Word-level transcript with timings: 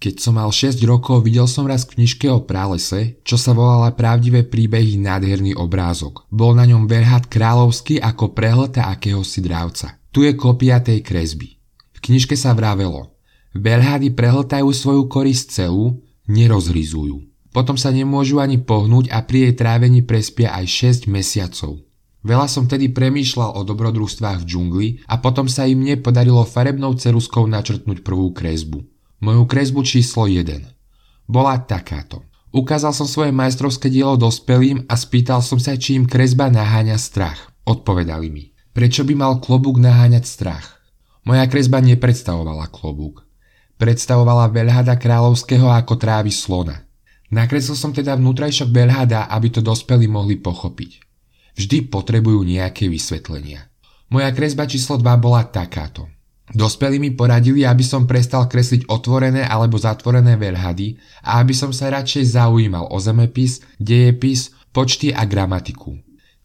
Keď 0.00 0.16
som 0.16 0.40
mal 0.40 0.48
6 0.48 0.80
rokov, 0.88 1.28
videl 1.28 1.44
som 1.44 1.68
raz 1.68 1.84
v 1.84 2.00
knižke 2.00 2.24
o 2.32 2.40
pralese, 2.40 3.20
čo 3.20 3.36
sa 3.36 3.52
volala 3.52 3.92
Pravdivé 3.92 4.48
príbehy 4.48 4.96
nádherný 4.96 5.52
obrázok. 5.60 6.24
Bol 6.32 6.56
na 6.56 6.64
ňom 6.64 6.88
verhad 6.88 7.28
kráľovský 7.28 8.00
ako 8.00 8.32
prehlta 8.32 8.88
akéhosi 8.88 9.44
drávca. 9.44 10.00
Tu 10.08 10.24
je 10.24 10.32
kopia 10.32 10.80
tej 10.80 11.04
kresby. 11.04 11.60
V 11.92 11.98
knižke 12.00 12.32
sa 12.32 12.56
vravelo. 12.56 13.12
Verhady 13.52 14.16
prehltajú 14.16 14.72
svoju 14.72 15.04
korisť 15.04 15.60
celú, 15.60 16.00
nerozhryzujú. 16.32 17.20
Potom 17.52 17.76
sa 17.76 17.92
nemôžu 17.92 18.40
ani 18.40 18.56
pohnúť 18.56 19.12
a 19.12 19.20
pri 19.20 19.52
jej 19.52 19.54
trávení 19.60 20.00
prespia 20.00 20.56
aj 20.56 21.04
6 21.04 21.12
mesiacov. 21.12 21.76
Veľa 22.24 22.48
som 22.48 22.64
tedy 22.64 22.88
premýšľal 22.88 23.52
o 23.52 23.60
dobrodružstvách 23.68 24.40
v 24.40 24.48
džungli 24.48 24.88
a 25.12 25.20
potom 25.20 25.44
sa 25.44 25.68
im 25.68 25.84
mne 25.84 26.00
podarilo 26.00 26.40
farebnou 26.48 26.96
ceruskou 26.96 27.44
načrtnúť 27.44 28.00
prvú 28.00 28.32
kresbu 28.32 28.89
moju 29.20 29.44
kresbu 29.44 29.84
číslo 29.84 30.24
1. 30.24 30.64
Bola 31.28 31.60
takáto. 31.60 32.24
Ukázal 32.50 32.90
som 32.96 33.06
svoje 33.06 33.30
majstrovské 33.30 33.92
dielo 33.92 34.16
dospelým 34.16 34.88
a 34.88 34.96
spýtal 34.96 35.44
som 35.44 35.60
sa, 35.60 35.76
či 35.76 35.94
im 35.94 36.08
kresba 36.08 36.50
naháňa 36.50 36.96
strach. 36.98 37.52
Odpovedali 37.68 38.32
mi. 38.32 38.50
Prečo 38.72 39.04
by 39.06 39.14
mal 39.14 39.32
klobúk 39.38 39.78
naháňať 39.78 40.24
strach? 40.26 40.82
Moja 41.28 41.46
kresba 41.46 41.78
nepredstavovala 41.84 42.72
klobúk. 42.72 43.22
Predstavovala 43.76 44.50
veľhada 44.50 44.96
kráľovského 44.96 45.68
ako 45.68 45.94
trávy 46.00 46.32
slona. 46.32 46.88
Nakreslil 47.30 47.78
som 47.78 47.94
teda 47.94 48.18
vnútrajšok 48.18 48.72
veľhada, 48.72 49.30
aby 49.30 49.52
to 49.54 49.60
dospelí 49.62 50.10
mohli 50.10 50.40
pochopiť. 50.40 50.90
Vždy 51.54 51.92
potrebujú 51.92 52.42
nejaké 52.42 52.90
vysvetlenia. 52.90 53.68
Moja 54.10 54.32
kresba 54.34 54.66
číslo 54.66 54.98
2 54.98 55.06
bola 55.22 55.46
takáto. 55.46 56.10
Dospelí 56.50 56.98
mi 56.98 57.14
poradili, 57.14 57.62
aby 57.62 57.86
som 57.86 58.10
prestal 58.10 58.50
kresliť 58.50 58.90
otvorené 58.90 59.46
alebo 59.46 59.78
zatvorené 59.78 60.34
veľhady 60.34 60.98
a 61.22 61.38
aby 61.38 61.54
som 61.54 61.70
sa 61.70 61.94
radšej 61.94 62.34
zaujímal 62.34 62.90
o 62.90 62.98
zemepis, 62.98 63.62
dejepis, 63.78 64.50
počty 64.74 65.14
a 65.14 65.22
gramatiku. 65.30 65.94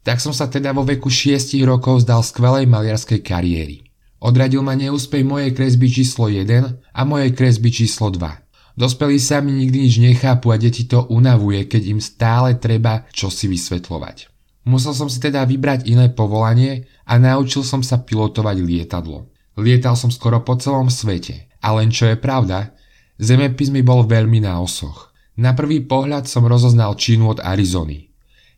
Tak 0.06 0.22
som 0.22 0.30
sa 0.30 0.46
teda 0.46 0.70
vo 0.70 0.86
veku 0.86 1.10
6 1.10 1.58
rokov 1.66 2.06
zdal 2.06 2.22
skvelej 2.22 2.70
maliarskej 2.70 3.18
kariéry. 3.26 3.82
Odradil 4.22 4.62
ma 4.62 4.78
neúspej 4.78 5.26
mojej 5.26 5.50
kresby 5.50 5.90
číslo 5.90 6.30
1 6.30 6.94
a 6.94 7.00
mojej 7.02 7.34
kresby 7.34 7.74
číslo 7.74 8.14
2. 8.14 8.78
Dospelí 8.78 9.18
sa 9.18 9.42
mi 9.42 9.58
nikdy 9.58 9.90
nič 9.90 9.98
nechápu 9.98 10.54
a 10.54 10.56
deti 10.60 10.86
to 10.86 11.02
unavuje, 11.10 11.66
keď 11.66 11.82
im 11.90 11.98
stále 11.98 12.54
treba 12.62 13.10
čosi 13.10 13.50
vysvetľovať. 13.50 14.30
Musel 14.70 14.94
som 14.94 15.10
si 15.10 15.18
teda 15.18 15.42
vybrať 15.42 15.90
iné 15.90 16.14
povolanie 16.14 16.86
a 17.06 17.18
naučil 17.18 17.66
som 17.66 17.82
sa 17.82 18.02
pilotovať 18.02 18.56
lietadlo. 18.62 19.34
Lietal 19.56 19.96
som 19.96 20.12
skoro 20.12 20.44
po 20.44 20.56
celom 20.60 20.92
svete. 20.92 21.48
A 21.64 21.72
len 21.80 21.88
čo 21.88 22.06
je 22.06 22.16
pravda, 22.20 22.76
zemepis 23.16 23.72
mi 23.72 23.80
bol 23.80 24.04
veľmi 24.04 24.44
na 24.44 24.60
osoch. 24.60 25.10
Na 25.36 25.56
prvý 25.56 25.84
pohľad 25.84 26.28
som 26.28 26.44
rozoznal 26.48 26.96
Čínu 26.96 27.36
od 27.36 27.38
Arizony. 27.40 28.12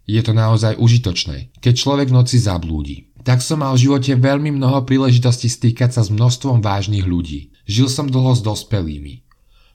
Je 0.08 0.18
to 0.24 0.34
naozaj 0.34 0.78
užitočné, 0.78 1.54
keď 1.60 1.74
človek 1.74 2.08
v 2.10 2.16
noci 2.16 2.36
zablúdi. 2.40 3.10
Tak 3.28 3.44
som 3.44 3.60
mal 3.60 3.76
v 3.76 3.84
živote 3.84 4.16
veľmi 4.16 4.56
mnoho 4.56 4.88
príležitostí 4.88 5.52
stýkať 5.52 5.92
sa 5.92 6.02
s 6.06 6.08
množstvom 6.08 6.64
vážnych 6.64 7.04
ľudí. 7.04 7.52
Žil 7.68 7.92
som 7.92 8.06
dlho 8.08 8.32
s 8.32 8.40
dospelými. 8.40 9.26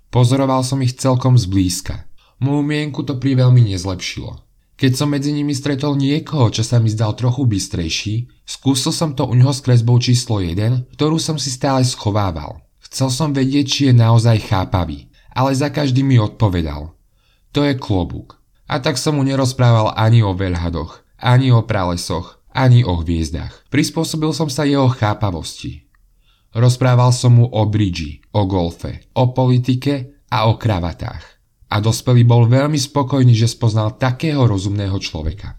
Pozoroval 0.09 0.65
som 0.65 0.81
ich 0.81 0.97
celkom 0.97 1.37
zblízka. 1.37 2.09
Moju 2.41 2.65
mienku 2.65 3.05
to 3.05 3.21
pri 3.21 3.37
veľmi 3.37 3.61
nezlepšilo. 3.71 4.41
Keď 4.73 4.91
som 4.97 5.13
medzi 5.13 5.29
nimi 5.29 5.53
stretol 5.53 5.93
niekoho, 5.93 6.49
čo 6.49 6.65
sa 6.65 6.81
mi 6.81 6.89
zdal 6.89 7.13
trochu 7.13 7.45
bystrejší, 7.45 8.32
skúsil 8.43 8.93
som 8.93 9.15
to 9.15 9.27
u 9.27 9.33
ňoho 9.35 9.51
s 9.51 9.63
kresbou 9.63 9.99
číslo 9.99 10.39
1, 10.39 10.93
ktorú 10.95 11.17
som 11.19 11.39
si 11.39 11.51
stále 11.51 11.83
schovával. 11.83 12.61
Chcel 12.83 13.09
som 13.09 13.29
vedieť, 13.31 13.65
či 13.65 13.81
je 13.89 13.93
naozaj 13.95 14.47
chápavý, 14.51 15.09
ale 15.33 15.55
za 15.57 15.73
každý 15.73 16.05
mi 16.05 16.21
odpovedal. 16.21 16.93
To 17.55 17.59
je 17.65 17.73
klobúk. 17.77 18.37
A 18.69 18.79
tak 18.79 18.97
som 18.97 19.19
mu 19.19 19.23
nerozprával 19.25 19.93
ani 19.97 20.21
o 20.25 20.33
veľhadoch, 20.33 21.03
ani 21.19 21.49
o 21.53 21.65
pralesoch, 21.65 22.41
ani 22.53 22.85
o 22.85 23.01
hviezdach. 23.01 23.65
Prispôsobil 23.69 24.31
som 24.31 24.47
sa 24.47 24.65
jeho 24.65 24.87
chápavosti. 24.89 25.89
Rozprával 26.53 27.09
som 27.11 27.41
mu 27.41 27.45
o 27.49 27.65
bridži, 27.65 28.21
o 28.33 28.45
golfe, 28.45 29.09
o 29.17 29.33
politike 29.33 30.25
a 30.29 30.45
o 30.49 30.57
kravatách 30.57 31.33
a 31.73 31.81
dospelý 31.81 32.21
bol 32.21 32.45
veľmi 32.45 32.77
spokojný, 32.77 33.33
že 33.33 33.49
spoznal 33.49 33.97
takého 33.97 34.45
rozumného 34.45 34.93
človeka. 35.01 35.57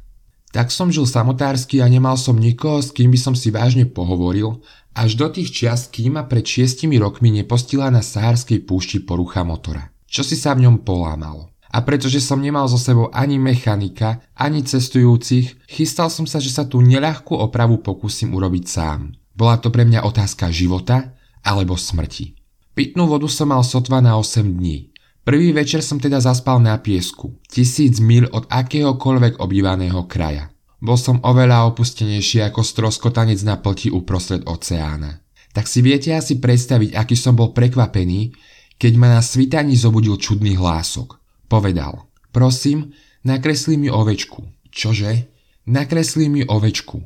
Tak 0.54 0.70
som 0.70 0.86
žil 0.86 1.02
samotársky 1.02 1.82
a 1.82 1.90
nemal 1.90 2.14
som 2.14 2.38
nikoho, 2.38 2.78
s 2.78 2.94
kým 2.94 3.10
by 3.10 3.18
som 3.18 3.34
si 3.34 3.50
vážne 3.50 3.90
pohovoril, 3.90 4.62
až 4.94 5.18
do 5.18 5.26
tých 5.26 5.50
čias, 5.50 5.90
kým 5.90 6.14
ma 6.14 6.30
pred 6.30 6.46
šiestimi 6.46 6.94
rokmi 7.02 7.34
nepostila 7.34 7.90
na 7.90 7.98
sahárskej 7.98 8.62
púšti 8.62 9.02
porucha 9.02 9.42
motora. 9.42 9.90
Čo 10.06 10.22
si 10.22 10.38
sa 10.38 10.54
v 10.54 10.70
ňom 10.70 10.86
polámalo. 10.86 11.50
A 11.74 11.82
pretože 11.82 12.22
som 12.22 12.38
nemal 12.38 12.70
so 12.70 12.78
sebou 12.78 13.10
ani 13.10 13.34
mechanika, 13.34 14.22
ani 14.38 14.62
cestujúcich, 14.62 15.66
chystal 15.66 16.06
som 16.06 16.22
sa, 16.22 16.38
že 16.38 16.54
sa 16.54 16.62
tú 16.62 16.78
neľahkú 16.78 17.34
opravu 17.34 17.82
pokúsim 17.82 18.30
urobiť 18.30 18.64
sám. 18.70 19.10
Bola 19.34 19.58
to 19.58 19.74
pre 19.74 19.82
mňa 19.82 20.06
otázka 20.06 20.54
života 20.54 21.18
alebo 21.42 21.74
smrti. 21.74 22.38
Pitnú 22.78 23.10
vodu 23.10 23.26
som 23.26 23.50
mal 23.50 23.66
sotva 23.66 23.98
na 23.98 24.14
8 24.14 24.46
dní. 24.46 24.93
Prvý 25.24 25.56
večer 25.56 25.80
som 25.80 25.96
teda 25.96 26.20
zaspal 26.20 26.60
na 26.60 26.76
piesku, 26.76 27.40
tisíc 27.48 27.96
mil 27.96 28.28
od 28.28 28.44
akéhokoľvek 28.44 29.40
obývaného 29.40 30.04
kraja. 30.04 30.52
Bol 30.84 31.00
som 31.00 31.16
oveľa 31.24 31.64
opustenejší 31.72 32.44
ako 32.44 32.60
stroskotanec 32.60 33.40
na 33.40 33.56
plti 33.56 33.88
uprostred 33.88 34.44
oceána. 34.44 35.24
Tak 35.56 35.64
si 35.64 35.80
viete 35.80 36.12
asi 36.12 36.36
predstaviť, 36.36 36.92
aký 36.92 37.16
som 37.16 37.32
bol 37.32 37.56
prekvapený, 37.56 38.36
keď 38.76 38.92
ma 39.00 39.16
na 39.16 39.24
svitaní 39.24 39.80
zobudil 39.80 40.20
čudný 40.20 40.60
hlások. 40.60 41.16
Povedal, 41.48 42.04
prosím, 42.28 42.92
nakreslí 43.24 43.80
mi 43.80 43.88
ovečku. 43.88 44.44
Čože? 44.68 45.32
Nakreslí 45.64 46.28
mi 46.28 46.44
ovečku. 46.44 47.00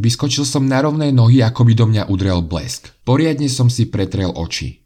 Vyskočil 0.00 0.48
som 0.48 0.64
na 0.64 0.80
rovné 0.80 1.12
nohy, 1.12 1.44
ako 1.44 1.68
by 1.68 1.72
do 1.76 1.84
mňa 1.84 2.08
udrel 2.08 2.40
blesk. 2.40 2.96
Poriadne 3.04 3.52
som 3.52 3.68
si 3.68 3.92
pretrel 3.92 4.32
oči. 4.32 4.80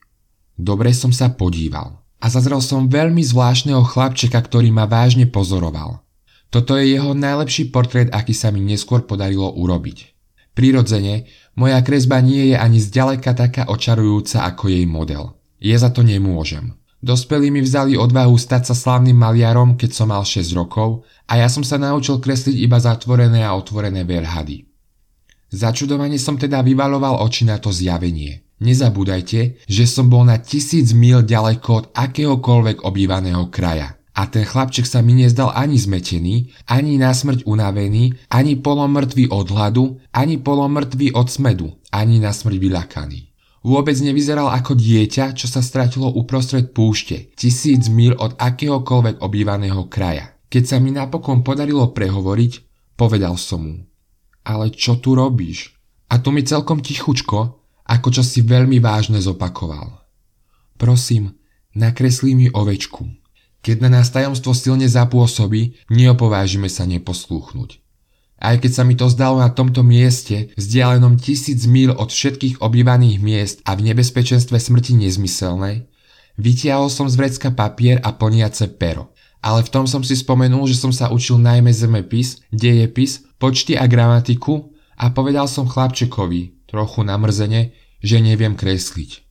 Dobre 0.59 0.91
som 0.91 1.15
sa 1.15 1.31
podíval 1.31 2.03
a 2.24 2.32
zazrel 2.32 2.64
som 2.64 2.88
veľmi 2.88 3.20
zvláštneho 3.20 3.84
chlapčeka, 3.84 4.40
ktorý 4.40 4.72
ma 4.72 4.88
vážne 4.88 5.28
pozoroval. 5.28 6.00
Toto 6.48 6.80
je 6.80 6.96
jeho 6.96 7.12
najlepší 7.12 7.68
portrét, 7.68 8.08
aký 8.08 8.32
sa 8.32 8.48
mi 8.48 8.64
neskôr 8.64 9.04
podarilo 9.04 9.52
urobiť. 9.52 10.16
Prirodzene, 10.56 11.28
moja 11.58 11.84
kresba 11.84 12.24
nie 12.24 12.54
je 12.54 12.56
ani 12.56 12.80
zďaleka 12.80 13.36
taká 13.36 13.68
očarujúca 13.68 14.48
ako 14.48 14.72
jej 14.72 14.86
model. 14.88 15.36
Je 15.60 15.76
za 15.76 15.92
to 15.92 16.00
nemôžem. 16.00 16.72
Dospelí 17.04 17.52
mi 17.52 17.60
vzali 17.60 18.00
odvahu 18.00 18.32
stať 18.41 18.72
sa 18.72 18.74
slávnym 18.78 19.18
maliarom, 19.18 19.76
keď 19.76 19.91
som 19.92 20.08
mal 20.08 20.24
6 20.24 20.56
rokov 20.56 21.04
a 21.28 21.36
ja 21.36 21.52
som 21.52 21.60
sa 21.60 21.76
naučil 21.76 22.16
kresliť 22.22 22.56
iba 22.56 22.80
zatvorené 22.80 23.44
a 23.44 23.52
otvorené 23.52 24.08
verhady. 24.08 24.64
Začudovane 25.52 26.16
som 26.16 26.41
teda 26.41 26.64
vyvaloval 26.64 27.20
oči 27.20 27.44
na 27.44 27.60
to 27.60 27.68
zjavenie. 27.68 28.44
Nezabúdajte, 28.64 29.60
že 29.69 29.84
som 29.84 30.08
bol 30.08 30.25
na 30.25 30.41
tisíc 30.41 30.97
mil 30.97 31.20
ďaleko 31.20 31.69
od 31.69 31.86
akéhokoľvek 31.92 32.80
obývaného 32.88 33.52
kraja. 33.52 34.00
A 34.16 34.25
ten 34.25 34.48
chlapček 34.48 34.88
sa 34.88 35.04
mi 35.04 35.12
nezdal 35.12 35.52
ani 35.52 35.76
zmetený, 35.76 36.48
ani 36.64 36.97
na 36.97 37.12
smrť 37.12 37.44
unavený, 37.44 38.16
ani 38.32 38.56
polomrtvý 38.56 39.28
od 39.28 39.53
hladu, 39.53 40.00
ani 40.16 40.41
polomrtvý 40.41 41.12
od 41.12 41.28
smedu, 41.28 41.76
ani 41.92 42.22
na 42.24 42.32
smrť 42.32 42.56
vyľakaný. 42.56 43.20
Vôbec 43.60 44.00
nevyzeral 44.00 44.48
ako 44.48 44.80
dieťa, 44.80 45.36
čo 45.36 45.44
sa 45.44 45.60
stratilo 45.60 46.08
uprostred 46.08 46.72
púšte, 46.72 47.36
tisíc 47.36 47.92
mil 47.92 48.16
od 48.16 48.32
akéhokoľvek 48.41 49.20
obývaného 49.20 49.92
kraja. 49.92 50.32
Keď 50.48 50.62
sa 50.64 50.76
mi 50.80 50.88
napokon 50.88 51.44
podarilo 51.44 51.92
prehovoriť, 51.92 52.53
povedal 52.97 53.36
som 53.36 53.60
mu. 53.60 53.76
Ale 54.47 54.72
čo 54.72 54.97
tu 54.97 55.12
robíš? 55.12 55.74
A 56.08 56.22
tu 56.22 56.30
mi 56.30 56.47
celkom 56.47 56.78
tichučko, 56.78 57.63
ako 57.84 58.09
čo 58.21 58.22
si 58.25 58.41
veľmi 58.41 58.81
vážne 58.81 59.21
zopakoval. 59.21 60.05
Prosím, 60.81 61.37
nakreslí 61.77 62.34
mi 62.34 62.49
ovečku. 62.49 63.07
Keď 63.65 63.77
na 63.81 64.01
nás 64.01 64.13
tajomstvo 64.13 64.53
silne 64.53 64.84
zapôsobí, 64.84 65.89
neopovážime 65.89 66.69
sa 66.69 66.84
neposlúchnuť. 66.84 67.81
Aj 68.45 68.60
keď 68.60 68.72
sa 68.77 68.83
mi 68.84 68.92
to 68.92 69.09
zdalo 69.09 69.41
na 69.41 69.48
tomto 69.48 69.81
mieste, 69.81 70.53
vzdialenom 70.60 71.16
tisíc 71.16 71.65
míl 71.65 71.97
od 71.97 72.13
všetkých 72.13 72.60
obývaných 72.60 73.16
miest 73.25 73.57
a 73.65 73.72
v 73.72 73.89
nebezpečenstve 73.89 74.60
smrti 74.60 75.01
nezmyselnej, 75.01 75.89
vytiahol 76.37 76.92
som 76.92 77.09
z 77.09 77.16
vrecka 77.16 77.48
papier 77.57 78.04
a 78.04 78.13
plniace 78.13 78.69
pero. 78.77 79.16
Ale 79.41 79.65
v 79.65 79.72
tom 79.72 79.84
som 79.89 80.04
si 80.04 80.16
spomenul, 80.16 80.69
že 80.69 80.77
som 80.77 80.92
sa 80.92 81.09
učil 81.09 81.41
najmä 81.41 81.72
zemepis, 81.72 82.45
dejepis, 82.53 83.25
počty 83.41 83.80
a 83.80 83.89
gramatiku 83.89 84.72
a 84.97 85.09
povedal 85.13 85.48
som 85.48 85.65
chlapčekovi, 85.65 86.64
trochu 86.74 87.06
namrzene, 87.06 87.71
že 88.03 88.18
neviem 88.18 88.59
kresliť. 88.59 89.22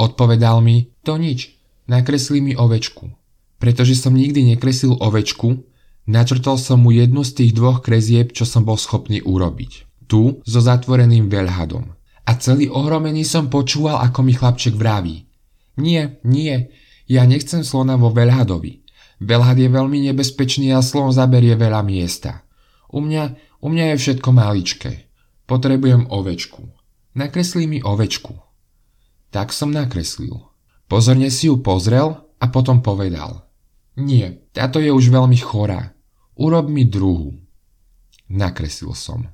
Odpovedal 0.00 0.64
mi, 0.64 0.96
to 1.04 1.20
nič, 1.20 1.52
nakreslí 1.84 2.40
mi 2.40 2.56
ovečku. 2.56 3.12
Pretože 3.60 3.92
som 3.92 4.16
nikdy 4.16 4.56
nekreslil 4.56 4.96
ovečku, 4.96 5.60
načrtol 6.08 6.56
som 6.56 6.80
mu 6.80 6.96
jednu 6.96 7.20
z 7.20 7.36
tých 7.36 7.52
dvoch 7.52 7.84
krezieb, 7.84 8.32
čo 8.32 8.48
som 8.48 8.64
bol 8.64 8.80
schopný 8.80 9.20
urobiť. 9.20 9.84
Tu 10.08 10.40
so 10.48 10.60
zatvoreným 10.64 11.28
veľhadom. 11.28 11.92
A 12.24 12.30
celý 12.40 12.72
ohromený 12.72 13.28
som 13.28 13.52
počúval, 13.52 14.00
ako 14.00 14.24
mi 14.24 14.32
chlapček 14.32 14.72
vraví. 14.72 15.28
Nie, 15.76 16.16
nie, 16.24 16.72
ja 17.04 17.28
nechcem 17.28 17.60
slona 17.60 18.00
vo 18.00 18.08
Velhadovi. 18.08 18.80
Velhad 19.20 19.60
je 19.60 19.68
veľmi 19.68 20.08
nebezpečný 20.08 20.72
a 20.72 20.80
slon 20.80 21.12
zaberie 21.12 21.52
veľa 21.52 21.84
miesta. 21.84 22.48
U 22.88 23.04
mňa, 23.04 23.22
u 23.60 23.68
mňa 23.68 23.84
je 23.92 23.96
všetko 24.00 24.28
maličké. 24.32 25.09
Potrebujem 25.50 26.06
ovečku. 26.06 26.62
Nakreslí 27.18 27.66
mi 27.66 27.82
ovečku. 27.82 28.38
Tak 29.34 29.50
som 29.50 29.74
nakreslil. 29.74 30.38
Pozorne 30.86 31.26
si 31.26 31.50
ju 31.50 31.58
pozrel 31.58 32.14
a 32.38 32.46
potom 32.54 32.78
povedal. 32.78 33.50
Nie, 33.98 34.46
táto 34.54 34.78
je 34.78 34.94
už 34.94 35.10
veľmi 35.10 35.34
chorá. 35.42 35.90
Urob 36.38 36.70
mi 36.70 36.86
druhú. 36.86 37.34
Nakreslil 38.30 38.94
som. 38.94 39.26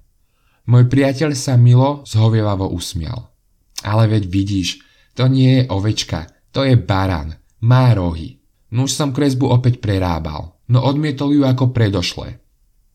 Môj 0.64 0.88
priateľ 0.88 1.36
sa 1.36 1.60
milo 1.60 2.00
zhovievavo 2.08 2.72
usmial. 2.72 3.36
Ale 3.84 4.08
veď 4.08 4.24
vidíš, 4.24 4.80
to 5.12 5.28
nie 5.28 5.60
je 5.60 5.68
ovečka, 5.68 6.32
to 6.48 6.64
je 6.64 6.80
baran, 6.80 7.36
má 7.60 7.92
rohy. 7.92 8.40
Nuž 8.72 8.96
som 8.96 9.12
kresbu 9.12 9.52
opäť 9.52 9.84
prerábal, 9.84 10.56
no 10.72 10.80
odmietol 10.80 11.36
ju 11.36 11.44
ako 11.44 11.76
predošle. 11.76 12.40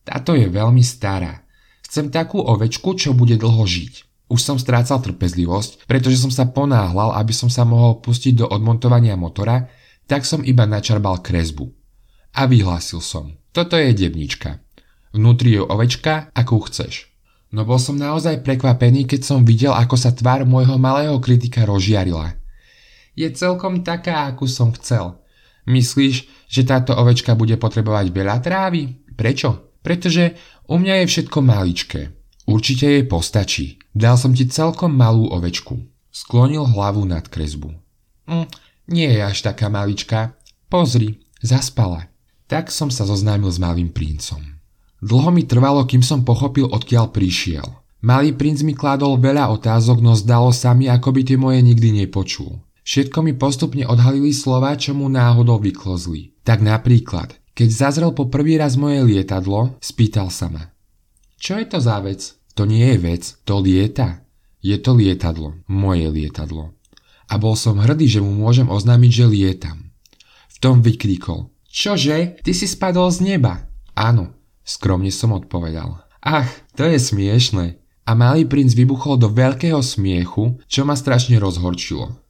Táto 0.02 0.34
je 0.34 0.50
veľmi 0.50 0.82
stará. 0.82 1.41
Chcem 1.92 2.08
takú 2.08 2.40
ovečku, 2.40 2.96
čo 2.96 3.12
bude 3.12 3.36
dlho 3.36 3.68
žiť. 3.68 4.08
Už 4.32 4.40
som 4.40 4.56
strácal 4.56 5.04
trpezlivosť, 5.04 5.92
pretože 5.92 6.24
som 6.24 6.32
sa 6.32 6.48
ponáhľal, 6.48 7.20
aby 7.20 7.36
som 7.36 7.52
sa 7.52 7.68
mohol 7.68 8.00
pustiť 8.00 8.40
do 8.40 8.46
odmontovania 8.48 9.20
motora, 9.20 9.68
tak 10.08 10.24
som 10.24 10.40
iba 10.40 10.64
načarbal 10.64 11.20
kresbu. 11.20 11.68
A 12.40 12.48
vyhlásil 12.48 13.04
som, 13.04 13.36
toto 13.52 13.76
je 13.76 13.92
debnička. 13.92 14.64
Vnútri 15.12 15.60
je 15.60 15.68
ovečka, 15.68 16.32
akú 16.32 16.64
chceš. 16.64 17.12
No 17.52 17.68
bol 17.68 17.76
som 17.76 18.00
naozaj 18.00 18.40
prekvapený, 18.48 19.04
keď 19.04 19.28
som 19.28 19.44
videl, 19.44 19.76
ako 19.76 20.00
sa 20.00 20.16
tvár 20.16 20.48
môjho 20.48 20.80
malého 20.80 21.20
kritika 21.20 21.68
rozžiarila. 21.68 22.40
Je 23.20 23.28
celkom 23.36 23.84
taká, 23.84 24.32
akú 24.32 24.48
som 24.48 24.72
chcel. 24.80 25.20
Myslíš, 25.68 26.48
že 26.48 26.64
táto 26.64 26.96
ovečka 26.96 27.36
bude 27.36 27.60
potrebovať 27.60 28.16
veľa 28.16 28.40
trávy? 28.40 28.96
Prečo? 29.12 29.71
Pretože 29.82 30.38
u 30.70 30.78
mňa 30.78 31.04
je 31.04 31.06
všetko 31.10 31.38
maličké. 31.42 32.02
Určite 32.46 32.86
jej 32.90 33.06
postačí. 33.06 33.82
Dal 33.92 34.16
som 34.16 34.32
ti 34.32 34.48
celkom 34.48 34.94
malú 34.94 35.30
ovečku. 35.30 35.78
Sklonil 36.14 36.64
hlavu 36.64 37.04
nad 37.06 37.28
kresbu. 37.28 37.74
Mm, 38.30 38.48
nie 38.92 39.10
je 39.10 39.22
až 39.22 39.38
taká 39.42 39.68
maličká. 39.68 40.38
Pozri, 40.72 41.20
zaspala. 41.44 42.08
Tak 42.48 42.72
som 42.72 42.92
sa 42.92 43.08
zoznámil 43.08 43.52
s 43.52 43.60
malým 43.60 43.92
princom. 43.92 44.40
Dlho 45.02 45.34
mi 45.34 45.50
trvalo, 45.50 45.82
kým 45.90 46.06
som 46.06 46.22
pochopil, 46.22 46.70
odkiaľ 46.70 47.10
prišiel. 47.10 47.66
Malý 48.06 48.38
princ 48.38 48.62
mi 48.62 48.78
kládol 48.78 49.18
veľa 49.18 49.50
otázok, 49.50 49.98
no 50.02 50.14
zdalo 50.14 50.54
sa 50.54 50.78
mi, 50.78 50.86
ako 50.86 51.10
by 51.10 51.22
tie 51.26 51.38
moje 51.42 51.66
nikdy 51.66 52.06
nepočul. 52.06 52.62
Všetko 52.82 53.26
mi 53.26 53.34
postupne 53.34 53.86
odhalili 53.86 54.34
slova, 54.34 54.78
čo 54.78 54.94
mu 54.94 55.10
náhodou 55.10 55.58
vyklozli. 55.62 56.38
Tak 56.46 56.66
napríklad, 56.66 57.38
keď 57.52 57.70
zazrel 57.70 58.12
po 58.16 58.32
prvý 58.32 58.56
raz 58.56 58.80
moje 58.80 59.04
lietadlo, 59.04 59.76
spýtal 59.84 60.32
sa 60.32 60.48
ma. 60.48 60.72
Čo 61.42 61.60
je 61.60 61.66
to 61.68 61.80
za 61.82 62.00
vec? 62.00 62.38
To 62.56 62.64
nie 62.68 62.96
je 62.96 62.98
vec, 63.00 63.24
to 63.48 63.60
lieta. 63.60 64.24
Je 64.62 64.78
to 64.78 64.94
lietadlo, 64.94 65.58
moje 65.66 66.06
lietadlo. 66.08 66.78
A 67.32 67.40
bol 67.40 67.56
som 67.56 67.80
hrdý, 67.80 68.12
že 68.12 68.22
mu 68.22 68.30
môžem 68.30 68.68
oznámiť, 68.68 69.12
že 69.12 69.26
lietam. 69.26 69.78
V 70.52 70.58
tom 70.62 70.84
vykríkol. 70.84 71.50
Čože? 71.72 72.44
Ty 72.44 72.52
si 72.52 72.68
spadol 72.68 73.08
z 73.10 73.24
neba? 73.24 73.72
Áno, 73.96 74.36
skromne 74.62 75.10
som 75.10 75.32
odpovedal. 75.32 76.04
Ach, 76.22 76.52
to 76.76 76.86
je 76.86 77.00
smiešne. 77.00 77.80
A 78.06 78.12
malý 78.14 78.46
princ 78.46 78.76
vybuchol 78.76 79.16
do 79.16 79.32
veľkého 79.32 79.80
smiechu, 79.80 80.60
čo 80.68 80.84
ma 80.84 81.00
strašne 81.00 81.40
rozhorčilo. 81.40 82.22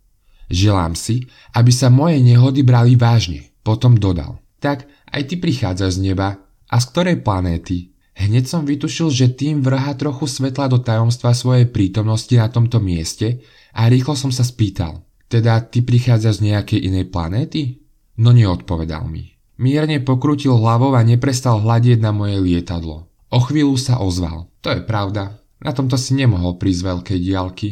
Želám 0.52 0.94
si, 0.94 1.26
aby 1.58 1.72
sa 1.74 1.90
moje 1.90 2.22
nehody 2.22 2.62
brali 2.62 2.94
vážne. 2.94 3.52
Potom 3.66 3.98
dodal. 3.98 4.38
Tak 4.62 4.86
aj 5.12 5.22
ty 5.28 5.36
prichádzaš 5.38 6.00
z 6.00 6.12
neba. 6.12 6.40
A 6.72 6.80
z 6.80 6.86
ktorej 6.92 7.20
planéty? 7.20 7.92
Hneď 8.16 8.48
som 8.48 8.64
vytušil, 8.68 9.12
že 9.12 9.36
tým 9.36 9.64
vrha 9.64 9.92
trochu 9.96 10.28
svetla 10.28 10.72
do 10.72 10.80
tajomstva 10.80 11.36
svojej 11.36 11.68
prítomnosti 11.68 12.32
na 12.36 12.48
tomto 12.52 12.80
mieste 12.80 13.44
a 13.76 13.88
rýchlo 13.88 14.16
som 14.16 14.32
sa 14.32 14.44
spýtal. 14.44 15.04
Teda 15.32 15.64
ty 15.64 15.80
prichádzaš 15.80 16.44
z 16.44 16.52
nejakej 16.52 16.80
inej 16.92 17.06
planéty? 17.08 17.80
No 18.20 18.36
neodpovedal 18.36 19.08
mi. 19.08 19.32
Mierne 19.62 20.04
pokrutil 20.04 20.52
hlavou 20.58 20.92
a 20.96 21.02
neprestal 21.08 21.64
hľadieť 21.64 22.04
na 22.04 22.12
moje 22.12 22.36
lietadlo. 22.40 23.08
O 23.32 23.40
chvíľu 23.40 23.80
sa 23.80 24.04
ozval. 24.04 24.52
To 24.60 24.76
je 24.76 24.84
pravda. 24.84 25.40
Na 25.64 25.72
tomto 25.72 25.96
si 25.96 26.18
nemohol 26.18 26.60
prísť 26.60 26.82
veľkej 26.84 27.20
diálky. 27.22 27.70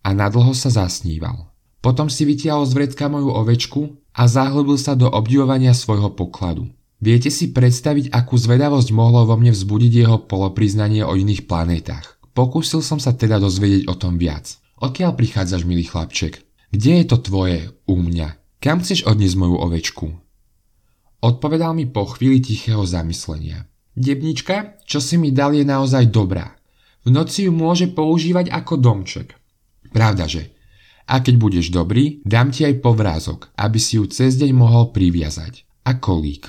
A 0.00 0.16
nadlho 0.16 0.56
sa 0.56 0.72
zasníval. 0.72 1.52
Potom 1.84 2.08
si 2.08 2.24
vytiahol 2.24 2.64
z 2.64 2.72
vrecka 2.72 3.12
moju 3.12 3.28
ovečku 3.28 3.99
a 4.14 4.22
zahlbil 4.26 4.76
sa 4.76 4.98
do 4.98 5.06
obdivovania 5.06 5.74
svojho 5.74 6.12
pokladu. 6.14 6.70
Viete 7.00 7.32
si 7.32 7.48
predstaviť, 7.48 8.12
akú 8.12 8.36
zvedavosť 8.36 8.92
mohlo 8.92 9.24
vo 9.24 9.40
mne 9.40 9.56
vzbudiť 9.56 9.92
jeho 10.04 10.16
polopriznanie 10.28 11.00
o 11.00 11.16
iných 11.16 11.48
planétach. 11.48 12.20
Pokúsil 12.36 12.84
som 12.84 13.00
sa 13.00 13.16
teda 13.16 13.40
dozvedieť 13.40 13.88
o 13.88 13.94
tom 13.96 14.20
viac. 14.20 14.60
Odkiaľ 14.80 15.16
prichádzaš, 15.16 15.64
milý 15.64 15.88
chlapček? 15.88 16.44
Kde 16.70 17.02
je 17.02 17.04
to 17.08 17.18
tvoje, 17.18 17.72
u 17.88 17.96
mňa? 17.96 18.60
Kam 18.60 18.84
chceš 18.84 19.08
odniesť 19.08 19.36
moju 19.40 19.56
ovečku? 19.56 20.06
Odpovedal 21.20 21.72
mi 21.72 21.88
po 21.88 22.04
chvíli 22.04 22.40
tichého 22.44 22.84
zamyslenia. 22.84 23.64
Debnička, 23.96 24.80
čo 24.84 25.00
si 25.00 25.16
mi 25.16 25.32
dal 25.32 25.56
je 25.56 25.64
naozaj 25.64 26.08
dobrá. 26.08 26.56
V 27.04 27.12
noci 27.12 27.48
ju 27.48 27.52
môže 27.52 27.88
používať 27.92 28.52
ako 28.52 28.76
domček. 28.76 29.36
Pravdaže. 29.92 30.52
A 31.10 31.18
keď 31.18 31.34
budeš 31.42 31.74
dobrý, 31.74 32.22
dám 32.22 32.54
ti 32.54 32.62
aj 32.62 32.78
povrázok, 32.78 33.50
aby 33.58 33.82
si 33.82 33.98
ju 33.98 34.06
cez 34.06 34.38
deň 34.38 34.54
mohol 34.54 34.94
priviazať. 34.94 35.66
A 35.82 35.98
kolík. 35.98 36.46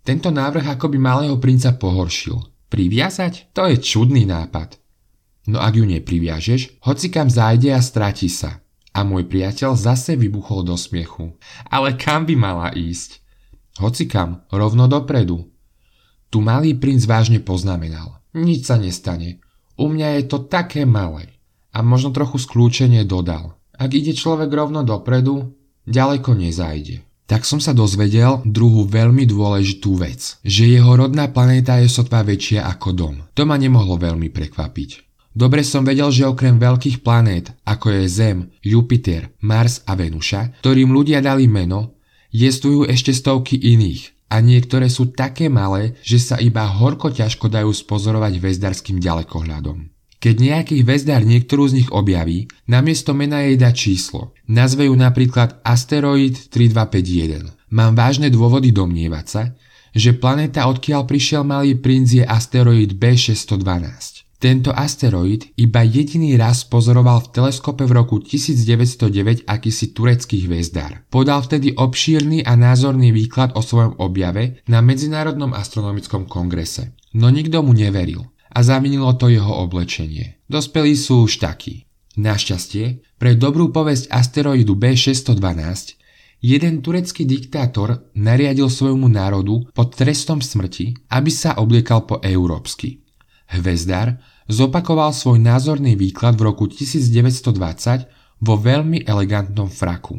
Tento 0.00 0.32
návrh 0.32 0.80
akoby 0.80 0.96
malého 0.96 1.36
princa 1.36 1.76
pohoršil. 1.76 2.40
Priviazať? 2.72 3.52
To 3.52 3.68
je 3.68 3.76
čudný 3.76 4.24
nápad. 4.24 4.80
No 5.52 5.60
ak 5.60 5.76
ju 5.76 5.84
nepriviažeš, 5.84 6.80
hoci 6.88 7.12
kam 7.12 7.28
zájde 7.28 7.76
a 7.76 7.84
stratí 7.84 8.32
sa. 8.32 8.64
A 8.96 9.04
môj 9.06 9.28
priateľ 9.28 9.76
zase 9.76 10.16
vybuchol 10.16 10.66
do 10.66 10.74
smiechu. 10.74 11.36
Ale 11.68 11.94
kam 12.00 12.24
by 12.26 12.34
mala 12.34 12.68
ísť? 12.72 13.22
Hoci 13.78 14.08
kam, 14.10 14.42
rovno 14.50 14.90
dopredu. 14.90 15.46
Tu 16.32 16.38
malý 16.42 16.74
princ 16.74 17.06
vážne 17.06 17.38
poznamenal. 17.38 18.22
Nič 18.34 18.66
sa 18.66 18.78
nestane. 18.78 19.42
U 19.78 19.90
mňa 19.90 20.20
je 20.20 20.22
to 20.26 20.46
také 20.46 20.86
malé. 20.86 21.29
A 21.70 21.86
možno 21.86 22.10
trochu 22.10 22.42
skľúčenie 22.42 23.06
dodal. 23.06 23.58
Ak 23.74 23.94
ide 23.96 24.12
človek 24.12 24.50
rovno 24.52 24.84
dopredu, 24.84 25.56
ďaleko 25.88 26.36
nezajde. 26.36 27.06
Tak 27.30 27.46
som 27.46 27.62
sa 27.62 27.70
dozvedel 27.70 28.42
druhú 28.42 28.90
veľmi 28.90 29.22
dôležitú 29.22 29.94
vec, 30.02 30.42
že 30.42 30.66
jeho 30.66 30.98
rodná 30.98 31.30
planéta 31.30 31.78
je 31.78 31.86
sotva 31.86 32.26
väčšia 32.26 32.66
ako 32.66 32.88
dom. 32.90 33.14
To 33.38 33.46
ma 33.46 33.54
nemohlo 33.54 33.94
veľmi 33.94 34.34
prekvapiť. 34.34 35.10
Dobre 35.30 35.62
som 35.62 35.86
vedel, 35.86 36.10
že 36.10 36.26
okrem 36.26 36.58
veľkých 36.58 37.06
planét, 37.06 37.54
ako 37.62 37.86
je 37.94 38.02
Zem, 38.10 38.38
Jupiter, 38.66 39.30
Mars 39.46 39.78
a 39.86 39.94
Venuša, 39.94 40.58
ktorým 40.58 40.90
ľudia 40.90 41.22
dali 41.22 41.46
meno, 41.46 41.94
jestvujú 42.34 42.90
ešte 42.90 43.14
stovky 43.14 43.54
iných 43.54 44.10
a 44.26 44.42
niektoré 44.42 44.90
sú 44.90 45.14
také 45.14 45.46
malé, 45.46 45.94
že 46.02 46.18
sa 46.18 46.34
iba 46.42 46.66
horko 46.66 47.14
ťažko 47.14 47.46
dajú 47.46 47.70
spozorovať 47.70 48.42
hvezdarským 48.42 48.98
ďalekohľadom. 48.98 49.99
Keď 50.20 50.36
nejaký 50.36 50.84
hvezdár 50.84 51.24
niektorú 51.24 51.64
z 51.64 51.80
nich 51.80 51.88
objaví, 51.88 52.44
namiesto 52.68 53.16
mena 53.16 53.40
jej 53.40 53.56
dá 53.56 53.72
číslo. 53.72 54.36
Nazve 54.52 54.84
ju 54.84 54.92
napríklad 54.92 55.64
asteroid 55.64 56.36
3251. 56.52 57.56
Mám 57.72 57.96
vážne 57.96 58.28
dôvody 58.28 58.68
domnievať 58.68 59.24
sa, 59.24 59.42
že 59.96 60.12
planéta 60.12 60.68
odkiaľ 60.68 61.08
prišiel 61.08 61.40
malý 61.40 61.72
princ 61.80 62.12
je 62.12 62.20
asteroid 62.20 63.00
B612. 63.00 64.28
Tento 64.36 64.76
asteroid 64.76 65.56
iba 65.56 65.80
jediný 65.84 66.36
raz 66.36 66.68
pozoroval 66.68 67.24
v 67.24 67.40
teleskope 67.40 67.88
v 67.88 67.92
roku 67.92 68.20
1909 68.20 69.48
akýsi 69.48 69.96
turecký 69.96 70.44
hvezdár. 70.44 71.00
Podal 71.08 71.40
vtedy 71.44 71.72
obšírny 71.72 72.44
a 72.44 72.60
názorný 72.60 73.08
výklad 73.16 73.56
o 73.56 73.64
svojom 73.64 73.96
objave 73.96 74.60
na 74.68 74.84
Medzinárodnom 74.84 75.56
astronomickom 75.56 76.28
kongrese. 76.28 76.92
No 77.16 77.32
nikto 77.32 77.64
mu 77.64 77.72
neveril 77.72 78.28
a 78.50 78.58
zamenilo 78.60 79.14
to 79.14 79.30
jeho 79.30 79.62
oblečenie. 79.62 80.42
Dospelí 80.50 80.98
sú 80.98 81.30
už 81.30 81.38
takí. 81.38 81.86
Našťastie, 82.18 83.06
pre 83.22 83.38
dobrú 83.38 83.70
povesť 83.70 84.10
asteroidu 84.10 84.74
B612 84.74 86.00
jeden 86.42 86.80
turecký 86.82 87.28
diktátor 87.28 88.10
nariadil 88.16 88.66
svojmu 88.66 89.06
národu 89.06 89.70
pod 89.70 89.94
trestom 89.94 90.42
smrti, 90.42 91.06
aby 91.12 91.30
sa 91.30 91.54
obliekal 91.60 92.08
po 92.08 92.18
európsky. 92.24 93.04
Hvezdar 93.54 94.18
zopakoval 94.50 95.14
svoj 95.14 95.38
názorný 95.38 95.94
výklad 95.94 96.34
v 96.34 96.50
roku 96.50 96.66
1920 96.66 98.42
vo 98.42 98.54
veľmi 98.58 99.06
elegantnom 99.06 99.70
fraku. 99.70 100.18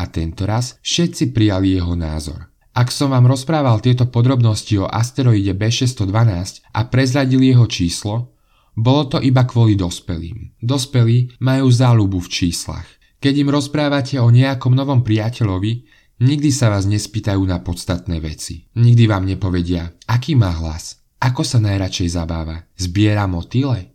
A 0.00 0.08
tento 0.08 0.48
raz 0.48 0.80
všetci 0.80 1.30
prijali 1.30 1.76
jeho 1.76 1.92
názor. 1.92 2.49
Ak 2.80 2.88
som 2.88 3.12
vám 3.12 3.28
rozprával 3.28 3.84
tieto 3.84 4.08
podrobnosti 4.08 4.72
o 4.80 4.88
asteroide 4.88 5.52
B612 5.52 6.64
a 6.72 6.80
prezradil 6.88 7.44
jeho 7.44 7.68
číslo, 7.68 8.32
bolo 8.72 9.04
to 9.04 9.20
iba 9.20 9.44
kvôli 9.44 9.76
dospelým. 9.76 10.56
Dospelí 10.64 11.36
majú 11.44 11.68
záľubu 11.68 12.24
v 12.24 12.32
číslach. 12.32 12.88
Keď 13.20 13.44
im 13.44 13.52
rozprávate 13.52 14.16
o 14.16 14.32
nejakom 14.32 14.72
novom 14.72 15.04
priateľovi, 15.04 15.84
nikdy 16.24 16.48
sa 16.48 16.72
vás 16.72 16.88
nespýtajú 16.88 17.44
na 17.44 17.60
podstatné 17.60 18.16
veci. 18.16 18.64
Nikdy 18.72 19.04
vám 19.04 19.28
nepovedia, 19.28 19.92
aký 20.08 20.32
má 20.32 20.48
hlas, 20.48 21.04
ako 21.20 21.44
sa 21.44 21.60
najradšej 21.60 22.16
zabáva, 22.16 22.64
zbiera 22.80 23.28
motýle. 23.28 23.92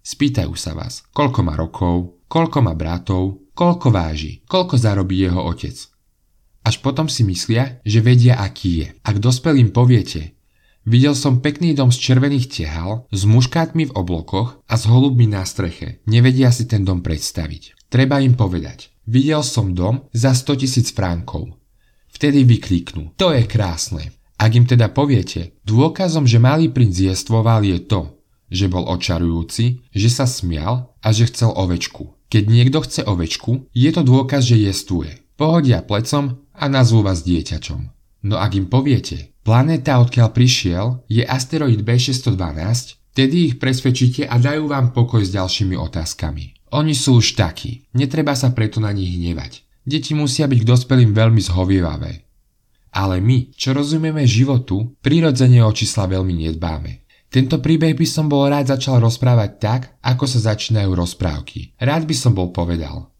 Spýtajú 0.00 0.56
sa 0.56 0.72
vás, 0.72 1.04
koľko 1.12 1.40
má 1.44 1.52
rokov, 1.52 2.24
koľko 2.32 2.64
má 2.64 2.72
bratov, 2.72 3.52
koľko 3.52 3.92
váži, 3.92 4.40
koľko 4.48 4.80
zarobí 4.80 5.20
jeho 5.20 5.44
otec. 5.52 5.91
Až 6.62 6.78
potom 6.78 7.10
si 7.10 7.26
myslia, 7.26 7.82
že 7.82 7.98
vedia, 7.98 8.38
aký 8.38 8.70
je. 8.86 8.88
Ak 9.02 9.18
dospelým 9.18 9.74
poviete, 9.74 10.38
videl 10.86 11.18
som 11.18 11.42
pekný 11.42 11.74
dom 11.74 11.90
z 11.90 11.98
červených 11.98 12.46
tehal, 12.50 13.10
s 13.10 13.22
muškátmi 13.26 13.90
v 13.90 13.94
oblokoch 13.98 14.62
a 14.70 14.74
s 14.78 14.86
holubmi 14.86 15.26
na 15.26 15.42
streche, 15.42 16.02
nevedia 16.06 16.54
si 16.54 16.70
ten 16.70 16.86
dom 16.86 17.02
predstaviť. 17.02 17.90
Treba 17.90 18.22
im 18.22 18.38
povedať. 18.38 18.94
Videl 19.10 19.42
som 19.42 19.74
dom 19.74 20.06
za 20.14 20.30
100 20.30 20.62
tisíc 20.62 20.94
fránkov. 20.94 21.58
Vtedy 22.14 22.46
vykríknú. 22.46 23.18
To 23.18 23.34
je 23.34 23.42
krásne. 23.50 24.14
Ak 24.38 24.54
im 24.54 24.66
teda 24.66 24.90
poviete, 24.90 25.58
dôkazom, 25.66 26.26
že 26.26 26.42
malý 26.42 26.70
princ 26.70 26.98
jestvoval 26.98 27.62
je 27.62 27.78
to, 27.82 28.22
že 28.50 28.66
bol 28.66 28.84
očarujúci, 28.90 29.86
že 29.94 30.08
sa 30.10 30.26
smial 30.26 30.94
a 30.98 31.08
že 31.10 31.30
chcel 31.30 31.50
ovečku. 31.54 32.14
Keď 32.26 32.44
niekto 32.48 32.82
chce 32.82 33.02
ovečku, 33.06 33.70
je 33.70 33.90
to 33.94 34.02
dôkaz, 34.02 34.44
že 34.44 34.58
jestuje. 34.58 35.22
Pohodia 35.38 35.80
plecom 35.80 36.41
a 36.62 36.70
nazvú 36.70 37.02
vás 37.02 37.26
dieťačom. 37.26 37.90
No 38.30 38.38
ak 38.38 38.54
im 38.54 38.70
poviete, 38.70 39.34
planéta 39.42 39.98
odkiaľ 39.98 40.30
prišiel 40.30 40.86
je 41.10 41.26
asteroid 41.26 41.82
B612, 41.82 43.02
tedy 43.18 43.50
ich 43.50 43.54
presvedčíte 43.58 44.30
a 44.30 44.38
dajú 44.38 44.70
vám 44.70 44.94
pokoj 44.94 45.26
s 45.26 45.34
ďalšími 45.34 45.74
otázkami. 45.74 46.70
Oni 46.78 46.94
sú 46.94 47.18
už 47.18 47.34
takí, 47.34 47.90
netreba 47.98 48.38
sa 48.38 48.54
preto 48.54 48.78
na 48.78 48.94
nich 48.94 49.10
hnevať. 49.18 49.66
Deti 49.82 50.14
musia 50.14 50.46
byť 50.46 50.58
k 50.62 50.70
dospelým 50.70 51.10
veľmi 51.10 51.42
zhovievavé. 51.42 52.24
Ale 52.94 53.18
my, 53.18 53.50
čo 53.58 53.74
rozumieme 53.74 54.22
životu, 54.22 54.94
prirodzene 55.02 55.60
o 55.66 55.72
čísla 55.74 56.06
veľmi 56.06 56.46
nedbáme. 56.46 57.02
Tento 57.32 57.58
príbeh 57.58 57.96
by 57.96 58.06
som 58.06 58.28
bol 58.28 58.46
rád 58.46 58.70
začal 58.70 59.00
rozprávať 59.00 59.50
tak, 59.56 59.80
ako 60.04 60.24
sa 60.28 60.52
začínajú 60.52 60.92
rozprávky. 60.92 61.74
Rád 61.80 62.04
by 62.04 62.14
som 62.16 62.36
bol 62.36 62.52
povedal. 62.52 63.11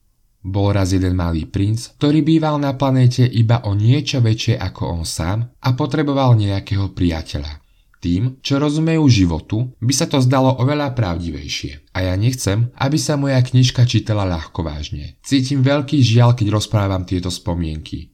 Bol 0.43 0.75
raz 0.75 0.91
jeden 0.91 1.15
malý 1.15 1.47
princ, 1.47 1.95
ktorý 2.03 2.27
býval 2.27 2.59
na 2.59 2.75
planéte 2.75 3.23
iba 3.23 3.63
o 3.63 3.79
niečo 3.79 4.19
väčšie 4.19 4.59
ako 4.59 4.83
on 5.01 5.05
sám 5.07 5.47
a 5.63 5.69
potreboval 5.79 6.35
nejakého 6.35 6.91
priateľa. 6.91 7.63
Tým, 8.03 8.43
čo 8.43 8.59
rozumejú 8.59 9.07
životu, 9.07 9.71
by 9.79 9.95
sa 9.95 10.11
to 10.11 10.19
zdalo 10.19 10.59
oveľa 10.59 10.91
pravdivejšie. 10.99 11.95
A 11.95 12.11
ja 12.11 12.19
nechcem, 12.19 12.75
aby 12.75 12.99
sa 12.99 13.15
moja 13.15 13.39
knižka 13.39 13.87
čítala 13.87 14.27
ľahko 14.27 14.67
vážne. 14.67 15.15
Cítim 15.23 15.63
veľký 15.63 16.03
žiaľ, 16.03 16.35
keď 16.35 16.59
rozprávam 16.59 17.07
tieto 17.07 17.31
spomienky. 17.31 18.11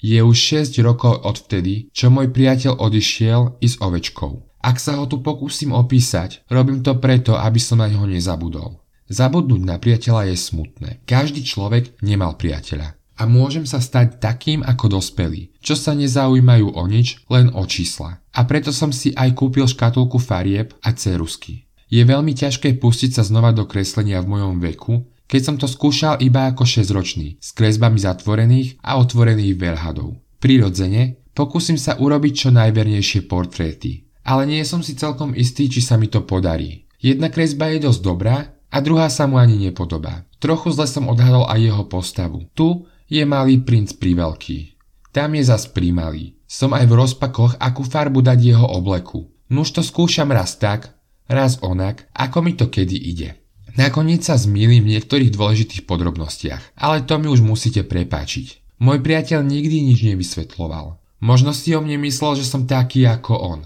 Je 0.00 0.16
už 0.24 0.64
6 0.72 0.80
rokov 0.80 1.20
od 1.20 1.36
vtedy, 1.36 1.92
čo 1.92 2.08
môj 2.08 2.32
priateľ 2.32 2.80
odišiel 2.80 3.60
i 3.60 3.68
s 3.68 3.76
ovečkou. 3.76 4.64
Ak 4.64 4.80
sa 4.80 4.96
ho 4.96 5.04
tu 5.04 5.20
pokúsim 5.20 5.76
opísať, 5.76 6.48
robím 6.48 6.80
to 6.80 6.96
preto, 6.96 7.36
aby 7.36 7.60
som 7.60 7.84
na 7.84 7.92
neho 7.92 8.08
nezabudol. 8.08 8.80
Zabudnúť 9.10 9.62
na 9.66 9.82
priateľa 9.82 10.30
je 10.30 10.36
smutné. 10.38 10.90
Každý 11.02 11.42
človek 11.42 11.98
nemal 11.98 12.38
priateľa 12.38 12.94
a 13.20 13.28
môžem 13.28 13.68
sa 13.68 13.82
stať 13.84 14.16
takým 14.16 14.64
ako 14.64 14.96
dospelý, 14.96 15.52
čo 15.60 15.76
sa 15.76 15.92
nezaujímajú 15.92 16.72
o 16.72 16.82
nič, 16.88 17.20
len 17.28 17.52
o 17.52 17.68
čísla. 17.68 18.24
A 18.32 18.40
preto 18.48 18.72
som 18.72 18.88
si 18.94 19.12
aj 19.12 19.36
kúpil 19.36 19.68
škatulku 19.68 20.16
farieb 20.16 20.72
a 20.80 20.96
cerusky. 20.96 21.68
Je 21.92 22.00
veľmi 22.00 22.32
ťažké 22.32 22.80
pustiť 22.80 23.20
sa 23.20 23.26
znova 23.26 23.52
do 23.52 23.68
kreslenia 23.68 24.24
v 24.24 24.30
mojom 24.38 24.56
veku, 24.62 25.04
keď 25.28 25.40
som 25.42 25.56
to 25.60 25.68
skúšal 25.68 26.22
iba 26.24 26.48
ako 26.48 26.64
6-ročný, 26.64 27.36
s 27.38 27.52
kresbami 27.52 28.00
zatvorených 28.00 28.80
a 28.80 28.96
otvorených 28.96 29.58
veľhadov. 29.58 30.16
Prirodzene, 30.40 31.20
pokúsim 31.36 31.76
sa 31.76 32.00
urobiť 32.00 32.32
čo 32.46 32.48
najvernejšie 32.54 33.28
portréty. 33.28 34.06
Ale 34.24 34.48
nie 34.48 34.62
som 34.64 34.80
si 34.80 34.96
celkom 34.96 35.36
istý, 35.36 35.68
či 35.68 35.84
sa 35.84 35.98
mi 36.00 36.08
to 36.08 36.24
podarí. 36.24 36.88
Jedna 37.02 37.28
kresba 37.28 37.68
je 37.74 37.84
dosť 37.84 38.00
dobrá 38.00 38.59
a 38.70 38.76
druhá 38.78 39.10
sa 39.10 39.26
mu 39.26 39.36
ani 39.36 39.58
nepodobá. 39.58 40.24
Trochu 40.38 40.72
zle 40.72 40.86
som 40.86 41.10
odhadol 41.10 41.44
aj 41.50 41.60
jeho 41.60 41.84
postavu. 41.90 42.46
Tu 42.54 42.86
je 43.10 43.22
malý 43.26 43.60
princ 43.60 43.92
priveľký. 43.98 44.78
Tam 45.10 45.34
je 45.34 45.42
zas 45.42 45.66
primalý. 45.66 46.38
Som 46.46 46.72
aj 46.74 46.86
v 46.86 46.96
rozpakoch, 46.96 47.58
akú 47.58 47.82
farbu 47.82 48.22
dať 48.22 48.38
jeho 48.38 48.66
obleku. 48.66 49.30
Nuž 49.50 49.74
to 49.74 49.82
skúšam 49.82 50.30
raz 50.30 50.54
tak, 50.54 50.94
raz 51.26 51.58
onak, 51.62 52.06
ako 52.14 52.38
mi 52.46 52.54
to 52.54 52.70
kedy 52.70 52.94
ide. 52.94 53.34
Nakoniec 53.74 54.26
sa 54.26 54.34
zmýlim 54.34 54.82
v 54.82 54.98
niektorých 54.98 55.30
dôležitých 55.34 55.86
podrobnostiach, 55.86 56.74
ale 56.78 57.06
to 57.06 57.18
mi 57.18 57.30
už 57.30 57.42
musíte 57.42 57.86
prepáčiť. 57.86 58.78
Môj 58.82 58.98
priateľ 59.02 59.44
nikdy 59.44 59.92
nič 59.92 60.02
nevysvetloval. 60.06 60.98
Možno 61.20 61.52
si 61.52 61.76
o 61.76 61.84
mne 61.84 62.00
myslel, 62.08 62.40
že 62.40 62.48
som 62.48 62.64
taký 62.64 63.04
ako 63.04 63.34
on. 63.36 63.60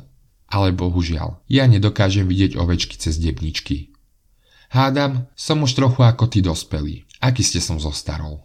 Ale 0.50 0.74
bohužiaľ, 0.74 1.40
ja 1.46 1.64
nedokážem 1.70 2.26
vidieť 2.26 2.58
ovečky 2.58 2.98
cez 2.98 3.16
debničky. 3.16 3.93
Hádam, 4.70 5.26
som 5.34 5.60
už 5.60 5.76
trochu 5.76 6.00
ako 6.04 6.30
ty 6.30 6.40
dospelý. 6.40 7.04
Aký 7.20 7.40
ste 7.40 7.60
som 7.60 7.80
zostarol. 7.80 8.44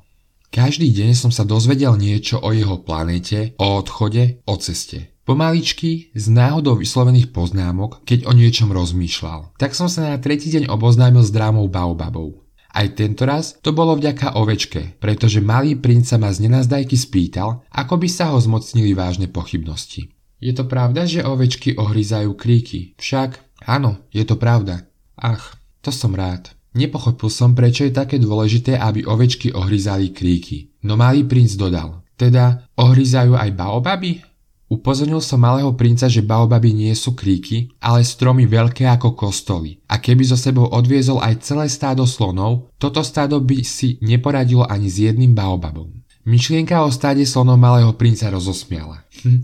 Každý 0.50 0.90
deň 0.90 1.14
som 1.14 1.30
sa 1.30 1.46
dozvedel 1.46 1.94
niečo 1.94 2.42
o 2.42 2.50
jeho 2.50 2.82
planete, 2.82 3.54
o 3.62 3.78
odchode, 3.78 4.42
o 4.50 4.58
ceste. 4.58 5.14
Pomaličky, 5.22 6.10
z 6.18 6.26
náhodou 6.34 6.74
vyslovených 6.74 7.30
poznámok, 7.30 8.02
keď 8.02 8.26
o 8.26 8.34
niečom 8.34 8.74
rozmýšľal. 8.74 9.54
Tak 9.62 9.78
som 9.78 9.86
sa 9.86 10.10
na 10.10 10.18
tretí 10.18 10.50
deň 10.50 10.74
oboznámil 10.74 11.22
s 11.22 11.30
drámou 11.30 11.70
Baobabov. 11.70 12.50
Aj 12.74 12.90
tento 12.98 13.30
raz 13.30 13.58
to 13.62 13.70
bolo 13.70 13.94
vďaka 13.94 14.38
ovečke, 14.42 14.98
pretože 14.98 15.38
malý 15.38 15.78
princ 15.78 16.10
sa 16.10 16.18
ma 16.18 16.34
z 16.34 16.50
nenazdajky 16.50 16.98
spýtal, 16.98 17.62
ako 17.70 18.02
by 18.02 18.10
sa 18.10 18.34
ho 18.34 18.42
zmocnili 18.42 18.98
vážne 18.98 19.30
pochybnosti. 19.30 20.10
Je 20.42 20.56
to 20.56 20.66
pravda, 20.66 21.04
že 21.04 21.22
ovečky 21.22 21.76
ohryzajú 21.76 22.34
kríky? 22.34 22.98
Však, 22.98 23.62
áno, 23.70 24.02
je 24.10 24.24
to 24.24 24.40
pravda. 24.40 24.88
Ach, 25.20 25.59
to 25.80 25.92
som 25.92 26.12
rád. 26.16 26.52
Nepochopil 26.78 27.34
som, 27.34 27.58
prečo 27.58 27.82
je 27.88 27.96
také 27.96 28.22
dôležité, 28.22 28.78
aby 28.78 29.02
ovečky 29.02 29.50
ohryzali 29.52 30.14
kríky. 30.14 30.70
No 30.86 30.94
malý 30.94 31.26
princ 31.26 31.58
dodal. 31.58 32.06
Teda 32.14 32.70
ohryzajú 32.78 33.34
aj 33.34 33.50
baobaby? 33.58 34.22
Upozornil 34.70 35.18
som 35.18 35.42
malého 35.42 35.74
princa, 35.74 36.06
že 36.06 36.22
baobaby 36.22 36.78
nie 36.78 36.94
sú 36.94 37.18
kríky, 37.18 37.74
ale 37.82 38.06
stromy 38.06 38.46
veľké 38.46 38.86
ako 38.86 39.18
kostoly. 39.18 39.82
A 39.90 39.98
keby 39.98 40.22
so 40.30 40.38
sebou 40.38 40.70
odviezol 40.70 41.18
aj 41.26 41.42
celé 41.42 41.66
stádo 41.66 42.06
slonov, 42.06 42.70
toto 42.78 43.02
stádo 43.02 43.42
by 43.42 43.66
si 43.66 43.98
neporadilo 44.06 44.70
ani 44.70 44.86
s 44.86 45.02
jedným 45.02 45.34
baobabom. 45.34 45.90
Myšlienka 46.30 46.86
o 46.86 46.94
stáde 46.94 47.26
slonov 47.26 47.58
malého 47.58 47.90
princa 47.98 48.30
rozosmiala. 48.30 49.02
Hm, 49.20 49.44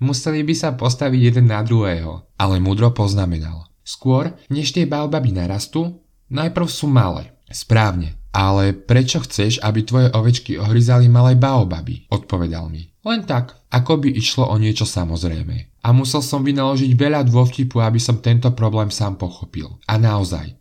museli 0.00 0.40
by 0.40 0.54
sa 0.56 0.72
postaviť 0.72 1.20
jeden 1.28 1.52
na 1.52 1.60
druhého, 1.60 2.24
ale 2.40 2.56
mudro 2.56 2.88
poznamenal. 2.88 3.69
Skôr, 3.84 4.36
než 4.52 4.76
tie 4.76 4.86
baobaby 4.86 5.32
narastú, 5.34 6.00
Najprv 6.30 6.66
sú 6.70 6.86
malé. 6.86 7.34
Správne. 7.50 8.14
Ale 8.30 8.70
prečo 8.70 9.18
chceš, 9.26 9.58
aby 9.58 9.82
tvoje 9.82 10.06
ovečky 10.14 10.54
ohryzali 10.54 11.10
malé 11.10 11.34
baobaby? 11.34 12.06
Odpovedal 12.06 12.70
mi. 12.70 12.86
Len 13.02 13.26
tak, 13.26 13.58
ako 13.74 14.06
by 14.06 14.14
išlo 14.14 14.46
o 14.46 14.54
niečo 14.54 14.86
samozrejme. 14.86 15.82
A 15.82 15.90
musel 15.90 16.22
som 16.22 16.46
vynaložiť 16.46 16.94
veľa 16.94 17.26
dôvtipu, 17.26 17.82
aby 17.82 17.98
som 17.98 18.22
tento 18.22 18.54
problém 18.54 18.94
sám 18.94 19.18
pochopil. 19.18 19.82
A 19.90 19.98
naozaj, 19.98 20.54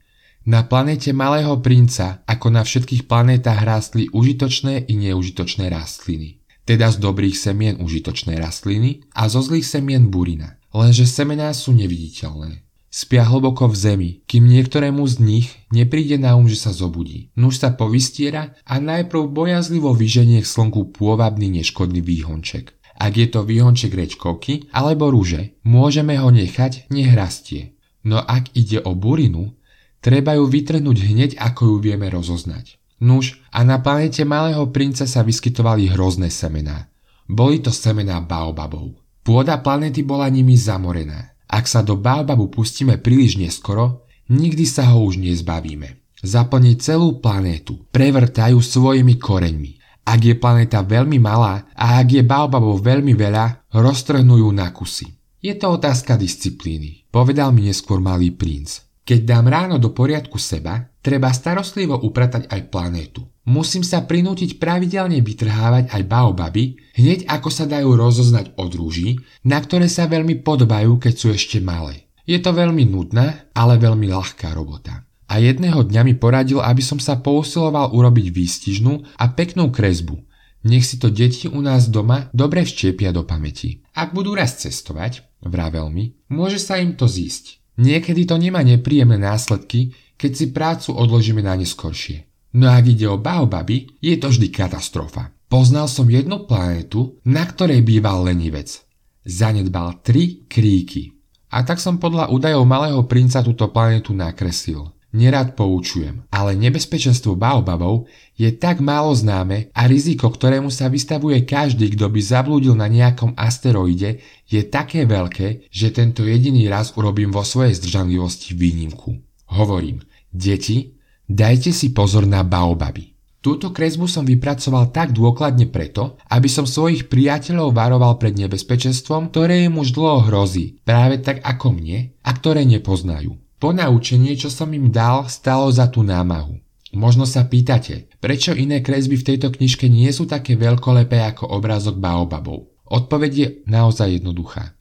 na 0.49 0.65
planéte 0.65 1.13
Malého 1.13 1.61
princa, 1.61 2.25
ako 2.25 2.49
na 2.49 2.65
všetkých 2.65 3.05
planétach 3.05 3.61
rástli 3.61 4.09
užitočné 4.09 4.89
i 4.89 4.97
neužitočné 4.97 5.69
rastliny. 5.69 6.41
Teda 6.65 6.89
z 6.89 6.97
dobrých 6.97 7.37
semien 7.37 7.77
užitočné 7.77 8.33
rastliny 8.41 9.05
a 9.13 9.29
zo 9.29 9.45
zlých 9.45 9.69
semien 9.69 10.09
burina. 10.09 10.57
Lenže 10.73 11.05
semená 11.05 11.53
sú 11.53 11.77
neviditeľné. 11.77 12.68
Spia 12.89 13.21
hlboko 13.21 13.69
v 13.69 13.75
zemi, 13.77 14.09
kým 14.25 14.49
niektorému 14.49 15.05
z 15.05 15.15
nich 15.21 15.47
nepríde 15.69 16.17
na 16.17 16.33
um, 16.33 16.49
že 16.49 16.57
sa 16.57 16.73
zobudí. 16.73 17.29
Nuž 17.37 17.61
sa 17.61 17.69
povystiera 17.69 18.57
a 18.65 18.81
najprv 18.81 19.29
bojazlivo 19.29 19.93
vyženie 19.93 20.41
k 20.41 20.49
slnku 20.49 20.97
pôvabný 20.97 21.53
neškodný 21.61 22.01
výhonček. 22.01 22.73
Ak 22.97 23.13
je 23.13 23.29
to 23.29 23.45
výhonček 23.45 23.93
rečkovky 23.93 24.73
alebo 24.73 25.13
rúže, 25.13 25.61
môžeme 25.61 26.17
ho 26.17 26.33
nechať, 26.33 26.89
nech 26.89 27.13
rastie. 27.13 27.77
No 28.01 28.17
ak 28.17 28.57
ide 28.57 28.81
o 28.81 28.97
burinu, 28.97 29.53
treba 30.01 30.33
ju 30.33 30.49
vytrhnúť 30.49 30.97
hneď, 30.97 31.31
ako 31.37 31.61
ju 31.69 31.75
vieme 31.77 32.09
rozoznať. 32.09 32.81
Nuž, 33.05 33.39
a 33.53 33.63
na 33.63 33.79
planete 33.79 34.25
Malého 34.25 34.65
princa 34.73 35.05
sa 35.05 35.21
vyskytovali 35.21 35.93
hrozné 35.93 36.33
semená. 36.33 36.89
Boli 37.29 37.61
to 37.61 37.69
semená 37.69 38.17
baobabov. 38.19 38.97
Pôda 39.21 39.61
planety 39.61 40.01
bola 40.01 40.25
nimi 40.27 40.57
zamorená. 40.57 41.37
Ak 41.49 41.65
sa 41.65 41.81
do 41.81 41.97
Baobabu 41.97 42.53
pustíme 42.53 43.01
príliš 43.01 43.41
neskoro, 43.41 44.05
nikdy 44.29 44.69
sa 44.69 44.93
ho 44.93 45.09
už 45.09 45.17
nezbavíme. 45.17 45.97
Zaplní 46.21 46.77
celú 46.77 47.17
planétu, 47.17 47.89
prevrtajú 47.89 48.61
svojimi 48.61 49.17
koreňmi. 49.17 50.03
Ak 50.05 50.19
je 50.21 50.37
planéta 50.37 50.85
veľmi 50.85 51.17
malá 51.17 51.65
a 51.73 51.97
ak 52.01 52.21
je 52.21 52.23
Baobabov 52.25 52.81
veľmi 52.85 53.17
veľa, 53.17 53.69
roztrhnú 53.73 54.45
ju 54.45 54.49
na 54.53 54.69
kusy. 54.69 55.09
Je 55.39 55.55
to 55.55 55.79
otázka 55.79 56.19
disciplíny, 56.19 57.07
povedal 57.09 57.55
mi 57.55 57.65
neskôr 57.69 58.03
malý 58.03 58.35
princ. 58.35 58.83
Keď 59.07 59.19
dám 59.25 59.47
ráno 59.47 59.75
do 59.79 59.95
poriadku 59.95 60.37
seba, 60.37 60.88
Treba 60.99 61.31
starostlivo 61.31 61.95
upratať 61.95 62.51
aj 62.51 62.61
planétu. 62.67 63.23
Musím 63.47 63.87
sa 63.87 64.03
prinútiť 64.03 64.59
pravidelne 64.59 65.23
vytrhávať 65.23 65.95
aj 65.95 66.03
baobaby, 66.05 66.75
hneď 66.99 67.25
ako 67.25 67.49
sa 67.49 67.65
dajú 67.65 67.95
rozoznať 67.95 68.53
od 68.59 68.71
rúží, 68.75 69.17
na 69.47 69.57
ktoré 69.63 69.87
sa 69.87 70.11
veľmi 70.11 70.43
podobajú, 70.43 70.99
keď 70.99 71.13
sú 71.15 71.27
ešte 71.31 71.57
malé. 71.63 72.11
Je 72.29 72.37
to 72.37 72.53
veľmi 72.53 72.85
nudná, 72.85 73.49
ale 73.55 73.81
veľmi 73.81 74.11
ľahká 74.11 74.53
robota. 74.53 75.07
A 75.29 75.41
jedného 75.41 75.81
dňa 75.85 76.01
mi 76.03 76.13
poradil, 76.13 76.61
aby 76.61 76.81
som 76.81 77.01
sa 77.01 77.17
pousiloval 77.17 77.95
urobiť 77.95 78.27
výstižnú 78.29 79.17
a 79.17 79.25
peknú 79.33 79.73
kresbu. 79.73 80.19
Nech 80.67 80.83
si 80.83 80.99
to 80.99 81.07
deti 81.07 81.47
u 81.47 81.63
nás 81.63 81.87
doma 81.87 82.27
dobre 82.35 82.67
vštiepia 82.67 83.15
do 83.15 83.23
pamäti. 83.23 83.79
Ak 83.95 84.11
budú 84.11 84.35
raz 84.35 84.59
cestovať, 84.59 85.23
vravel 85.39 85.87
mi, 85.89 86.19
môže 86.27 86.59
sa 86.59 86.77
im 86.77 86.93
to 86.93 87.07
zísť. 87.07 87.63
Niekedy 87.79 88.27
to 88.27 88.35
nemá 88.35 88.59
nepríjemné 88.59 89.15
následky, 89.15 89.95
keď 90.19 90.31
si 90.35 90.45
prácu 90.51 90.91
odložíme 90.99 91.39
na 91.39 91.55
neskoršie. 91.55 92.27
No 92.59 92.67
ak 92.67 92.83
ide 92.91 93.07
o 93.07 93.15
baobaby, 93.15 93.87
je 94.03 94.19
to 94.19 94.27
vždy 94.27 94.51
katastrofa. 94.51 95.31
Poznal 95.47 95.87
som 95.87 96.11
jednu 96.11 96.43
planetu, 96.43 97.17
na 97.23 97.47
ktorej 97.47 97.81
býval 97.81 98.27
lenivec. 98.27 98.83
Zanedbal 99.23 100.03
tri 100.03 100.43
kríky. 100.45 101.15
A 101.49 101.65
tak 101.65 101.81
som 101.81 101.97
podľa 101.97 102.29
údajov 102.29 102.67
malého 102.67 103.01
princa 103.09 103.41
túto 103.41 103.71
planetu 103.71 104.13
nakreslil. 104.13 104.93
Nerad 105.09 105.57
poučujem, 105.57 106.21
ale 106.29 106.53
nebezpečenstvo 106.53 107.33
baobabov 107.33 108.05
je 108.37 108.53
tak 108.53 108.77
málo 108.77 109.09
známe 109.17 109.73
a 109.73 109.89
riziko, 109.89 110.29
ktorému 110.29 110.69
sa 110.69 110.85
vystavuje 110.85 111.49
každý, 111.49 111.97
kto 111.97 112.13
by 112.13 112.21
zablúdil 112.21 112.77
na 112.77 112.85
nejakom 112.85 113.33
asteroide, 113.33 114.21
je 114.45 114.61
také 114.69 115.09
veľké, 115.09 115.73
že 115.73 115.89
tento 115.89 116.21
jediný 116.21 116.69
raz 116.69 116.93
urobím 116.93 117.33
vo 117.33 117.41
svojej 117.41 117.73
zdržanlivosti 117.81 118.53
výnimku. 118.53 119.17
Hovorím, 119.49 120.05
deti, 120.31 120.99
Dajte 121.29 121.69
si 121.69 121.93
pozor 121.93 122.25
na 122.25 122.41
baobaby. 122.41 123.13
Túto 123.37 123.69
kresbu 123.69 124.09
som 124.09 124.25
vypracoval 124.25 124.89
tak 124.89 125.13
dôkladne 125.13 125.69
preto, 125.69 126.17
aby 126.25 126.49
som 126.49 126.65
svojich 126.65 127.05
priateľov 127.05 127.69
varoval 127.69 128.17
pred 128.17 128.33
nebezpečenstvom, 128.33 129.29
ktoré 129.29 129.69
im 129.69 129.77
už 129.77 129.93
dlho 129.93 130.25
hrozí, 130.25 130.81
práve 130.81 131.21
tak 131.21 131.45
ako 131.45 131.77
mne, 131.77 132.17
a 132.25 132.33
ktoré 132.33 132.65
nepoznajú. 132.65 133.37
Ponaučenie, 133.61 134.33
čo 134.41 134.49
som 134.49 134.73
im 134.73 134.89
dal, 134.89 135.29
stalo 135.29 135.69
za 135.69 135.85
tú 135.85 136.01
námahu. 136.01 136.57
Možno 136.97 137.29
sa 137.29 137.45
pýtate, 137.45 138.09
prečo 138.17 138.57
iné 138.57 138.81
kresby 138.81 139.13
v 139.13 139.27
tejto 139.29 139.53
knižke 139.53 139.85
nie 139.85 140.09
sú 140.09 140.25
také 140.25 140.57
veľkolepé 140.57 141.21
ako 141.29 141.45
obrázok 141.45 142.01
baobabov. 142.01 142.73
Odpoveď 142.89 143.31
je 143.37 143.47
naozaj 143.69 144.17
jednoduchá. 144.17 144.73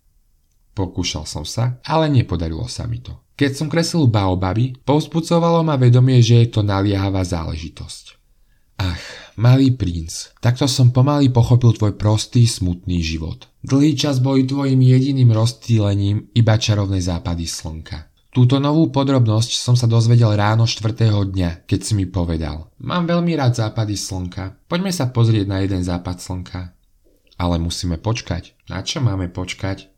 Pokúšal 0.72 1.28
som 1.28 1.44
sa, 1.44 1.76
ale 1.84 2.08
nepodarilo 2.08 2.64
sa 2.72 2.88
mi 2.88 3.04
to. 3.04 3.27
Keď 3.38 3.52
som 3.54 3.70
kreslil 3.70 4.10
baobaby, 4.10 4.74
povzbudzovalo 4.82 5.62
ma 5.62 5.78
vedomie, 5.78 6.18
že 6.18 6.42
je 6.42 6.58
to 6.58 6.66
naliehavá 6.66 7.22
záležitosť. 7.22 8.18
Ach, 8.82 9.04
malý 9.38 9.78
princ, 9.78 10.34
takto 10.42 10.66
som 10.66 10.90
pomaly 10.90 11.30
pochopil 11.30 11.70
tvoj 11.70 11.94
prostý, 11.94 12.50
smutný 12.50 12.98
život. 12.98 13.46
Dlhý 13.62 13.94
čas 13.94 14.18
boli 14.18 14.42
tvojim 14.42 14.82
jediným 14.82 15.30
rozstýlením 15.30 16.34
iba 16.34 16.58
čarovné 16.58 16.98
západy 16.98 17.46
slnka. 17.46 18.10
Túto 18.34 18.58
novú 18.58 18.90
podrobnosť 18.90 19.54
som 19.54 19.78
sa 19.78 19.86
dozvedel 19.86 20.34
ráno 20.34 20.66
4. 20.66 20.94
dňa, 21.06 21.66
keď 21.66 21.80
si 21.82 21.94
mi 21.94 22.10
povedal. 22.10 22.74
Mám 22.82 23.06
veľmi 23.06 23.38
rád 23.38 23.54
západy 23.54 23.94
slnka. 23.94 24.66
Poďme 24.66 24.90
sa 24.90 25.14
pozrieť 25.14 25.46
na 25.46 25.62
jeden 25.62 25.86
západ 25.86 26.18
slnka. 26.18 26.74
Ale 27.38 27.62
musíme 27.62 28.02
počkať. 28.02 28.58
Na 28.66 28.82
čo 28.82 28.98
máme 28.98 29.30
počkať? 29.30 29.90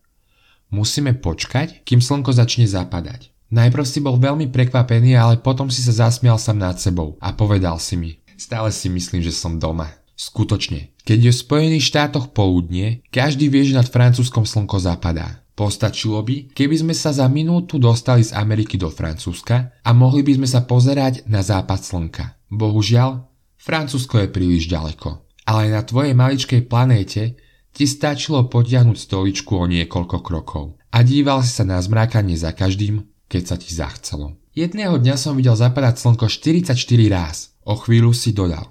Musíme 0.70 1.18
počkať, 1.18 1.82
kým 1.82 1.98
slnko 1.98 2.30
začne 2.30 2.66
zapadať. 2.66 3.34
Najprv 3.50 3.82
si 3.82 3.98
bol 3.98 4.14
veľmi 4.14 4.46
prekvapený, 4.54 5.18
ale 5.18 5.42
potom 5.42 5.66
si 5.66 5.82
sa 5.82 6.06
zasmial 6.06 6.38
sám 6.38 6.62
nad 6.62 6.78
sebou 6.78 7.18
a 7.18 7.34
povedal 7.34 7.82
si 7.82 7.98
mi, 7.98 8.22
stále 8.38 8.70
si 8.70 8.86
myslím, 8.86 9.18
že 9.18 9.34
som 9.34 9.58
doma. 9.58 9.90
Skutočne, 10.14 10.94
keď 11.02 11.18
je 11.26 11.32
v 11.34 11.42
Spojených 11.42 11.88
štátoch 11.90 12.30
poludnie, 12.30 13.02
každý 13.10 13.50
vie, 13.50 13.66
že 13.66 13.74
nad 13.74 13.90
Francúzskom 13.90 14.46
slnko 14.46 14.78
zapadá. 14.78 15.42
Postačilo 15.58 16.22
by, 16.22 16.54
keby 16.54 16.76
sme 16.78 16.94
sa 16.94 17.10
za 17.10 17.26
minútu 17.26 17.82
dostali 17.82 18.22
z 18.22 18.32
Ameriky 18.38 18.78
do 18.78 18.88
Francúzska 18.88 19.74
a 19.82 19.90
mohli 19.90 20.22
by 20.22 20.38
sme 20.38 20.48
sa 20.48 20.62
pozerať 20.62 21.26
na 21.26 21.42
západ 21.42 21.80
slnka. 21.82 22.24
Bohužiaľ, 22.48 23.26
Francúzsko 23.58 24.22
je 24.22 24.28
príliš 24.32 24.70
ďaleko. 24.70 25.26
Ale 25.50 25.74
na 25.74 25.82
tvojej 25.82 26.14
maličkej 26.14 26.70
planéte 26.70 27.34
ti 27.74 27.86
stačilo 27.86 28.46
potiahnuť 28.50 28.98
stoličku 28.98 29.52
o 29.56 29.64
niekoľko 29.66 30.16
krokov 30.20 30.80
a 30.90 31.06
díval 31.06 31.42
si 31.46 31.54
sa 31.54 31.62
na 31.62 31.78
zmrákanie 31.78 32.34
za 32.34 32.50
každým, 32.50 33.06
keď 33.30 33.42
sa 33.46 33.56
ti 33.56 33.70
zachcelo. 33.70 34.34
Jedného 34.50 34.98
dňa 34.98 35.14
som 35.14 35.38
videl 35.38 35.54
zapadať 35.54 36.02
slnko 36.02 36.26
44 36.26 36.74
ráz. 37.06 37.54
O 37.62 37.78
chvíľu 37.78 38.10
si 38.10 38.34
dodal. 38.34 38.66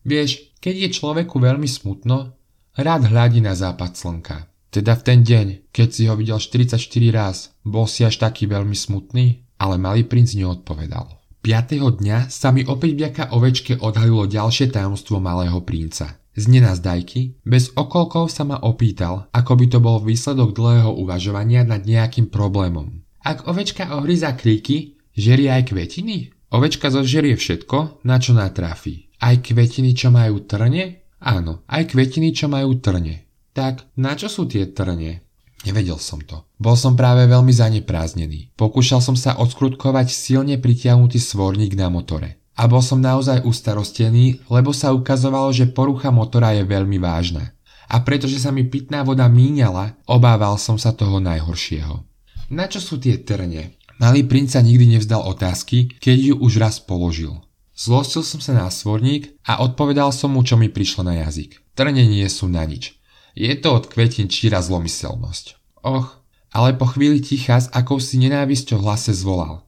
Vieš, 0.00 0.56
keď 0.64 0.88
je 0.88 0.88
človeku 0.96 1.36
veľmi 1.36 1.68
smutno, 1.68 2.32
rád 2.72 3.12
hľadí 3.12 3.44
na 3.44 3.52
západ 3.52 4.00
slnka. 4.00 4.48
Teda 4.72 4.96
v 4.96 5.02
ten 5.04 5.20
deň, 5.20 5.46
keď 5.74 5.88
si 5.92 6.02
ho 6.08 6.14
videl 6.16 6.40
44 6.40 6.80
ráz, 7.12 7.52
bol 7.66 7.84
si 7.84 8.06
až 8.06 8.22
taký 8.22 8.48
veľmi 8.48 8.72
smutný? 8.72 9.44
Ale 9.60 9.76
malý 9.76 10.08
princ 10.08 10.32
neodpovedal. 10.32 11.20
5. 11.44 12.00
dňa 12.00 12.32
sa 12.32 12.48
mi 12.48 12.64
opäť 12.64 12.96
vďaka 12.96 13.22
ovečke 13.36 13.72
odhalilo 13.76 14.24
ďalšie 14.24 14.72
tajomstvo 14.72 15.20
malého 15.20 15.60
princa. 15.60 16.19
Z 16.40 16.48
nenazdajky, 16.48 17.44
bez 17.44 17.68
okolkov 17.76 18.32
sa 18.32 18.48
ma 18.48 18.56
opýtal, 18.64 19.28
ako 19.28 19.60
by 19.60 19.66
to 19.68 19.76
bol 19.76 20.00
výsledok 20.00 20.56
dlhého 20.56 20.88
uvažovania 20.96 21.68
nad 21.68 21.84
nejakým 21.84 22.32
problémom. 22.32 23.04
Ak 23.20 23.44
ovečka 23.44 23.92
ohryza 24.00 24.32
kríky, 24.32 24.96
žerie 25.12 25.52
aj 25.52 25.68
kvetiny? 25.68 26.32
Ovečka 26.48 26.88
zožerie 26.88 27.36
všetko, 27.36 28.08
na 28.08 28.16
čo 28.16 28.32
natrafí. 28.32 29.12
Aj 29.20 29.36
kvetiny, 29.36 29.92
čo 29.92 30.08
majú 30.08 30.48
trne? 30.48 31.12
Áno, 31.20 31.60
aj 31.68 31.92
kvetiny, 31.92 32.32
čo 32.32 32.48
majú 32.48 32.80
trne. 32.80 33.28
Tak, 33.52 33.92
na 34.00 34.16
čo 34.16 34.32
sú 34.32 34.48
tie 34.48 34.72
trne? 34.72 35.20
Nevedel 35.68 36.00
som 36.00 36.24
to. 36.24 36.48
Bol 36.56 36.72
som 36.72 36.96
práve 36.96 37.28
veľmi 37.28 37.52
zanepráznený. 37.52 38.56
Pokúšal 38.56 39.04
som 39.04 39.12
sa 39.12 39.36
odskrutkovať 39.36 40.08
silne 40.08 40.56
pritiahnutý 40.56 41.20
svorník 41.20 41.76
na 41.76 41.92
motore 41.92 42.39
a 42.60 42.68
bol 42.68 42.84
som 42.84 43.00
naozaj 43.00 43.40
ustarostený, 43.48 44.44
lebo 44.52 44.76
sa 44.76 44.92
ukazovalo, 44.92 45.48
že 45.48 45.72
porucha 45.72 46.12
motora 46.12 46.52
je 46.52 46.68
veľmi 46.68 47.00
vážna. 47.00 47.56
A 47.88 48.04
pretože 48.04 48.36
sa 48.36 48.52
mi 48.52 48.68
pitná 48.68 49.00
voda 49.00 49.24
míňala, 49.32 49.96
obával 50.04 50.60
som 50.60 50.76
sa 50.76 50.92
toho 50.92 51.24
najhoršieho. 51.24 52.04
Na 52.52 52.68
čo 52.68 52.84
sú 52.84 53.00
tie 53.00 53.16
trne? 53.16 53.80
Malý 53.96 54.28
princ 54.28 54.52
sa 54.52 54.60
nikdy 54.60 54.92
nevzdal 54.92 55.24
otázky, 55.24 55.88
keď 56.04 56.16
ju 56.20 56.34
už 56.36 56.60
raz 56.60 56.76
položil. 56.84 57.40
Zlostil 57.72 58.20
som 58.20 58.44
sa 58.44 58.52
na 58.52 58.68
svorník 58.68 59.32
a 59.48 59.64
odpovedal 59.64 60.12
som 60.12 60.36
mu, 60.36 60.44
čo 60.44 60.60
mi 60.60 60.68
prišlo 60.68 61.08
na 61.08 61.24
jazyk. 61.24 61.56
Trne 61.72 62.04
nie 62.04 62.28
sú 62.28 62.44
na 62.44 62.60
nič. 62.68 62.92
Je 63.32 63.56
to 63.56 63.72
od 63.72 63.88
kvetín 63.88 64.28
číra 64.28 64.60
zlomyselnosť. 64.60 65.56
Och, 65.80 66.20
ale 66.52 66.76
po 66.76 66.92
chvíli 66.92 67.24
ticha 67.24 67.56
s 67.56 67.72
akousi 67.72 68.20
nenávisťou 68.20 68.84
hlase 68.84 69.16
zvolal. 69.16 69.64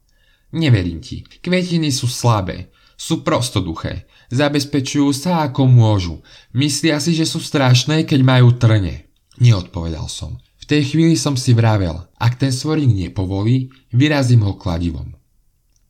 Neverím 0.52 1.00
ti, 1.00 1.24
kvetiny 1.40 1.88
sú 1.88 2.04
slabé, 2.04 2.71
sú 3.02 3.26
prostoduché. 3.26 4.06
Zabezpečujú 4.30 5.10
sa 5.10 5.42
ako 5.50 5.66
môžu. 5.66 6.22
Myslia 6.54 7.02
si, 7.02 7.18
že 7.18 7.26
sú 7.26 7.42
strašné, 7.42 8.06
keď 8.06 8.20
majú 8.22 8.54
trne. 8.54 9.10
Neodpovedal 9.42 10.06
som. 10.06 10.38
V 10.62 10.64
tej 10.70 10.94
chvíli 10.94 11.18
som 11.18 11.34
si 11.34 11.50
vravel, 11.50 12.06
ak 12.22 12.38
ten 12.38 12.54
svorík 12.54 12.86
nepovolí, 12.86 13.74
vyrazím 13.90 14.46
ho 14.46 14.54
kladivom. 14.54 15.18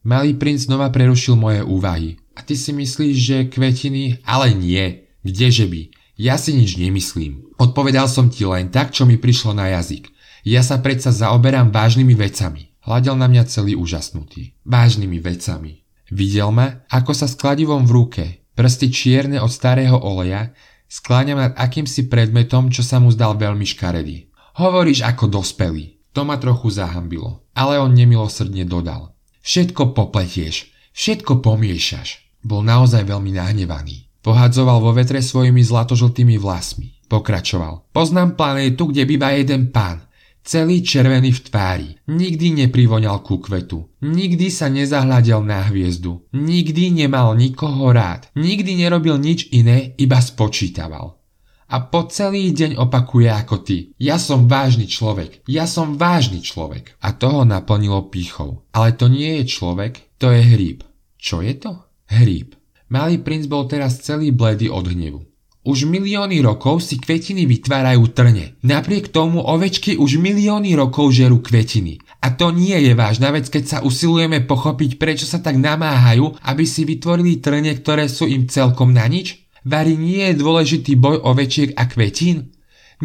Malý 0.09 0.41
princ 0.41 0.65
znova 0.65 0.89
prerušil 0.89 1.37
moje 1.37 1.61
úvahy. 1.61 2.17
A 2.33 2.41
ty 2.41 2.57
si 2.57 2.73
myslíš, 2.73 3.15
že 3.21 3.53
kvetiny? 3.53 4.25
Ale 4.25 4.57
nie. 4.57 5.05
Kdeže 5.21 5.69
by? 5.69 5.93
Ja 6.17 6.41
si 6.41 6.57
nič 6.57 6.81
nemyslím. 6.81 7.53
Odpovedal 7.61 8.09
som 8.09 8.33
ti 8.33 8.49
len 8.49 8.73
tak, 8.73 8.97
čo 8.97 9.05
mi 9.05 9.21
prišlo 9.21 9.53
na 9.53 9.69
jazyk. 9.77 10.09
Ja 10.43 10.65
sa 10.65 10.81
predsa 10.81 11.13
zaoberám 11.13 11.71
vážnymi 11.71 12.17
vecami. 12.17 12.73
Hľadel 12.83 13.15
na 13.15 13.31
mňa 13.31 13.47
celý 13.47 13.79
úžasnutý. 13.79 14.57
Vážnymi 14.67 15.23
vecami. 15.23 15.82
Videl 16.13 16.53
ma, 16.53 16.85
ako 16.93 17.17
sa 17.17 17.25
s 17.25 17.41
kladivom 17.41 17.89
v 17.89 17.93
ruke, 17.97 18.25
prsty 18.53 18.93
čierne 18.93 19.41
od 19.41 19.49
starého 19.49 19.97
oleja, 19.97 20.53
skláňam 20.85 21.41
nad 21.41 21.57
akýmsi 21.57 22.13
predmetom, 22.13 22.69
čo 22.69 22.85
sa 22.85 23.01
mu 23.01 23.09
zdal 23.09 23.41
veľmi 23.41 23.65
škaredý. 23.65 24.29
Hovoríš 24.61 25.09
ako 25.09 25.33
dospelý. 25.33 26.05
To 26.13 26.29
ma 26.29 26.37
trochu 26.37 26.69
zahambilo, 26.69 27.49
ale 27.57 27.81
on 27.81 27.97
nemilosrdne 27.97 28.69
dodal. 28.69 29.17
Všetko 29.41 29.97
popletieš, 29.97 30.69
všetko 30.93 31.41
pomiešaš. 31.41 32.37
Bol 32.45 32.61
naozaj 32.61 33.09
veľmi 33.09 33.33
nahnevaný. 33.33 34.13
Pohadzoval 34.21 34.85
vo 34.85 34.93
vetre 34.93 35.25
svojimi 35.25 35.65
zlatožltými 35.65 36.37
vlasmi. 36.37 37.09
Pokračoval. 37.09 37.89
Poznám 37.97 38.37
planétu, 38.37 38.93
kde 38.93 39.09
býva 39.09 39.33
jeden 39.33 39.73
pán. 39.73 40.05
Celý 40.43 40.83
červený 40.83 41.31
v 41.31 41.41
tvári. 41.47 41.89
Nikdy 42.11 42.67
neprivoňal 42.67 43.23
ku 43.23 43.39
kvetu. 43.39 43.87
Nikdy 44.03 44.51
sa 44.51 44.67
nezahľadel 44.67 45.39
na 45.47 45.71
hviezdu. 45.71 46.27
Nikdy 46.35 46.91
nemal 46.91 47.39
nikoho 47.39 47.95
rád. 47.95 48.27
Nikdy 48.35 48.83
nerobil 48.83 49.23
nič 49.23 49.55
iné, 49.55 49.95
iba 50.03 50.19
spočítaval. 50.19 51.23
A 51.73 51.77
po 51.89 52.05
celý 52.11 52.53
deň 52.53 52.77
opakuje 52.77 53.33
ako 53.33 53.65
ty. 53.65 53.97
Ja 53.97 54.21
som 54.21 54.45
vážny 54.45 54.85
človek. 54.85 55.47
Ja 55.49 55.65
som 55.65 55.97
vážny 55.97 56.45
človek. 56.45 57.01
A 57.01 57.17
toho 57.17 57.49
naplnilo 57.49 58.13
pýchou. 58.13 58.69
Ale 58.77 58.93
to 58.93 59.09
nie 59.09 59.41
je 59.41 59.49
človek, 59.49 60.19
to 60.21 60.35
je 60.35 60.43
hríb. 60.43 60.85
Čo 61.17 61.41
je 61.41 61.55
to? 61.57 61.73
Hríb. 62.13 62.59
Malý 62.93 63.25
princ 63.25 63.49
bol 63.49 63.65
teraz 63.65 64.05
celý 64.05 64.37
bledý 64.37 64.69
od 64.69 64.85
hnevu. 64.85 65.32
Už 65.63 65.87
milióny 65.87 66.43
rokov 66.43 66.83
si 66.83 66.99
kvetiny 66.99 67.47
vytvárajú 67.47 68.11
trne. 68.11 68.59
Napriek 68.67 69.15
tomu 69.15 69.39
ovečky 69.47 69.95
už 69.95 70.19
milióny 70.19 70.75
rokov 70.75 71.15
žerú 71.15 71.39
kvetiny. 71.39 72.03
A 72.19 72.35
to 72.35 72.51
nie 72.51 72.75
je 72.75 72.99
vážna 72.99 73.31
vec, 73.31 73.47
keď 73.47 73.65
sa 73.71 73.79
usilujeme 73.87 74.43
pochopiť, 74.43 74.99
prečo 74.99 75.23
sa 75.23 75.39
tak 75.39 75.63
namáhajú, 75.63 76.35
aby 76.43 76.67
si 76.67 76.83
vytvorili 76.83 77.39
trne, 77.39 77.79
ktoré 77.79 78.11
sú 78.11 78.27
im 78.27 78.51
celkom 78.51 78.91
na 78.91 79.07
nič? 79.07 79.47
Vary 79.63 79.95
nie 79.95 80.35
je 80.35 80.43
dôležitý 80.43 80.99
boj 80.99 81.23
ovečiek 81.23 81.79
a 81.79 81.87
kvetín? 81.87 82.51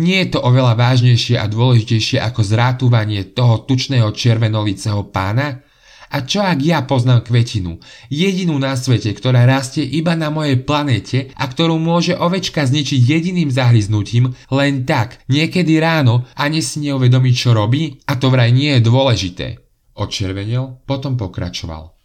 Nie 0.02 0.26
je 0.26 0.34
to 0.34 0.40
oveľa 0.42 0.74
vážnejšie 0.82 1.38
a 1.38 1.46
dôležitejšie 1.46 2.18
ako 2.26 2.42
zrátuvanie 2.42 3.38
toho 3.38 3.70
tučného 3.70 4.10
červenoliceho 4.18 5.14
pána? 5.14 5.62
A 6.08 6.24
čo 6.24 6.40
ak 6.40 6.64
ja 6.64 6.88
poznám 6.88 7.28
kvetinu, 7.28 7.84
jedinú 8.08 8.56
na 8.56 8.80
svete, 8.80 9.12
ktorá 9.12 9.44
rastie 9.44 9.84
iba 9.84 10.16
na 10.16 10.32
mojej 10.32 10.56
planete 10.64 11.36
a 11.36 11.44
ktorú 11.48 11.76
môže 11.76 12.16
ovečka 12.16 12.64
zničiť 12.64 13.00
jediným 13.04 13.52
zahryznutím, 13.52 14.32
len 14.48 14.88
tak, 14.88 15.20
niekedy 15.28 15.78
ráno, 15.84 16.24
ani 16.40 16.64
si 16.64 16.80
neuvedomí, 16.88 17.36
čo 17.36 17.52
robí? 17.52 18.00
A 18.08 18.16
to 18.16 18.32
vraj 18.32 18.56
nie 18.56 18.80
je 18.80 18.88
dôležité. 18.88 19.48
Odčervenil, 20.00 20.80
potom 20.88 21.20
pokračoval. 21.20 21.98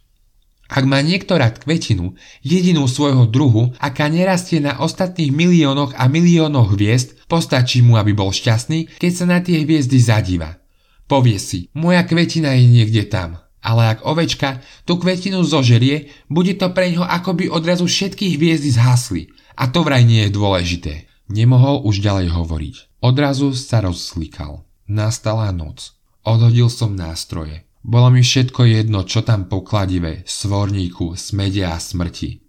Ak 0.73 0.89
má 0.89 1.05
niekto 1.05 1.37
rád 1.37 1.61
kvetinu, 1.61 2.17
jedinú 2.41 2.89
svojho 2.89 3.29
druhu, 3.29 3.77
aká 3.77 4.09
nerastie 4.09 4.57
na 4.57 4.81
ostatných 4.81 5.29
miliónoch 5.29 5.93
a 5.93 6.09
miliónoch 6.09 6.73
hviezd, 6.73 7.29
postačí 7.29 7.85
mu, 7.85 7.93
aby 7.99 8.17
bol 8.17 8.33
šťastný, 8.33 8.97
keď 8.97 9.11
sa 9.13 9.25
na 9.29 9.37
tie 9.43 9.61
hviezdy 9.61 10.01
zadíva. 10.01 10.57
Povie 11.05 11.37
si, 11.37 11.69
moja 11.77 12.01
kvetina 12.01 12.57
je 12.57 12.65
niekde 12.65 13.05
tam. 13.05 13.37
Ale 13.63 13.95
ak 13.95 14.03
ovečka 14.03 14.59
tú 14.83 14.99
kvetinu 14.99 15.39
zožerie, 15.47 16.11
bude 16.27 16.59
to 16.59 16.67
pre 16.75 16.91
ňo 16.91 17.07
ako 17.07 17.31
by 17.39 17.45
odrazu 17.47 17.87
všetky 17.87 18.35
hviezdy 18.35 18.75
zhasli. 18.75 19.31
A 19.55 19.71
to 19.71 19.87
vraj 19.87 20.03
nie 20.03 20.27
je 20.27 20.35
dôležité. 20.35 20.93
Nemohol 21.31 21.87
už 21.87 22.03
ďalej 22.03 22.35
hovoriť. 22.35 22.75
Odrazu 22.99 23.55
sa 23.55 23.79
rozslikal. 23.79 24.67
Nastala 24.83 25.55
noc. 25.55 25.95
Odhodil 26.27 26.67
som 26.67 26.91
nástroje. 26.91 27.63
Bolo 27.83 28.11
mi 28.11 28.23
všetko 28.23 28.63
jedno, 28.63 29.03
čo 29.03 29.23
tam 29.23 29.47
pokladive, 29.51 30.23
svorníku, 30.27 31.15
smede 31.19 31.67
a 31.67 31.75
smrti. 31.75 32.39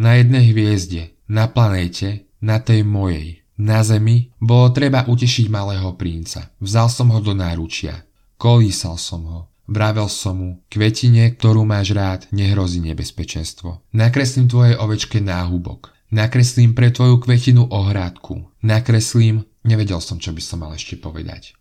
Na 0.00 0.16
jednej 0.20 0.52
hviezde, 0.52 1.16
na 1.28 1.48
planéte, 1.48 2.28
na 2.40 2.60
tej 2.60 2.84
mojej, 2.84 3.40
na 3.60 3.84
zemi, 3.84 4.32
bolo 4.40 4.72
treba 4.72 5.04
utešiť 5.04 5.46
malého 5.52 5.92
princa. 5.96 6.52
Vzal 6.60 6.88
som 6.88 7.12
ho 7.12 7.20
do 7.20 7.36
náručia. 7.36 8.04
Kolísal 8.40 8.96
som 8.96 9.22
ho. 9.28 9.40
Vravel 9.70 10.10
som 10.10 10.34
mu, 10.34 10.50
kvetine, 10.66 11.30
ktorú 11.30 11.62
máš 11.62 11.94
rád, 11.94 12.26
nehrozí 12.34 12.82
nebezpečenstvo. 12.82 13.86
Nakreslím 13.94 14.50
tvoje 14.50 14.74
ovečke 14.74 15.22
náhubok. 15.22 15.94
Nakreslím 16.10 16.74
pre 16.74 16.90
tvoju 16.90 17.22
kvetinu 17.22 17.70
ohrádku. 17.70 18.50
Nakreslím, 18.66 19.46
nevedel 19.62 20.02
som, 20.02 20.18
čo 20.18 20.34
by 20.34 20.42
som 20.42 20.66
mal 20.66 20.74
ešte 20.74 20.98
povedať. 20.98 21.54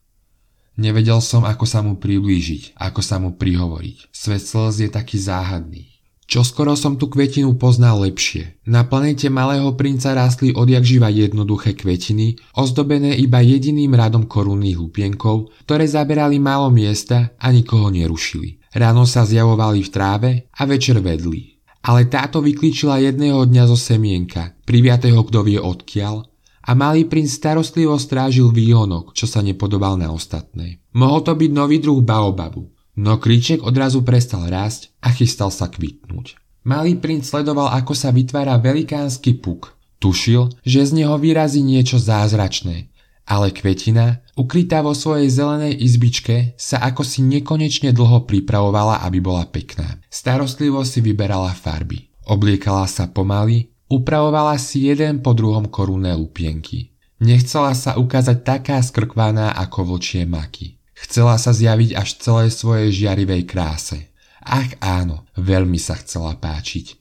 Nevedel 0.74 1.22
som, 1.22 1.46
ako 1.46 1.70
sa 1.70 1.86
mu 1.86 2.02
priblížiť, 2.02 2.82
ako 2.82 3.02
sa 3.06 3.22
mu 3.22 3.38
prihovoriť. 3.38 4.10
Svet 4.10 4.42
slz 4.42 4.88
je 4.88 4.90
taký 4.90 5.22
záhadný. 5.22 5.89
Čo 6.30 6.46
skoro 6.46 6.78
som 6.78 6.94
tú 6.94 7.10
kvetinu 7.10 7.58
poznal 7.58 8.06
lepšie. 8.06 8.62
Na 8.70 8.86
planete 8.86 9.34
malého 9.34 9.74
princa 9.74 10.14
rástli 10.14 10.54
odjak 10.54 10.86
živa 10.86 11.10
jednoduché 11.10 11.74
kvetiny, 11.74 12.38
ozdobené 12.54 13.18
iba 13.18 13.42
jediným 13.42 13.98
radom 13.98 14.30
korunných 14.30 14.78
lupienkov, 14.78 15.50
ktoré 15.66 15.90
zaberali 15.90 16.38
málo 16.38 16.70
miesta 16.70 17.34
a 17.42 17.50
nikoho 17.50 17.90
nerušili. 17.90 18.62
Ráno 18.78 19.10
sa 19.10 19.26
zjavovali 19.26 19.82
v 19.82 19.90
tráve 19.90 20.32
a 20.54 20.70
večer 20.70 21.02
vedli. 21.02 21.58
Ale 21.82 22.06
táto 22.06 22.46
vyklíčila 22.46 23.02
jedného 23.02 23.50
dňa 23.50 23.66
zo 23.66 23.74
semienka, 23.74 24.54
priviatého 24.70 25.26
kto 25.26 25.42
vie 25.42 25.58
odkiaľ, 25.58 26.30
a 26.70 26.78
malý 26.78 27.10
princ 27.10 27.34
starostlivo 27.34 27.98
strážil 27.98 28.54
výhonok, 28.54 29.18
čo 29.18 29.26
sa 29.26 29.42
nepodobal 29.42 29.98
na 29.98 30.14
ostatné. 30.14 30.86
Mohol 30.94 31.20
to 31.26 31.34
byť 31.34 31.52
nový 31.58 31.82
druh 31.82 31.98
baobabu, 32.06 32.70
No 33.00 33.16
kríček 33.16 33.64
odrazu 33.64 34.04
prestal 34.04 34.52
rásť 34.52 34.92
a 35.00 35.08
chystal 35.16 35.56
sa 35.56 35.72
kvitnúť. 35.72 36.36
Malý 36.68 37.00
princ 37.00 37.24
sledoval, 37.24 37.72
ako 37.72 37.96
sa 37.96 38.12
vytvára 38.12 38.60
velikánsky 38.60 39.40
puk. 39.40 39.72
Tušil, 40.04 40.52
že 40.68 40.84
z 40.84 40.92
neho 41.00 41.16
vyrazí 41.16 41.64
niečo 41.64 41.96
zázračné, 41.96 42.92
ale 43.24 43.56
kvetina, 43.56 44.20
ukrytá 44.36 44.84
vo 44.84 44.92
svojej 44.92 45.32
zelenej 45.32 45.80
izbičke, 45.80 46.60
sa 46.60 46.84
ako 46.84 47.08
si 47.08 47.24
nekonečne 47.24 47.96
dlho 47.96 48.28
pripravovala, 48.28 49.00
aby 49.08 49.24
bola 49.24 49.48
pekná. 49.48 50.04
Starostlivo 50.12 50.84
si 50.84 51.00
vyberala 51.00 51.56
farby. 51.56 52.12
Obliekala 52.28 52.84
sa 52.84 53.08
pomaly, 53.08 53.72
upravovala 53.88 54.60
si 54.60 54.92
jeden 54.92 55.24
po 55.24 55.32
druhom 55.32 55.72
korunné 55.72 56.12
lupienky. 56.20 56.92
Nechcela 57.24 57.72
sa 57.76 57.96
ukázať 57.96 58.44
taká 58.44 58.76
skrkvaná 58.84 59.56
ako 59.56 59.96
vlčie 59.96 60.28
maky. 60.28 60.79
Chcela 61.00 61.40
sa 61.40 61.56
zjaviť 61.56 61.96
až 61.96 62.20
celej 62.20 62.50
svojej 62.52 62.92
žiarivej 62.92 63.48
kráse. 63.48 64.12
Ach 64.44 64.72
áno, 64.84 65.28
veľmi 65.40 65.80
sa 65.80 65.96
chcela 66.00 66.36
páčiť. 66.36 67.00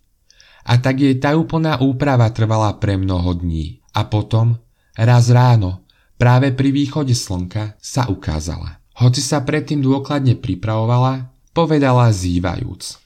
A 0.68 0.76
tak 0.76 1.00
jej 1.00 1.16
tá 1.16 1.32
úplná 1.34 1.80
úprava 1.80 2.28
trvala 2.28 2.76
pre 2.76 3.00
mnoho 3.00 3.32
dní. 3.34 3.80
A 3.96 4.04
potom, 4.04 4.60
raz 4.94 5.32
ráno, 5.32 5.82
práve 6.20 6.52
pri 6.52 6.70
východe 6.70 7.16
slnka, 7.16 7.74
sa 7.80 8.06
ukázala. 8.06 8.78
Hoci 8.98 9.22
sa 9.22 9.40
predtým 9.42 9.80
dôkladne 9.80 10.36
pripravovala, 10.36 11.32
povedala 11.56 12.12
zývajúc. 12.12 13.00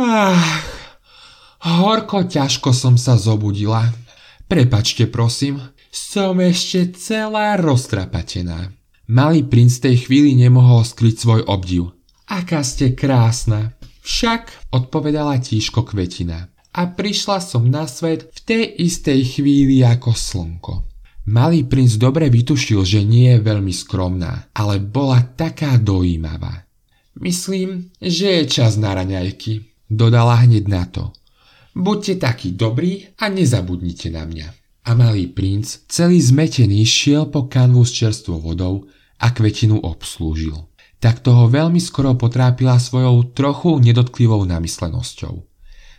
Ach, 0.00 0.64
horko 1.62 2.26
ťažko 2.26 2.74
som 2.74 2.98
sa 2.98 3.14
zobudila. 3.14 3.94
Prepačte 4.50 5.06
prosím, 5.06 5.62
som 5.94 6.36
ešte 6.42 6.98
celá 6.98 7.54
roztrapatená. 7.54 8.74
Malý 9.04 9.44
princ 9.44 9.84
tej 9.84 10.08
chvíli 10.08 10.32
nemohol 10.32 10.80
skryť 10.80 11.14
svoj 11.20 11.40
obdiv. 11.44 11.92
Aká 12.24 12.64
ste 12.64 12.96
krásna. 12.96 13.76
Však, 14.00 14.72
odpovedala 14.72 15.36
tíško 15.40 15.84
kvetina. 15.84 16.48
A 16.72 16.88
prišla 16.88 17.38
som 17.44 17.68
na 17.68 17.84
svet 17.84 18.32
v 18.32 18.38
tej 18.44 18.64
istej 18.80 19.20
chvíli 19.38 19.84
ako 19.84 20.16
slnko. 20.16 20.74
Malý 21.28 21.64
princ 21.64 21.96
dobre 22.00 22.32
vytušil, 22.32 22.84
že 22.84 23.00
nie 23.04 23.32
je 23.32 23.44
veľmi 23.44 23.72
skromná, 23.72 24.52
ale 24.56 24.80
bola 24.80 25.20
taká 25.24 25.76
dojímavá. 25.80 26.64
Myslím, 27.20 27.92
že 28.00 28.40
je 28.40 28.42
čas 28.50 28.76
na 28.80 28.92
raňajky, 28.92 29.84
dodala 29.88 30.44
hneď 30.44 30.64
na 30.68 30.84
to. 30.88 31.12
Buďte 31.76 32.14
takí 32.20 32.56
dobrí 32.56 33.04
a 33.20 33.28
nezabudnite 33.28 34.08
na 34.12 34.24
mňa. 34.28 34.63
A 34.84 34.92
malý 34.92 35.32
princ, 35.32 35.88
celý 35.88 36.20
zmetený, 36.20 36.84
šiel 36.84 37.32
po 37.32 37.48
kanvu 37.48 37.88
s 37.88 37.92
čerstvou 37.96 38.36
vodou 38.36 38.84
a 39.16 39.32
kvetinu 39.32 39.80
obslúžil. 39.80 40.68
Tak 41.00 41.24
toho 41.24 41.48
veľmi 41.48 41.80
skoro 41.80 42.12
potrápila 42.16 42.76
svojou 42.76 43.32
trochu 43.32 43.80
nedotklivou 43.80 44.44
namyslenosťou. 44.44 45.40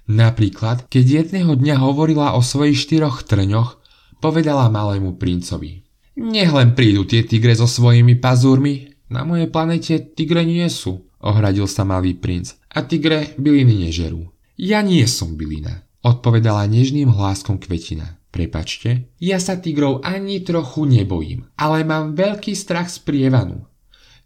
Napríklad, 0.06 0.86
keď 0.86 1.26
jedného 1.26 1.58
dňa 1.58 1.82
hovorila 1.82 2.38
o 2.38 2.46
svojich 2.46 2.78
štyroch 2.78 3.26
trňoch, 3.26 3.82
povedala 4.22 4.70
malému 4.70 5.18
princovi. 5.18 5.82
Nech 6.16 6.54
len 6.54 6.78
prídu 6.78 7.10
tie 7.10 7.26
tigre 7.26 7.58
so 7.58 7.66
svojimi 7.66 8.22
pazúrmi. 8.22 8.94
Na 9.10 9.26
mojej 9.26 9.50
planete 9.50 9.98
tigre 10.14 10.46
nie 10.46 10.66
sú, 10.70 11.10
ohradil 11.22 11.66
sa 11.66 11.86
malý 11.86 12.14
princ. 12.14 12.54
A 12.70 12.86
tigre 12.86 13.34
byliny 13.42 13.90
nežerú. 13.90 14.30
Ja 14.56 14.86
nie 14.86 15.04
som 15.10 15.36
bylina, 15.36 15.84
odpovedala 16.06 16.70
nežným 16.70 17.10
hláskom 17.12 17.58
kvetina. 17.58 18.22
Prepačte, 18.36 19.16
ja 19.16 19.40
sa 19.40 19.56
tigrov 19.56 20.04
ani 20.04 20.44
trochu 20.44 20.84
nebojím, 20.84 21.48
ale 21.56 21.88
mám 21.88 22.20
veľký 22.20 22.52
strach 22.52 22.92
z 22.92 23.00
prievanu. 23.00 23.64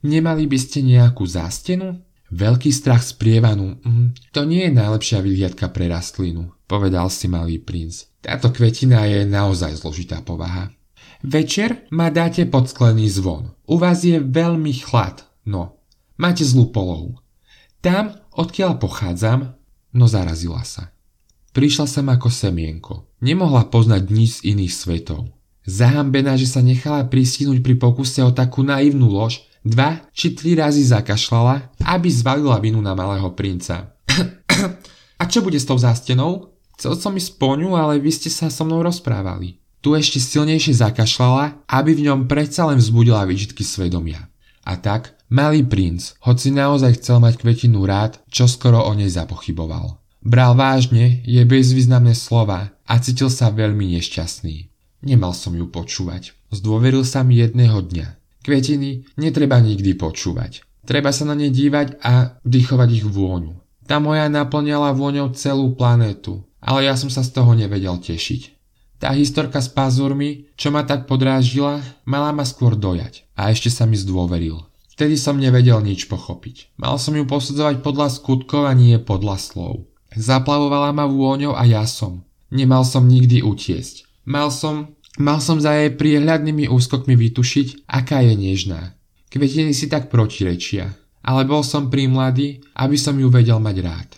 Nemali 0.02 0.50
by 0.50 0.58
ste 0.58 0.82
nejakú 0.82 1.30
zástenu? 1.30 2.02
Veľký 2.34 2.74
strach 2.74 3.06
z 3.06 3.14
prievanu, 3.22 3.78
mm, 3.78 4.34
to 4.34 4.50
nie 4.50 4.66
je 4.66 4.74
najlepšia 4.74 5.22
vyhliadka 5.22 5.70
pre 5.70 5.86
rastlinu, 5.94 6.50
povedal 6.66 7.14
si 7.14 7.30
malý 7.30 7.62
princ. 7.62 8.10
Táto 8.26 8.50
kvetina 8.50 9.06
je 9.06 9.30
naozaj 9.30 9.78
zložitá 9.78 10.26
povaha. 10.26 10.74
Večer 11.22 11.86
ma 11.94 12.10
dáte 12.10 12.50
pod 12.50 12.66
sklený 12.66 13.14
zvon. 13.14 13.54
U 13.70 13.78
vás 13.78 14.02
je 14.02 14.18
veľmi 14.18 14.74
chlad, 14.82 15.22
no. 15.46 15.78
Máte 16.18 16.42
zlú 16.42 16.74
polohu. 16.74 17.22
Tam, 17.78 18.18
odkiaľ 18.34 18.82
pochádzam, 18.82 19.54
no 19.94 20.06
zarazila 20.10 20.66
sa. 20.66 20.90
Prišla 21.54 21.86
som 21.86 22.10
ako 22.10 22.30
semienko. 22.34 23.09
Nemohla 23.20 23.68
poznať 23.68 24.04
nič 24.08 24.30
z 24.40 24.56
iných 24.56 24.74
svetov. 24.74 25.28
Zahambená, 25.68 26.40
že 26.40 26.48
sa 26.48 26.64
nechala 26.64 27.04
pristihnúť 27.06 27.60
pri 27.60 27.76
pokuse 27.76 28.24
o 28.24 28.32
takú 28.32 28.64
naivnú 28.64 29.12
lož, 29.12 29.44
dva 29.62 30.08
či 30.16 30.32
tri 30.34 30.56
razy 30.56 30.88
zakašľala, 30.88 31.76
aby 31.84 32.08
zvalila 32.08 32.58
vinu 32.64 32.80
na 32.80 32.96
malého 32.96 33.28
princa. 33.36 33.92
A 35.22 35.28
čo 35.28 35.44
bude 35.44 35.60
s 35.60 35.68
tou 35.68 35.76
zástenou? 35.76 36.56
Chcel 36.80 36.96
som 36.96 37.12
mi 37.12 37.20
spoňu, 37.20 37.76
ale 37.76 38.00
vy 38.00 38.08
ste 38.08 38.32
sa 38.32 38.48
so 38.48 38.64
mnou 38.64 38.80
rozprávali. 38.80 39.60
Tu 39.84 39.92
ešte 39.96 40.20
silnejšie 40.20 40.80
zakašľala, 40.80 41.68
aby 41.68 41.92
v 41.92 42.08
ňom 42.08 42.28
predsa 42.28 42.72
len 42.72 42.80
vzbudila 42.80 43.28
výžitky 43.28 43.68
svedomia. 43.68 44.32
A 44.64 44.80
tak, 44.80 45.20
malý 45.28 45.68
princ, 45.68 46.16
hoci 46.24 46.56
naozaj 46.56 47.04
chcel 47.04 47.20
mať 47.20 47.36
kvetinu 47.40 47.84
rád, 47.84 48.24
čo 48.32 48.48
skoro 48.48 48.80
o 48.88 48.92
nej 48.96 49.12
zapochyboval. 49.12 50.00
Bral 50.20 50.52
vážne 50.56 51.24
je 51.24 51.40
bezvýznamné 51.48 52.12
slova 52.12 52.76
a 52.90 52.98
cítil 52.98 53.30
sa 53.30 53.54
veľmi 53.54 53.94
nešťastný. 53.94 54.74
Nemal 55.06 55.38
som 55.38 55.54
ju 55.54 55.70
počúvať. 55.70 56.34
Zdôveril 56.50 57.06
sa 57.06 57.22
mi 57.22 57.38
jedného 57.38 57.86
dňa. 57.86 58.18
Kvetiny 58.42 59.06
netreba 59.16 59.62
nikdy 59.62 59.94
počúvať. 59.94 60.66
Treba 60.90 61.14
sa 61.14 61.30
na 61.30 61.38
ne 61.38 61.54
dívať 61.54 62.02
a 62.02 62.42
vdychovať 62.42 62.90
ich 62.90 63.06
vôňu. 63.06 63.54
Tá 63.86 64.02
moja 64.02 64.26
naplňala 64.26 64.98
vôňou 64.98 65.30
celú 65.38 65.78
planétu, 65.78 66.42
ale 66.58 66.90
ja 66.90 66.98
som 66.98 67.14
sa 67.14 67.22
z 67.22 67.30
toho 67.30 67.54
nevedel 67.54 68.02
tešiť. 68.02 68.58
Tá 69.00 69.16
historka 69.16 69.64
s 69.64 69.72
pazurmi, 69.72 70.52
čo 70.60 70.76
ma 70.76 70.84
tak 70.84 71.08
podrážila, 71.08 71.80
mala 72.04 72.36
ma 72.36 72.44
skôr 72.44 72.76
dojať 72.76 73.24
a 73.38 73.48
ešte 73.54 73.72
sa 73.72 73.88
mi 73.88 73.96
zdôveril. 73.96 74.60
Vtedy 74.92 75.16
som 75.16 75.40
nevedel 75.40 75.80
nič 75.80 76.12
pochopiť. 76.12 76.76
Mal 76.76 77.00
som 77.00 77.16
ju 77.16 77.24
posudzovať 77.24 77.80
podľa 77.80 78.12
skutkov 78.12 78.68
a 78.68 78.76
nie 78.76 79.00
podľa 79.00 79.40
slov. 79.40 79.88
Zaplavovala 80.12 80.92
ma 80.92 81.08
vôňou 81.08 81.56
a 81.56 81.64
ja 81.64 81.88
som. 81.88 82.28
Nemal 82.50 82.86
som 82.86 83.06
nikdy 83.06 83.46
utiesť. 83.46 84.10
Mal 84.26 84.50
som, 84.50 84.98
mal 85.18 85.42
som 85.42 85.62
za 85.62 85.74
jej 85.78 85.94
priehľadnými 85.94 86.70
úskokmi 86.70 87.14
vytušiť, 87.18 87.86
aká 87.90 88.26
je 88.26 88.34
nežná. 88.38 88.98
Kvetiny 89.30 89.78
si 89.78 89.86
tak 89.86 90.10
protirečia, 90.10 90.90
ale 91.22 91.42
bol 91.46 91.62
som 91.62 91.94
prímladý, 91.94 92.62
aby 92.74 92.98
som 92.98 93.14
ju 93.14 93.30
vedel 93.30 93.62
mať 93.62 93.78
rád. 93.86 94.10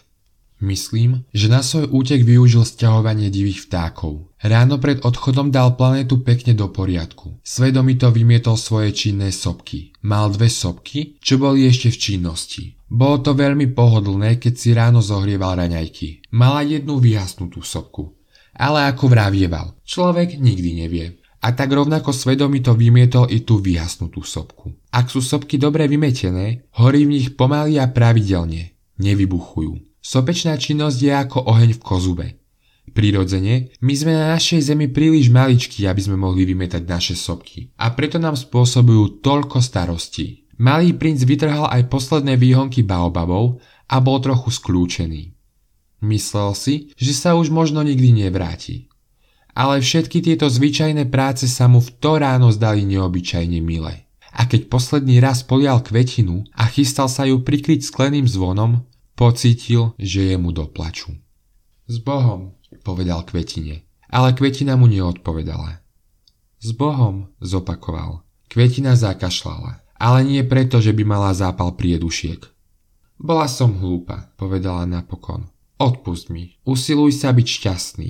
Myslím, 0.61 1.25
že 1.33 1.49
na 1.49 1.65
svoj 1.65 1.89
útek 1.89 2.21
využil 2.21 2.61
sťahovanie 2.61 3.33
divých 3.33 3.65
vtákov. 3.65 4.29
Ráno 4.45 4.77
pred 4.77 5.01
odchodom 5.01 5.49
dal 5.49 5.73
planetu 5.73 6.21
pekne 6.21 6.53
do 6.53 6.69
poriadku. 6.69 7.41
Svedomito 7.41 8.13
vymietol 8.13 8.61
svoje 8.61 8.93
činné 8.93 9.33
sopky. 9.33 9.89
Mal 10.05 10.29
dve 10.29 10.53
sopky, 10.53 11.17
čo 11.17 11.41
boli 11.41 11.65
ešte 11.65 11.89
v 11.89 11.97
činnosti. 11.97 12.77
Bolo 12.85 13.25
to 13.25 13.33
veľmi 13.33 13.73
pohodlné, 13.73 14.37
keď 14.37 14.53
si 14.53 14.69
ráno 14.77 15.01
zohrieval 15.01 15.57
raňajky. 15.57 16.29
Mala 16.37 16.61
jednu 16.61 17.01
vyhasnutú 17.01 17.65
sopku. 17.65 18.20
Ale 18.61 18.85
ako 18.93 19.09
vravieval, 19.09 19.73
človek 19.81 20.37
nikdy 20.37 20.85
nevie. 20.85 21.05
A 21.41 21.57
tak 21.57 21.73
rovnako 21.73 22.13
svedomito 22.13 22.77
vymietol 22.77 23.25
i 23.33 23.41
tú 23.41 23.57
vyhasnutú 23.57 24.21
sopku. 24.21 24.77
Ak 24.93 25.09
sú 25.09 25.25
sopky 25.25 25.57
dobre 25.57 25.89
vymetené, 25.89 26.69
horí 26.77 27.09
v 27.09 27.17
nich 27.17 27.33
pomaly 27.33 27.81
a 27.81 27.89
pravidelne. 27.89 28.77
Nevybuchujú. 29.01 29.81
Sopečná 29.97 30.61
činnosť 30.61 30.97
je 31.01 31.13
ako 31.17 31.49
oheň 31.49 31.71
v 31.73 31.81
kozube. 31.81 32.27
Prirodzene, 32.93 33.73
my 33.81 33.93
sme 33.97 34.13
na 34.13 34.37
našej 34.37 34.73
zemi 34.73 34.85
príliš 34.91 35.33
maličkí, 35.33 35.89
aby 35.89 36.01
sme 36.01 36.21
mohli 36.21 36.45
vymetať 36.45 36.83
naše 36.85 37.15
sopky 37.17 37.73
a 37.81 37.89
preto 37.97 38.21
nám 38.21 38.37
spôsobujú 38.37 39.23
toľko 39.25 39.63
starostí. 39.63 40.45
Malý 40.61 40.93
princ 40.93 41.25
vytrhal 41.25 41.71
aj 41.73 41.89
posledné 41.89 42.37
výhonky 42.37 42.85
baobabov 42.85 43.57
a 43.89 43.97
bol 43.97 44.21
trochu 44.21 44.53
skľúčený. 44.53 45.40
Myslel 46.01 46.51
si, 46.57 46.73
že 46.97 47.13
sa 47.13 47.37
už 47.37 47.53
možno 47.53 47.85
nikdy 47.85 48.25
nevráti. 48.25 48.89
Ale 49.53 49.79
všetky 49.79 50.25
tieto 50.25 50.49
zvyčajné 50.49 51.07
práce 51.07 51.45
sa 51.45 51.69
mu 51.69 51.79
v 51.79 51.93
to 52.01 52.17
ráno 52.17 52.49
zdali 52.49 52.83
neobyčajne 52.89 53.61
milé. 53.61 54.09
A 54.31 54.47
keď 54.47 54.71
posledný 54.71 55.19
raz 55.21 55.43
polial 55.43 55.83
kvetinu 55.83 56.47
a 56.55 56.65
chystal 56.65 57.11
sa 57.11 57.27
ju 57.27 57.43
prikryť 57.43 57.83
skleným 57.83 58.25
zvonom, 58.25 58.87
Pocítil, 59.21 59.93
že 60.01 60.33
je 60.33 60.35
mu 60.39 60.49
do 60.49 60.65
plaču. 60.65 61.13
S 61.85 62.01
Bohom, 62.01 62.57
povedal 62.81 63.21
Kvetine, 63.21 63.85
ale 64.09 64.33
Kvetina 64.33 64.73
mu 64.73 64.89
neodpovedala. 64.89 65.77
S 66.57 66.73
Bohom, 66.73 67.29
zopakoval. 67.37 68.25
Kvetina 68.49 68.97
zakašľala, 68.97 69.85
ale 70.01 70.19
nie 70.25 70.41
preto, 70.41 70.81
že 70.81 70.89
by 70.97 71.05
mala 71.05 71.37
zápal 71.37 71.77
priedušiek. 71.77 72.41
Bola 73.21 73.45
som 73.45 73.77
hlúpa, 73.77 74.33
povedala 74.41 74.89
napokon. 74.89 75.50
Odpust 75.81 76.29
mi, 76.29 76.61
usiluj 76.61 77.17
sa 77.17 77.33
byť 77.33 77.47
šťastný. 77.57 78.09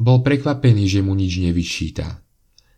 Bol 0.00 0.24
prekvapený, 0.24 0.88
že 0.88 1.04
mu 1.04 1.12
nič 1.12 1.36
nevyčíta. 1.36 2.24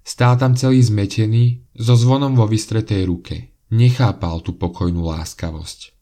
Stál 0.03 0.35
tam 0.35 0.59
celý 0.59 0.83
zmetený, 0.83 1.70
so 1.79 1.94
zvonom 1.94 2.35
vo 2.35 2.51
vystretej 2.51 3.07
ruke. 3.07 3.55
Nechápal 3.70 4.42
tú 4.42 4.59
pokojnú 4.59 5.07
láskavosť. 5.07 5.94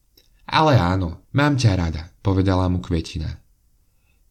Ale 0.48 0.80
áno, 0.80 1.28
mám 1.36 1.60
ťa 1.60 1.76
rada, 1.76 2.08
povedala 2.24 2.72
mu 2.72 2.80
kvetina. 2.80 3.28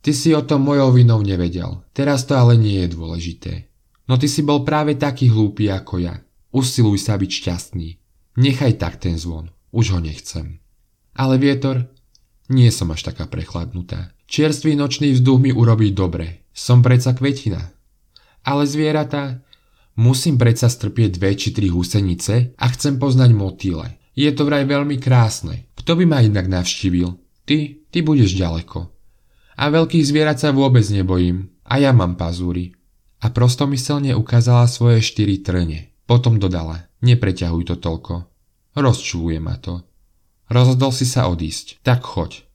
Ty 0.01 0.09
si 0.09 0.33
o 0.33 0.41
tom 0.41 0.65
mojou 0.65 0.97
vinou 0.97 1.21
nevedel, 1.21 1.85
teraz 1.93 2.25
to 2.25 2.33
ale 2.33 2.57
nie 2.57 2.81
je 2.81 2.97
dôležité. 2.97 3.53
No 4.09 4.17
ty 4.17 4.25
si 4.25 4.41
bol 4.41 4.65
práve 4.65 4.97
taký 4.97 5.29
hlúpy 5.29 5.69
ako 5.69 6.01
ja. 6.01 6.17
Usiluj 6.49 6.97
sa 6.97 7.13
byť 7.13 7.29
šťastný. 7.29 7.89
Nechaj 8.41 8.81
tak 8.81 8.97
ten 8.97 9.21
zvon, 9.21 9.53
už 9.69 9.93
ho 9.93 9.99
nechcem. 10.01 10.57
Ale 11.13 11.37
vietor, 11.37 11.93
nie 12.47 12.71
som 12.71 12.91
až 12.91 13.11
taká 13.11 13.27
prechladnutá. 13.27 14.11
Čerstvý 14.27 14.75
nočný 14.75 15.15
vzduch 15.15 15.39
mi 15.39 15.51
urobí 15.51 15.91
dobre. 15.91 16.47
Som 16.51 16.83
predsa 16.83 17.15
kvetina. 17.15 17.71
Ale 18.47 18.63
zvieratá, 18.63 19.43
musím 19.99 20.39
predsa 20.39 20.71
strpieť 20.71 21.19
dve 21.19 21.35
či 21.35 21.51
tri 21.51 21.67
husenice 21.67 22.55
a 22.55 22.65
chcem 22.71 22.99
poznať 22.99 23.31
motýle. 23.35 23.99
Je 24.17 24.31
to 24.33 24.47
vraj 24.47 24.65
veľmi 24.65 24.97
krásne. 24.97 25.69
Kto 25.77 25.99
by 25.99 26.03
ma 26.09 26.19
inak 26.25 26.49
navštívil? 26.49 27.15
Ty, 27.45 27.57
ty 27.93 27.97
budeš 28.01 28.33
ďaleko. 28.33 28.89
A 29.57 29.63
veľkých 29.69 30.05
zvierat 30.05 30.41
sa 30.41 30.55
vôbec 30.55 30.83
nebojím. 30.89 31.53
A 31.67 31.83
ja 31.83 31.91
mám 31.91 32.15
pazúry. 32.15 32.73
A 33.21 33.33
prostomyselne 33.33 34.13
ukázala 34.13 34.69
svoje 34.69 35.01
štyri 35.01 35.41
trne. 35.41 35.93
Potom 36.07 36.39
dodala, 36.39 36.87
nepreťahuj 37.03 37.73
to 37.73 37.75
toľko. 37.77 38.29
Rozčuluje 38.77 39.41
ma 39.41 39.57
to. 39.57 39.83
Rozhodol 40.47 40.95
si 40.95 41.03
sa 41.03 41.27
odísť, 41.27 41.83
tak 41.83 42.07
choď. 42.07 42.47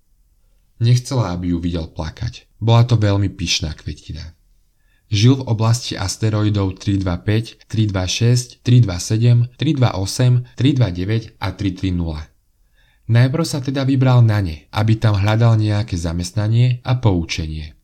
Nechcela, 0.81 1.37
aby 1.37 1.53
ju 1.53 1.59
videl 1.61 1.87
plakať. 1.93 2.49
Bola 2.57 2.89
to 2.89 2.97
veľmi 2.97 3.29
pyšná 3.31 3.77
kvetina. 3.77 4.35
Žil 5.13 5.45
v 5.45 5.47
oblasti 5.47 5.93
asteroidov 5.93 6.81
325, 6.81 7.69
326, 7.69 8.65
327, 8.65 9.53
328, 9.61 10.57
329 10.57 11.37
a 11.37 11.49
330. 11.53 12.33
Najprv 13.13 13.45
sa 13.45 13.61
teda 13.61 13.85
vybral 13.85 14.25
na 14.25 14.41
ne, 14.41 14.73
aby 14.73 14.97
tam 14.97 15.21
hľadal 15.21 15.61
nejaké 15.61 16.01
zamestnanie 16.01 16.81
a 16.81 16.97
poučenie. 16.97 17.77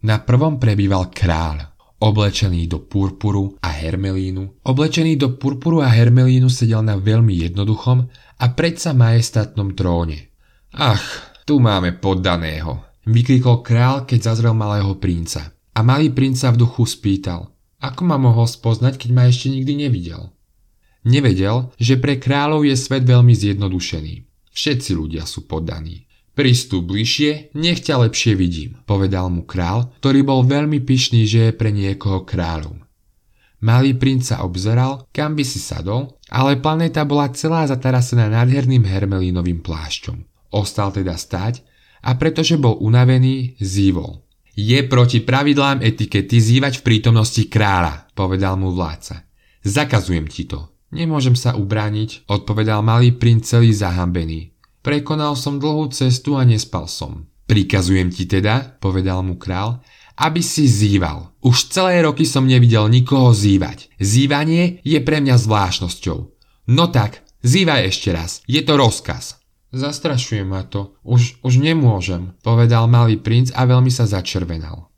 Na 0.00 0.24
prvom 0.24 0.56
prebýval 0.56 1.12
kráľ, 1.12 1.76
oblečený 2.00 2.72
do 2.72 2.80
purpuru 2.82 3.54
a 3.60 3.68
hermelínu. 3.68 4.64
Oblečený 4.64 5.20
do 5.20 5.36
purpuru 5.36 5.84
a 5.84 5.92
hermelínu 5.92 6.48
sedel 6.48 6.80
na 6.80 6.96
veľmi 6.96 7.36
jednoduchom 7.46 8.08
a 8.42 8.50
predsa 8.50 8.90
majestatnom 8.90 9.78
tróne. 9.78 10.34
Ach, 10.74 11.30
tu 11.46 11.62
máme 11.62 11.94
poddaného, 11.94 12.82
vykrikol 13.06 13.62
král, 13.62 14.02
keď 14.02 14.34
zazrel 14.34 14.50
malého 14.50 14.98
princa. 14.98 15.54
A 15.72 15.80
malý 15.86 16.10
princ 16.10 16.42
sa 16.42 16.50
v 16.50 16.66
duchu 16.66 16.82
spýtal, 16.82 17.54
ako 17.78 18.02
ma 18.02 18.18
mohol 18.18 18.50
spoznať, 18.50 18.98
keď 18.98 19.10
ma 19.14 19.30
ešte 19.30 19.46
nikdy 19.46 19.86
nevidel. 19.86 20.34
Nevedel, 21.06 21.70
že 21.78 22.02
pre 22.02 22.18
kráľov 22.18 22.66
je 22.66 22.74
svet 22.74 23.06
veľmi 23.06 23.30
zjednodušený. 23.30 24.14
Všetci 24.50 24.90
ľudia 24.92 25.24
sú 25.24 25.46
poddaní. 25.46 26.10
Pristup 26.34 26.88
bližšie, 26.88 27.54
nech 27.54 27.84
ťa 27.84 28.08
lepšie 28.08 28.34
vidím, 28.34 28.80
povedal 28.88 29.28
mu 29.30 29.44
král, 29.46 29.92
ktorý 30.00 30.24
bol 30.24 30.40
veľmi 30.42 30.80
pyšný, 30.82 31.28
že 31.28 31.50
je 31.50 31.52
pre 31.54 31.70
niekoho 31.70 32.26
kráľom. 32.26 32.82
Malý 33.62 33.94
princ 33.94 34.26
sa 34.26 34.42
obzeral, 34.42 35.06
kam 35.14 35.38
by 35.38 35.44
si 35.46 35.62
sadol, 35.62 36.18
ale 36.32 36.56
planéta 36.56 37.04
bola 37.04 37.28
celá 37.36 37.68
zatarasená 37.68 38.32
nádherným 38.32 38.88
hermelínovým 38.88 39.60
plášťom. 39.60 40.48
Ostal 40.48 40.88
teda 40.96 41.20
stať 41.20 41.60
a 42.00 42.16
pretože 42.16 42.56
bol 42.56 42.80
unavený, 42.80 43.60
zývol. 43.60 44.24
Je 44.56 44.80
proti 44.84 45.20
pravidlám 45.20 45.84
etikety 45.84 46.40
zývať 46.40 46.80
v 46.80 46.84
prítomnosti 46.84 47.44
kráľa, 47.48 48.08
povedal 48.16 48.56
mu 48.56 48.72
vládca. 48.72 49.28
Zakazujem 49.64 50.28
ti 50.28 50.48
to. 50.48 50.72
Nemôžem 50.92 51.32
sa 51.32 51.56
ubrániť, 51.56 52.28
odpovedal 52.28 52.84
malý 52.84 53.16
princ 53.16 53.48
celý 53.48 53.72
zahambený. 53.72 54.52
Prekonal 54.84 55.40
som 55.40 55.56
dlhú 55.56 55.88
cestu 55.88 56.36
a 56.36 56.44
nespal 56.44 56.84
som. 56.84 57.28
Prikazujem 57.48 58.12
ti 58.12 58.28
teda, 58.28 58.76
povedal 58.76 59.24
mu 59.24 59.40
král, 59.40 59.80
aby 60.16 60.40
si 60.44 60.68
zýval. 60.68 61.32
Už 61.42 61.72
celé 61.72 62.02
roky 62.02 62.22
som 62.28 62.46
nevidel 62.46 62.86
nikoho 62.88 63.34
zývať. 63.34 63.90
Zývanie 63.98 64.80
je 64.86 64.98
pre 65.02 65.18
mňa 65.18 65.36
zvláštnosťou. 65.38 66.18
No 66.70 66.84
tak, 66.88 67.26
zývaj 67.42 67.90
ešte 67.90 68.14
raz, 68.14 68.40
je 68.46 68.62
to 68.62 68.78
rozkaz. 68.78 69.42
Zastrašuje 69.72 70.44
ma 70.44 70.68
to. 70.68 71.00
Už, 71.00 71.40
už 71.40 71.56
nemôžem, 71.56 72.36
povedal 72.44 72.86
malý 72.92 73.16
princ 73.16 73.50
a 73.56 73.64
veľmi 73.64 73.88
sa 73.88 74.04
začervenal. 74.04 74.92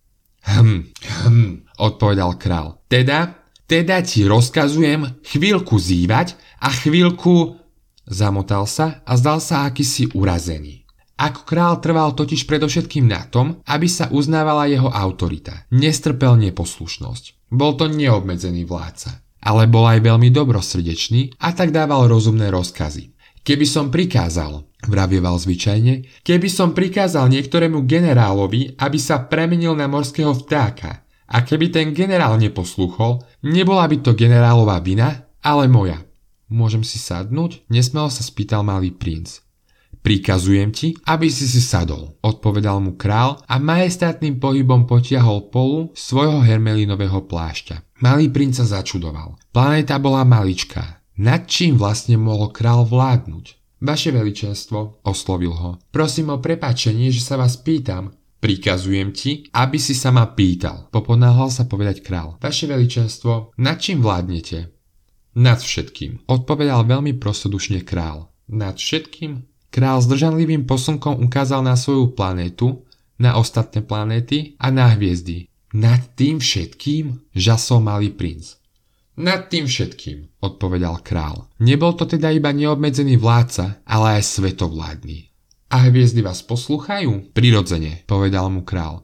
Hm, 0.45 0.93
hm, 1.25 1.55
odpovedal 1.81 2.37
král. 2.37 2.85
Teda, 2.91 3.49
teda 3.65 4.05
ti 4.05 4.29
rozkazujem 4.29 5.25
chvíľku 5.25 5.79
zývať 5.81 6.37
a 6.61 6.69
chvíľku... 6.69 7.63
Zamotal 8.05 8.69
sa 8.69 9.01
a 9.09 9.17
zdal 9.17 9.41
sa 9.41 9.65
akýsi 9.65 10.13
urazený. 10.13 10.84
Ako 11.15 11.47
král 11.47 11.79
trval 11.79 12.19
totiž 12.19 12.43
predovšetkým 12.51 13.07
na 13.07 13.23
tom, 13.31 13.63
aby 13.71 13.87
sa 13.87 14.11
uznávala 14.11 14.67
jeho 14.67 14.91
autorita. 14.91 15.71
Nestrpel 15.71 16.35
neposlušnosť. 16.51 17.55
Bol 17.55 17.79
to 17.79 17.87
neobmedzený 17.87 18.67
vládca. 18.67 19.23
Ale 19.45 19.71
bol 19.71 19.87
aj 19.87 20.03
veľmi 20.03 20.33
dobrosrdečný 20.35 21.39
a 21.39 21.55
tak 21.55 21.71
dával 21.71 22.11
rozumné 22.11 22.51
rozkazy. 22.51 23.15
Keby 23.45 23.67
som 23.69 23.93
prikázal, 23.93 24.65
vravieval 24.89 25.37
zvyčajne, 25.37 26.25
keby 26.25 26.49
som 26.49 26.73
prikázal 26.73 27.29
niektorému 27.29 27.85
generálovi, 27.85 28.81
aby 28.81 28.97
sa 28.97 29.21
premenil 29.21 29.77
na 29.77 29.85
morského 29.85 30.33
vtáka, 30.33 31.05
a 31.29 31.45
keby 31.45 31.69
ten 31.69 31.93
generál 31.93 32.41
neposluchol, 32.41 33.21
nebola 33.45 33.85
by 33.85 34.01
to 34.01 34.17
generálová 34.17 34.81
vina, 34.81 35.29
ale 35.45 35.69
moja. 35.69 36.01
Môžem 36.49 36.81
si 36.81 36.97
sadnúť? 36.97 37.69
Nesmelo 37.69 38.09
sa 38.09 38.25
spýtal 38.25 38.65
malý 38.65 38.93
princ. 38.93 39.44
Prikazujem 40.05 40.69
ti, 40.69 40.93
aby 41.09 41.33
si 41.33 41.49
si 41.49 41.65
sadol, 41.65 42.21
odpovedal 42.21 42.77
mu 42.77 42.93
král 42.93 43.41
a 43.49 43.57
majestátnym 43.57 44.37
pohybom 44.37 44.85
potiahol 44.85 45.49
polu 45.49 45.97
svojho 45.97 46.45
hermelínového 46.45 47.25
plášťa. 47.25 48.05
Malý 48.05 48.29
princ 48.29 48.61
sa 48.61 48.69
začudoval. 48.69 49.41
Planéta 49.49 49.97
bola 49.97 50.21
maličká. 50.29 51.01
Nad 51.17 51.49
čím 51.49 51.81
vlastne 51.81 52.21
mohol 52.21 52.53
král 52.53 52.85
vládnuť? 52.85 53.81
Vaše 53.81 54.13
veličenstvo, 54.13 55.01
oslovil 55.09 55.57
ho. 55.57 55.81
Prosím 55.89 56.37
o 56.37 56.43
prepáčenie, 56.43 57.09
že 57.09 57.25
sa 57.25 57.41
vás 57.41 57.57
pýtam. 57.57 58.13
Prikazujem 58.45 59.09
ti, 59.17 59.49
aby 59.57 59.81
si 59.81 59.97
sa 59.97 60.13
ma 60.13 60.29
pýtal, 60.29 60.93
poponáhal 60.93 61.49
sa 61.49 61.65
povedať 61.65 62.05
král. 62.05 62.37
Vaše 62.45 62.69
veličenstvo, 62.69 63.57
nad 63.57 63.81
čím 63.81 64.05
vládnete? 64.05 64.69
Nad 65.41 65.65
všetkým, 65.65 66.29
odpovedal 66.29 66.85
veľmi 66.85 67.17
prostodušne 67.17 67.89
král. 67.89 68.29
Nad 68.53 68.77
všetkým? 68.77 69.54
Král 69.75 69.99
s 69.99 70.07
držanlivým 70.07 70.71
posunkom 70.71 71.19
ukázal 71.27 71.67
na 71.67 71.75
svoju 71.75 72.15
planétu, 72.15 72.87
na 73.19 73.35
ostatné 73.35 73.83
planéty 73.83 74.55
a 74.63 74.71
na 74.71 74.87
hviezdy. 74.95 75.51
Nad 75.75 76.15
tým 76.15 76.39
všetkým? 76.39 77.35
Žasol 77.35 77.83
malý 77.83 78.15
princ. 78.15 78.55
Nad 79.19 79.51
tým 79.51 79.67
všetkým, 79.67 80.39
odpovedal 80.39 81.03
král. 81.03 81.51
Nebol 81.59 81.91
to 81.99 82.07
teda 82.07 82.31
iba 82.31 82.55
neobmedzený 82.55 83.19
vládca, 83.19 83.83
ale 83.83 84.23
aj 84.23 84.39
svetovládny. 84.39 85.35
A 85.75 85.91
hviezdy 85.91 86.23
vás 86.23 86.47
posluchajú? 86.47 87.35
Prirodzene, 87.35 88.07
povedal 88.07 88.55
mu 88.55 88.63
král. 88.63 89.03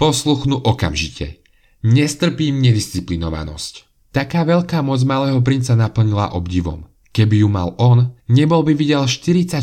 Posluchnú 0.00 0.56
okamžite. 0.56 1.44
Nestrpím 1.84 2.64
nedisciplinovanosť. 2.64 3.84
Taká 4.16 4.48
veľká 4.48 4.80
moc 4.80 5.04
malého 5.04 5.44
princa 5.44 5.76
naplnila 5.76 6.32
obdivom. 6.32 6.87
Keby 7.12 7.42
ju 7.42 7.48
mal 7.48 7.74
on, 7.80 8.14
nebol 8.28 8.62
by 8.62 8.76
videl 8.76 9.08
44, 9.08 9.58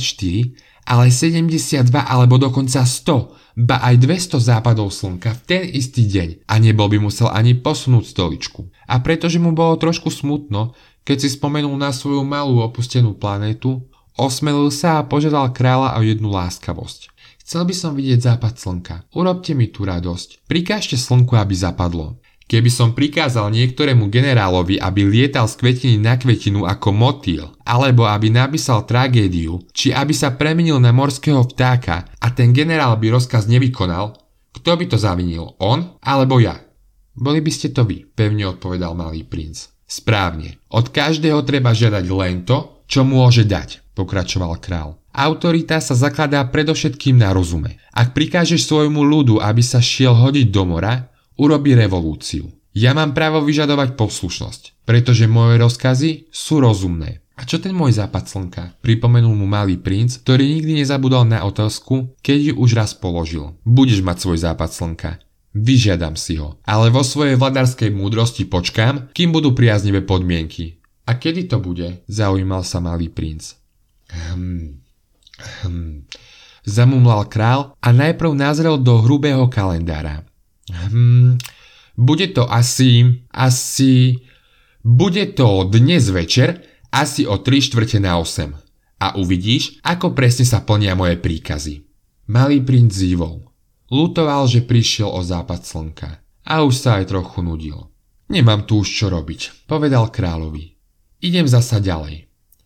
ale 0.85 1.09
72 1.09 1.89
alebo 1.89 2.37
dokonca 2.37 2.85
100, 2.85 3.57
ba 3.57 3.79
aj 3.81 3.95
200 4.03 4.37
západov 4.37 4.91
slnka 4.91 5.31
v 5.31 5.41
ten 5.47 5.63
istý 5.63 6.05
deň 6.05 6.45
a 6.45 6.53
nebol 6.59 6.91
by 6.91 6.99
musel 6.99 7.31
ani 7.31 7.55
posunúť 7.55 8.05
stoličku. 8.11 8.67
A 8.85 8.99
pretože 8.99 9.39
mu 9.39 9.55
bolo 9.55 9.79
trošku 9.79 10.11
smutno, 10.11 10.75
keď 11.07 11.17
si 11.25 11.29
spomenul 11.33 11.73
na 11.79 11.95
svoju 11.95 12.21
malú 12.27 12.59
opustenú 12.59 13.15
planétu, 13.15 13.85
osmelil 14.19 14.69
sa 14.73 14.99
a 14.99 15.07
požiadal 15.07 15.55
kráľa 15.55 15.95
o 15.97 16.01
jednu 16.03 16.29
láskavosť. 16.33 17.13
Chcel 17.45 17.61
by 17.69 17.75
som 17.77 17.93
vidieť 17.93 18.25
západ 18.25 18.57
slnka. 18.57 18.95
Urobte 19.13 19.53
mi 19.53 19.69
tú 19.69 19.85
radosť. 19.85 20.49
Prikážte 20.49 20.97
slnku, 20.97 21.37
aby 21.37 21.53
zapadlo. 21.53 22.17
Keby 22.45 22.69
som 22.69 22.93
prikázal 22.93 23.49
niektorému 23.49 24.05
generálovi, 24.13 24.77
aby 24.77 25.01
lietal 25.01 25.49
z 25.49 25.57
kvetiny 25.57 25.97
na 25.97 26.13
kvetinu 26.13 26.69
ako 26.69 26.93
motýl, 26.93 27.49
alebo 27.65 28.05
aby 28.05 28.29
napísal 28.29 28.85
tragédiu, 28.85 29.65
či 29.73 29.89
aby 29.89 30.13
sa 30.13 30.37
premenil 30.37 30.77
na 30.77 30.93
morského 30.93 31.41
vtáka 31.41 32.05
a 32.21 32.27
ten 32.29 32.53
generál 32.53 33.01
by 33.01 33.17
rozkaz 33.17 33.49
nevykonal, 33.49 34.13
kto 34.53 34.71
by 34.77 34.85
to 34.85 34.97
zavinil, 35.01 35.57
on 35.57 35.97
alebo 36.05 36.37
ja? 36.37 36.61
Boli 37.17 37.41
by 37.41 37.49
ste 37.49 37.73
to 37.73 37.81
vy, 37.81 38.05
pevne 38.05 38.45
odpovedal 38.53 38.93
malý 38.93 39.25
princ. 39.25 39.73
Správne, 39.89 40.61
od 40.69 40.93
každého 40.93 41.41
treba 41.49 41.73
žiadať 41.73 42.05
len 42.13 42.45
to, 42.45 42.85
čo 42.85 43.01
môže 43.01 43.49
dať, 43.49 43.97
pokračoval 43.97 44.61
král. 44.61 45.01
Autorita 45.15 45.81
sa 45.81 45.97
zakladá 45.97 46.43
predovšetkým 46.45 47.17
na 47.17 47.31
rozume. 47.31 47.81
Ak 47.95 48.11
prikážeš 48.11 48.67
svojmu 48.67 49.01
ľudu, 49.01 49.39
aby 49.39 49.63
sa 49.63 49.79
šiel 49.79 50.11
hodiť 50.11 50.51
do 50.51 50.63
mora, 50.67 51.07
urobí 51.39 51.75
revolúciu. 51.75 52.51
Ja 52.75 52.91
mám 52.91 53.15
právo 53.15 53.39
vyžadovať 53.39 53.95
poslušnosť, 53.95 54.83
pretože 54.83 55.31
moje 55.31 55.55
rozkazy 55.63 56.11
sú 56.27 56.59
rozumné. 56.59 57.23
A 57.35 57.43
čo 57.43 57.59
ten 57.59 57.75
môj 57.75 57.95
západ 57.95 58.31
slnka? 58.31 58.63
Pripomenul 58.79 59.35
mu 59.35 59.47
malý 59.47 59.75
princ, 59.75 60.23
ktorý 60.23 60.59
nikdy 60.59 60.83
nezabudol 60.83 61.27
na 61.27 61.43
otázku, 61.43 62.15
keď 62.23 62.51
ju 62.51 62.53
už 62.59 62.69
raz 62.79 62.91
položil. 62.95 63.59
Budeš 63.67 64.03
mať 64.03 64.17
svoj 64.23 64.37
západ 64.39 64.71
slnka. 64.71 65.11
Vyžiadam 65.55 66.19
si 66.19 66.35
ho. 66.35 66.59
Ale 66.67 66.91
vo 66.91 67.03
svojej 67.03 67.39
vladarskej 67.39 67.91
múdrosti 67.91 68.43
počkám, 68.47 69.11
kým 69.15 69.31
budú 69.31 69.55
priaznivé 69.55 70.03
podmienky. 70.03 70.83
A 71.07 71.15
kedy 71.15 71.47
to 71.47 71.63
bude? 71.63 72.03
Zaujímal 72.11 72.63
sa 72.67 72.83
malý 72.83 73.07
princ. 73.07 73.55
Hm, 74.11 74.83
hm. 75.63 76.07
Zamumlal 76.67 77.31
král 77.31 77.71
a 77.79 77.87
najprv 77.91 78.31
nazrel 78.35 78.75
do 78.79 78.99
hrubého 78.99 79.47
kalendára. 79.47 80.27
Hmm, 80.71 81.37
bude 81.97 82.27
to 82.33 82.49
asi, 82.49 83.21
asi, 83.31 84.19
bude 84.81 85.25
to 85.37 85.69
dnes 85.69 86.09
večer, 86.09 86.61
asi 86.89 87.27
o 87.27 87.37
3 87.37 87.61
štvrte 87.61 87.99
na 88.01 88.17
8. 88.17 88.51
A 89.01 89.19
uvidíš, 89.19 89.83
ako 89.83 90.15
presne 90.15 90.47
sa 90.47 90.63
plnia 90.63 90.95
moje 90.95 91.19
príkazy. 91.19 91.85
Malý 92.31 92.63
princ 92.63 92.89
zývol. 92.89 93.45
Lutoval, 93.91 94.49
že 94.49 94.65
prišiel 94.65 95.11
o 95.13 95.21
západ 95.21 95.61
slnka. 95.61 96.09
A 96.45 96.65
už 96.65 96.73
sa 96.73 96.97
aj 96.97 97.13
trochu 97.13 97.45
nudil. 97.45 97.93
Nemám 98.25 98.65
tu 98.65 98.81
už 98.81 98.89
čo 98.89 99.07
robiť, 99.13 99.69
povedal 99.69 100.09
kráľovi. 100.09 100.73
Idem 101.21 101.45
zasa 101.45 101.77
ďalej. 101.77 102.25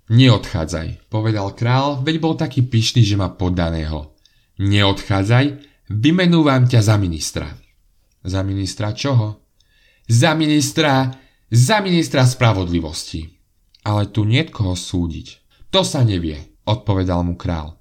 Neodchádzaj, 0.10 1.12
povedal 1.12 1.54
král, 1.54 2.02
veď 2.02 2.16
bol 2.18 2.34
taký 2.40 2.66
pyšný, 2.66 3.04
že 3.04 3.20
ma 3.20 3.30
poddaného. 3.30 4.16
Neodchádzaj, 4.58 5.46
vymenúvam 5.92 6.66
ťa 6.66 6.82
za 6.82 6.96
ministra. 6.98 7.46
Za 8.24 8.44
ministra 8.44 8.92
čoho? 8.92 9.48
Za 10.10 10.34
ministra, 10.34 11.12
za 11.48 11.80
ministra 11.80 12.26
spravodlivosti. 12.28 13.26
Ale 13.88 14.12
tu 14.12 14.28
nie 14.28 14.44
koho 14.50 14.76
súdiť. 14.76 15.28
To 15.70 15.86
sa 15.86 16.04
nevie, 16.04 16.60
odpovedal 16.66 17.24
mu 17.24 17.40
král. 17.40 17.80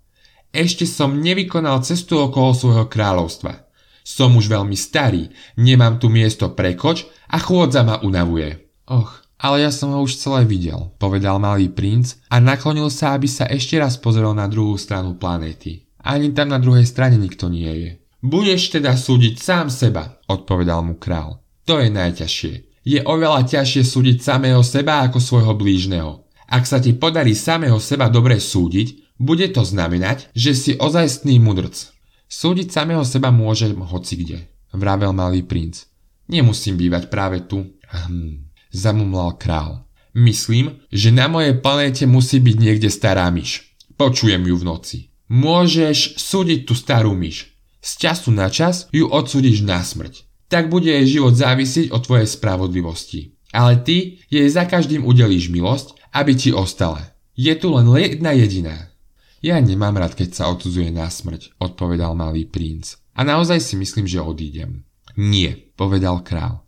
Ešte 0.52 0.88
som 0.88 1.20
nevykonal 1.20 1.84
cestu 1.84 2.20
okolo 2.20 2.56
svojho 2.56 2.86
kráľovstva. 2.88 3.68
Som 4.08 4.40
už 4.40 4.48
veľmi 4.48 4.72
starý, 4.72 5.28
nemám 5.60 6.00
tu 6.00 6.08
miesto 6.08 6.48
pre 6.56 6.72
koč 6.72 7.04
a 7.28 7.36
chôdza 7.36 7.84
ma 7.84 8.00
unavuje. 8.00 8.56
Och, 8.88 9.28
ale 9.36 9.68
ja 9.68 9.70
som 9.70 9.92
ho 9.92 10.00
už 10.00 10.16
celé 10.16 10.48
videl, 10.48 10.96
povedal 10.96 11.36
malý 11.36 11.68
princ 11.68 12.16
a 12.32 12.40
naklonil 12.40 12.88
sa, 12.88 13.12
aby 13.12 13.28
sa 13.28 13.44
ešte 13.44 13.76
raz 13.76 14.00
pozrel 14.00 14.32
na 14.32 14.48
druhú 14.48 14.80
stranu 14.80 15.20
planéty. 15.20 15.84
Ani 16.00 16.32
tam 16.32 16.48
na 16.48 16.56
druhej 16.56 16.88
strane 16.88 17.20
nikto 17.20 17.52
nie 17.52 17.68
je. 17.68 17.90
Budeš 18.18 18.74
teda 18.74 18.98
súdiť 18.98 19.38
sám 19.38 19.70
seba, 19.70 20.18
odpovedal 20.26 20.82
mu 20.82 20.98
král. 20.98 21.38
To 21.70 21.78
je 21.78 21.86
najťažšie. 21.86 22.82
Je 22.82 22.98
oveľa 23.06 23.46
ťažšie 23.46 23.86
súdiť 23.86 24.18
samého 24.18 24.58
seba 24.66 25.06
ako 25.06 25.22
svojho 25.22 25.54
blížneho. 25.54 26.26
Ak 26.50 26.66
sa 26.66 26.82
ti 26.82 26.96
podarí 26.98 27.36
samého 27.38 27.78
seba 27.78 28.10
dobre 28.10 28.42
súdiť, 28.42 29.14
bude 29.22 29.46
to 29.54 29.62
znamenať, 29.62 30.34
že 30.34 30.56
si 30.56 30.72
ozajstný 30.74 31.38
mudrc. 31.38 31.94
Súdiť 32.26 32.74
samého 32.74 33.06
seba 33.06 33.30
môžem 33.30 33.78
hoci 33.78 34.14
kde, 34.18 34.38
vravel 34.74 35.14
malý 35.14 35.46
princ. 35.46 35.86
Nemusím 36.26 36.74
bývať 36.74 37.12
práve 37.12 37.46
tu. 37.46 37.70
Hm, 37.86 38.50
zamumlal 38.74 39.38
král. 39.38 39.86
Myslím, 40.18 40.82
že 40.90 41.14
na 41.14 41.30
mojej 41.30 41.54
planéte 41.60 42.02
musí 42.02 42.42
byť 42.42 42.56
niekde 42.58 42.90
stará 42.90 43.30
myš. 43.30 43.78
Počujem 43.94 44.42
ju 44.42 44.56
v 44.58 44.66
noci. 44.66 44.98
Môžeš 45.30 46.18
súdiť 46.18 46.66
tú 46.66 46.74
starú 46.74 47.14
myš. 47.14 47.57
Z 47.78 47.90
času 48.02 48.34
na 48.34 48.50
čas 48.50 48.90
ju 48.90 49.06
odsudíš 49.06 49.62
na 49.62 49.82
smrť. 49.82 50.26
Tak 50.48 50.72
bude 50.72 50.88
jej 50.88 51.20
život 51.20 51.36
závisieť 51.36 51.92
od 51.92 52.02
tvojej 52.02 52.28
spravodlivosti. 52.28 53.36
Ale 53.52 53.80
ty 53.80 54.20
jej 54.28 54.48
za 54.48 54.64
každým 54.68 55.04
udelíš 55.04 55.48
milosť, 55.48 55.96
aby 56.12 56.32
ti 56.36 56.50
ostala. 56.52 57.14
Je 57.38 57.52
tu 57.54 57.70
len 57.72 57.86
jedna 57.96 58.34
jediná. 58.34 58.90
Ja 59.38 59.62
nemám 59.62 59.94
rád, 59.94 60.18
keď 60.18 60.34
sa 60.34 60.44
odsudzuje 60.50 60.90
na 60.90 61.06
smrť, 61.06 61.54
odpovedal 61.62 62.18
malý 62.18 62.42
princ. 62.50 62.98
A 63.14 63.22
naozaj 63.22 63.62
si 63.62 63.78
myslím, 63.78 64.10
že 64.10 64.18
odídem. 64.18 64.82
Nie, 65.14 65.54
povedal 65.78 66.26
král. 66.26 66.66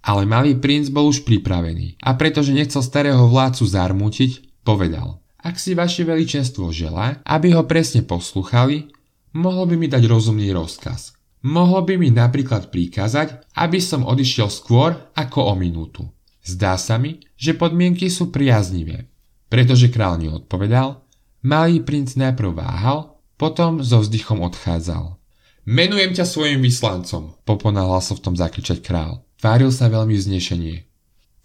Ale 0.00 0.26
malý 0.26 0.58
princ 0.58 0.90
bol 0.90 1.12
už 1.12 1.22
pripravený 1.28 2.00
a 2.00 2.16
pretože 2.16 2.56
nechcel 2.56 2.80
starého 2.80 3.28
vládcu 3.28 3.64
zarmútiť, 3.68 4.62
povedal. 4.64 5.20
Ak 5.40 5.56
si 5.56 5.76
vaše 5.76 6.04
veličenstvo 6.04 6.72
želá, 6.72 7.20
aby 7.24 7.52
ho 7.56 7.64
presne 7.64 8.04
posluchali, 8.04 8.92
Mohol 9.30 9.74
by 9.74 9.76
mi 9.78 9.86
dať 9.86 10.02
rozumný 10.10 10.50
rozkaz. 10.50 11.14
Mohol 11.40 11.82
by 11.88 11.94
mi 11.96 12.08
napríklad 12.12 12.68
prikázať, 12.68 13.48
aby 13.56 13.80
som 13.80 14.04
odišiel 14.04 14.52
skôr 14.52 14.92
ako 15.16 15.50
o 15.50 15.54
minútu. 15.56 16.04
Zdá 16.44 16.76
sa 16.76 17.00
mi, 17.00 17.22
že 17.38 17.56
podmienky 17.56 18.12
sú 18.12 18.28
priaznivé. 18.28 19.08
Pretože 19.48 19.88
král 19.88 20.20
neodpovedal, 20.20 21.00
malý 21.46 21.80
princ 21.80 22.18
najprv 22.18 22.50
váhal, 22.52 23.16
potom 23.40 23.80
so 23.80 24.04
vzdychom 24.04 24.44
odchádzal. 24.44 25.16
Menujem 25.64 26.12
ťa 26.12 26.26
svojim 26.28 26.60
vyslancom, 26.60 27.38
poponáhľal 27.46 28.02
sa 28.04 28.18
v 28.18 28.24
tom 28.24 28.34
zakričať 28.36 28.84
král. 28.84 29.24
Tváril 29.40 29.72
sa 29.72 29.88
veľmi 29.88 30.12
vznešenie. 30.18 30.84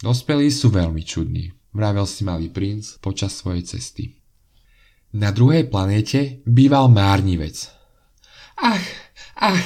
Dospelí 0.03 0.51
sú 0.51 0.73
veľmi 0.75 0.99
čudní, 1.05 1.55
vravel 1.71 2.03
si 2.03 2.27
malý 2.27 2.51
princ 2.51 2.99
počas 2.99 3.31
svojej 3.31 3.63
cesty. 3.63 4.19
Na 5.15 5.31
druhej 5.31 5.71
planéte 5.71 6.43
býval 6.43 6.91
márnivec. 6.91 7.71
Ach, 8.59 8.83
ach, 9.39 9.63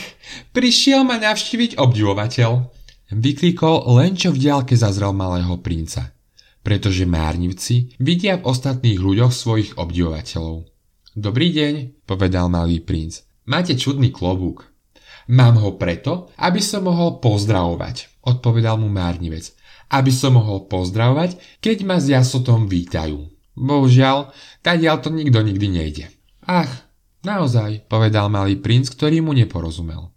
prišiel 0.53 1.01
ma 1.01 1.17
navštíviť 1.17 1.73
obdivovateľ. 1.73 2.69
Vykríkol 3.09 3.89
len 3.97 4.13
čo 4.13 4.29
v 4.29 4.45
diálke 4.45 4.77
zazrel 4.77 5.09
malého 5.09 5.57
princa. 5.57 6.13
Pretože 6.61 7.09
márnivci 7.09 7.97
vidia 7.97 8.37
v 8.37 8.45
ostatných 8.45 9.01
ľuďoch 9.01 9.33
svojich 9.33 9.71
obdivovateľov. 9.81 10.69
Dobrý 11.17 11.49
deň, 11.49 12.05
povedal 12.05 12.45
malý 12.53 12.85
princ. 12.85 13.25
Máte 13.49 13.73
čudný 13.73 14.13
klobúk. 14.13 14.69
Mám 15.33 15.57
ho 15.65 15.81
preto, 15.81 16.29
aby 16.37 16.61
som 16.61 16.85
mohol 16.85 17.17
pozdravovať, 17.17 18.21
odpovedal 18.21 18.77
mu 18.77 18.85
márnivec. 18.85 19.49
Aby 19.89 20.13
som 20.13 20.37
mohol 20.37 20.69
pozdravovať, 20.69 21.41
keď 21.57 21.77
ma 21.89 21.97
s 21.97 22.13
jasotom 22.13 22.69
vítajú. 22.69 23.38
Bohužiaľ, 23.60 24.32
tadiaľ 24.64 25.03
to 25.03 25.12
nikto 25.12 25.43
nikdy 25.43 25.68
nejde. 25.68 26.05
Ach, 26.47 26.88
naozaj, 27.28 27.91
povedal 27.91 28.32
malý 28.32 28.55
princ, 28.55 28.88
ktorý 28.88 29.20
mu 29.20 29.36
neporozumel. 29.36 30.16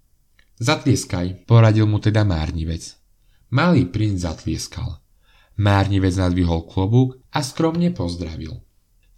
Zatlieskaj, 0.63 1.43
poradil 1.51 1.91
mu 1.91 1.99
teda 1.99 2.23
márnivec. 2.23 2.95
Malý 3.51 3.91
princ 3.91 4.23
zatlieskal. 4.23 5.03
Márnivec 5.59 6.15
nadvihol 6.15 6.71
klobúk 6.71 7.19
a 7.35 7.43
skromne 7.43 7.91
pozdravil. 7.91 8.63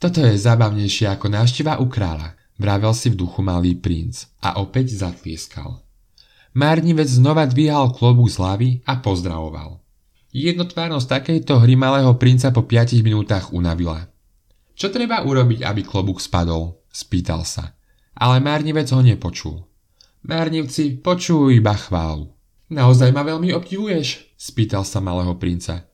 Toto 0.00 0.24
je 0.24 0.40
zábavnejšie 0.40 1.12
ako 1.12 1.28
návšteva 1.28 1.78
u 1.78 1.86
kráľa, 1.86 2.34
vravel 2.56 2.96
si 2.96 3.12
v 3.12 3.20
duchu 3.20 3.44
malý 3.44 3.76
princ 3.76 4.24
a 4.40 4.56
opäť 4.58 4.96
zatlieskal. 4.96 5.84
Márnivec 6.56 7.12
znova 7.12 7.44
dvíhal 7.44 7.92
klobúk 7.92 8.32
z 8.32 8.36
hlavy 8.40 8.70
a 8.88 9.04
pozdravoval. 9.04 9.84
Jednotvárnosť 10.34 11.06
takejto 11.06 11.62
hry 11.62 11.78
malého 11.78 12.10
princa 12.18 12.50
po 12.50 12.66
5 12.66 12.98
minútach 13.06 13.54
unavila. 13.54 14.13
Čo 14.74 14.90
treba 14.90 15.22
urobiť, 15.22 15.62
aby 15.62 15.86
klobúk 15.86 16.18
spadol? 16.18 16.82
Spýtal 16.90 17.46
sa. 17.46 17.78
Ale 18.14 18.42
Márnivec 18.42 18.90
ho 18.90 19.02
nepočul. 19.02 19.62
Márnivci 20.26 20.98
počujú 20.98 21.50
iba 21.50 21.74
chválu. 21.74 22.34
Naozaj 22.70 23.14
ma 23.14 23.22
veľmi 23.22 23.54
obdivuješ? 23.54 24.34
Spýtal 24.34 24.82
sa 24.82 24.98
malého 24.98 25.36
princa. 25.38 25.86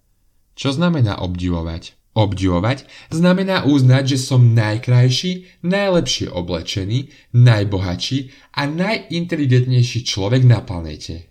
Čo 0.55 0.77
znamená 0.77 1.21
obdivovať? 1.21 1.97
Obdivovať 2.11 2.91
znamená 3.15 3.65
uznať, 3.65 4.17
že 4.17 4.19
som 4.19 4.53
najkrajší, 4.53 5.63
najlepšie 5.63 6.27
oblečený, 6.27 7.11
najbohatší 7.33 8.19
a 8.59 8.67
najinteligentnejší 8.67 10.03
človek 10.03 10.43
na 10.43 10.59
planéte. 10.61 11.31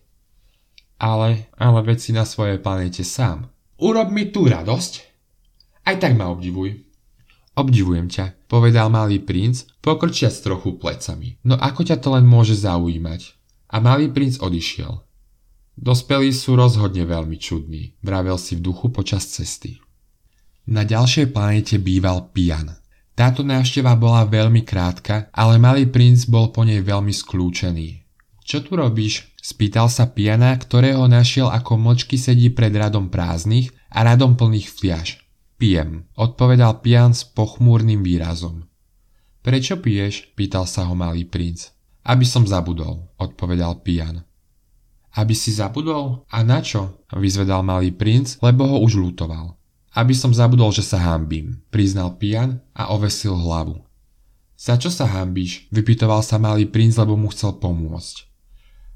Ale, 0.99 1.51
ale 1.55 1.79
veď 1.83 1.97
si 1.99 2.11
na 2.11 2.23
svojej 2.27 2.59
planéte 2.59 3.03
sám. 3.03 3.51
Urob 3.79 4.11
mi 4.11 4.31
tú 4.31 4.47
radosť. 4.47 4.93
Aj 5.87 5.95
tak 5.95 6.15
ma 6.19 6.27
obdivuj. 6.31 6.88
Obdivujem 7.57 8.07
ťa, 8.11 8.49
povedal 8.49 8.89
malý 8.93 9.21
princ, 9.21 9.65
pokrčiac 9.81 10.33
trochu 10.41 10.77
plecami. 10.77 11.41
No 11.45 11.57
ako 11.57 11.87
ťa 11.87 11.97
to 12.01 12.13
len 12.13 12.25
môže 12.25 12.57
zaujímať? 12.57 13.21
A 13.69 13.77
malý 13.81 14.09
princ 14.09 14.41
odišiel. 14.41 15.05
Dospelí 15.79 16.35
sú 16.35 16.59
rozhodne 16.59 17.07
veľmi 17.07 17.39
čudní, 17.39 17.95
vravel 18.03 18.35
si 18.35 18.59
v 18.59 18.65
duchu 18.67 18.91
počas 18.91 19.23
cesty. 19.31 19.79
Na 20.67 20.83
ďalšej 20.83 21.31
planete 21.31 21.79
býval 21.79 22.29
Pian. 22.35 22.75
Táto 23.15 23.43
návšteva 23.43 23.95
bola 23.99 24.23
veľmi 24.27 24.63
krátka, 24.63 25.27
ale 25.35 25.59
malý 25.59 25.87
princ 25.87 26.27
bol 26.27 26.51
po 26.55 26.63
nej 26.63 26.79
veľmi 26.79 27.11
skľúčený. 27.11 28.05
Čo 28.43 28.65
tu 28.65 28.75
robíš? 28.75 29.29
Spýtal 29.39 29.87
sa 29.87 30.09
Piana, 30.09 30.51
ktorého 30.55 31.07
našiel 31.07 31.47
ako 31.47 31.79
mlčky 31.79 32.19
sedí 32.19 32.51
pred 32.51 32.75
radom 32.75 33.07
prázdnych 33.07 33.71
a 33.91 34.03
radom 34.03 34.35
plných 34.35 34.67
fliaž. 34.67 35.21
Pijem, 35.59 36.07
odpovedal 36.15 36.79
Pian 36.79 37.11
s 37.11 37.27
pochmúrnym 37.27 37.99
výrazom. 37.99 38.63
Prečo 39.43 39.75
piješ? 39.83 40.31
pýtal 40.31 40.63
sa 40.63 40.87
ho 40.87 40.95
malý 40.95 41.27
princ. 41.27 41.75
Aby 42.07 42.23
som 42.23 42.47
zabudol, 42.47 43.11
odpovedal 43.19 43.83
Pian. 43.83 44.23
Aby 45.19 45.35
si 45.35 45.51
zabudol? 45.51 46.23
A 46.31 46.47
na 46.47 46.63
čo? 46.63 47.03
Vyzvedal 47.11 47.67
malý 47.67 47.91
princ, 47.91 48.39
lebo 48.39 48.71
ho 48.71 48.79
už 48.87 49.03
lutoval. 49.03 49.59
Aby 49.91 50.15
som 50.15 50.31
zabudol, 50.31 50.71
že 50.71 50.79
sa 50.79 50.95
hambím, 50.95 51.59
priznal 51.67 52.15
Pian 52.15 52.63
a 52.71 52.95
ovesil 52.95 53.35
hlavu. 53.35 53.83
Za 54.55 54.79
čo 54.79 54.87
sa 54.87 55.11
hambíš? 55.11 55.67
Vypytoval 55.75 56.23
sa 56.23 56.39
malý 56.39 56.71
princ, 56.71 56.95
lebo 56.95 57.19
mu 57.19 57.27
chcel 57.35 57.59
pomôcť. 57.59 58.31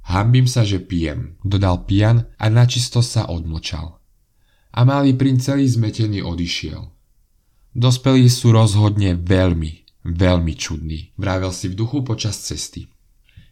Hambím 0.07 0.47
sa, 0.47 0.63
že 0.63 0.79
pijem, 0.79 1.35
dodal 1.43 1.83
Pian 1.83 2.31
a 2.39 2.47
načisto 2.47 3.03
sa 3.03 3.27
odmlčal 3.27 3.99
a 4.73 4.79
malý 4.81 5.13
princ 5.13 5.45
celý 5.45 5.69
zmetený 5.69 6.25
odišiel. 6.25 6.89
Dospelí 7.73 8.29
sú 8.29 8.53
rozhodne 8.53 9.17
veľmi, 9.17 10.03
veľmi 10.05 10.53
čudní, 10.57 11.13
vravel 11.17 11.53
si 11.53 11.69
v 11.69 11.77
duchu 11.77 12.01
počas 12.01 12.37
cesty. 12.41 12.89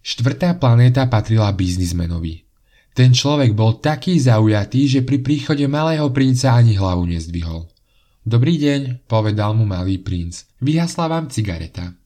Štvrtá 0.01 0.57
planéta 0.57 1.05
patrila 1.05 1.53
biznismenovi. 1.53 2.45
Ten 2.91 3.13
človek 3.15 3.55
bol 3.55 3.79
taký 3.79 4.19
zaujatý, 4.19 4.89
že 4.89 5.01
pri 5.05 5.21
príchode 5.23 5.63
malého 5.69 6.09
princa 6.11 6.57
ani 6.57 6.75
hlavu 6.75 7.07
nezdvihol. 7.07 7.69
Dobrý 8.21 8.59
deň, 8.61 9.07
povedal 9.09 9.55
mu 9.57 9.65
malý 9.65 9.97
princ. 9.97 10.45
Vyhasla 10.61 11.09
vám 11.09 11.31
cigareta. 11.31 11.97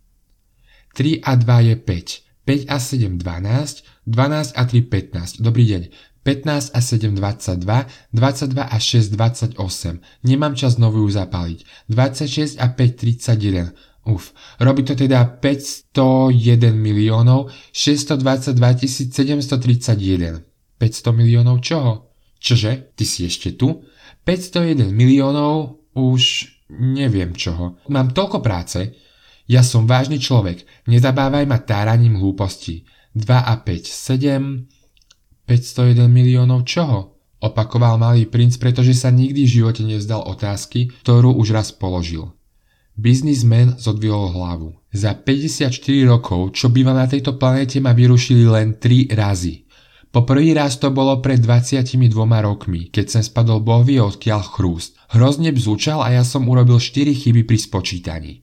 3 0.96 1.20
a 1.26 1.36
2 1.36 1.68
je 1.68 1.76
5. 1.76 2.26
5 2.46 2.72
a 2.72 2.78
7 2.78 3.18
12, 3.18 3.84
12 4.06 4.54
a 4.56 4.62
3 4.64 5.42
15. 5.42 5.42
Dobrý 5.42 5.66
deň. 5.66 5.82
15 6.26 6.74
a 6.74 6.82
7 6.82 7.14
22, 7.14 7.86
22 8.14 8.64
a 8.66 8.78
6 8.82 9.14
28. 9.14 10.02
Nemám 10.26 10.58
čas 10.58 10.82
znovu 10.82 11.06
ju 11.06 11.10
zapáliť. 11.14 11.86
26 11.86 12.58
a 12.58 12.74
5 12.74 12.98
31. 12.98 14.10
Uf, 14.10 14.34
robí 14.58 14.82
to 14.82 14.98
teda 14.98 15.22
501 15.38 16.74
miliónov 16.74 17.54
622 17.70 18.58
731. 18.90 20.42
500 20.82 21.14
miliónov 21.14 21.62
čoho? 21.62 22.10
Čože? 22.42 22.98
Ty 22.98 23.06
si 23.06 23.30
ešte 23.30 23.54
tu? 23.54 23.86
501 24.26 24.90
miliónov 24.90 25.86
už 25.94 26.50
neviem 26.74 27.38
čoho. 27.38 27.78
Mám 27.94 28.18
toľko 28.18 28.42
práce. 28.42 28.98
Ja 29.46 29.62
som 29.62 29.86
vážny 29.86 30.18
človek. 30.18 30.66
Nezabávaj 30.90 31.46
ma 31.46 31.62
táraním 31.62 32.18
hlúposti. 32.18 32.90
2 33.14 33.30
a 33.30 33.54
5 33.62 33.86
7 33.86 34.75
501 35.46 36.10
miliónov 36.10 36.66
čoho? 36.66 37.22
Opakoval 37.38 38.02
malý 38.02 38.26
princ, 38.26 38.58
pretože 38.58 38.98
sa 38.98 39.14
nikdy 39.14 39.46
v 39.46 39.54
živote 39.62 39.86
nevzdal 39.86 40.26
otázky, 40.26 40.90
ktorú 41.06 41.38
už 41.38 41.54
raz 41.54 41.70
položil. 41.70 42.34
Biznismen 42.98 43.78
zodvihol 43.78 44.34
hlavu. 44.34 44.74
Za 44.90 45.14
54 45.14 45.70
rokov, 46.08 46.58
čo 46.58 46.74
býva 46.74 46.96
na 46.96 47.06
tejto 47.06 47.38
planéte, 47.38 47.78
ma 47.78 47.94
vyrušili 47.94 48.50
len 48.50 48.82
3 48.82 49.14
razy. 49.14 49.68
Po 50.16 50.24
prvý 50.24 50.56
raz 50.56 50.80
to 50.80 50.96
bolo 50.96 51.20
pred 51.20 51.44
22 51.44 52.08
rokmi, 52.18 52.88
keď 52.88 53.20
sem 53.20 53.24
spadol 53.28 53.60
bohvie 53.60 54.00
odkiaľ 54.00 54.42
chrúst. 54.48 54.96
Hrozne 55.12 55.52
bzúčal 55.52 56.00
a 56.00 56.16
ja 56.16 56.24
som 56.24 56.48
urobil 56.48 56.80
4 56.80 57.12
chyby 57.12 57.44
pri 57.44 57.60
spočítaní. 57.60 58.40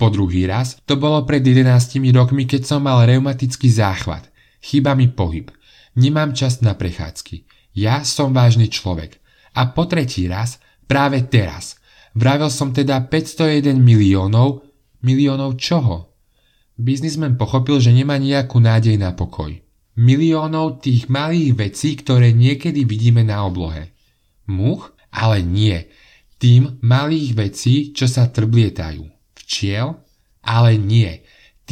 Po 0.00 0.08
druhý 0.08 0.48
raz 0.48 0.80
to 0.88 0.96
bolo 0.96 1.20
pred 1.28 1.44
11 1.44 1.68
rokmi, 2.16 2.48
keď 2.48 2.64
som 2.64 2.80
mal 2.82 3.04
reumatický 3.04 3.68
záchvat. 3.68 4.32
Chyba 4.64 4.96
mi 4.96 5.12
pohyb. 5.12 5.52
Nemám 5.92 6.32
čas 6.32 6.64
na 6.64 6.72
prechádzky. 6.72 7.44
Ja 7.76 8.04
som 8.04 8.32
vážny 8.32 8.72
človek. 8.72 9.20
A 9.52 9.68
po 9.76 9.84
tretí 9.84 10.24
raz, 10.24 10.56
práve 10.88 11.20
teraz. 11.28 11.76
Vravel 12.16 12.48
som 12.48 12.72
teda 12.72 13.04
501 13.08 13.76
miliónov. 13.76 14.64
Miliónov 15.04 15.60
čoho? 15.60 16.16
Biznismen 16.80 17.36
pochopil, 17.36 17.80
že 17.80 17.92
nemá 17.92 18.16
nejakú 18.16 18.56
nádej 18.56 18.96
na 18.96 19.12
pokoj. 19.12 19.52
Miliónov 19.96 20.80
tých 20.80 21.12
malých 21.12 21.52
vecí, 21.56 22.00
ktoré 22.00 22.32
niekedy 22.32 22.88
vidíme 22.88 23.20
na 23.20 23.44
oblohe. 23.44 23.92
Much? 24.48 24.96
Ale 25.12 25.44
nie. 25.44 25.84
Tým 26.40 26.80
malých 26.80 27.36
vecí, 27.36 27.92
čo 27.92 28.08
sa 28.08 28.32
trblietajú. 28.32 29.04
Včiel? 29.36 30.00
Ale 30.40 30.80
nie 30.80 31.21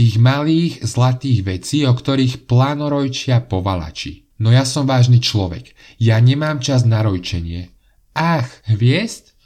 tých 0.00 0.16
malých 0.16 0.80
zlatých 0.80 1.44
vecí, 1.44 1.84
o 1.84 1.92
ktorých 1.92 2.48
plánorojčia 2.48 3.44
povalači. 3.44 4.24
No 4.40 4.48
ja 4.48 4.64
som 4.64 4.88
vážny 4.88 5.20
človek. 5.20 5.76
Ja 6.00 6.16
nemám 6.16 6.64
čas 6.64 6.88
na 6.88 7.04
rojčenie. 7.04 7.68
Ach, 8.16 8.48
hviezd? 8.64 9.36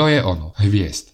To 0.00 0.08
je 0.08 0.24
ono, 0.24 0.56
hviezd. 0.56 1.12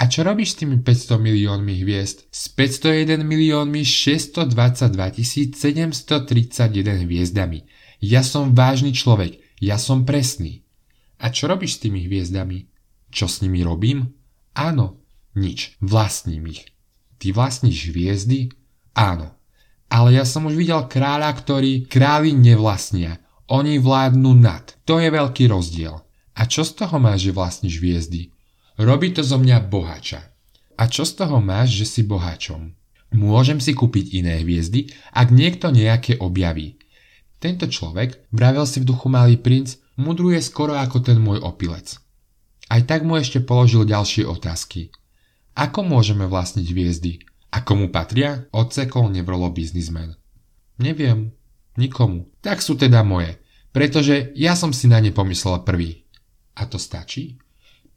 A 0.00 0.08
čo 0.08 0.24
robíš 0.24 0.56
s 0.56 0.64
tými 0.64 0.80
500 0.80 1.20
miliónmi 1.20 1.84
hviezd? 1.84 2.24
S 2.32 2.48
501 2.48 3.20
miliónmi 3.20 3.84
622 3.84 5.20
731 5.20 7.04
hviezdami. 7.04 7.68
Ja 8.00 8.24
som 8.24 8.56
vážny 8.56 8.96
človek. 8.96 9.36
Ja 9.60 9.76
som 9.76 10.08
presný. 10.08 10.64
A 11.20 11.28
čo 11.28 11.44
robíš 11.44 11.76
s 11.76 11.82
tými 11.84 12.08
hviezdami? 12.08 12.72
Čo 13.12 13.28
s 13.28 13.44
nimi 13.44 13.60
robím? 13.60 14.16
Áno, 14.56 15.04
nič. 15.36 15.76
Vlastním 15.84 16.48
ich. 16.48 16.73
Ty 17.24 17.32
vlastníš 17.32 17.88
hviezdy? 17.88 18.52
Áno. 18.92 19.32
Ale 19.88 20.12
ja 20.12 20.28
som 20.28 20.44
už 20.44 20.60
videl 20.60 20.84
kráľa, 20.84 21.32
ktorý 21.32 21.88
králi 21.88 22.36
nevlastnia. 22.36 23.16
Oni 23.48 23.80
vládnu 23.80 24.36
nad. 24.36 24.76
To 24.84 25.00
je 25.00 25.08
veľký 25.08 25.48
rozdiel. 25.48 26.04
A 26.36 26.44
čo 26.44 26.68
z 26.68 26.84
toho 26.84 27.00
máš, 27.00 27.24
že 27.24 27.32
vlastníš 27.32 27.80
hviezdy? 27.80 28.28
Robí 28.76 29.16
to 29.16 29.24
zo 29.24 29.40
mňa 29.40 29.56
bohača. 29.72 30.20
A 30.76 30.84
čo 30.84 31.08
z 31.08 31.24
toho 31.24 31.40
máš, 31.40 31.72
že 31.72 31.88
si 31.88 32.00
boháčom? 32.04 32.76
Môžem 33.16 33.56
si 33.56 33.72
kúpiť 33.72 34.20
iné 34.20 34.44
hviezdy, 34.44 34.92
ak 35.16 35.32
niekto 35.32 35.72
nejaké 35.72 36.20
objaví. 36.20 36.76
Tento 37.40 37.64
človek, 37.72 38.20
vravel 38.36 38.68
si 38.68 38.84
v 38.84 38.92
duchu 38.92 39.08
malý 39.08 39.40
princ, 39.40 39.80
mudruje 39.96 40.44
skoro 40.44 40.76
ako 40.76 41.00
ten 41.00 41.16
môj 41.16 41.40
opilec. 41.40 41.96
Aj 42.68 42.84
tak 42.84 43.00
mu 43.00 43.16
ešte 43.16 43.40
položil 43.40 43.88
ďalšie 43.88 44.28
otázky. 44.28 44.92
Ako 45.54 45.86
môžeme 45.86 46.26
vlastniť 46.26 46.66
hviezdy? 46.66 47.22
A 47.54 47.62
komu 47.62 47.86
patria? 47.94 48.50
Odsekol 48.50 49.14
nevrolo 49.14 49.46
biznismen. 49.54 50.18
Neviem. 50.82 51.30
Nikomu. 51.78 52.26
Tak 52.42 52.58
sú 52.58 52.74
teda 52.74 53.06
moje. 53.06 53.38
Pretože 53.70 54.34
ja 54.34 54.58
som 54.58 54.74
si 54.74 54.90
na 54.90 54.98
ne 54.98 55.14
pomyslel 55.14 55.62
prvý. 55.62 56.06
A 56.58 56.66
to 56.66 56.78
stačí? 56.78 57.38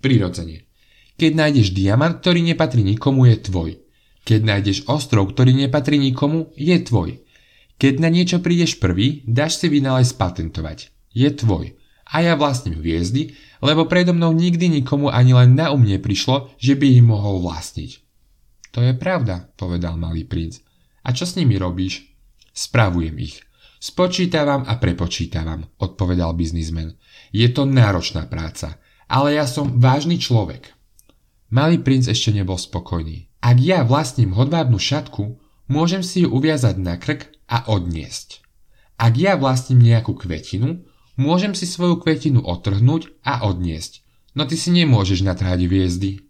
Prirodzene. 0.02 0.70
Keď 1.18 1.32
nájdeš 1.34 1.74
diamant, 1.74 2.22
ktorý 2.22 2.46
nepatrí 2.46 2.86
nikomu, 2.86 3.26
je 3.26 3.38
tvoj. 3.42 3.70
Keď 4.22 4.40
nájdeš 4.46 4.78
ostrov, 4.86 5.34
ktorý 5.34 5.58
nepatrí 5.58 5.98
nikomu, 5.98 6.54
je 6.54 6.78
tvoj. 6.78 7.26
Keď 7.82 7.94
na 7.98 8.10
niečo 8.14 8.38
prídeš 8.42 8.78
prvý, 8.78 9.26
dáš 9.26 9.62
si 9.62 9.70
vynález 9.70 10.14
patentovať. 10.14 10.94
Je 11.14 11.30
tvoj. 11.34 11.74
A 12.08 12.24
ja 12.24 12.40
vlastním 12.40 12.80
hviezdy, 12.80 13.36
lebo 13.60 13.90
predo 13.90 14.16
mnou 14.16 14.32
nikdy 14.32 14.80
nikomu 14.80 15.12
ani 15.12 15.36
len 15.36 15.58
na 15.58 15.76
um 15.76 15.84
neprišlo, 15.84 16.56
že 16.56 16.80
by 16.80 17.00
ich 17.00 17.04
mohol 17.04 17.44
vlastniť. 17.44 17.92
To 18.72 18.80
je 18.86 18.94
pravda, 18.96 19.52
povedal 19.58 20.00
malý 20.00 20.24
princ. 20.24 20.62
A 21.04 21.12
čo 21.12 21.28
s 21.28 21.36
nimi 21.36 21.60
robíš? 21.60 22.08
Spravujem 22.54 23.16
ich. 23.20 23.44
Spočítavam 23.78 24.66
a 24.66 24.78
prepočítavam, 24.82 25.68
odpovedal 25.78 26.34
biznismen. 26.34 26.98
Je 27.30 27.46
to 27.54 27.68
náročná 27.68 28.26
práca, 28.26 28.82
ale 29.06 29.38
ja 29.38 29.46
som 29.46 29.78
vážny 29.78 30.18
človek. 30.18 30.74
Malý 31.54 31.80
princ 31.80 32.10
ešte 32.10 32.34
nebol 32.34 32.58
spokojný. 32.60 33.30
Ak 33.40 33.62
ja 33.62 33.86
vlastním 33.86 34.34
hodvábnu 34.34 34.82
šatku, 34.82 35.38
môžem 35.70 36.02
si 36.02 36.26
ju 36.26 36.34
uviazať 36.34 36.76
na 36.82 36.98
krk 36.98 37.32
a 37.48 37.70
odniesť. 37.70 38.42
Ak 38.98 39.14
ja 39.16 39.38
vlastním 39.38 39.86
nejakú 39.86 40.18
kvetinu, 40.18 40.87
môžem 41.18 41.58
si 41.58 41.66
svoju 41.66 42.00
kvetinu 42.00 42.46
otrhnúť 42.46 43.12
a 43.26 43.44
odniesť. 43.44 44.06
No 44.38 44.46
ty 44.46 44.54
si 44.54 44.70
nemôžeš 44.70 45.26
natrhať 45.26 45.66
hviezdy. 45.66 46.24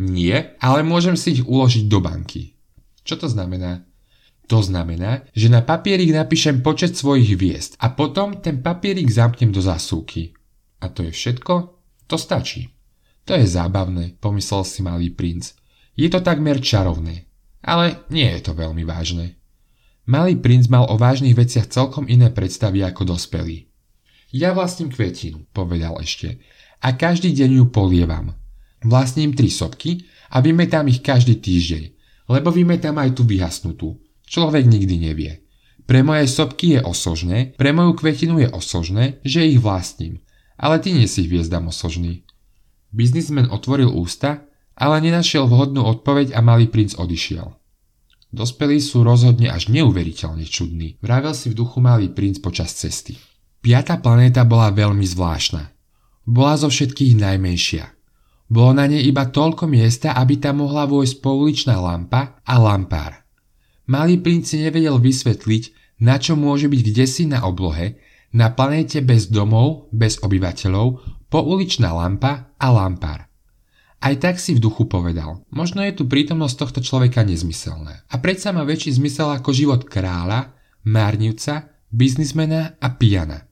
Nie, 0.00 0.56
ale 0.64 0.80
môžem 0.80 1.14
si 1.14 1.38
ich 1.38 1.44
uložiť 1.44 1.84
do 1.86 2.00
banky. 2.00 2.56
Čo 3.04 3.20
to 3.20 3.26
znamená? 3.28 3.84
To 4.50 4.58
znamená, 4.58 5.30
že 5.30 5.46
na 5.46 5.62
papierik 5.62 6.10
napíšem 6.10 6.58
počet 6.66 6.98
svojich 6.98 7.38
hviezd 7.38 7.78
a 7.78 7.94
potom 7.94 8.42
ten 8.42 8.58
papierik 8.58 9.06
zamknem 9.06 9.54
do 9.54 9.62
zasúky. 9.62 10.34
A 10.82 10.90
to 10.90 11.06
je 11.06 11.14
všetko? 11.14 11.54
To 12.10 12.16
stačí. 12.18 12.74
To 13.30 13.38
je 13.38 13.46
zábavné, 13.46 14.18
pomyslel 14.18 14.66
si 14.66 14.82
malý 14.82 15.14
princ. 15.14 15.54
Je 15.94 16.10
to 16.10 16.18
takmer 16.18 16.58
čarovné. 16.58 17.30
Ale 17.62 18.02
nie 18.10 18.26
je 18.26 18.40
to 18.42 18.58
veľmi 18.58 18.82
vážne. 18.82 19.38
Malý 20.10 20.34
princ 20.42 20.66
mal 20.66 20.90
o 20.90 20.98
vážnych 20.98 21.38
veciach 21.38 21.70
celkom 21.70 22.10
iné 22.10 22.34
predstavy 22.34 22.82
ako 22.82 23.14
dospelý. 23.14 23.69
Ja 24.30 24.54
vlastním 24.54 24.94
kvetinu, 24.94 25.50
povedal 25.50 25.98
ešte, 25.98 26.38
a 26.80 26.94
každý 26.94 27.34
deň 27.34 27.50
ju 27.60 27.64
polievam. 27.68 28.38
Vlastním 28.80 29.34
tri 29.36 29.50
sopky 29.52 30.06
a 30.32 30.40
vymetám 30.40 30.88
ich 30.88 31.04
každý 31.04 31.36
týždeň, 31.36 31.84
lebo 32.30 32.48
vymetám 32.54 32.96
aj 32.96 33.18
tú 33.18 33.22
vyhasnutú. 33.26 34.00
Človek 34.24 34.64
nikdy 34.64 34.96
nevie. 35.10 35.32
Pre 35.84 36.06
moje 36.06 36.30
sopky 36.30 36.78
je 36.78 36.80
osožné, 36.86 37.58
pre 37.58 37.74
moju 37.74 37.98
kvetinu 37.98 38.38
je 38.38 38.48
osožné, 38.48 39.18
že 39.26 39.42
ich 39.42 39.58
vlastním. 39.58 40.22
Ale 40.54 40.78
ty 40.78 40.94
nie 40.94 41.10
si 41.10 41.26
hviezdam 41.26 41.66
osožný. 41.66 42.22
Biznismen 42.94 43.50
otvoril 43.50 43.90
ústa, 43.90 44.46
ale 44.78 45.02
nenašiel 45.02 45.50
vhodnú 45.50 45.82
odpoveď 45.82 46.38
a 46.38 46.40
malý 46.40 46.70
princ 46.70 46.94
odišiel. 46.94 47.58
Dospelí 48.30 48.78
sú 48.78 49.02
rozhodne 49.02 49.50
až 49.50 49.66
neuveriteľne 49.74 50.46
čudní, 50.46 51.02
vravel 51.02 51.34
si 51.34 51.50
v 51.50 51.58
duchu 51.58 51.82
malý 51.82 52.14
princ 52.14 52.38
počas 52.38 52.70
cesty. 52.78 53.18
Piatá 53.60 54.00
planéta 54.00 54.40
bola 54.48 54.72
veľmi 54.72 55.04
zvláštna. 55.04 55.68
Bola 56.24 56.56
zo 56.56 56.72
všetkých 56.72 57.20
najmenšia. 57.20 57.92
Bolo 58.48 58.72
na 58.72 58.88
nej 58.88 59.04
iba 59.04 59.28
toľko 59.28 59.68
miesta, 59.68 60.16
aby 60.16 60.40
tam 60.40 60.64
mohla 60.64 60.88
vojsť 60.88 61.20
pouličná 61.20 61.76
lampa 61.76 62.40
a 62.40 62.54
lampár. 62.56 63.20
Malý 63.84 64.16
princ 64.16 64.48
nevedel 64.56 64.96
vysvetliť, 64.96 65.96
na 66.00 66.16
čo 66.16 66.40
môže 66.40 66.72
byť 66.72 66.80
kdesi 66.80 67.28
na 67.28 67.44
oblohe, 67.44 68.00
na 68.32 68.48
planéte 68.48 69.04
bez 69.04 69.28
domov, 69.28 69.92
bez 69.92 70.16
obyvateľov, 70.24 71.04
pouličná 71.28 71.92
lampa 71.92 72.56
a 72.56 72.66
lampár. 72.72 73.28
Aj 74.00 74.16
tak 74.16 74.40
si 74.40 74.56
v 74.56 74.64
duchu 74.64 74.88
povedal, 74.88 75.44
možno 75.52 75.84
je 75.84 75.92
tu 75.92 76.08
prítomnosť 76.08 76.56
tohto 76.56 76.80
človeka 76.80 77.20
nezmyselná. 77.20 78.08
A 78.08 78.14
predsa 78.16 78.56
má 78.56 78.64
väčší 78.64 78.96
zmysel 78.96 79.28
ako 79.36 79.52
život 79.52 79.84
kráľa, 79.84 80.56
márnivca, 80.88 81.68
biznismena 81.92 82.80
a 82.80 82.88
pijana. 82.96 83.49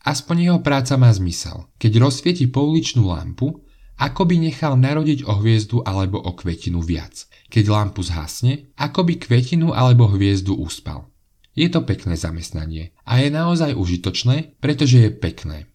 Aspoň 0.00 0.36
jeho 0.48 0.60
práca 0.64 0.96
má 0.96 1.12
zmysel. 1.12 1.68
Keď 1.76 1.92
rozsvieti 2.00 2.48
pouličnú 2.48 3.12
lampu, 3.12 3.52
ako 4.00 4.24
by 4.24 4.36
nechal 4.40 4.80
narodiť 4.80 5.28
o 5.28 5.44
hviezdu 5.44 5.84
alebo 5.84 6.16
o 6.16 6.32
kvetinu 6.32 6.80
viac. 6.80 7.28
Keď 7.52 7.64
lampu 7.68 8.00
zhasne, 8.00 8.72
ako 8.80 9.04
by 9.04 9.20
kvetinu 9.20 9.76
alebo 9.76 10.08
hviezdu 10.08 10.56
uspal. 10.56 11.12
Je 11.52 11.68
to 11.68 11.84
pekné 11.84 12.16
zamestnanie 12.16 12.96
a 13.04 13.20
je 13.20 13.28
naozaj 13.28 13.76
užitočné, 13.76 14.56
pretože 14.62 15.04
je 15.04 15.10
pekné. 15.12 15.68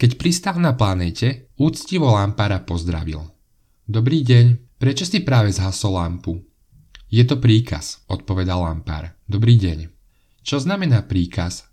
Keď 0.00 0.16
pristal 0.16 0.56
na 0.56 0.72
planéte, 0.72 1.52
úctivo 1.60 2.08
lampára 2.16 2.64
pozdravil. 2.64 3.28
Dobrý 3.84 4.24
deň, 4.24 4.76
prečo 4.80 5.04
si 5.04 5.20
práve 5.20 5.52
zhasol 5.52 6.00
lampu? 6.00 6.40
Je 7.12 7.22
to 7.28 7.36
príkaz, 7.36 8.00
odpovedal 8.08 8.64
lampár. 8.64 9.12
Dobrý 9.28 9.60
deň. 9.60 9.92
Čo 10.40 10.64
znamená 10.64 11.04
príkaz? 11.04 11.68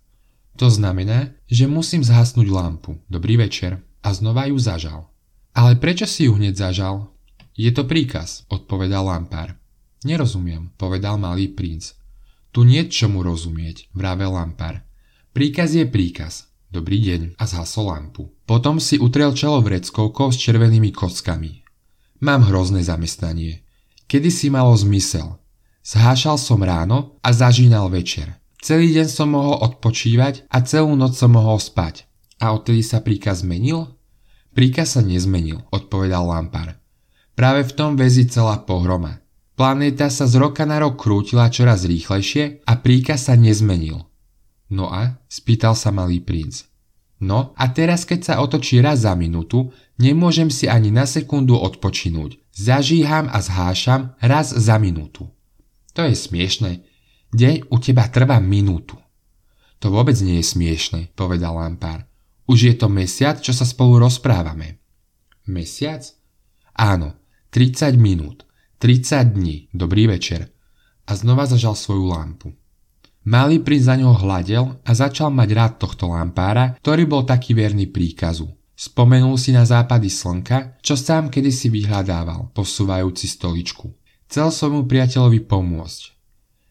To 0.57 0.69
znamená, 0.69 1.33
že 1.49 1.65
musím 1.65 2.05
zhasnúť 2.05 2.47
lampu. 2.49 3.01
Dobrý 3.09 3.41
večer. 3.41 3.81
A 4.03 4.13
znova 4.13 4.45
ju 4.51 4.59
zažal. 4.59 5.09
Ale 5.55 5.79
prečo 5.79 6.05
si 6.05 6.27
ju 6.27 6.35
hneď 6.35 6.59
zažal? 6.59 7.13
Je 7.53 7.69
to 7.69 7.85
príkaz, 7.85 8.43
odpovedal 8.49 9.05
lampár. 9.05 9.55
Nerozumiem, 10.03 10.73
povedal 10.75 11.21
malý 11.21 11.53
princ. 11.53 11.93
Tu 12.51 12.65
nie 12.65 12.85
čomu 12.89 13.23
rozumieť, 13.23 13.93
vravel 13.95 14.33
lampár. 14.33 14.83
Príkaz 15.31 15.73
je 15.73 15.85
príkaz. 15.87 16.49
Dobrý 16.73 16.97
deň 17.05 17.37
a 17.37 17.43
zhasol 17.45 17.93
lampu. 17.93 18.33
Potom 18.49 18.81
si 18.81 18.97
utrel 18.97 19.37
čelo 19.37 19.61
vreckovkou 19.61 20.33
s 20.33 20.41
červenými 20.41 20.89
kockami. 20.89 21.61
Mám 22.25 22.49
hrozné 22.49 22.81
zamestnanie. 22.81 23.61
Kedy 24.09 24.29
si 24.33 24.49
malo 24.49 24.73
zmysel. 24.73 25.37
Zhášal 25.85 26.41
som 26.41 26.61
ráno 26.65 27.17
a 27.21 27.29
zažínal 27.29 27.93
večer. 27.93 28.42
Celý 28.63 28.95
deň 28.95 29.07
som 29.11 29.35
mohol 29.35 29.59
odpočívať 29.59 30.47
a 30.47 30.63
celú 30.63 30.95
noc 30.95 31.19
som 31.19 31.35
mohol 31.35 31.59
spať. 31.59 32.07
A 32.39 32.55
odtedy 32.55 32.79
sa 32.79 33.03
príkaz 33.03 33.43
zmenil? 33.43 33.91
Príkaz 34.55 34.95
sa 34.95 35.01
nezmenil, 35.03 35.67
odpovedal 35.67 36.23
Lampar. 36.23 36.79
Práve 37.35 37.67
v 37.67 37.75
tom 37.75 37.99
väzi 37.99 38.23
celá 38.23 38.63
pohroma. 38.63 39.19
Planéta 39.59 40.07
sa 40.07 40.31
z 40.31 40.39
roka 40.39 40.63
na 40.63 40.79
rok 40.79 40.95
krútila 40.95 41.51
čoraz 41.51 41.83
rýchlejšie 41.83 42.63
a 42.63 42.79
príkaz 42.79 43.27
sa 43.27 43.35
nezmenil. 43.35 44.07
No 44.71 44.87
a? 44.87 45.19
spýtal 45.27 45.75
sa 45.75 45.91
malý 45.91 46.23
princ. 46.23 46.63
No 47.19 47.51
a 47.59 47.67
teraz 47.67 48.07
keď 48.07 48.19
sa 48.23 48.33
otočí 48.39 48.79
raz 48.79 49.03
za 49.03 49.11
minútu, 49.11 49.75
nemôžem 49.99 50.47
si 50.47 50.71
ani 50.71 50.87
na 50.87 51.03
sekundu 51.03 51.59
odpočinúť. 51.59 52.39
Zažíham 52.55 53.27
a 53.27 53.43
zhášam 53.43 54.15
raz 54.23 54.55
za 54.55 54.79
minútu. 54.79 55.27
To 55.99 56.07
je 56.07 56.15
smiešne. 56.15 56.92
Deň 57.33 57.73
u 57.73 57.81
teba 57.81 58.05
trvá 58.13 58.37
minútu. 58.37 58.93
To 59.81 59.89
vôbec 59.89 60.13
nie 60.21 60.37
je 60.37 60.53
smiešne, 60.53 61.09
povedal 61.17 61.57
Lampár. 61.57 62.05
Už 62.45 62.69
je 62.69 62.73
to 62.77 62.93
mesiac, 62.93 63.41
čo 63.41 63.49
sa 63.49 63.65
spolu 63.65 63.97
rozprávame. 64.05 64.77
Mesiac? 65.49 66.05
Áno, 66.77 67.17
30 67.49 67.97
minút, 67.97 68.45
30 68.77 69.33
dní, 69.33 69.65
dobrý 69.73 70.13
večer. 70.13 70.53
A 71.09 71.17
znova 71.17 71.49
zažal 71.49 71.73
svoju 71.73 72.13
lampu. 72.13 72.53
Malý 73.25 73.65
princ 73.65 73.89
za 73.89 73.97
ňoho 73.97 74.21
hľadel 74.21 74.77
a 74.85 74.91
začal 74.93 75.33
mať 75.33 75.49
rád 75.57 75.73
tohto 75.81 76.13
lampára, 76.13 76.77
ktorý 76.85 77.09
bol 77.09 77.25
taký 77.25 77.57
verný 77.57 77.89
príkazu. 77.89 78.45
Spomenul 78.77 79.41
si 79.41 79.57
na 79.57 79.65
západy 79.65 80.11
slnka, 80.11 80.77
čo 80.85 80.93
sám 80.93 81.33
kedysi 81.33 81.73
vyhľadával, 81.73 82.53
posúvajúci 82.53 83.25
stoličku. 83.25 83.89
Chcel 84.29 84.53
som 84.53 84.77
mu 84.77 84.85
priateľovi 84.85 85.41
pomôcť. 85.49 86.01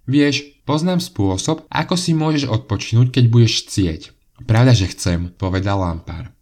Vieš, 0.05 0.52
poznám 0.65 1.03
spôsob, 1.03 1.67
ako 1.69 1.95
si 1.99 2.13
môžeš 2.13 2.49
odpočinúť, 2.49 3.15
keď 3.15 3.25
budeš 3.29 3.53
chcieť. 3.67 4.01
Pravda, 4.47 4.75
že 4.75 4.91
chcem, 4.91 5.31
povedal 5.35 5.79
lampár. 5.83 6.35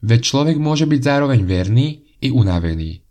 Veď 0.00 0.20
človek 0.24 0.56
môže 0.56 0.88
byť 0.88 1.00
zároveň 1.00 1.40
verný 1.44 2.08
i 2.20 2.32
unavený. 2.32 3.04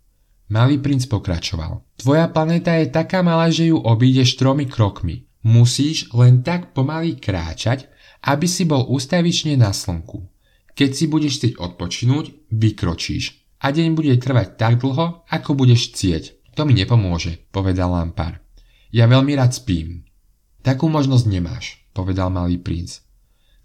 Malý 0.50 0.82
princ 0.82 1.06
pokračoval. 1.06 1.86
Tvoja 1.94 2.26
planéta 2.26 2.74
je 2.74 2.90
taká 2.90 3.22
malá, 3.22 3.46
že 3.54 3.70
ju 3.70 3.78
obídeš 3.78 4.34
tromi 4.34 4.66
krokmi. 4.66 5.30
Musíš 5.46 6.10
len 6.10 6.42
tak 6.42 6.74
pomaly 6.74 7.16
kráčať, 7.16 7.86
aby 8.26 8.50
si 8.50 8.66
bol 8.66 8.90
ustavične 8.90 9.54
na 9.54 9.70
slnku. 9.70 10.26
Keď 10.74 10.90
si 10.90 11.06
budeš 11.06 11.38
chcieť 11.38 11.54
odpočinúť, 11.62 12.50
vykročíš 12.50 13.40
a 13.60 13.70
deň 13.70 13.88
bude 13.94 14.14
trvať 14.18 14.58
tak 14.58 14.82
dlho, 14.82 15.22
ako 15.28 15.50
budeš 15.54 15.94
chcieť. 15.94 16.56
To 16.58 16.66
mi 16.66 16.74
nepomôže, 16.74 17.46
povedal 17.54 17.94
Lampar. 17.94 18.42
Ja 18.90 19.06
veľmi 19.06 19.38
rád 19.38 19.54
spím. 19.54 20.09
Takú 20.60 20.92
možnosť 20.92 21.24
nemáš, 21.24 21.80
povedal 21.96 22.28
malý 22.28 22.60
princ. 22.60 23.00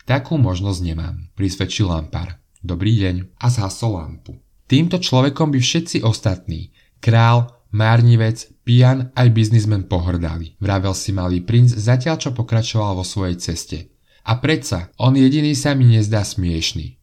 Takú 0.08 0.40
možnosť 0.40 0.80
nemám, 0.80 1.28
prisvedčil 1.36 1.92
Lampar. 1.92 2.40
Dobrý 2.64 2.96
deň 2.96 3.36
a 3.36 3.52
zhasol 3.52 4.00
lampu. 4.00 4.40
Týmto 4.64 5.04
človekom 5.04 5.52
by 5.52 5.60
všetci 5.60 6.08
ostatní, 6.08 6.72
král, 7.04 7.52
márnivec, 7.76 8.48
pijan 8.64 9.12
aj 9.12 9.28
biznismen 9.36 9.92
pohrdali, 9.92 10.56
vravel 10.64 10.96
si 10.96 11.12
malý 11.12 11.44
princ 11.44 11.76
zatiaľ 11.76 12.16
čo 12.16 12.32
pokračoval 12.32 12.96
vo 12.96 13.04
svojej 13.04 13.44
ceste. 13.44 13.92
A 14.24 14.40
predsa, 14.40 14.88
on 14.96 15.20
jediný 15.20 15.52
sa 15.52 15.76
mi 15.76 15.92
nezdá 15.92 16.24
smiešný. 16.24 16.96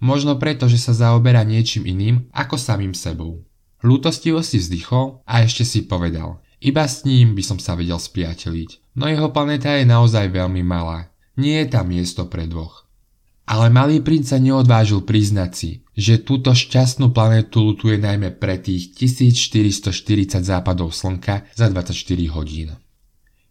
Možno 0.00 0.40
preto, 0.40 0.72
že 0.72 0.80
sa 0.80 0.96
zaoberá 0.96 1.44
niečím 1.44 1.84
iným 1.84 2.32
ako 2.32 2.56
samým 2.56 2.96
sebou. 2.96 3.44
Lútostivo 3.84 4.40
si 4.40 4.56
vzdychol 4.56 5.20
a 5.28 5.44
ešte 5.44 5.68
si 5.68 5.84
povedal. 5.84 6.40
Iba 6.64 6.88
s 6.88 7.04
ním 7.04 7.36
by 7.36 7.44
som 7.44 7.58
sa 7.60 7.76
vedel 7.76 8.00
spriateliť, 8.00 8.83
no 8.94 9.10
jeho 9.10 9.30
planéta 9.30 9.74
je 9.78 9.86
naozaj 9.86 10.30
veľmi 10.30 10.62
malá. 10.62 11.10
Nie 11.34 11.66
je 11.66 11.74
tam 11.74 11.90
miesto 11.90 12.30
pre 12.30 12.46
dvoch. 12.46 12.86
Ale 13.44 13.68
malý 13.68 14.00
princ 14.00 14.32
sa 14.32 14.40
neodvážil 14.40 15.04
priznať 15.04 15.50
si, 15.52 15.70
že 15.92 16.24
túto 16.24 16.56
šťastnú 16.56 17.12
planetu 17.12 17.60
lutuje 17.60 18.00
najmä 18.00 18.40
pre 18.40 18.56
tých 18.56 18.96
1440 18.96 20.40
západov 20.40 20.96
slnka 20.96 21.44
za 21.52 21.68
24 21.68 21.92
hodín. 22.32 22.72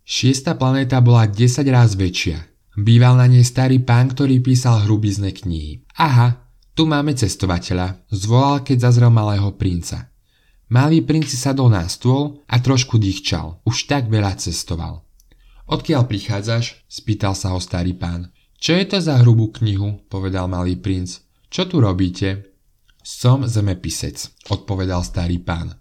Šiesta 0.01 0.57
planéta 0.57 0.97
bola 0.97 1.29
10 1.29 1.61
raz 1.69 1.93
väčšia. 1.93 2.41
Býval 2.73 3.21
na 3.21 3.29
nej 3.29 3.45
starý 3.45 3.77
pán, 3.85 4.09
ktorý 4.09 4.41
písal 4.41 4.89
hrubizné 4.89 5.29
knihy. 5.29 5.85
Aha, 6.01 6.41
tu 6.73 6.89
máme 6.89 7.13
cestovateľa, 7.13 8.01
zvolal, 8.09 8.65
keď 8.65 8.89
zazrel 8.89 9.13
malého 9.13 9.53
princa. 9.53 10.09
Malý 10.73 11.05
princ 11.05 11.29
si 11.29 11.37
sadol 11.37 11.69
na 11.69 11.85
stôl 11.85 12.41
a 12.49 12.57
trošku 12.57 12.97
dýchčal, 12.97 13.61
už 13.61 13.85
tak 13.85 14.09
veľa 14.09 14.41
cestoval. 14.41 15.02
Odkiaľ 15.73 16.05
prichádzaš? 16.05 16.85
spýtal 16.85 17.33
sa 17.33 17.49
ho 17.49 17.57
starý 17.57 17.97
pán. 17.97 18.29
Čo 18.61 18.77
je 18.77 18.85
to 18.85 19.01
za 19.01 19.17
hrubú 19.25 19.49
knihu, 19.57 20.05
povedal 20.05 20.45
malý 20.45 20.77
princ. 20.77 21.25
Čo 21.49 21.65
tu 21.65 21.81
robíte? 21.81 22.53
Som 23.01 23.49
zemepisec, 23.49 24.21
odpovedal 24.53 25.01
starý 25.01 25.41
pán. 25.41 25.73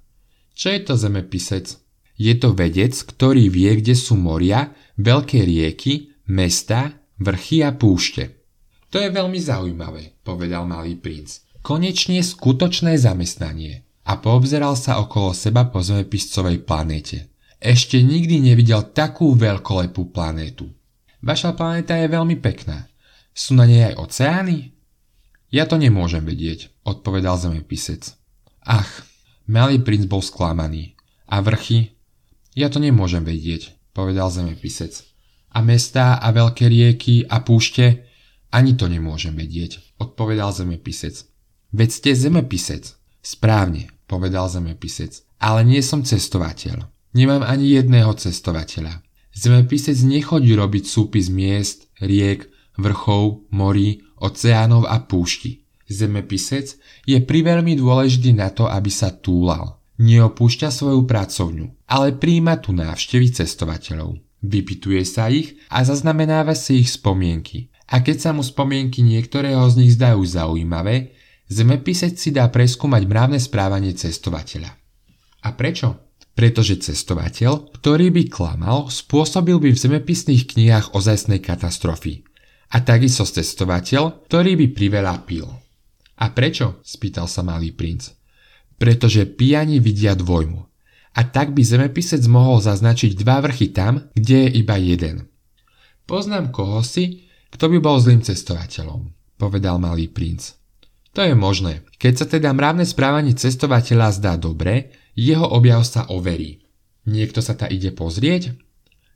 Čo 0.57 0.73
je 0.73 0.81
to 0.81 0.95
zemepisec? 0.97 1.77
Je 2.17 2.33
to 2.41 2.57
vedec, 2.57 2.97
ktorý 2.97 3.53
vie, 3.53 3.85
kde 3.85 3.93
sú 3.93 4.17
moria, 4.17 4.73
veľké 4.97 5.45
rieky, 5.45 6.17
mesta, 6.33 6.97
vrchy 7.21 7.61
a 7.61 7.77
púšte. 7.77 8.49
To 8.89 8.97
je 8.97 9.13
veľmi 9.13 9.37
zaujímavé, 9.37 10.25
povedal 10.25 10.65
malý 10.65 10.97
princ. 10.97 11.45
Konečne 11.61 12.25
skutočné 12.25 12.97
zamestnanie. 12.97 13.85
A 14.09 14.19
poobzeral 14.19 14.75
sa 14.75 14.99
okolo 14.99 15.37
seba 15.37 15.69
po 15.69 15.85
zemepiscovej 15.85 16.65
planéte. 16.67 17.32
Ešte 17.63 18.03
nikdy 18.03 18.43
nevidel 18.43 18.91
takú 18.91 19.39
veľkolepú 19.39 20.11
planétu. 20.11 20.67
Vaša 21.23 21.55
planéta 21.55 21.95
je 21.95 22.11
veľmi 22.11 22.35
pekná. 22.43 22.91
Sú 23.31 23.55
na 23.55 23.71
nej 23.71 23.87
aj 23.87 24.03
oceány? 24.03 24.75
Ja 25.55 25.71
to 25.71 25.79
nemôžem 25.79 26.27
vedieť, 26.27 26.75
odpovedal 26.83 27.39
zemepisec. 27.39 28.19
Ach, 28.67 29.07
malý 29.47 29.79
princ 29.79 30.11
bol 30.11 30.27
sklamaný. 30.27 30.99
A 31.31 31.39
vrchy? 31.39 31.95
Ja 32.59 32.67
to 32.67 32.83
nemôžem 32.83 33.23
vedieť, 33.23 33.79
povedal 33.95 34.27
zemepisec. 34.35 35.07
A 35.55 35.63
mestá 35.63 36.19
a 36.19 36.35
veľké 36.35 36.67
rieky 36.67 37.31
a 37.31 37.47
púšte? 37.47 38.11
Ani 38.51 38.75
to 38.75 38.91
nemôžem 38.91 39.39
vedieť, 39.39 39.79
odpovedal 40.03 40.51
zemepisec. 40.51 41.31
Veď 41.71 41.89
ste 41.95 42.11
zemepisec. 42.19 42.99
Správne, 43.23 43.87
povedal 44.11 44.51
zemepisec. 44.51 45.23
Ale 45.39 45.63
nie 45.63 45.79
som 45.79 46.03
cestovateľ. 46.03 46.92
Nemám 47.13 47.45
ani 47.45 47.77
jedného 47.77 48.17
cestovateľa. 48.17 49.05
Zemepisec 49.33 49.97
nechodí 50.05 50.53
robiť 50.57 50.85
súpis 50.89 51.29
miest, 51.29 51.89
riek, 52.01 52.49
vrchov, 52.81 53.49
morí, 53.53 54.05
oceánov 54.21 54.89
a 54.89 55.05
púšti. 55.05 55.65
Zemepisec 55.89 56.81
je 57.05 57.19
priveľmi 57.21 57.77
dôležitý 57.77 58.33
na 58.33 58.49
to, 58.49 58.65
aby 58.65 58.89
sa 58.89 59.13
túlal. 59.13 59.81
Neopúšťa 60.01 60.73
svoju 60.73 61.05
pracovňu, 61.05 61.85
ale 61.85 62.17
príjma 62.17 62.57
tu 62.59 62.73
návštevy 62.73 63.29
cestovateľov. 63.29 64.17
Vypituje 64.43 65.05
sa 65.05 65.29
ich 65.29 65.61
a 65.69 65.85
zaznamenáva 65.85 66.57
si 66.57 66.83
ich 66.83 66.91
spomienky. 66.91 67.71
A 67.93 68.01
keď 68.01 68.17
sa 68.19 68.31
mu 68.33 68.41
spomienky 68.41 69.05
niektorého 69.05 69.63
z 69.69 69.85
nich 69.85 69.93
zdajú 69.95 70.25
zaujímavé, 70.25 71.13
zemepisec 71.47 72.17
si 72.17 72.33
dá 72.33 72.49
preskúmať 72.49 73.05
mravné 73.05 73.39
správanie 73.39 73.93
cestovateľa. 73.93 74.73
A 75.45 75.49
prečo? 75.53 76.12
Pretože 76.33 76.81
cestovateľ, 76.81 77.77
ktorý 77.77 78.09
by 78.09 78.23
klamal, 78.33 78.89
spôsobil 78.89 79.61
by 79.61 79.71
v 79.77 79.83
zemepisných 79.83 80.49
knihách 80.49 80.97
ozajstnej 80.97 81.45
katastrofy. 81.45 82.25
A 82.73 82.81
takisto 82.81 83.29
cestovateľ, 83.29 84.25
ktorý 84.29 84.57
by 84.57 84.67
priveľa 84.73 85.15
pil. 85.29 85.45
A 86.17 86.33
prečo? 86.33 86.81
spýtal 86.81 87.29
sa 87.29 87.45
malý 87.45 87.77
princ. 87.77 88.17
Pretože 88.81 89.29
pijani 89.29 89.77
vidia 89.77 90.17
dvojmu. 90.17 90.61
A 91.13 91.21
tak 91.29 91.53
by 91.53 91.61
zemepisec 91.61 92.25
mohol 92.25 92.65
zaznačiť 92.65 93.13
dva 93.21 93.45
vrchy 93.45 93.69
tam, 93.77 94.09
kde 94.17 94.49
je 94.49 94.51
iba 94.65 94.81
jeden. 94.81 95.29
Poznám 96.09 96.49
koho 96.49 96.81
si, 96.81 97.29
kto 97.53 97.69
by 97.69 97.79
bol 97.85 98.01
zlým 98.01 98.25
cestovateľom, 98.25 99.13
povedal 99.37 99.77
malý 99.77 100.09
princ. 100.09 100.57
To 101.13 101.21
je 101.21 101.37
možné. 101.37 101.85
Keď 102.01 102.13
sa 102.17 102.27
teda 102.27 102.57
mravné 102.57 102.89
správanie 102.89 103.37
cestovateľa 103.37 104.17
zdá 104.17 104.33
dobre, 104.41 104.97
jeho 105.13 105.45
objav 105.45 105.85
sa 105.85 106.09
overí. 106.09 106.65
Niekto 107.05 107.43
sa 107.43 107.59
ta 107.59 107.67
ide 107.67 107.91
pozrieť? 107.91 108.55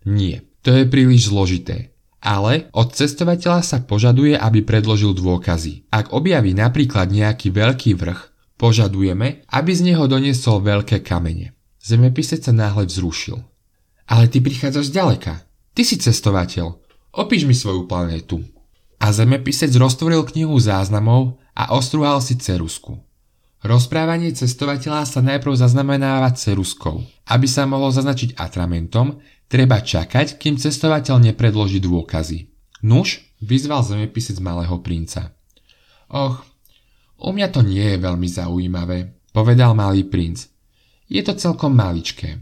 Nie, 0.06 0.46
to 0.62 0.74
je 0.74 0.84
príliš 0.86 1.30
zložité. 1.30 1.94
Ale 2.18 2.66
od 2.74 2.90
cestovateľa 2.90 3.62
sa 3.62 3.78
požaduje, 3.82 4.34
aby 4.34 4.66
predložil 4.66 5.14
dôkazy. 5.14 5.86
Ak 5.94 6.10
objaví 6.10 6.56
napríklad 6.58 7.14
nejaký 7.14 7.54
veľký 7.54 7.94
vrch, 7.94 8.20
požadujeme, 8.58 9.46
aby 9.46 9.70
z 9.70 9.80
neho 9.92 10.10
doniesol 10.10 10.64
veľké 10.64 11.06
kamene. 11.06 11.54
Zemepisec 11.78 12.42
sa 12.42 12.50
náhle 12.50 12.90
vzrušil. 12.90 13.38
Ale 14.10 14.26
ty 14.26 14.42
prichádzaš 14.42 14.90
ďaleka. 14.90 15.46
Ty 15.70 15.82
si 15.86 16.02
cestovateľ. 16.02 16.82
Opíš 17.14 17.46
mi 17.46 17.54
svoju 17.54 17.86
planétu. 17.86 18.42
A 18.98 19.14
zemepisec 19.14 19.70
roztvoril 19.76 20.26
knihu 20.26 20.56
záznamov 20.58 21.38
a 21.54 21.70
ostruhal 21.76 22.18
si 22.18 22.34
cerusku. 22.34 22.98
Rozprávanie 23.66 24.30
cestovateľa 24.30 25.02
sa 25.02 25.18
najprv 25.26 25.58
zaznamenáva 25.58 26.30
ceruskou. 26.38 27.02
Aby 27.26 27.50
sa 27.50 27.66
mohlo 27.66 27.90
zaznačiť 27.90 28.38
atramentom, 28.38 29.18
treba 29.50 29.82
čakať, 29.82 30.38
kým 30.38 30.54
cestovateľ 30.54 31.18
nepredloží 31.18 31.82
dôkazy. 31.82 32.46
Nuž, 32.86 33.26
vyzval 33.42 33.82
zemepisec 33.82 34.38
malého 34.38 34.78
princa. 34.86 35.34
Och, 36.14 36.46
u 37.18 37.34
mňa 37.34 37.48
to 37.50 37.66
nie 37.66 37.82
je 37.82 37.98
veľmi 37.98 38.28
zaujímavé, 38.30 39.26
povedal 39.34 39.74
malý 39.74 40.06
princ. 40.06 40.46
Je 41.10 41.18
to 41.26 41.34
celkom 41.34 41.74
maličké. 41.74 42.38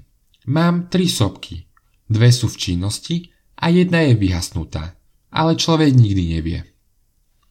Mám 0.52 0.92
tri 0.92 1.08
sopky. 1.08 1.64
Dve 2.04 2.36
sú 2.36 2.52
v 2.52 2.60
činnosti 2.60 3.32
a 3.64 3.72
jedna 3.72 4.04
je 4.04 4.12
vyhasnutá. 4.12 4.92
Ale 5.32 5.56
človek 5.56 5.88
nikdy 5.88 6.36
nevie. 6.36 6.60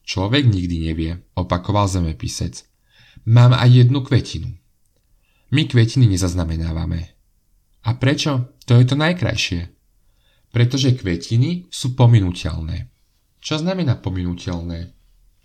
Človek 0.05 0.45
nikdy 0.45 0.93
nevie, 0.93 1.25
opakoval 1.33 1.89
zemepisec. 1.89 2.69
Mám 3.23 3.55
aj 3.55 3.69
jednu 3.71 4.03
kvetinu. 4.03 4.51
My 5.55 5.63
kvetiny 5.63 6.11
nezaznamenávame. 6.11 7.13
A 7.87 7.95
prečo? 7.95 8.57
To 8.67 8.75
je 8.75 8.83
to 8.83 8.95
najkrajšie. 8.99 9.71
Pretože 10.51 10.99
kvetiny 10.99 11.71
sú 11.71 11.95
pominuteľné. 11.95 12.91
Čo 13.43 13.63
znamená 13.63 13.99
pominuteľné? 13.99 14.91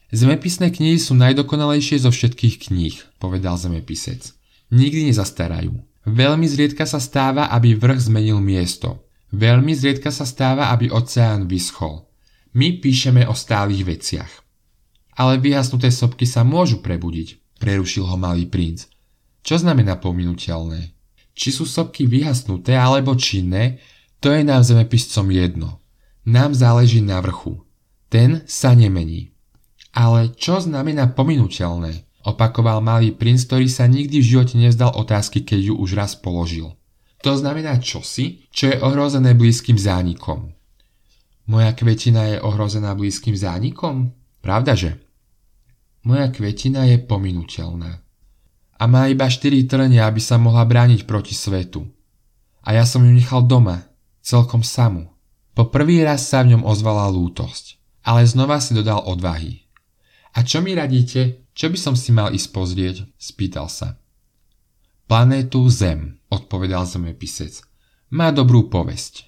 Zemepisné 0.08 0.72
knihy 0.72 0.96
sú 0.96 1.12
najdokonalejšie 1.18 2.02
zo 2.02 2.10
všetkých 2.10 2.70
kníh, 2.70 2.96
povedal 3.20 3.60
zemepisec. 3.60 4.32
Nikdy 4.74 5.12
nezastarajú. 5.12 5.74
Veľmi 6.08 6.48
zriedka 6.48 6.88
sa 6.88 6.96
stáva, 6.98 7.52
aby 7.52 7.76
vrch 7.76 8.08
zmenil 8.08 8.40
miesto. 8.40 9.06
Veľmi 9.30 9.76
zriedka 9.76 10.08
sa 10.08 10.24
stáva, 10.24 10.72
aby 10.72 10.88
oceán 10.88 11.44
vyschol. 11.44 12.08
My 12.56 12.80
píšeme 12.80 13.28
o 13.28 13.36
stálych 13.36 13.84
veciach. 13.84 14.32
Ale 15.20 15.36
vyhasnuté 15.36 15.92
sopky 15.92 16.24
sa 16.24 16.46
môžu 16.48 16.80
prebudiť. 16.80 17.47
Prerušil 17.58 18.06
ho 18.06 18.16
malý 18.16 18.46
princ. 18.46 18.86
Čo 19.42 19.62
znamená 19.62 19.98
pominuteľné? 19.98 20.94
Či 21.38 21.48
sú 21.54 21.64
sopky 21.66 22.06
vyhasnuté 22.06 22.74
alebo 22.74 23.14
činné, 23.14 23.78
to 24.18 24.34
je 24.34 24.42
nám 24.42 24.66
zemepiscom 24.66 25.30
jedno. 25.30 25.78
Nám 26.26 26.54
záleží 26.54 26.98
na 26.98 27.22
vrchu. 27.22 27.62
Ten 28.10 28.42
sa 28.50 28.74
nemení. 28.74 29.30
Ale 29.94 30.34
čo 30.34 30.58
znamená 30.58 31.14
pominuteľné? 31.14 32.06
Opakoval 32.26 32.82
malý 32.82 33.14
princ, 33.14 33.46
ktorý 33.46 33.70
sa 33.70 33.86
nikdy 33.86 34.20
v 34.20 34.28
živote 34.36 34.58
nevzdal 34.58 34.92
otázky, 34.92 35.46
keď 35.46 35.72
ju 35.72 35.74
už 35.78 35.94
raz 35.94 36.18
položil. 36.18 36.74
To 37.22 37.32
znamená 37.34 37.78
čosi, 37.80 38.46
čo 38.52 38.70
je 38.70 38.76
ohrozené 38.78 39.34
blízkym 39.34 39.78
zánikom. 39.78 40.54
Moja 41.48 41.72
kvetina 41.72 42.36
je 42.36 42.38
ohrozená 42.44 42.92
blízkym 42.92 43.32
zánikom? 43.32 44.12
Pravdaže? 44.44 45.00
Moja 46.06 46.30
kvetina 46.30 46.86
je 46.86 46.98
pominuteľná. 47.02 48.04
a 48.78 48.86
má 48.86 49.10
iba 49.10 49.26
4 49.26 49.66
trnia, 49.66 50.06
aby 50.06 50.22
sa 50.22 50.38
mohla 50.38 50.62
brániť 50.62 51.02
proti 51.02 51.34
svetu. 51.34 51.82
A 52.62 52.78
ja 52.78 52.86
som 52.86 53.02
ju 53.02 53.10
nechal 53.10 53.42
doma, 53.42 53.90
celkom 54.22 54.62
samú. 54.62 55.10
Po 55.58 55.66
prvý 55.66 56.06
raz 56.06 56.30
sa 56.30 56.46
v 56.46 56.54
ňom 56.54 56.62
ozvala 56.62 57.10
lútosť, 57.10 57.82
ale 58.06 58.22
znova 58.22 58.62
si 58.62 58.78
dodal 58.78 59.02
odvahy. 59.02 59.66
A 60.38 60.46
čo 60.46 60.62
mi 60.62 60.78
radíte, 60.78 61.50
čo 61.50 61.66
by 61.66 61.78
som 61.80 61.98
si 61.98 62.14
mal 62.14 62.30
ísť 62.30 62.48
pozrieť? 62.54 62.96
spýtal 63.18 63.66
sa. 63.66 63.98
Planétu 65.10 65.66
Zem, 65.66 66.22
odpovedal 66.30 66.86
zemepisec. 66.86 67.58
Má 68.14 68.30
dobrú 68.30 68.70
povesť. 68.70 69.26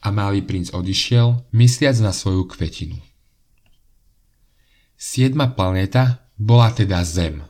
A 0.00 0.08
malý 0.08 0.40
princ 0.40 0.72
odišiel, 0.72 1.52
mysliac 1.52 2.00
na 2.00 2.16
svoju 2.16 2.48
kvetinu. 2.48 2.96
Siedma 5.00 5.56
planéta 5.56 6.28
bola 6.36 6.76
teda 6.76 7.00
Zem. 7.08 7.40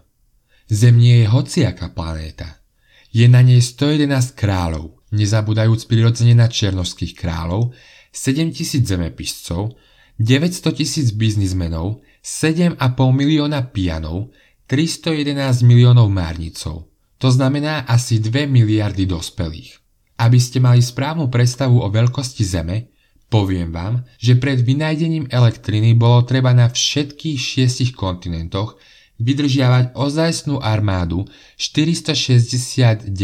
Zem 0.70 0.94
nie 0.94 1.26
je 1.26 1.26
hociaká 1.26 1.90
planéta. 1.90 2.62
Je 3.10 3.26
na 3.26 3.42
nej 3.42 3.58
111 3.58 4.38
kráľov, 4.38 5.02
nezabúdajúc 5.10 5.90
prirodzene 5.90 6.38
na 6.38 6.46
černožských 6.46 7.18
kráľov, 7.18 7.74
7000 8.14 8.86
zemepiscov, 8.86 9.74
900 10.22 10.78
tisíc 10.78 11.10
biznismenov, 11.10 12.06
7,5 12.22 12.78
milióna 13.18 13.66
pianov, 13.74 14.30
311 14.70 15.66
miliónov 15.66 16.06
márnicov. 16.06 16.86
To 17.18 17.28
znamená 17.34 17.82
asi 17.90 18.22
2 18.22 18.46
miliardy 18.46 19.10
dospelých. 19.10 19.74
Aby 20.22 20.38
ste 20.38 20.62
mali 20.62 20.86
správnu 20.86 21.26
predstavu 21.26 21.82
o 21.82 21.90
veľkosti 21.90 22.46
Zeme, 22.46 22.89
poviem 23.30 23.70
vám, 23.70 24.04
že 24.18 24.34
pred 24.36 24.58
vynájdením 24.60 25.30
elektriny 25.30 25.94
bolo 25.94 26.26
treba 26.26 26.50
na 26.50 26.66
všetkých 26.66 27.38
šiestich 27.38 27.94
kontinentoch 27.94 28.76
vydržiavať 29.22 29.94
ozajstnú 29.94 30.58
armádu 30.58 31.30
469 31.56 33.14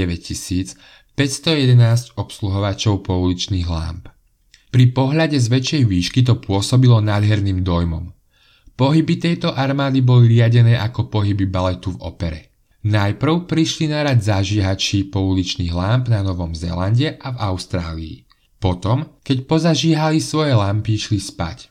511 1.17 2.21
obsluhovačov 2.21 3.03
pouličných 3.03 3.67
lámp. 3.67 4.13
Pri 4.69 4.93
pohľade 4.93 5.41
z 5.41 5.47
väčšej 5.49 5.83
výšky 5.89 6.21
to 6.21 6.37
pôsobilo 6.37 7.01
nádherným 7.01 7.65
dojmom. 7.65 8.13
Pohyby 8.77 9.17
tejto 9.17 9.57
armády 9.57 10.05
boli 10.05 10.37
riadené 10.37 10.77
ako 10.77 11.09
pohyby 11.09 11.49
baletu 11.49 11.97
v 11.97 12.05
opere. 12.05 12.41
Najprv 12.85 13.49
prišli 13.49 13.89
na 13.89 14.05
rad 14.05 14.21
zažíhači 14.21 15.09
pouličných 15.09 15.73
lámp 15.73 16.13
na 16.13 16.21
Novom 16.21 16.53
Zélande 16.53 17.17
a 17.17 17.33
v 17.33 17.39
Austrálii. 17.41 18.26
Potom, 18.57 19.21
keď 19.21 19.45
pozažíhali 19.45 20.19
svoje 20.19 20.57
lampy, 20.57 20.97
išli 20.97 21.21
spať. 21.21 21.69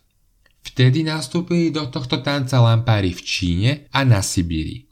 Vtedy 0.65 1.05
nastúpili 1.05 1.69
do 1.69 1.85
tohto 1.89 2.21
tanca 2.25 2.57
lampári 2.61 3.13
v 3.13 3.21
Číne 3.21 3.71
a 3.93 4.01
na 4.01 4.21
Sibíri. 4.25 4.85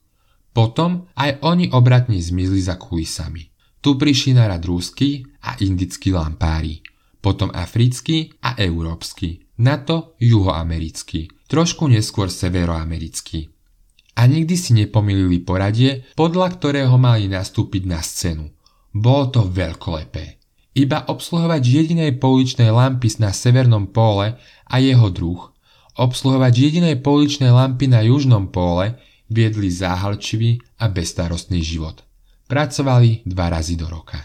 Potom 0.53 1.09
aj 1.17 1.41
oni 1.41 1.73
obratne 1.73 2.21
zmizli 2.21 2.61
za 2.61 2.77
kulisami. 2.77 3.49
Tu 3.81 3.97
prišli 3.97 4.37
na 4.37 4.45
rad 4.47 4.61
rúsky 4.63 5.25
a 5.43 5.57
indickí 5.59 6.13
lampári. 6.13 6.79
Potom 7.19 7.49
africký 7.51 8.31
a 8.45 8.53
európsky. 8.61 9.43
Na 9.59 9.81
to 9.81 10.13
juhoamerický. 10.21 11.27
Trošku 11.49 11.89
neskôr 11.89 12.29
severoamerický. 12.29 13.49
A 14.13 14.29
nikdy 14.29 14.53
si 14.53 14.77
nepomilili 14.77 15.41
poradie, 15.41 16.05
podľa 16.13 16.53
ktorého 16.53 16.95
mali 17.01 17.25
nastúpiť 17.25 17.83
na 17.89 17.99
scénu. 17.99 18.45
Bolo 18.93 19.33
to 19.33 19.41
veľkolepé. 19.49 20.42
Iba 20.73 21.05
obsluhovať 21.05 21.61
jedinej 21.61 22.17
pouličnej 22.17 22.73
lampy 22.73 23.21
na 23.21 23.29
severnom 23.29 23.89
póle 23.89 24.41
a 24.65 24.81
jeho 24.81 25.09
druh 25.13 25.53
obsluhovať 25.97 26.53
jedinej 26.53 26.95
pouličnej 27.05 27.53
lampy 27.53 27.85
na 27.89 28.01
južnom 28.01 28.49
póle 28.49 28.97
viedli 29.29 29.69
záhalčivý 29.69 30.61
a 30.81 30.89
bezstarostný 30.89 31.61
život. 31.61 32.01
Pracovali 32.49 33.25
dva 33.25 33.49
razy 33.53 33.77
do 33.77 33.89
roka. 33.89 34.19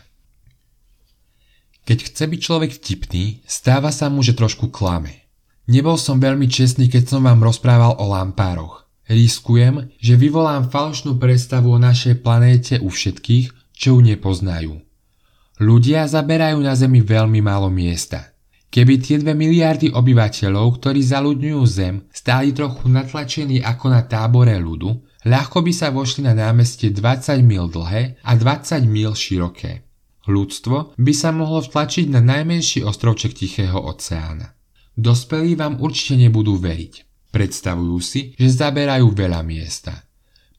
Keď 1.88 1.98
chce 2.12 2.24
byť 2.28 2.40
človek 2.40 2.70
vtipný, 2.76 3.40
stáva 3.48 3.88
sa 3.88 4.12
mu, 4.12 4.20
že 4.20 4.36
trošku 4.36 4.68
klame. 4.68 5.24
Nebol 5.68 5.96
som 5.96 6.20
veľmi 6.20 6.44
čestný, 6.48 6.88
keď 6.92 7.16
som 7.16 7.24
vám 7.24 7.40
rozprával 7.40 7.96
o 7.96 8.12
lampároch. 8.12 8.84
Riskujem, 9.08 9.88
že 9.96 10.20
vyvolám 10.20 10.68
falošnú 10.68 11.16
predstavu 11.16 11.72
o 11.72 11.80
našej 11.80 12.20
planéte 12.20 12.76
u 12.76 12.92
všetkých, 12.92 13.72
čo 13.72 13.96
ju 13.96 14.00
nepoznajú. 14.04 14.84
Ľudia 15.58 16.06
zaberajú 16.06 16.62
na 16.62 16.78
Zemi 16.78 17.02
veľmi 17.02 17.42
málo 17.42 17.66
miesta. 17.66 18.30
Keby 18.70 18.94
tie 19.02 19.18
dve 19.18 19.34
miliardy 19.34 19.90
obyvateľov, 19.90 20.78
ktorí 20.78 21.02
zaľudňujú 21.02 21.60
Zem, 21.66 22.06
stáli 22.14 22.54
trochu 22.54 22.86
natlačení 22.86 23.58
ako 23.58 23.90
na 23.90 24.06
tábore 24.06 24.54
ľudu, 24.54 25.02
ľahko 25.26 25.58
by 25.66 25.72
sa 25.74 25.90
vošli 25.90 26.30
na 26.30 26.36
námestie 26.36 26.94
20 26.94 27.42
mil 27.42 27.66
dlhé 27.66 28.22
a 28.22 28.32
20 28.38 28.86
mil 28.86 29.18
široké. 29.18 29.82
Ľudstvo 30.30 30.94
by 30.94 31.12
sa 31.16 31.34
mohlo 31.34 31.58
vtlačiť 31.58 32.06
na 32.06 32.22
najmenší 32.22 32.86
ostrovček 32.86 33.34
Tichého 33.34 33.82
oceána. 33.82 34.54
Dospelí 34.94 35.58
vám 35.58 35.82
určite 35.82 36.22
nebudú 36.22 36.54
veriť. 36.54 37.26
Predstavujú 37.34 37.98
si, 37.98 38.20
že 38.38 38.46
zaberajú 38.46 39.10
veľa 39.10 39.42
miesta. 39.42 40.06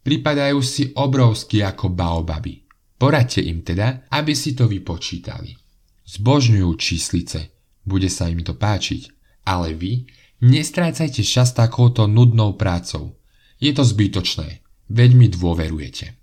Pripadajú 0.03 0.59
si 0.59 0.91
obrovský 0.91 1.63
ako 1.63 1.87
baobaby. 1.93 2.68
Poradte 2.99 3.39
im 3.39 3.63
teda, 3.63 4.11
aby 4.11 4.35
si 4.35 4.51
to 4.51 4.67
vypočítali. 4.67 5.55
Zbožňujú 6.03 6.69
číslice, 6.75 7.55
bude 7.87 8.11
sa 8.11 8.27
im 8.27 8.43
to 8.43 8.59
páčiť. 8.59 9.07
Ale 9.47 9.71
vy 9.71 10.03
nestrácajte 10.43 11.23
čas 11.23 11.55
takouto 11.55 12.11
nudnou 12.11 12.59
prácou. 12.59 13.15
Je 13.55 13.71
to 13.71 13.87
zbytočné, 13.87 14.59
veď 14.91 15.09
mi 15.15 15.31
dôverujete. 15.31 16.19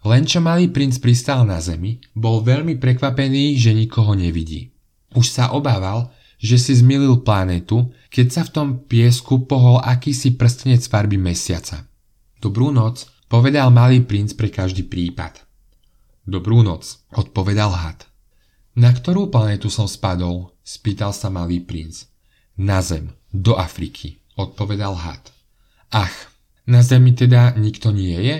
Len 0.00 0.24
čo 0.24 0.40
malý 0.40 0.72
princ 0.72 0.96
pristal 0.96 1.44
na 1.44 1.60
zemi, 1.60 2.00
bol 2.16 2.40
veľmi 2.40 2.80
prekvapený, 2.80 3.60
že 3.60 3.76
nikoho 3.76 4.16
nevidí. 4.16 4.72
Už 5.12 5.28
sa 5.28 5.52
obával, 5.52 6.08
že 6.40 6.56
si 6.56 6.72
zmilil 6.72 7.20
planetu, 7.20 7.92
keď 8.08 8.26
sa 8.32 8.42
v 8.48 8.52
tom 8.56 8.68
piesku 8.88 9.44
pohol 9.44 9.76
akýsi 9.84 10.40
prstenec 10.40 10.80
farby 10.88 11.20
mesiaca. 11.20 11.84
Dobrú 12.40 12.72
noc, 12.72 13.04
povedal 13.28 13.68
malý 13.68 14.00
princ 14.00 14.32
pre 14.32 14.48
každý 14.48 14.88
prípad. 14.88 15.49
Dobrú 16.30 16.62
noc, 16.62 17.02
odpovedal 17.10 17.74
had. 17.74 18.06
Na 18.78 18.94
ktorú 18.94 19.34
planetu 19.34 19.66
som 19.66 19.90
spadol? 19.90 20.54
spýtal 20.62 21.10
sa 21.10 21.26
malý 21.26 21.58
princ. 21.58 22.06
Na 22.54 22.78
zem, 22.86 23.10
do 23.34 23.58
Afriky, 23.58 24.22
odpovedal 24.38 24.94
had. 24.94 25.34
Ach, 25.90 26.14
na 26.70 26.86
zemi 26.86 27.18
teda 27.18 27.58
nikto 27.58 27.90
nie 27.90 28.14
je? 28.14 28.38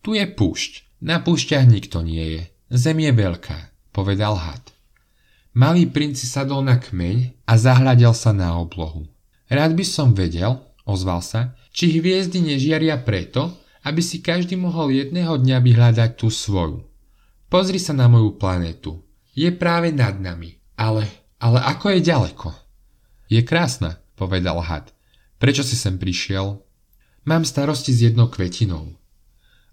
Tu 0.00 0.16
je 0.16 0.24
púšť, 0.24 1.04
na 1.04 1.20
púšťach 1.20 1.68
nikto 1.68 2.00
nie 2.00 2.40
je. 2.40 2.42
Zem 2.72 3.04
je 3.04 3.12
veľká, 3.12 3.92
povedal 3.92 4.40
had. 4.40 4.64
Malý 5.52 5.84
princ 5.84 6.16
sadol 6.16 6.64
na 6.64 6.80
kmeň 6.80 7.44
a 7.44 7.52
zahľadel 7.60 8.16
sa 8.16 8.32
na 8.32 8.56
oblohu. 8.56 9.04
Rád 9.52 9.76
by 9.76 9.84
som 9.84 10.16
vedel, 10.16 10.56
ozval 10.88 11.20
sa, 11.20 11.52
či 11.68 12.00
hviezdy 12.00 12.40
nežiaria 12.40 12.96
preto, 12.96 13.52
aby 13.84 14.00
si 14.00 14.24
každý 14.24 14.56
mohol 14.56 14.88
jedného 14.88 15.36
dňa 15.36 15.60
vyhľadať 15.60 16.10
tú 16.16 16.32
svoju. 16.32 16.93
Pozri 17.54 17.78
sa 17.78 17.94
na 17.94 18.10
moju 18.10 18.34
planetu. 18.34 18.98
Je 19.30 19.46
práve 19.54 19.94
nad 19.94 20.18
nami, 20.18 20.58
ale 20.74 21.06
ale 21.38 21.62
ako 21.62 21.94
je 21.94 22.00
ďaleko? 22.02 22.50
Je 23.30 23.46
krásna, 23.46 24.02
povedal 24.18 24.58
had. 24.58 24.90
Prečo 25.38 25.62
si 25.62 25.78
sem 25.78 25.94
prišiel? 25.94 26.58
Mám 27.22 27.46
starosti 27.46 27.94
s 27.94 28.10
jednou 28.10 28.26
kvetinou. 28.26 28.98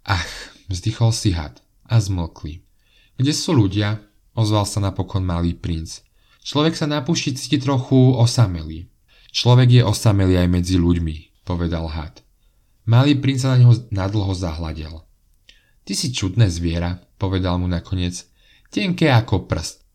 Ach, 0.05 0.29
vzdychol 0.69 1.09
si 1.09 1.33
had 1.33 1.57
a 1.89 1.97
zmlkli. 1.97 2.61
Kde 3.17 3.33
sú 3.33 3.57
ľudia? 3.57 3.97
Ozval 4.37 4.69
sa 4.69 4.77
napokon 4.77 5.25
malý 5.25 5.57
princ. 5.57 6.05
Človek 6.45 6.77
sa 6.77 6.85
na 6.85 7.01
púšti 7.01 7.33
cíti 7.33 7.57
trochu 7.57 8.13
osamelý. 8.13 8.93
Človek 9.33 9.81
je 9.81 9.81
osamelý 9.81 10.37
aj 10.37 10.53
medzi 10.53 10.77
ľuďmi, 10.77 11.49
povedal 11.49 11.89
had. 11.89 12.21
Malý 12.85 13.17
princ 13.17 13.41
sa 13.41 13.57
na 13.57 13.65
neho 13.65 13.73
nadlho 13.89 14.37
zahľadel. 14.37 15.01
Ty 15.81 15.93
si 15.97 16.13
čudné 16.13 16.45
zviera, 16.45 17.01
povedal 17.21 17.61
mu 17.61 17.69
nakoniec. 17.69 18.25
Tenké 18.73 19.13
ako 19.13 19.45
prst. 19.45 19.85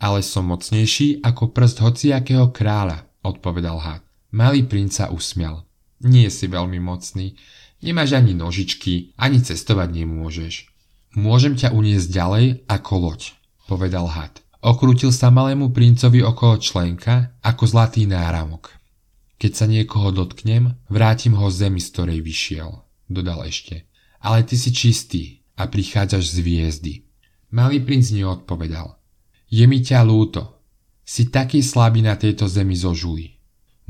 Ale 0.00 0.24
som 0.24 0.48
mocnejší 0.48 1.20
ako 1.20 1.52
prst 1.52 1.84
hociakého 1.84 2.48
kráľa, 2.56 3.04
odpovedal 3.20 3.76
had. 3.76 4.00
Malý 4.32 4.64
princ 4.64 4.96
sa 4.96 5.12
usmial. 5.12 5.68
Nie 6.00 6.32
si 6.32 6.48
veľmi 6.48 6.80
mocný, 6.80 7.36
nemáš 7.84 8.16
ani 8.16 8.32
nožičky, 8.32 9.12
ani 9.20 9.44
cestovať 9.44 9.92
nemôžeš. 9.92 10.72
Môžem 11.20 11.52
ťa 11.52 11.76
uniesť 11.76 12.08
ďalej 12.08 12.46
ako 12.64 12.92
loď, 12.96 13.20
povedal 13.68 14.08
had. 14.08 14.40
Okrútil 14.64 15.12
sa 15.12 15.28
malému 15.28 15.74
princovi 15.76 16.24
okolo 16.24 16.56
členka 16.56 17.36
ako 17.44 17.68
zlatý 17.68 18.08
náramok. 18.08 18.72
Keď 19.36 19.52
sa 19.52 19.66
niekoho 19.68 20.12
dotknem, 20.12 20.80
vrátim 20.88 21.36
ho 21.36 21.48
zemi, 21.52 21.80
z 21.80 21.88
ktorej 21.92 22.20
vyšiel, 22.24 22.84
dodal 23.08 23.44
ešte. 23.44 23.88
Ale 24.20 24.44
ty 24.44 24.56
si 24.60 24.68
čistý 24.72 25.39
a 25.60 25.68
prichádzaš 25.68 26.32
z 26.32 26.36
hviezdy. 26.40 26.92
Malý 27.52 27.84
princ 27.84 28.08
neodpovedal. 28.08 28.96
Je 29.52 29.68
mi 29.68 29.84
ťa 29.84 30.00
lúto. 30.08 30.56
Si 31.04 31.28
taký 31.28 31.60
slabý 31.60 32.00
na 32.00 32.16
tejto 32.16 32.48
zemi 32.48 32.78
zo 32.78 32.96
žuly. 32.96 33.36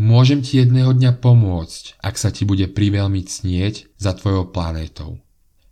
Môžem 0.01 0.41
ti 0.41 0.57
jedného 0.57 0.97
dňa 0.97 1.21
pomôcť, 1.21 2.01
ak 2.01 2.17
sa 2.17 2.33
ti 2.33 2.49
bude 2.49 2.65
priveľmi 2.73 3.21
cnieť 3.21 3.93
za 4.01 4.17
tvojou 4.17 4.49
planétou. 4.49 5.21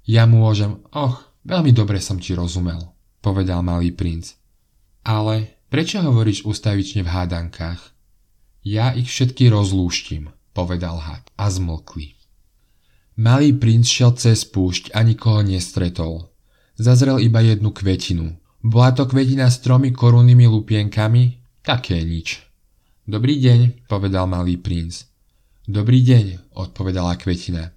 Ja 0.05 0.29
môžem, 0.29 0.85
och, 0.93 1.25
veľmi 1.49 1.73
dobre 1.73 1.97
som 2.05 2.21
ti 2.21 2.37
rozumel, 2.37 2.93
povedal 3.25 3.65
malý 3.65 3.97
princ. 3.97 4.37
Ale 5.01 5.65
prečo 5.73 6.05
hovoríš 6.05 6.45
ustavične 6.45 7.09
v 7.09 7.13
hádankách? 7.13 7.81
Ja 8.61 8.93
ich 8.93 9.09
všetky 9.09 9.49
rozlúštim, 9.49 10.29
povedal 10.53 11.01
had 11.01 11.25
a 11.41 11.49
zmlkli. 11.49 12.18
Malý 13.19 13.51
princ 13.59 13.83
šiel 13.83 14.15
cez 14.15 14.47
púšť 14.47 14.95
a 14.95 15.03
nikoho 15.03 15.43
nestretol. 15.43 16.31
Zazrel 16.79 17.19
iba 17.19 17.43
jednu 17.43 17.75
kvetinu. 17.75 18.39
Bola 18.63 18.95
to 18.95 19.11
kvetina 19.11 19.51
s 19.51 19.59
tromi 19.59 19.91
korunnými 19.91 20.47
lupienkami? 20.47 21.43
Také 21.67 21.99
nič. 21.99 22.47
Dobrý 23.11 23.43
deň, 23.43 23.91
povedal 23.91 24.31
malý 24.31 24.55
princ. 24.55 25.11
Dobrý 25.67 26.07
deň, 26.07 26.55
odpovedala 26.55 27.19
kvetina. 27.19 27.75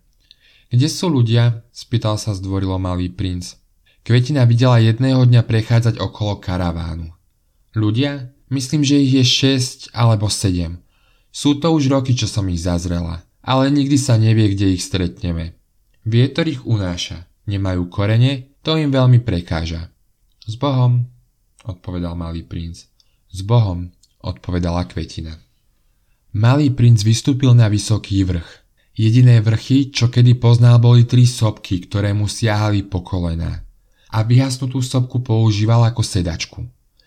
Kde 0.69 0.85
sú 0.85 1.09
ľudia? 1.09 1.65
spýtal 1.73 2.21
sa 2.21 2.37
zdvorilo 2.37 2.77
malý 2.77 3.09
princ. 3.09 3.57
Kvetina 4.05 4.45
videla 4.45 4.77
jedného 4.77 5.25
dňa 5.25 5.41
prechádzať 5.41 5.97
okolo 5.97 6.37
karavánu. 6.37 7.09
Ľudia? 7.73 8.29
Myslím, 8.53 8.85
že 8.85 9.01
ich 9.01 9.17
je 9.17 9.25
šesť 9.25 9.89
alebo 9.89 10.29
sedem. 10.29 10.85
Sú 11.33 11.57
to 11.57 11.73
už 11.73 11.89
roky, 11.89 12.13
čo 12.13 12.29
som 12.29 12.45
ich 12.45 12.61
zazrela 12.61 13.25
ale 13.41 13.73
nikdy 13.73 13.97
sa 13.97 14.21
nevie, 14.21 14.53
kde 14.53 14.77
ich 14.77 14.85
stretneme. 14.85 15.57
Vietor 16.05 16.49
ich 16.49 16.61
unáša, 16.65 17.25
nemajú 17.49 17.89
korene, 17.89 18.57
to 18.61 18.77
im 18.77 18.93
veľmi 18.93 19.21
prekáža. 19.21 19.89
S 20.45 20.57
Bohom, 20.57 21.05
odpovedal 21.65 22.13
malý 22.17 22.45
princ. 22.45 22.85
S 23.29 23.41
Bohom, 23.45 23.89
odpovedala 24.21 24.85
kvetina. 24.85 25.37
Malý 26.37 26.73
princ 26.73 27.01
vystúpil 27.01 27.53
na 27.53 27.69
vysoký 27.69 28.23
vrch. 28.25 28.49
Jediné 28.97 29.41
vrchy, 29.41 29.89
čo 29.89 30.13
kedy 30.13 30.37
poznal, 30.37 30.77
boli 30.77 31.09
tri 31.09 31.25
sopky, 31.25 31.85
ktoré 31.89 32.13
mu 32.13 32.29
siahali 32.29 32.85
po 32.85 33.01
kolená. 33.01 33.65
A 34.11 34.21
vyhasnutú 34.21 34.83
sopku 34.83 35.23
používal 35.23 35.87
ako 35.87 36.03
sedačku. 36.03 36.59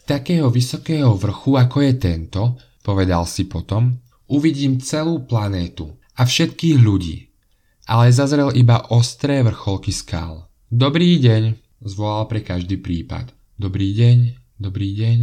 Takého 0.04 0.48
vysokého 0.48 1.12
vrchu, 1.16 1.56
ako 1.56 1.84
je 1.84 1.92
tento, 1.96 2.42
povedal 2.80 3.28
si 3.28 3.48
potom, 3.48 3.96
uvidím 4.28 4.80
celú 4.80 5.24
planétu 5.24 5.92
a 6.14 6.22
všetkých 6.22 6.78
ľudí, 6.78 7.30
ale 7.90 8.14
zazrel 8.14 8.54
iba 8.54 8.86
ostré 8.90 9.42
vrcholky 9.42 9.90
skál. 9.90 10.46
Dobrý 10.70 11.18
deň, 11.20 11.58
zvolal 11.84 12.26
pre 12.30 12.40
každý 12.40 12.78
prípad. 12.78 13.34
Dobrý 13.58 13.94
deň, 13.94 14.18
dobrý 14.58 14.94
deň, 14.94 15.18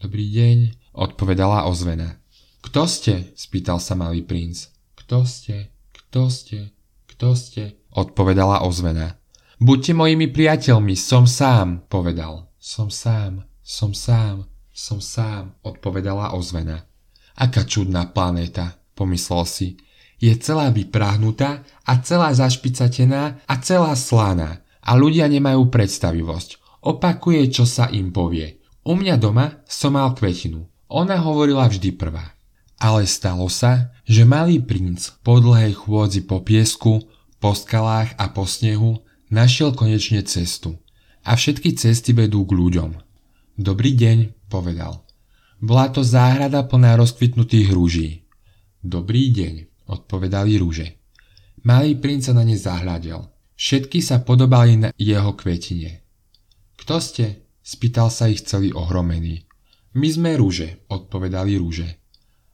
dobrý 0.00 0.26
deň, 0.32 0.56
odpovedala 0.96 1.68
ozvena. 1.68 2.20
Kto 2.64 2.88
ste? 2.88 3.34
spýtal 3.36 3.80
sa 3.80 3.92
malý 3.92 4.24
princ. 4.24 4.72
Kto 4.96 5.28
ste? 5.28 5.68
Kto 5.92 6.32
ste? 6.32 6.72
Kto 7.08 7.36
ste? 7.36 7.84
odpovedala 7.94 8.66
ozvena. 8.66 9.16
Buďte 9.62 9.94
mojimi 9.94 10.28
priateľmi, 10.28 10.98
som 10.98 11.24
sám, 11.30 11.86
povedal. 11.86 12.50
Som 12.58 12.90
sám, 12.90 13.46
som 13.62 13.94
sám, 13.94 14.50
som 14.74 14.98
sám, 14.98 15.54
odpovedala 15.62 16.34
ozvena. 16.34 16.84
Aká 17.38 17.62
čudná 17.62 18.10
planéta, 18.10 18.82
pomyslel 18.98 19.46
si 19.46 19.68
je 20.24 20.32
celá 20.40 20.72
vypráhnutá 20.72 21.60
a 21.84 22.00
celá 22.00 22.32
zašpicatená 22.32 23.44
a 23.44 23.54
celá 23.60 23.92
slaná 23.92 24.64
a 24.80 24.96
ľudia 24.96 25.28
nemajú 25.28 25.68
predstavivosť. 25.68 26.80
Opakuje, 26.80 27.52
čo 27.52 27.68
sa 27.68 27.92
im 27.92 28.08
povie. 28.08 28.64
U 28.88 28.96
mňa 28.96 29.20
doma 29.20 29.60
som 29.68 29.96
mal 29.96 30.16
kvetinu. 30.16 30.64
Ona 30.88 31.20
hovorila 31.20 31.68
vždy 31.68 31.96
prvá. 31.96 32.32
Ale 32.80 33.08
stalo 33.08 33.48
sa, 33.48 33.92
že 34.04 34.28
malý 34.28 34.60
princ 34.60 35.16
po 35.24 35.40
dlhej 35.40 35.72
chôdzi 35.72 36.28
po 36.28 36.44
piesku, 36.44 37.04
po 37.40 37.56
skalách 37.56 38.12
a 38.20 38.28
po 38.32 38.44
snehu 38.44 39.04
našiel 39.32 39.72
konečne 39.72 40.20
cestu. 40.24 40.76
A 41.24 41.36
všetky 41.36 41.76
cesty 41.76 42.12
vedú 42.12 42.44
k 42.44 42.52
ľuďom. 42.52 43.00
Dobrý 43.56 43.96
deň, 43.96 44.48
povedal. 44.52 45.04
Bola 45.64 45.88
to 45.88 46.04
záhrada 46.04 46.60
plná 46.68 47.00
rozkvitnutých 47.00 47.72
rúží. 47.72 48.08
Dobrý 48.84 49.32
deň, 49.32 49.73
odpovedali 49.88 50.58
rúže. 50.60 50.86
Malý 51.64 51.96
princ 51.96 52.28
sa 52.28 52.32
na 52.36 52.44
ne 52.44 52.56
zahľadel. 52.56 53.24
Všetky 53.56 54.02
sa 54.04 54.20
podobali 54.20 54.76
na 54.76 54.88
jeho 54.98 55.32
kvetine. 55.32 56.04
Kto 56.76 57.00
ste? 57.00 57.44
spýtal 57.64 58.12
sa 58.12 58.28
ich 58.28 58.44
celý 58.44 58.76
ohromený. 58.76 59.48
My 59.96 60.08
sme 60.10 60.36
rúže, 60.36 60.84
odpovedali 60.92 61.56
rúže. 61.56 61.88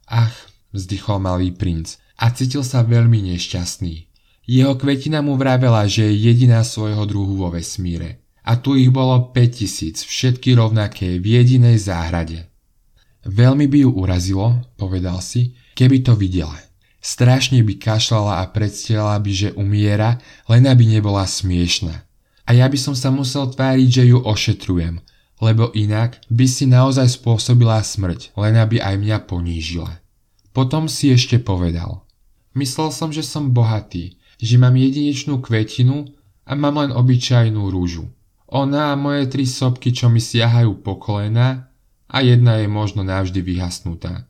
Ach, 0.07 0.31
vzdychol 0.71 1.19
malý 1.19 1.51
princ 1.51 1.99
a 2.15 2.31
cítil 2.31 2.63
sa 2.63 2.87
veľmi 2.87 3.33
nešťastný. 3.33 4.07
Jeho 4.47 4.73
kvetina 4.79 5.19
mu 5.19 5.35
vravela, 5.35 5.83
že 5.89 6.07
je 6.07 6.31
jediná 6.31 6.63
svojho 6.63 7.03
druhu 7.03 7.35
vo 7.35 7.51
vesmíre. 7.51 8.23
A 8.41 8.57
tu 8.57 8.73
ich 8.73 8.89
bolo 8.89 9.35
5000, 9.35 10.01
všetky 10.01 10.57
rovnaké, 10.57 11.21
v 11.21 11.25
jedinej 11.37 11.77
záhrade. 11.77 12.49
Veľmi 13.21 13.69
by 13.69 13.77
ju 13.85 13.89
urazilo, 13.93 14.65
povedal 14.81 15.21
si, 15.21 15.53
keby 15.77 16.01
to 16.01 16.17
videla. 16.17 16.57
Strašne 17.01 17.65
by 17.65 17.81
kašľala 17.81 18.45
a 18.45 18.49
predstielala 18.53 19.17
by, 19.17 19.31
že 19.33 19.49
umiera, 19.57 20.21
len 20.45 20.69
aby 20.69 20.85
nebola 20.85 21.25
smiešna. 21.25 22.05
A 22.45 22.49
ja 22.53 22.69
by 22.69 22.77
som 22.77 22.93
sa 22.93 23.09
musel 23.09 23.49
tváriť, 23.49 23.89
že 23.89 24.03
ju 24.13 24.21
ošetrujem, 24.21 25.01
lebo 25.41 25.73
inak 25.73 26.21
by 26.29 26.45
si 26.45 26.69
naozaj 26.69 27.17
spôsobila 27.17 27.81
smrť, 27.81 28.37
len 28.37 28.53
aby 28.53 28.77
aj 28.77 29.01
mňa 29.01 29.17
ponížila. 29.25 29.97
Potom 30.53 30.85
si 30.85 31.09
ešte 31.09 31.41
povedal. 31.41 32.05
Myslel 32.53 32.93
som, 32.93 33.09
že 33.09 33.25
som 33.25 33.49
bohatý, 33.49 34.21
že 34.37 34.61
mám 34.61 34.77
jedinečnú 34.77 35.41
kvetinu 35.41 36.05
a 36.45 36.53
mám 36.53 36.85
len 36.85 36.91
obyčajnú 36.93 37.65
rúžu. 37.73 38.13
Ona 38.45 38.93
a 38.93 38.99
moje 38.99 39.25
tri 39.25 39.49
sopky, 39.49 39.89
čo 39.89 40.05
mi 40.05 40.21
siahajú 40.21 40.85
po 40.85 41.01
kolena 41.01 41.71
a 42.11 42.21
jedna 42.21 42.61
je 42.61 42.67
možno 42.69 43.01
navždy 43.01 43.41
vyhasnutá 43.41 44.29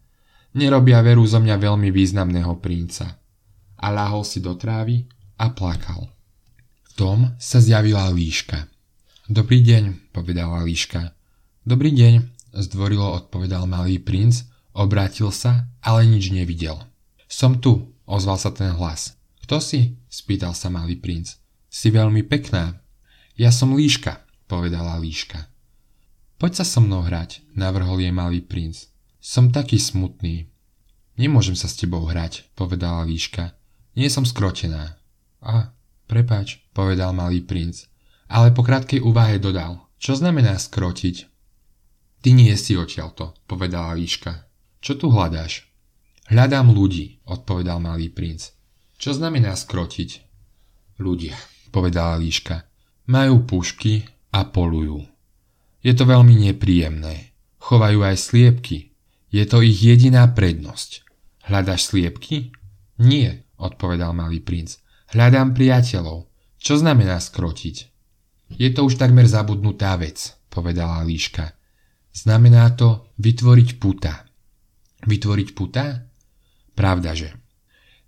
nerobia 0.54 0.99
veru 1.02 1.24
zo 1.24 1.39
mňa 1.39 1.56
veľmi 1.58 1.89
významného 1.91 2.60
princa. 2.60 3.20
A 3.82 3.88
láhol 3.89 4.22
si 4.28 4.43
do 4.43 4.54
trávy 4.54 5.10
a 5.39 5.49
plakal. 5.49 6.12
V 6.86 6.91
tom 6.93 7.34
sa 7.41 7.58
zjavila 7.58 8.12
líška. 8.14 8.70
Dobrý 9.32 9.64
deň, 9.64 10.14
povedala 10.14 10.62
líška. 10.68 11.16
Dobrý 11.64 11.95
deň, 11.95 12.14
zdvorilo 12.52 13.16
odpovedal 13.16 13.64
malý 13.66 13.97
princ, 13.97 14.43
obrátil 14.76 15.32
sa, 15.32 15.72
ale 15.80 16.04
nič 16.04 16.30
nevidel. 16.36 16.78
Som 17.32 17.64
tu, 17.64 17.95
ozval 18.04 18.36
sa 18.36 18.52
ten 18.52 18.76
hlas. 18.76 19.16
Kto 19.47 19.64
si? 19.64 19.95
spýtal 20.12 20.52
sa 20.52 20.68
malý 20.68 20.99
princ. 20.99 21.39
Si 21.72 21.88
veľmi 21.88 22.28
pekná. 22.28 22.84
Ja 23.39 23.56
som 23.56 23.72
líška, 23.72 24.20
povedala 24.52 24.99
líška. 24.99 25.47
Poď 26.36 26.62
sa 26.62 26.66
so 26.68 26.84
mnou 26.84 27.08
hrať, 27.08 27.39
navrhol 27.56 28.04
jej 28.04 28.12
malý 28.12 28.43
princ. 28.43 28.91
Som 29.22 29.54
taký 29.54 29.78
smutný. 29.78 30.50
Nemôžem 31.14 31.54
sa 31.54 31.70
s 31.70 31.78
tebou 31.78 32.10
hrať, 32.10 32.50
povedala 32.58 33.06
líška. 33.06 33.54
Nie 33.94 34.10
som 34.10 34.26
skrotená. 34.26 34.98
A, 35.46 35.78
prepač, 36.10 36.66
povedal 36.74 37.14
malý 37.14 37.46
princ. 37.46 37.86
Ale 38.26 38.50
po 38.50 38.66
krátkej 38.66 39.06
úvahe 39.06 39.38
dodal. 39.38 39.86
Čo 40.02 40.18
znamená 40.18 40.58
skrotiť? 40.58 41.30
Ty 42.26 42.30
nie 42.34 42.50
si 42.58 42.74
odtiaľto, 42.74 43.38
povedala 43.46 43.94
líška. 43.94 44.50
Čo 44.82 44.98
tu 44.98 45.14
hľadáš? 45.14 45.70
Hľadám 46.34 46.74
ľudí, 46.74 47.22
odpovedal 47.30 47.78
malý 47.78 48.10
princ. 48.10 48.58
Čo 48.98 49.14
znamená 49.14 49.54
skrotiť? 49.54 50.26
Ľudia, 50.98 51.38
povedala 51.70 52.18
líška. 52.18 52.66
Majú 53.06 53.46
pušky 53.46 54.02
a 54.34 54.50
polujú. 54.50 55.06
Je 55.86 55.94
to 55.94 56.10
veľmi 56.10 56.50
nepríjemné. 56.50 57.38
Chovajú 57.62 58.02
aj 58.02 58.18
sliepky, 58.18 58.91
je 59.32 59.44
to 59.48 59.64
ich 59.64 59.80
jediná 59.80 60.28
prednosť. 60.28 61.08
Hľadaš 61.48 61.88
sliepky? 61.88 62.52
Nie, 63.00 63.48
odpovedal 63.56 64.12
malý 64.12 64.44
princ. 64.44 64.78
Hľadám 65.16 65.56
priateľov. 65.56 66.28
Čo 66.60 66.78
znamená 66.78 67.18
skrotiť? 67.18 67.76
Je 68.60 68.70
to 68.76 68.86
už 68.86 69.00
takmer 69.00 69.26
zabudnutá 69.26 69.96
vec, 69.96 70.36
povedala 70.52 71.02
líška. 71.08 71.56
Znamená 72.12 72.76
to 72.76 73.08
vytvoriť 73.24 73.70
puta. 73.80 74.28
Vytvoriť 75.08 75.50
puta? 75.56 76.04
Pravdaže. 76.76 77.32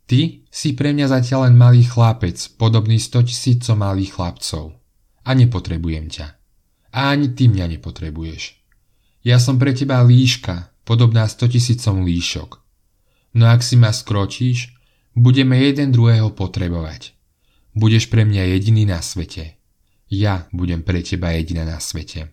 Ty 0.03 0.43
si 0.51 0.75
pre 0.75 0.91
mňa 0.91 1.07
zatiaľ 1.07 1.47
len 1.47 1.55
malý 1.55 1.87
chlapec, 1.87 2.35
podobný 2.59 2.99
sto 2.99 3.23
tisícom 3.23 3.79
malých 3.79 4.19
chlapcov. 4.19 4.75
A 5.23 5.31
nepotrebujem 5.31 6.11
ťa. 6.11 6.27
A 6.93 7.15
ani 7.15 7.31
ty 7.31 7.47
mňa 7.47 7.79
nepotrebuješ. 7.79 8.59
Ja 9.23 9.39
som 9.39 9.55
pre 9.55 9.71
teba 9.71 10.03
líška, 10.03 10.72
podobná 10.83 11.27
100 11.27 11.47
tisícom 11.47 12.03
líšok. 12.03 12.59
No 13.33 13.49
ak 13.49 13.65
si 13.65 13.75
ma 13.75 13.89
skročíš, 13.89 14.75
budeme 15.17 15.57
jeden 15.57 15.91
druhého 15.91 16.29
potrebovať. 16.31 17.17
Budeš 17.73 18.05
pre 18.13 18.23
mňa 18.23 18.53
jediný 18.53 18.85
na 18.85 19.01
svete. 19.01 19.57
Ja 20.13 20.45
budem 20.53 20.85
pre 20.85 21.01
teba 21.01 21.33
jediná 21.33 21.65
na 21.65 21.81
svete. 21.81 22.29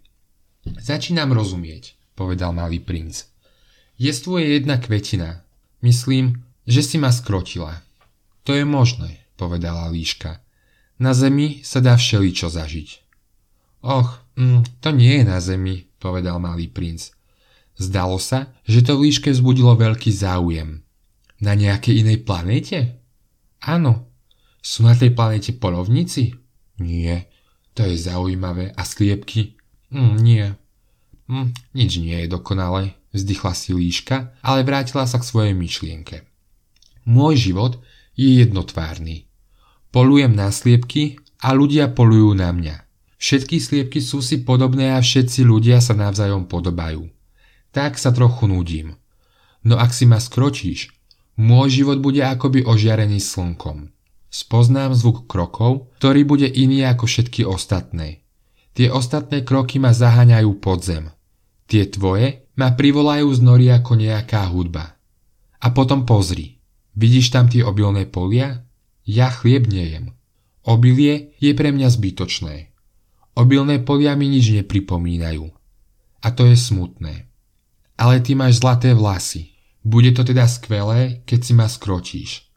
Začínam 0.68 1.32
rozumieť, 1.32 1.96
povedal 2.12 2.52
malý 2.52 2.84
princ. 2.84 3.24
Jestvuje 3.96 4.60
jedna 4.60 4.76
kvetina. 4.76 5.40
Myslím, 5.80 6.44
že 6.68 6.84
si 6.84 7.00
ma 7.00 7.08
skrotila. 7.08 7.80
To 8.44 8.52
je 8.52 8.68
možné, 8.68 9.24
povedala 9.40 9.88
líška. 9.88 10.44
Na 11.00 11.16
zemi 11.16 11.64
sa 11.64 11.80
dá 11.80 11.96
všeličo 11.96 12.52
zažiť. 12.52 12.88
Och, 13.80 14.20
mm, 14.36 14.84
to 14.84 14.92
nie 14.92 15.20
je 15.20 15.24
na 15.24 15.40
zemi, 15.40 15.88
povedal 15.96 16.36
malý 16.36 16.68
princ. 16.68 17.16
Zdalo 17.80 18.20
sa, 18.20 18.52
že 18.68 18.84
to 18.84 19.00
líške 19.00 19.32
vzbudilo 19.32 19.72
veľký 19.72 20.12
záujem. 20.12 20.84
Na 21.40 21.56
nejakej 21.56 22.04
inej 22.04 22.28
planéte? 22.28 23.00
Áno. 23.64 24.12
Sú 24.60 24.84
na 24.84 24.92
tej 24.92 25.16
planéte 25.16 25.56
polovníci? 25.56 26.36
Nie. 26.76 27.32
To 27.72 27.88
je 27.88 27.96
zaujímavé. 27.96 28.76
A 28.76 28.84
sliepky? 28.84 29.56
Mm, 29.88 30.16
nie. 30.20 30.44
Mm, 31.32 31.56
nič 31.72 31.90
nie 32.04 32.20
je 32.20 32.28
dokonalé, 32.28 33.00
vzdychla 33.16 33.56
si 33.56 33.72
líška, 33.72 34.36
ale 34.44 34.60
vrátila 34.60 35.08
sa 35.08 35.16
k 35.16 35.24
svojej 35.24 35.54
myšlienke. 35.56 36.28
Môj 37.08 37.48
život 37.48 37.80
je 38.12 38.44
jednotvárny. 38.44 39.24
Polujem 39.88 40.36
na 40.36 40.52
sliepky 40.52 41.16
a 41.40 41.56
ľudia 41.56 41.88
polujú 41.96 42.36
na 42.36 42.52
mňa. 42.52 42.84
Všetky 43.16 43.56
sliepky 43.56 44.04
sú 44.04 44.20
si 44.20 44.44
podobné 44.44 44.92
a 44.92 45.00
všetci 45.00 45.48
ľudia 45.48 45.80
sa 45.80 45.96
navzájom 45.96 46.44
podobajú 46.44 47.08
tak 47.70 47.98
sa 47.98 48.10
trochu 48.10 48.46
nudím. 48.50 48.98
No 49.66 49.76
ak 49.76 49.92
si 49.92 50.08
ma 50.08 50.18
skročíš, 50.18 50.90
môj 51.36 51.82
život 51.82 51.98
bude 52.00 52.22
akoby 52.24 52.64
ožiarený 52.64 53.20
slnkom. 53.20 53.92
Spoznám 54.30 54.94
zvuk 54.94 55.26
krokov, 55.26 55.90
ktorý 55.98 56.22
bude 56.22 56.46
iný 56.46 56.86
ako 56.86 57.04
všetky 57.10 57.42
ostatné. 57.42 58.22
Tie 58.78 58.86
ostatné 58.86 59.42
kroky 59.42 59.82
ma 59.82 59.90
zaháňajú 59.90 60.50
pod 60.62 60.86
zem. 60.86 61.10
Tie 61.66 61.86
tvoje 61.90 62.46
ma 62.54 62.70
privolajú 62.74 63.26
z 63.30 63.40
nory 63.42 63.66
ako 63.74 63.98
nejaká 63.98 64.46
hudba. 64.50 64.94
A 65.60 65.74
potom 65.74 66.06
pozri. 66.06 66.62
Vidíš 66.94 67.30
tam 67.34 67.50
tie 67.50 67.62
obilné 67.62 68.06
polia? 68.06 68.66
Ja 69.06 69.30
chlieb 69.30 69.66
nejem. 69.66 70.14
Obilie 70.66 71.34
je 71.42 71.50
pre 71.56 71.74
mňa 71.74 71.88
zbytočné. 71.90 72.70
Obilné 73.34 73.82
polia 73.82 74.14
mi 74.14 74.30
nič 74.30 74.50
nepripomínajú. 74.54 75.46
A 76.20 76.28
to 76.34 76.44
je 76.46 76.56
smutné. 76.58 77.29
Ale 78.00 78.24
ty 78.24 78.32
máš 78.32 78.64
zlaté 78.64 78.96
vlasy. 78.96 79.52
Bude 79.84 80.08
to 80.16 80.24
teda 80.24 80.48
skvelé, 80.48 81.20
keď 81.28 81.40
si 81.44 81.52
ma 81.52 81.68
skročíš. 81.68 82.48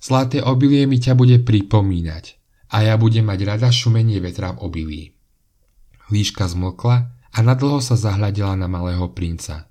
Zlaté 0.00 0.40
obilie 0.40 0.88
mi 0.88 0.96
ťa 0.96 1.12
bude 1.12 1.36
pripomínať 1.44 2.24
a 2.72 2.80
ja 2.80 2.96
budem 2.96 3.28
mať 3.28 3.40
rada 3.44 3.68
šumenie 3.68 4.24
vetra 4.24 4.56
v 4.56 4.60
obilí. 4.64 5.02
Líška 6.08 6.48
zmlkla 6.48 6.96
a 7.12 7.38
nadlho 7.44 7.84
sa 7.84 7.92
zahľadila 7.92 8.56
na 8.56 8.72
malého 8.72 9.12
princa. 9.12 9.68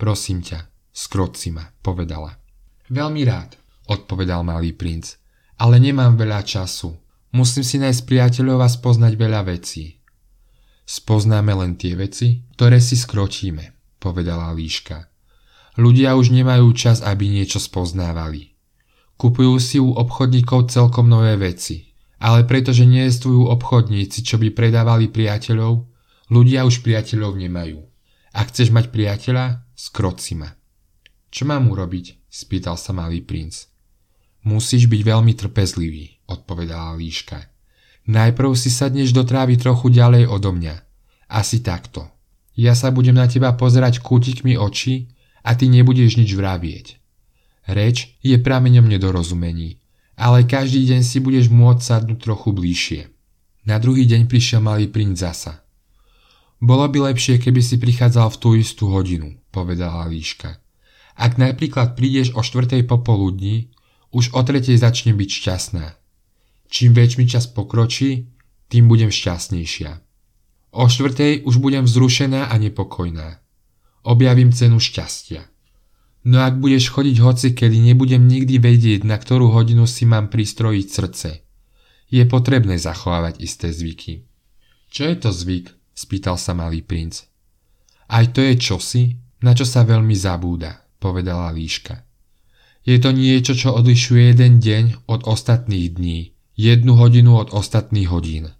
Prosím 0.00 0.40
ťa, 0.40 0.72
skroč 0.88 1.36
si 1.36 1.52
ma, 1.52 1.68
povedala. 1.84 2.40
Veľmi 2.88 3.28
rád, 3.28 3.60
odpovedal 3.92 4.40
malý 4.40 4.72
princ, 4.72 5.20
ale 5.60 5.76
nemám 5.76 6.16
veľa 6.16 6.40
času. 6.40 6.96
Musím 7.36 7.64
si 7.64 7.76
nájsť 7.76 8.08
priateľov 8.08 8.64
a 8.64 8.68
spoznať 8.72 9.12
veľa 9.20 9.52
vecí. 9.52 10.00
Spoznáme 10.88 11.52
len 11.52 11.76
tie 11.76 11.92
veci, 11.92 12.40
ktoré 12.56 12.80
si 12.80 12.96
skročíme 12.96 13.75
povedala 13.98 14.52
líška. 14.56 15.08
Ľudia 15.76 16.16
už 16.16 16.32
nemajú 16.32 16.72
čas, 16.72 17.04
aby 17.04 17.28
niečo 17.28 17.60
spoznávali. 17.60 18.56
Kupujú 19.16 19.54
si 19.60 19.76
u 19.76 19.92
obchodníkov 19.92 20.72
celkom 20.72 21.08
nové 21.08 21.36
veci, 21.36 21.92
ale 22.20 22.48
pretože 22.48 22.88
nie 22.88 23.04
sú 23.12 23.48
obchodníci, 23.48 24.24
čo 24.24 24.40
by 24.40 24.52
predávali 24.52 25.12
priateľov, 25.12 25.84
ľudia 26.32 26.64
už 26.64 26.80
priateľov 26.80 27.36
nemajú. 27.36 27.80
Ak 28.32 28.52
chceš 28.52 28.72
mať 28.72 28.92
priateľa, 28.92 29.64
skroť 29.76 30.16
si 30.20 30.34
ma. 30.36 30.52
Čo 31.28 31.44
mám 31.48 31.68
urobiť? 31.68 32.28
spýtal 32.28 32.76
sa 32.76 32.92
malý 32.92 33.24
princ. 33.24 33.68
Musíš 34.44 34.88
byť 34.88 35.00
veľmi 35.00 35.32
trpezlivý, 35.32 36.24
odpovedala 36.28 36.96
líška. 37.00 37.48
Najprv 38.06 38.52
si 38.54 38.70
sadneš 38.70 39.10
do 39.10 39.26
trávy 39.26 39.58
trochu 39.58 39.90
ďalej 39.90 40.28
odo 40.28 40.52
mňa. 40.54 40.76
Asi 41.26 41.64
takto. 41.64 42.15
Ja 42.56 42.72
sa 42.72 42.88
budem 42.88 43.20
na 43.20 43.28
teba 43.28 43.52
pozerať 43.52 44.00
kútikmi 44.00 44.56
očí 44.56 45.12
a 45.44 45.52
ty 45.52 45.68
nebudeš 45.68 46.16
nič 46.16 46.32
vravieť. 46.32 46.96
Reč 47.68 48.16
je 48.24 48.40
prameňom 48.40 48.88
nedorozumení, 48.88 49.76
ale 50.16 50.48
každý 50.48 50.88
deň 50.88 51.00
si 51.04 51.20
budeš 51.20 51.52
môcť 51.52 51.82
sadnúť 51.84 52.18
trochu 52.24 52.56
bližšie. 52.56 53.00
Na 53.68 53.76
druhý 53.76 54.08
deň 54.08 54.24
prišiel 54.30 54.64
malý 54.64 54.88
princ 54.88 55.20
zasa. 55.20 55.66
Bolo 56.56 56.88
by 56.88 57.12
lepšie, 57.12 57.36
keby 57.36 57.60
si 57.60 57.76
prichádzal 57.76 58.32
v 58.32 58.36
tú 58.40 58.48
istú 58.56 58.88
hodinu, 58.88 59.36
povedala 59.52 60.08
líška. 60.08 60.56
Ak 61.12 61.36
napríklad 61.36 61.92
prídeš 61.92 62.32
o 62.32 62.40
štvrtej 62.40 62.88
popoludní, 62.88 63.68
už 64.14 64.32
o 64.32 64.40
tretej 64.40 64.80
začne 64.80 65.12
byť 65.12 65.28
šťastná. 65.28 65.86
Čím 66.72 66.96
väčší 66.96 67.28
čas 67.28 67.44
pokročí, 67.44 68.32
tým 68.72 68.88
budem 68.88 69.12
šťastnejšia. 69.12 70.05
O 70.76 70.92
štvrtej 70.92 71.48
už 71.48 71.56
budem 71.56 71.88
vzrušená 71.88 72.52
a 72.52 72.54
nepokojná. 72.60 73.40
Objavím 74.04 74.52
cenu 74.52 74.76
šťastia. 74.76 75.48
No 76.28 76.44
ak 76.44 76.60
budeš 76.60 76.92
chodiť 76.92 77.16
hoci 77.24 77.56
kedy, 77.56 77.80
nebudem 77.80 78.28
nikdy 78.28 78.60
vedieť, 78.60 79.08
na 79.08 79.16
ktorú 79.16 79.56
hodinu 79.56 79.88
si 79.88 80.04
mám 80.04 80.28
pristrojiť 80.28 80.86
srdce. 80.86 81.28
Je 82.12 82.20
potrebné 82.28 82.76
zachovávať 82.76 83.40
isté 83.40 83.72
zvyky. 83.72 84.28
Čo 84.92 85.02
je 85.08 85.16
to 85.16 85.30
zvyk? 85.32 85.72
spýtal 85.96 86.36
sa 86.36 86.52
malý 86.52 86.84
princ. 86.84 87.24
Aj 88.12 88.28
to 88.28 88.44
je 88.44 88.60
čosi, 88.60 89.16
na 89.40 89.56
čo 89.56 89.64
sa 89.64 89.80
veľmi 89.80 90.12
zabúda, 90.12 90.84
povedala 91.00 91.56
líška. 91.56 92.04
Je 92.84 93.00
to 93.00 93.16
niečo, 93.16 93.56
čo 93.56 93.72
odlišuje 93.72 94.36
jeden 94.36 94.60
deň 94.60 95.08
od 95.08 95.24
ostatných 95.24 95.96
dní, 95.96 96.36
jednu 96.52 97.00
hodinu 97.00 97.40
od 97.40 97.56
ostatných 97.56 98.12
hodín. 98.12 98.52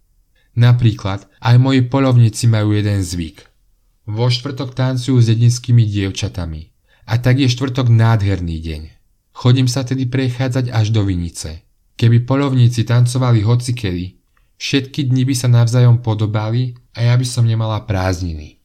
Napríklad 0.56 1.28
aj 1.44 1.56
moji 1.60 1.84
polovníci 1.84 2.48
majú 2.48 2.72
jeden 2.72 3.04
zvyk. 3.04 3.44
Vo 4.08 4.32
štvrtok 4.32 4.72
tancujú 4.72 5.20
s 5.20 5.28
dedinskými 5.28 5.84
dievčatami. 5.84 6.72
A 7.06 7.20
tak 7.20 7.38
je 7.38 7.46
štvrtok 7.46 7.92
nádherný 7.92 8.56
deň. 8.64 8.82
Chodím 9.36 9.68
sa 9.68 9.84
tedy 9.84 10.08
prechádzať 10.08 10.72
až 10.72 10.96
do 10.96 11.04
Vinice. 11.04 11.62
Keby 12.00 12.24
polovníci 12.24 12.88
tancovali 12.88 13.44
hocikedy, 13.44 14.16
všetky 14.56 15.12
dni 15.12 15.28
by 15.28 15.34
sa 15.36 15.48
navzájom 15.52 16.00
podobali 16.00 16.72
a 16.96 17.12
ja 17.12 17.14
by 17.14 17.26
som 17.28 17.44
nemala 17.44 17.84
prázdniny. 17.84 18.56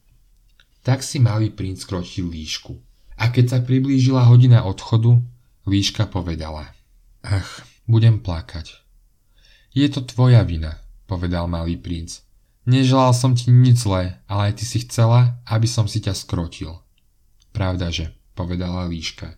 Tak 0.82 1.04
si 1.04 1.20
malý 1.22 1.52
princ 1.52 1.84
kročil 1.84 2.32
líšku. 2.32 2.74
A 3.20 3.30
keď 3.30 3.44
sa 3.46 3.58
priblížila 3.62 4.26
hodina 4.26 4.66
odchodu, 4.66 5.20
líška 5.68 6.10
povedala. 6.10 6.74
Ach, 7.22 7.62
budem 7.86 8.18
plakať. 8.18 8.82
Je 9.70 9.86
to 9.86 10.02
tvoja 10.02 10.42
vina, 10.42 10.81
povedal 11.12 11.44
malý 11.44 11.76
princ. 11.76 12.24
Neželal 12.64 13.12
som 13.12 13.36
ti 13.36 13.52
nič 13.52 13.84
zlé, 13.84 14.24
ale 14.24 14.56
ty 14.56 14.64
si 14.64 14.80
chcela, 14.80 15.36
aby 15.44 15.68
som 15.68 15.84
si 15.84 16.00
ťa 16.00 16.16
skrotil. 16.16 16.80
Pravdaže, 17.52 18.16
povedala 18.32 18.88
líška. 18.88 19.36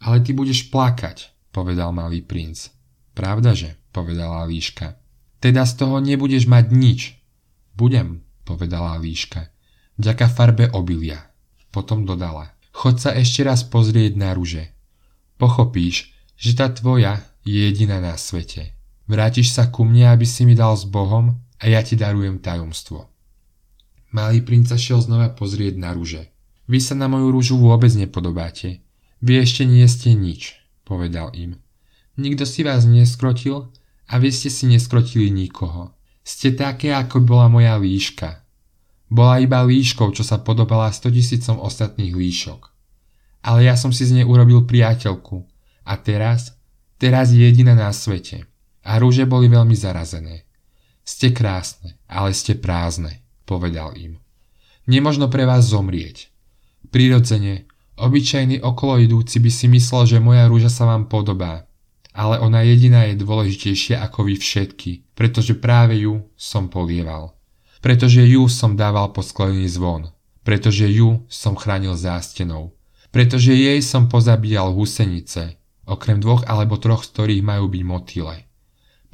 Ale 0.00 0.24
ty 0.24 0.32
budeš 0.32 0.72
plakať, 0.72 1.28
povedal 1.52 1.92
malý 1.92 2.24
princ. 2.24 2.72
Pravdaže, 3.12 3.76
povedala 3.92 4.48
líška. 4.48 4.96
Teda 5.44 5.68
z 5.68 5.76
toho 5.76 6.00
nebudeš 6.00 6.48
mať 6.48 6.72
nič. 6.72 7.20
Budem, 7.76 8.24
povedala 8.48 8.96
líška. 8.96 9.52
Vďaka 10.00 10.26
farbe 10.32 10.72
obilia. 10.72 11.20
Potom 11.68 12.08
dodala. 12.08 12.56
Chod 12.72 12.96
sa 12.96 13.12
ešte 13.12 13.44
raz 13.44 13.60
pozrieť 13.60 14.16
na 14.16 14.32
ruže. 14.32 14.72
Pochopíš, 15.36 16.16
že 16.40 16.56
tá 16.56 16.72
tvoja 16.72 17.20
je 17.44 17.60
jediná 17.60 18.00
na 18.00 18.16
svete. 18.16 18.72
Vrátiš 19.04 19.52
sa 19.52 19.68
ku 19.68 19.84
mne, 19.84 20.16
aby 20.16 20.24
si 20.24 20.48
mi 20.48 20.56
dal 20.56 20.72
s 20.72 20.88
Bohom 20.88 21.36
a 21.60 21.64
ja 21.68 21.84
ti 21.84 21.92
darujem 21.92 22.40
tajomstvo. 22.40 23.04
Malý 24.16 24.40
princ 24.40 24.72
sa 24.72 24.80
šiel 24.80 25.04
znova 25.04 25.28
pozrieť 25.36 25.76
na 25.76 25.92
rúže. 25.92 26.32
Vy 26.64 26.80
sa 26.80 26.96
na 26.96 27.04
moju 27.04 27.28
rúžu 27.28 27.60
vôbec 27.60 27.92
nepodobáte. 27.92 28.80
Vy 29.20 29.44
ešte 29.44 29.68
nie 29.68 29.84
ste 29.84 30.16
nič, 30.16 30.56
povedal 30.88 31.36
im. 31.36 31.60
Nikto 32.16 32.48
si 32.48 32.64
vás 32.64 32.88
neskrotil 32.88 33.68
a 34.08 34.16
vy 34.16 34.32
ste 34.32 34.48
si 34.48 34.64
neskrotili 34.72 35.28
nikoho. 35.28 35.92
Ste 36.24 36.56
také, 36.56 36.96
ako 36.96 37.20
bola 37.20 37.52
moja 37.52 37.76
líška. 37.76 38.40
Bola 39.12 39.36
iba 39.36 39.60
líškou, 39.60 40.16
čo 40.16 40.24
sa 40.24 40.40
podobala 40.40 40.88
100 40.88 41.12
tisícom 41.12 41.60
ostatných 41.60 42.16
líšok. 42.16 42.72
Ale 43.44 43.68
ja 43.68 43.76
som 43.76 43.92
si 43.92 44.08
z 44.08 44.16
nej 44.16 44.24
urobil 44.24 44.64
priateľku 44.64 45.44
a 45.84 45.92
teraz, 46.00 46.56
teraz 46.96 47.36
je 47.36 47.44
jediná 47.44 47.76
na 47.76 47.92
svete 47.92 48.48
a 48.84 49.00
rúže 49.00 49.24
boli 49.24 49.48
veľmi 49.48 49.72
zarazené. 49.72 50.44
Ste 51.04 51.32
krásne, 51.32 51.96
ale 52.08 52.36
ste 52.36 52.56
prázdne, 52.56 53.24
povedal 53.48 53.96
im. 53.96 54.20
Nemožno 54.84 55.32
pre 55.32 55.48
vás 55.48 55.68
zomrieť. 55.72 56.28
Prirodzene, 56.92 57.64
obyčajný 57.96 58.60
okolo 58.60 59.00
idúci 59.00 59.40
by 59.40 59.50
si 59.52 59.66
myslel, 59.72 60.04
že 60.04 60.24
moja 60.24 60.44
rúža 60.48 60.68
sa 60.68 60.84
vám 60.84 61.08
podobá, 61.08 61.64
ale 62.12 62.40
ona 62.40 62.60
jediná 62.60 63.08
je 63.08 63.20
dôležitejšia 63.20 64.04
ako 64.04 64.28
vy 64.28 64.36
všetky, 64.36 65.16
pretože 65.16 65.56
práve 65.56 66.04
ju 66.04 66.28
som 66.36 66.68
polieval. 66.68 67.32
Pretože 67.80 68.24
ju 68.24 68.48
som 68.48 68.76
dával 68.76 69.12
pod 69.12 69.28
sklený 69.28 69.68
zvon. 69.68 70.08
Pretože 70.44 70.88
ju 70.88 71.24
som 71.28 71.56
chránil 71.56 71.96
zástenou. 71.96 72.76
Pretože 73.08 73.52
jej 73.52 73.80
som 73.80 74.08
pozabíjal 74.08 74.72
husenice, 74.72 75.56
okrem 75.84 76.20
dvoch 76.20 76.44
alebo 76.48 76.76
troch, 76.80 77.04
z 77.04 77.12
ktorých 77.12 77.42
majú 77.44 77.68
byť 77.68 77.82
motýle 77.84 78.43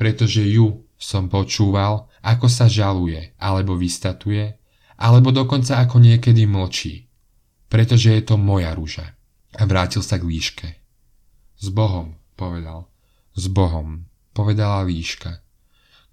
pretože 0.01 0.41
ju 0.41 0.89
Som 1.01 1.33
počúval, 1.33 2.13
ako 2.21 2.45
sa 2.53 2.69
žaluje, 2.69 3.33
alebo 3.41 3.73
vystatuje, 3.73 4.53
alebo 5.01 5.33
dokonca 5.33 5.81
ako 5.81 5.97
niekedy 5.97 6.45
mlčí, 6.45 7.09
pretože 7.73 8.13
je 8.13 8.21
to 8.21 8.37
moja 8.37 8.77
rúža. 8.77 9.17
A 9.57 9.65
vrátil 9.65 10.05
sa 10.05 10.21
k 10.21 10.29
líške. 10.29 10.69
S 11.57 11.73
Bohom, 11.73 12.21
povedal. 12.37 12.93
S 13.33 13.49
Bohom, 13.49 14.05
povedala 14.37 14.85
líška. 14.85 15.41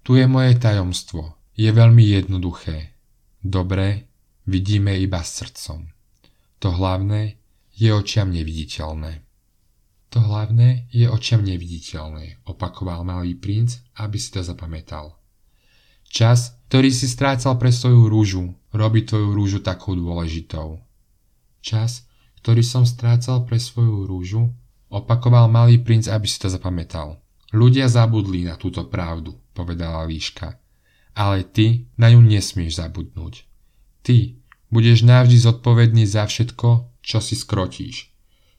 Tu 0.00 0.16
je 0.16 0.24
moje 0.24 0.56
tajomstvo. 0.56 1.36
Je 1.52 1.68
veľmi 1.68 2.00
jednoduché. 2.00 2.96
Dobre, 3.44 4.08
vidíme 4.48 4.96
iba 4.96 5.20
srdcom. 5.20 5.84
To 6.64 6.68
hlavné 6.72 7.36
je 7.76 7.92
očiam 7.92 8.32
neviditeľné. 8.32 9.27
To 10.18 10.26
hlavné 10.26 10.90
je 10.90 11.06
očiam 11.06 11.46
neviditeľné, 11.46 12.42
opakoval 12.42 13.06
malý 13.06 13.38
princ, 13.38 13.78
aby 14.02 14.18
si 14.18 14.34
to 14.34 14.42
zapamätal. 14.42 15.14
Čas, 16.10 16.58
ktorý 16.66 16.90
si 16.90 17.06
strácal 17.06 17.54
pre 17.54 17.70
svoju 17.70 18.10
rúžu, 18.10 18.50
robí 18.74 19.06
tvoju 19.06 19.30
rúžu 19.30 19.58
takou 19.62 19.94
dôležitou. 19.94 20.82
Čas, 21.62 22.02
ktorý 22.42 22.66
som 22.66 22.82
strácal 22.82 23.46
pre 23.46 23.62
svoju 23.62 24.10
rúžu, 24.10 24.50
opakoval 24.90 25.46
malý 25.46 25.78
princ, 25.78 26.10
aby 26.10 26.26
si 26.26 26.42
to 26.42 26.50
zapamätal. 26.50 27.22
Ľudia 27.54 27.86
zabudli 27.86 28.42
na 28.42 28.58
túto 28.58 28.90
pravdu, 28.90 29.38
povedala 29.54 30.02
líška. 30.02 30.58
Ale 31.14 31.46
ty 31.46 31.86
na 31.94 32.10
ňu 32.10 32.26
nesmieš 32.26 32.82
zabudnúť. 32.82 33.46
Ty 34.02 34.34
budeš 34.74 35.06
navždy 35.06 35.38
zodpovedný 35.46 36.10
za 36.10 36.26
všetko, 36.26 36.90
čo 37.06 37.22
si 37.22 37.38
skrotíš. 37.38 38.17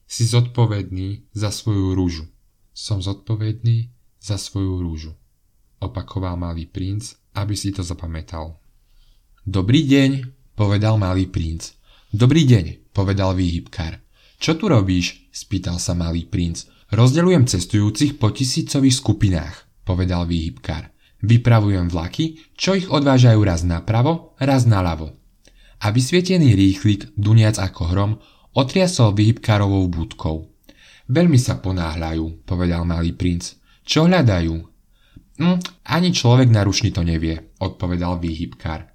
Si 0.10 0.26
zodpovedný 0.26 1.30
za 1.38 1.53
svoju 1.53 1.93
rúžu. 1.93 2.26
Som 2.74 2.97
zodpovedný 2.97 3.93
za 4.18 4.41
svoju 4.41 4.82
rúžu. 4.82 5.14
Opakoval 5.78 6.34
malý 6.34 6.66
princ, 6.66 7.14
aby 7.38 7.53
si 7.53 7.70
to 7.70 7.86
zapamätal. 7.86 8.57
Dobrý 9.45 9.86
deň, 9.86 10.26
povedal 10.57 10.97
malý 10.97 11.30
princ. 11.30 11.78
Dobrý 12.10 12.49
deň, 12.49 12.89
povedal 12.89 13.38
výhybkár. 13.38 14.01
Čo 14.41 14.57
tu 14.57 14.66
robíš? 14.74 15.30
spýtal 15.30 15.78
sa 15.78 15.93
malý 15.93 16.26
princ. 16.26 16.66
Rozdeľujem 16.89 17.45
cestujúcich 17.45 18.18
po 18.18 18.34
tisícových 18.34 18.97
skupinách, 18.97 19.86
povedal 19.86 20.26
výhybkár. 20.26 20.89
Vypravujem 21.22 21.86
vlaky, 21.86 22.41
čo 22.57 22.74
ich 22.74 22.89
odvážajú 22.89 23.45
raz 23.45 23.62
napravo, 23.62 24.34
raz 24.41 24.66
naľavo. 24.66 25.14
A 25.86 25.93
vysvietený 25.93 26.57
rýchlik, 26.57 27.14
duniac 27.14 27.62
ako 27.62 27.93
hrom, 27.93 28.12
Otriasol 28.58 29.14
vyhybkárovou 29.14 29.86
budkou. 29.93 30.50
Veľmi 31.06 31.38
sa 31.38 31.62
ponáhľajú, 31.62 32.50
povedal 32.50 32.82
malý 32.82 33.14
princ. 33.14 33.58
Čo 33.86 34.10
hľadajú? 34.10 34.54
Hm, 35.38 35.58
ani 35.86 36.10
človek 36.10 36.50
na 36.50 36.66
rušni 36.66 36.89
to 36.89 37.06
nevie, 37.06 37.54
odpovedal 37.62 38.18
výhybkár. 38.18 38.89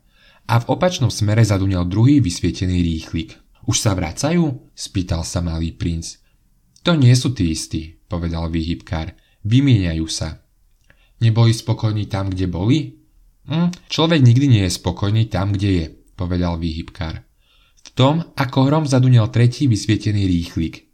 A 0.44 0.55
v 0.61 0.68
opačnom 0.68 1.09
smere 1.09 1.46
zadunel 1.46 1.86
druhý 1.86 2.18
vysvietený 2.18 2.82
rýchlik. 2.82 3.38
Už 3.64 3.80
sa 3.80 3.96
vracajú? 3.96 4.74
spýtal 4.76 5.24
sa 5.24 5.40
malý 5.40 5.72
princ. 5.72 6.20
To 6.84 6.92
nie 6.98 7.14
sú 7.16 7.32
tí 7.32 7.55
istí, 7.55 7.96
povedal 8.11 8.52
výhybkár. 8.52 9.16
Vymieňajú 9.46 10.07
sa. 10.11 10.44
Neboli 11.22 11.57
spokojní 11.57 12.11
tam, 12.11 12.28
kde 12.28 12.46
boli? 12.50 13.00
Hm, 13.48 13.70
človek 13.88 14.20
nikdy 14.20 14.46
nie 14.50 14.62
je 14.68 14.76
spokojný 14.76 15.30
tam, 15.32 15.55
kde 15.57 15.70
je, 15.70 15.86
povedal 16.18 16.61
výhybkár. 16.61 17.24
Tom, 17.95 18.26
ako 18.34 18.66
hrom 18.66 18.84
zadunel 18.90 19.30
tretí 19.30 19.70
vysvietený 19.70 20.26
rýchlik. 20.26 20.90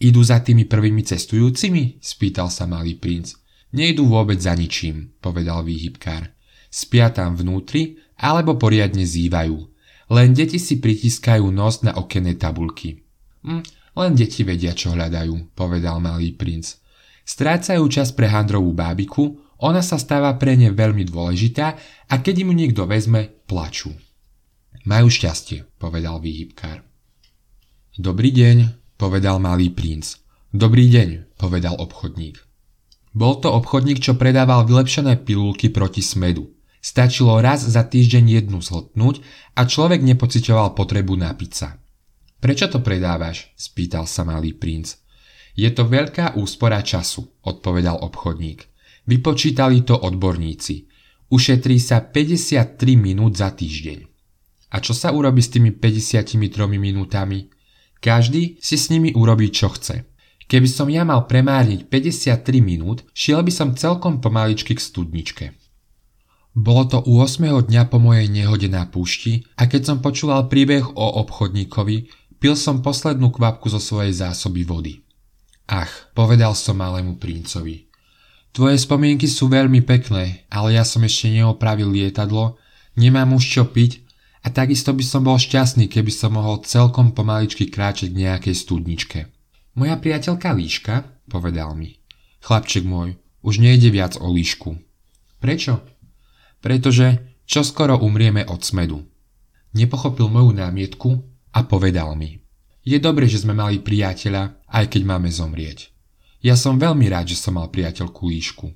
Idú 0.00 0.24
za 0.24 0.40
tými 0.40 0.64
prvými 0.64 1.04
cestujúcimi? 1.04 2.00
spýtal 2.00 2.48
sa 2.48 2.64
malý 2.64 2.96
princ. 2.96 3.36
Nejdu 3.76 4.08
vôbec 4.08 4.40
za 4.40 4.56
ničím, 4.56 5.12
povedal 5.20 5.60
výhybkár. 5.60 6.32
Spia 6.72 7.12
tam 7.12 7.36
vnútri, 7.36 8.00
alebo 8.16 8.56
poriadne 8.56 9.04
zývajú. 9.04 9.56
Len 10.08 10.32
deti 10.32 10.56
si 10.56 10.80
pritiskajú 10.80 11.44
nos 11.52 11.84
na 11.84 11.92
okenné 12.00 12.40
tabulky. 12.40 13.04
Hm, 13.44 13.60
len 14.00 14.12
deti 14.16 14.40
vedia, 14.40 14.72
čo 14.72 14.96
hľadajú, 14.96 15.52
povedal 15.52 16.00
malý 16.00 16.32
princ. 16.32 16.80
Strácajú 17.28 17.84
čas 17.92 18.08
pre 18.16 18.24
handrovú 18.24 18.72
bábiku, 18.72 19.36
ona 19.60 19.84
sa 19.84 20.00
stáva 20.00 20.32
pre 20.40 20.56
ne 20.56 20.72
veľmi 20.72 21.04
dôležitá 21.04 21.66
a 22.08 22.14
keď 22.24 22.48
im 22.48 22.56
niekto 22.56 22.88
vezme, 22.88 23.28
plačú. 23.44 23.92
Majú 24.86 25.08
šťastie, 25.10 25.66
povedal 25.80 26.22
výhybkár. 26.22 26.86
Dobrý 27.98 28.30
deň, 28.30 28.78
povedal 28.94 29.42
malý 29.42 29.74
princ. 29.74 30.22
Dobrý 30.54 30.86
deň, 30.86 31.38
povedal 31.38 31.74
obchodník. 31.78 32.38
Bol 33.10 33.42
to 33.42 33.50
obchodník, 33.50 33.98
čo 33.98 34.14
predával 34.14 34.62
vylepšené 34.68 35.26
pilulky 35.26 35.68
proti 35.72 36.00
smedu. 36.04 36.54
Stačilo 36.78 37.42
raz 37.42 37.66
za 37.66 37.82
týždeň 37.82 38.24
jednu 38.42 38.62
zhltnúť 38.62 39.20
a 39.58 39.66
človek 39.66 39.98
nepocitoval 40.00 40.78
potrebu 40.78 41.18
napiť 41.18 41.52
sa. 41.52 41.76
Prečo 42.38 42.70
to 42.70 42.78
predávaš? 42.78 43.50
spýtal 43.58 44.06
sa 44.06 44.22
malý 44.22 44.54
princ. 44.54 44.94
Je 45.58 45.66
to 45.74 45.90
veľká 45.90 46.38
úspora 46.38 46.78
času, 46.86 47.26
odpovedal 47.42 47.98
obchodník. 48.06 48.62
Vypočítali 49.10 49.82
to 49.82 49.98
odborníci. 49.98 50.86
Ušetrí 51.28 51.76
sa 51.82 52.00
53 52.00 52.78
minút 52.94 53.36
za 53.36 53.52
týždeň. 53.52 54.07
A 54.68 54.84
čo 54.84 54.92
sa 54.92 55.12
urobí 55.12 55.40
s 55.40 55.48
tými 55.48 55.72
53 55.72 56.36
minútami? 56.76 57.48
Každý 57.98 58.60
si 58.60 58.76
s 58.76 58.92
nimi 58.92 59.16
urobí 59.16 59.48
čo 59.48 59.72
chce. 59.72 60.06
Keby 60.48 60.68
som 60.68 60.88
ja 60.88 61.04
mal 61.04 61.28
premárniť 61.28 61.92
53 61.92 62.64
minút, 62.64 63.04
šiel 63.12 63.44
by 63.44 63.52
som 63.52 63.76
celkom 63.76 64.24
pomaličky 64.24 64.72
k 64.72 64.80
studničke. 64.80 65.46
Bolo 66.56 66.88
to 66.88 66.98
u 67.04 67.20
8. 67.20 67.68
dňa 67.68 67.82
po 67.92 68.00
mojej 68.00 68.26
nehode 68.32 68.66
na 68.72 68.88
púšti 68.88 69.44
a 69.60 69.68
keď 69.68 69.92
som 69.92 69.98
počúval 70.00 70.48
príbeh 70.48 70.82
o 70.96 71.06
obchodníkovi, 71.20 71.96
pil 72.40 72.54
som 72.56 72.80
poslednú 72.80 73.28
kvapku 73.28 73.68
zo 73.68 73.76
svojej 73.76 74.16
zásoby 74.16 74.64
vody. 74.64 75.04
Ach, 75.68 75.92
povedal 76.16 76.56
som 76.56 76.80
malému 76.80 77.20
princovi. 77.20 77.92
Tvoje 78.56 78.80
spomienky 78.80 79.28
sú 79.28 79.52
veľmi 79.52 79.84
pekné, 79.84 80.48
ale 80.48 80.80
ja 80.80 80.82
som 80.82 81.04
ešte 81.04 81.28
neopravil 81.28 81.92
lietadlo, 81.92 82.56
nemám 82.96 83.36
už 83.36 83.44
čo 83.44 83.62
piť 83.68 84.07
a 84.42 84.48
takisto 84.54 84.94
by 84.94 85.04
som 85.04 85.26
bol 85.26 85.38
šťastný, 85.38 85.90
keby 85.90 86.12
som 86.14 86.38
mohol 86.38 86.62
celkom 86.62 87.10
pomaličky 87.10 87.66
kráčať 87.66 88.14
k 88.14 88.20
nejakej 88.26 88.54
studničke. 88.54 89.18
Moja 89.74 89.98
priateľka 89.98 90.54
Líška, 90.54 90.94
povedal 91.30 91.74
mi. 91.74 91.98
Chlapček 92.42 92.86
môj, 92.86 93.18
už 93.42 93.58
nejde 93.58 93.90
viac 93.90 94.14
o 94.18 94.30
líšku. 94.30 94.78
Prečo? 95.38 95.82
Pretože 96.58 97.38
čo 97.48 97.62
skoro 97.62 97.98
umrieme 97.98 98.44
od 98.46 98.60
smedu. 98.62 99.02
Nepochopil 99.74 100.26
moju 100.26 100.52
námietku 100.52 101.10
a 101.54 101.62
povedal 101.64 102.14
mi. 102.18 102.42
Je 102.82 102.98
dobre, 102.98 103.28
že 103.28 103.44
sme 103.44 103.52
mali 103.52 103.78
priateľa, 103.78 104.64
aj 104.68 104.84
keď 104.90 105.02
máme 105.04 105.28
zomrieť. 105.28 105.92
Ja 106.40 106.54
som 106.54 106.78
veľmi 106.78 107.10
rád, 107.10 107.34
že 107.34 107.40
som 107.40 107.58
mal 107.58 107.68
priateľku 107.68 108.30
líšku. 108.30 108.70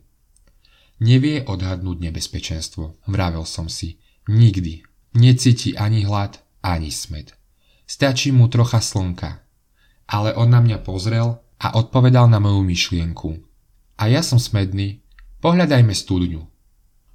Nevie 1.03 1.43
odhadnúť 1.43 1.99
nebezpečenstvo, 2.11 3.03
vravel 3.11 3.43
som 3.47 3.67
si. 3.67 3.99
Nikdy, 4.31 4.92
Necíti 5.13 5.77
ani 5.77 6.09
hlad, 6.09 6.41
ani 6.65 6.89
smet. 6.89 7.37
Stačí 7.85 8.33
mu 8.33 8.49
trocha 8.49 8.81
slnka. 8.81 9.45
Ale 10.09 10.33
on 10.33 10.49
na 10.49 10.65
mňa 10.65 10.81
pozrel 10.81 11.37
a 11.61 11.77
odpovedal 11.77 12.33
na 12.33 12.41
moju 12.41 12.65
myšlienku. 12.65 13.31
A 14.01 14.09
ja 14.09 14.25
som 14.25 14.41
smedný, 14.41 15.05
pohľadajme 15.45 15.93
studňu. 15.93 16.43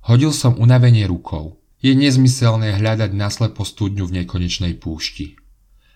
Hodil 0.07 0.31
som 0.31 0.55
unavenie 0.55 1.09
rukou. 1.09 1.57
Je 1.81 1.93
nezmyselné 1.93 2.77
hľadať 2.77 3.13
naslepo 3.13 3.65
studňu 3.65 4.09
v 4.09 4.23
nekonečnej 4.23 4.77
púšti. 4.77 5.37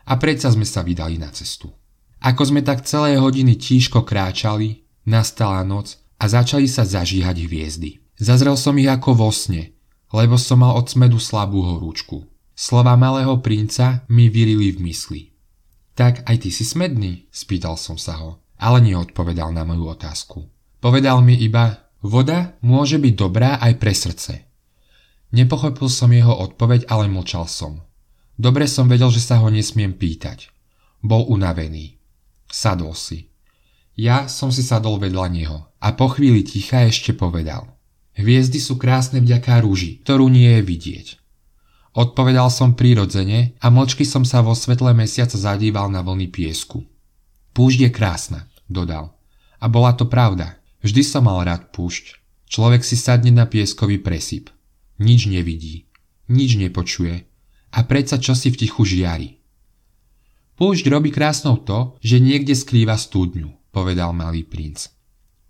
A 0.09 0.17
predsa 0.17 0.49
sme 0.53 0.65
sa 0.65 0.81
vydali 0.81 1.21
na 1.21 1.29
cestu. 1.29 1.73
Ako 2.21 2.53
sme 2.53 2.61
tak 2.61 2.85
celé 2.85 3.17
hodiny 3.17 3.57
tížko 3.57 4.05
kráčali, 4.05 4.85
nastala 5.09 5.65
noc 5.65 5.97
a 6.21 6.29
začali 6.29 6.69
sa 6.69 6.85
zažíhať 6.85 7.49
hviezdy. 7.49 7.97
Zazrel 8.21 8.53
som 8.53 8.77
ich 8.77 8.85
ako 8.85 9.17
vo 9.17 9.29
sne, 9.33 9.73
lebo 10.11 10.35
som 10.35 10.59
mal 10.59 10.75
od 10.75 10.87
smedu 10.91 11.17
slabú 11.17 11.63
horúčku. 11.63 12.27
Slova 12.51 12.99
malého 12.99 13.39
princa 13.39 14.03
mi 14.11 14.27
vyrili 14.27 14.75
v 14.75 14.79
mysli. 14.91 15.21
Tak 15.95 16.27
aj 16.27 16.35
ty 16.45 16.49
si 16.51 16.67
smedný? 16.67 17.31
spýtal 17.31 17.79
som 17.79 17.95
sa 17.95 18.19
ho, 18.19 18.43
ale 18.59 18.83
neodpovedal 18.83 19.55
na 19.55 19.63
moju 19.63 19.91
otázku. 19.91 20.45
Povedal 20.83 21.23
mi 21.23 21.39
iba, 21.39 21.89
voda 22.03 22.59
môže 22.61 22.99
byť 22.99 23.13
dobrá 23.15 23.57
aj 23.57 23.73
pre 23.79 23.93
srdce. 23.95 24.33
Nepochopil 25.31 25.87
som 25.87 26.11
jeho 26.11 26.35
odpoveď, 26.35 26.91
ale 26.91 27.07
mlčal 27.07 27.47
som. 27.47 27.79
Dobre 28.35 28.67
som 28.67 28.91
vedel, 28.91 29.07
že 29.09 29.23
sa 29.23 29.39
ho 29.39 29.47
nesmiem 29.47 29.95
pýtať. 29.95 30.51
Bol 30.99 31.23
unavený. 31.31 31.97
Sadol 32.51 32.93
si. 32.99 33.31
Ja 33.95 34.27
som 34.27 34.51
si 34.51 34.59
sadol 34.59 34.99
vedľa 34.99 35.25
neho 35.31 35.57
a 35.79 35.87
po 35.95 36.11
chvíli 36.11 36.43
ticha 36.43 36.83
ešte 36.83 37.15
povedal– 37.15 37.67
Hviezdy 38.15 38.59
sú 38.59 38.75
krásne 38.75 39.23
vďaka 39.23 39.63
rúži, 39.63 40.03
ktorú 40.03 40.27
nie 40.27 40.59
je 40.59 40.61
vidieť. 40.63 41.07
Odpovedal 41.91 42.47
som 42.47 42.75
prirodzene 42.75 43.59
a 43.59 43.67
mlčky 43.67 44.07
som 44.07 44.23
sa 44.23 44.39
vo 44.39 44.55
svetle 44.55 44.95
mesiaca 44.95 45.35
zadíval 45.35 45.91
na 45.91 45.99
vlny 45.99 46.31
piesku. 46.31 46.87
Púšť 47.51 47.79
je 47.87 47.89
krásna, 47.91 48.39
dodal. 48.71 49.11
A 49.59 49.67
bola 49.67 49.91
to 49.91 50.07
pravda. 50.07 50.55
Vždy 50.81 51.03
som 51.03 51.27
mal 51.27 51.43
rád 51.43 51.75
púšť. 51.75 52.23
Človek 52.47 52.83
si 52.83 52.95
sadne 52.95 53.31
na 53.31 53.47
pieskový 53.47 53.99
presyp. 53.99 54.51
Nič 54.99 55.27
nevidí, 55.27 55.87
nič 56.31 56.55
nepočuje 56.55 57.27
a 57.71 57.79
predsa 57.87 58.19
čo 58.19 58.35
si 58.35 58.51
v 58.51 58.59
tichu 58.59 58.83
žiari. 58.83 59.39
Púšť 60.59 60.85
robí 60.91 61.09
krásnou 61.09 61.63
to, 61.63 61.95
že 62.03 62.21
niekde 62.21 62.53
skrýva 62.53 62.99
studňu, 62.99 63.71
povedal 63.71 64.13
malý 64.13 64.45
princ. 64.45 64.91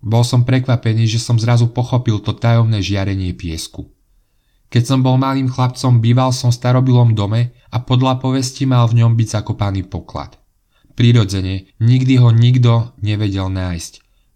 Bol 0.02 0.26
som 0.26 0.42
prekvapený, 0.42 1.06
že 1.06 1.22
som 1.22 1.38
zrazu 1.38 1.70
pochopil 1.70 2.18
to 2.18 2.34
tajomné 2.34 2.82
žiarenie 2.82 3.30
piesku. 3.38 3.86
Keď 4.66 4.82
som 4.82 5.00
bol 5.04 5.14
malým 5.14 5.46
chlapcom, 5.46 6.02
býval 6.02 6.34
som 6.34 6.50
v 6.50 6.58
starobilom 6.58 7.14
dome 7.14 7.54
a 7.70 7.78
podľa 7.78 8.18
povesti 8.18 8.66
mal 8.66 8.90
v 8.90 9.04
ňom 9.04 9.14
byť 9.14 9.28
zakopaný 9.38 9.86
poklad. 9.86 10.42
Prirodzene, 10.98 11.70
nikdy 11.78 12.18
ho 12.18 12.34
nikto 12.34 12.92
nevedel 12.98 13.46
nájsť, 13.48 13.92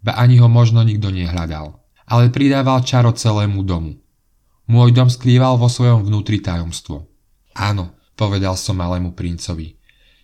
ba 0.06 0.16
ani 0.16 0.38
ho 0.38 0.46
možno 0.46 0.86
nikto 0.86 1.10
nehľadal, 1.10 1.82
ale 2.06 2.32
pridával 2.32 2.84
čaro 2.86 3.12
celému 3.12 3.60
domu. 3.66 3.98
Môj 4.70 4.94
dom 4.94 5.10
skrýval 5.10 5.58
vo 5.58 5.66
svojom 5.66 6.06
vnútri 6.06 6.38
tajomstvo. 6.38 7.10
Áno, 7.56 7.96
povedal 8.14 8.54
som 8.60 8.78
malému 8.78 9.16
princovi, 9.18 9.76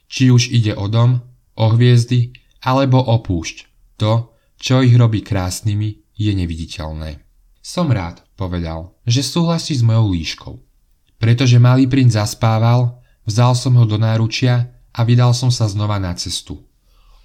či 0.06 0.28
už 0.28 0.52
ide 0.52 0.77
o 0.77 0.86
dom, 0.93 1.24
o 1.56 1.64
hviezdy 1.73 2.36
alebo 2.64 3.01
o 3.01 3.20
púšť. 3.20 3.69
To, 4.01 4.32
čo 4.63 4.79
ich 4.79 4.95
robí 4.95 5.27
krásnymi, 5.27 6.15
je 6.15 6.31
neviditeľné. 6.31 7.19
Som 7.59 7.91
rád, 7.91 8.23
povedal, 8.39 8.95
že 9.03 9.27
súhlasí 9.27 9.75
s 9.75 9.83
mojou 9.83 10.15
líškou. 10.15 10.55
Pretože 11.19 11.59
malý 11.59 11.91
princ 11.91 12.15
zaspával, 12.15 13.03
vzal 13.27 13.59
som 13.59 13.75
ho 13.75 13.83
do 13.83 13.99
náručia 13.99 14.71
a 14.95 15.03
vydal 15.03 15.35
som 15.35 15.51
sa 15.51 15.67
znova 15.67 15.99
na 15.99 16.15
cestu. 16.15 16.63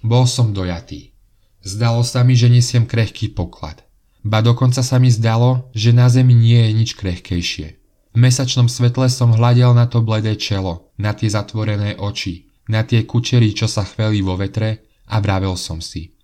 Bol 0.02 0.26
som 0.26 0.50
dojatý. 0.50 1.14
Zdalo 1.62 2.02
sa 2.02 2.26
mi, 2.26 2.34
že 2.34 2.50
nesiem 2.50 2.86
krehký 2.86 3.34
poklad. 3.34 3.86
Ba 4.26 4.42
dokonca 4.42 4.82
sa 4.82 4.98
mi 4.98 5.10
zdalo, 5.10 5.70
že 5.74 5.94
na 5.94 6.10
zemi 6.10 6.34
nie 6.34 6.58
je 6.58 6.70
nič 6.74 6.90
krehkejšie. 6.98 7.66
V 8.14 8.18
mesačnom 8.18 8.66
svetle 8.66 9.06
som 9.06 9.30
hľadel 9.30 9.78
na 9.78 9.86
to 9.86 10.02
bledé 10.02 10.34
čelo, 10.34 10.90
na 10.98 11.14
tie 11.14 11.30
zatvorené 11.30 11.98
oči, 12.02 12.50
na 12.66 12.82
tie 12.82 13.06
kučery, 13.06 13.54
čo 13.54 13.70
sa 13.70 13.86
chveli 13.86 14.22
vo 14.26 14.34
vetre 14.34 14.86
a 15.06 15.22
vravel 15.22 15.54
som 15.54 15.78
si. 15.78 16.17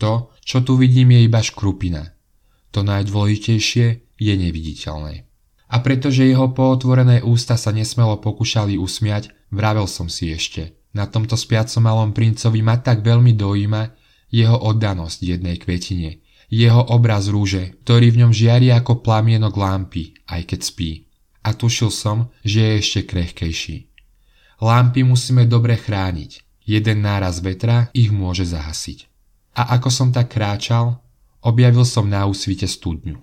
To, 0.00 0.32
čo 0.40 0.64
tu 0.64 0.80
vidím, 0.80 1.12
je 1.12 1.28
iba 1.28 1.44
škrupina. 1.44 2.16
To 2.72 2.80
najdôležitejšie 2.80 3.86
je 4.16 4.34
neviditeľné. 4.34 5.28
A 5.70 5.76
pretože 5.84 6.26
jeho 6.26 6.50
pootvorené 6.50 7.22
ústa 7.22 7.54
sa 7.54 7.70
nesmelo 7.70 8.18
pokúšali 8.18 8.74
usmiať, 8.74 9.30
vravel 9.54 9.86
som 9.86 10.10
si 10.10 10.32
ešte. 10.34 10.74
Na 10.90 11.06
tomto 11.06 11.38
spiacom 11.38 11.86
malom 11.86 12.10
princovi 12.10 12.58
ma 12.64 12.80
tak 12.82 13.06
veľmi 13.06 13.38
dojíma 13.38 13.82
jeho 14.34 14.58
oddanosť 14.58 15.18
jednej 15.22 15.60
kvetine, 15.62 16.18
jeho 16.50 16.82
obraz 16.90 17.30
rúže, 17.30 17.78
ktorý 17.86 18.10
v 18.10 18.26
ňom 18.26 18.32
žiari 18.34 18.74
ako 18.74 19.06
plamienok 19.06 19.54
lámpy, 19.54 20.18
aj 20.26 20.50
keď 20.50 20.60
spí. 20.66 20.90
A 21.46 21.54
tušil 21.54 21.94
som, 21.94 22.34
že 22.42 22.58
je 22.58 22.72
ešte 22.82 23.00
krehkejší. 23.06 23.76
Lampy 24.58 25.06
musíme 25.06 25.46
dobre 25.46 25.78
chrániť. 25.78 26.42
Jeden 26.66 27.02
náraz 27.06 27.42
vetra 27.42 27.90
ich 27.94 28.10
môže 28.10 28.46
zahasiť. 28.46 29.09
A 29.56 29.76
ako 29.78 29.88
som 29.90 30.08
tak 30.14 30.34
kráčal, 30.34 31.02
objavil 31.42 31.82
som 31.82 32.06
na 32.06 32.26
úsvite 32.28 32.68
studňu. 32.70 33.18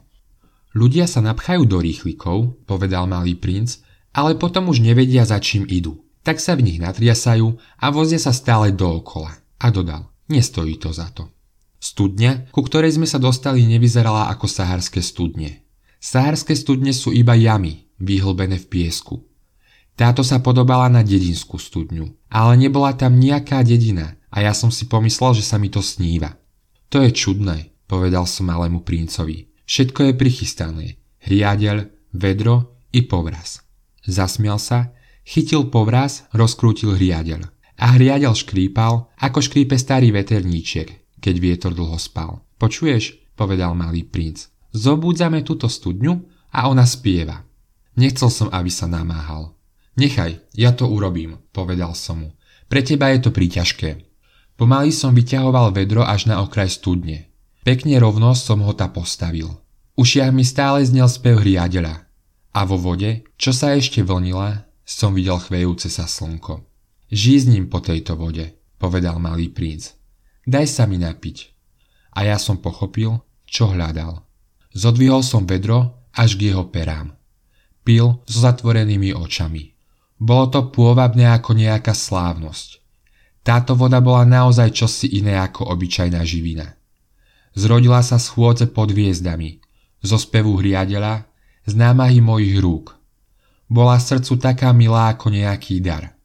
Ľudia 0.75 1.07
sa 1.09 1.23
napchajú 1.23 1.63
do 1.65 1.81
rýchlikov, 1.81 2.53
povedal 2.67 3.07
malý 3.09 3.33
princ, 3.33 3.81
ale 4.13 4.35
potom 4.35 4.69
už 4.69 4.83
nevedia 4.83 5.25
za 5.25 5.39
čím 5.39 5.65
idú. 5.65 6.03
Tak 6.25 6.43
sa 6.43 6.59
v 6.59 6.67
nich 6.67 6.77
natriasajú 6.81 7.55
a 7.79 7.85
vozia 7.89 8.19
sa 8.19 8.35
stále 8.35 8.75
dookola. 8.75 9.31
A 9.57 9.71
dodal, 9.71 10.11
nestojí 10.27 10.75
to 10.77 10.91
za 10.91 11.07
to. 11.15 11.31
Studňa, 11.77 12.51
ku 12.51 12.65
ktorej 12.65 12.97
sme 12.97 13.07
sa 13.07 13.21
dostali, 13.21 13.63
nevyzerala 13.63 14.27
ako 14.33 14.49
saharské 14.49 14.99
studne. 14.99 15.63
Saharské 16.01 16.57
studne 16.57 16.91
sú 16.91 17.13
iba 17.13 17.37
jamy, 17.37 17.87
vyhlbené 18.01 18.57
v 18.61 18.67
piesku. 18.69 19.23
Táto 19.97 20.21
sa 20.21 20.41
podobala 20.41 20.89
na 20.93 21.01
dedinskú 21.01 21.57
studňu, 21.57 22.13
ale 22.29 22.53
nebola 22.57 22.93
tam 22.93 23.17
nejaká 23.17 23.65
dedina 23.65 24.16
a 24.31 24.43
ja 24.43 24.51
som 24.51 24.69
si 24.73 24.87
pomyslel, 24.91 25.37
že 25.37 25.45
sa 25.45 25.55
mi 25.55 25.71
to 25.71 25.79
sníva. 25.79 26.35
To 26.91 27.03
je 27.03 27.11
čudné, 27.11 27.71
povedal 27.87 28.27
som 28.27 28.47
malému 28.47 28.83
princovi. 28.83 29.47
Všetko 29.67 30.11
je 30.11 30.13
prichystané. 30.15 30.85
Hriadeľ, 31.27 31.91
vedro 32.15 32.79
i 32.95 33.03
povraz. 33.03 33.63
Zasmial 34.07 34.59
sa, 34.59 34.95
chytil 35.27 35.67
povraz, 35.67 36.23
rozkrútil 36.31 36.95
hriadeľ. 36.95 37.43
A 37.77 37.99
hriadeľ 37.99 38.33
škrípal, 38.33 39.11
ako 39.19 39.39
škrípe 39.43 39.75
starý 39.75 40.15
veterníček, 40.15 41.19
keď 41.19 41.35
vietor 41.37 41.71
dlho 41.75 41.99
spal. 41.99 42.47
Počuješ, 42.57 43.35
povedal 43.35 43.75
malý 43.75 44.07
princ. 44.07 44.49
Zobúdzame 44.71 45.43
túto 45.43 45.67
studňu 45.67 46.13
a 46.55 46.71
ona 46.71 46.87
spieva. 46.87 47.43
Nechcel 47.99 48.31
som, 48.31 48.47
aby 48.49 48.71
sa 48.71 48.87
namáhal. 48.87 49.53
Nechaj, 49.97 50.53
ja 50.55 50.71
to 50.71 50.87
urobím, 50.87 51.37
povedal 51.51 51.97
som 51.97 52.23
mu. 52.23 52.29
Pre 52.71 52.81
teba 52.85 53.11
je 53.11 53.19
to 53.27 53.29
príťažké. 53.33 54.06
Pomaly 54.57 54.89
som 54.89 55.13
vyťahoval 55.13 55.69
vedro 55.69 56.01
až 56.01 56.25
na 56.25 56.41
okraj 56.41 56.81
studne. 56.81 57.29
Pekne 57.61 58.01
rovno 58.01 58.34
som 58.34 58.65
ho 58.65 58.73
ta 58.73 58.89
postavil. 58.89 59.53
Ušiach 59.93 60.34
mi 60.34 60.41
stále 60.41 60.81
znel 60.81 61.05
spev 61.05 61.45
hriadeľa. 61.45 62.09
A 62.57 62.59
vo 62.65 62.81
vode, 62.81 63.21
čo 63.38 63.53
sa 63.53 63.77
ešte 63.77 64.01
vlnila, 64.01 64.65
som 64.81 65.13
videl 65.13 65.38
chvejúce 65.38 65.93
sa 65.93 66.09
slnko. 66.09 66.65
Žízním 67.13 67.69
po 67.69 67.85
tejto 67.85 68.17
vode, 68.17 68.57
povedal 68.81 69.21
malý 69.21 69.53
princ. 69.53 69.93
Daj 70.47 70.65
sa 70.65 70.84
mi 70.89 70.97
napiť. 70.97 71.53
A 72.17 72.25
ja 72.25 72.41
som 72.41 72.57
pochopil, 72.57 73.13
čo 73.45 73.69
hľadal. 73.69 74.25
Zodvihol 74.73 75.21
som 75.21 75.45
vedro 75.45 76.09
až 76.17 76.34
k 76.34 76.49
jeho 76.49 76.65
perám. 76.73 77.13
Pil 77.85 78.25
so 78.25 78.38
zatvorenými 78.41 79.13
očami. 79.13 79.77
Bolo 80.17 80.49
to 80.49 80.73
pôvabné 80.73 81.29
ako 81.29 81.53
nejaká 81.53 81.93
slávnosť. 81.93 82.76
Táto 83.48 83.80
voda 83.80 84.03
bola 84.03 84.28
naozaj 84.28 84.76
čosi 84.76 85.07
iné 85.24 85.40
ako 85.40 85.72
obyčajná 85.72 86.19
živina. 86.28 86.76
Zrodila 87.56 88.03
sa 88.03 88.19
schôdze 88.19 88.68
pod 88.68 88.91
hviezdami, 88.91 89.64
zo 90.03 90.19
spevu 90.19 90.60
hriadeľa, 90.60 91.24
z 91.64 91.74
námahy 91.80 92.19
mojich 92.19 92.60
rúk. 92.60 92.99
Bola 93.72 94.03
srdcu 94.03 94.36
taká 94.36 94.76
milá 94.76 95.15
ako 95.15 95.32
nejaký 95.32 95.80
dar. 95.80 96.19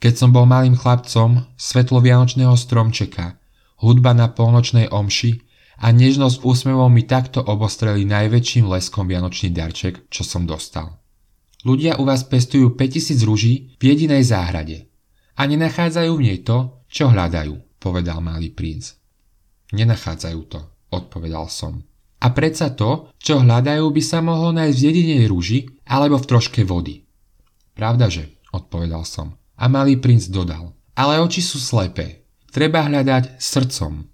Keď 0.00 0.16
som 0.16 0.32
bol 0.32 0.48
malým 0.48 0.80
chlapcom, 0.80 1.44
svetlo 1.60 2.00
vianočného 2.00 2.56
stromčeka, 2.56 3.36
hudba 3.84 4.16
na 4.16 4.32
polnočnej 4.32 4.88
omši 4.88 5.36
a 5.84 5.92
nežnosť 5.92 6.40
úsmevom 6.40 6.88
mi 6.88 7.04
takto 7.04 7.44
obostreli 7.44 8.08
najväčším 8.08 8.64
leskom 8.64 9.04
vianočný 9.04 9.52
darček, 9.52 10.08
čo 10.08 10.24
som 10.24 10.48
dostal. 10.48 11.04
Ľudia 11.68 12.00
u 12.00 12.08
vás 12.08 12.24
pestujú 12.24 12.72
5000 12.72 13.28
rúží 13.28 13.76
v 13.76 13.92
jedinej 13.92 14.24
záhrade 14.24 14.95
a 15.36 15.42
nenachádzajú 15.44 16.12
v 16.16 16.24
nej 16.24 16.38
to, 16.40 16.82
čo 16.88 17.12
hľadajú, 17.12 17.80
povedal 17.80 18.24
malý 18.24 18.48
princ. 18.50 18.96
Nenachádzajú 19.76 20.40
to, 20.48 20.60
odpovedal 20.90 21.52
som. 21.52 21.84
A 22.24 22.32
predsa 22.32 22.72
to, 22.72 23.12
čo 23.20 23.44
hľadajú, 23.44 23.84
by 23.92 24.02
sa 24.02 24.24
mohlo 24.24 24.50
nájsť 24.56 24.78
v 24.80 24.86
jedinej 24.88 25.22
rúži 25.28 25.68
alebo 25.84 26.16
v 26.16 26.28
troške 26.32 26.64
vody. 26.64 27.04
Pravdaže, 27.76 28.40
odpovedal 28.56 29.04
som. 29.04 29.36
A 29.60 29.68
malý 29.68 30.00
princ 30.00 30.32
dodal. 30.32 30.72
Ale 30.96 31.20
oči 31.20 31.44
sú 31.44 31.60
slepé. 31.60 32.24
Treba 32.48 32.88
hľadať 32.88 33.36
srdcom. 33.36 34.08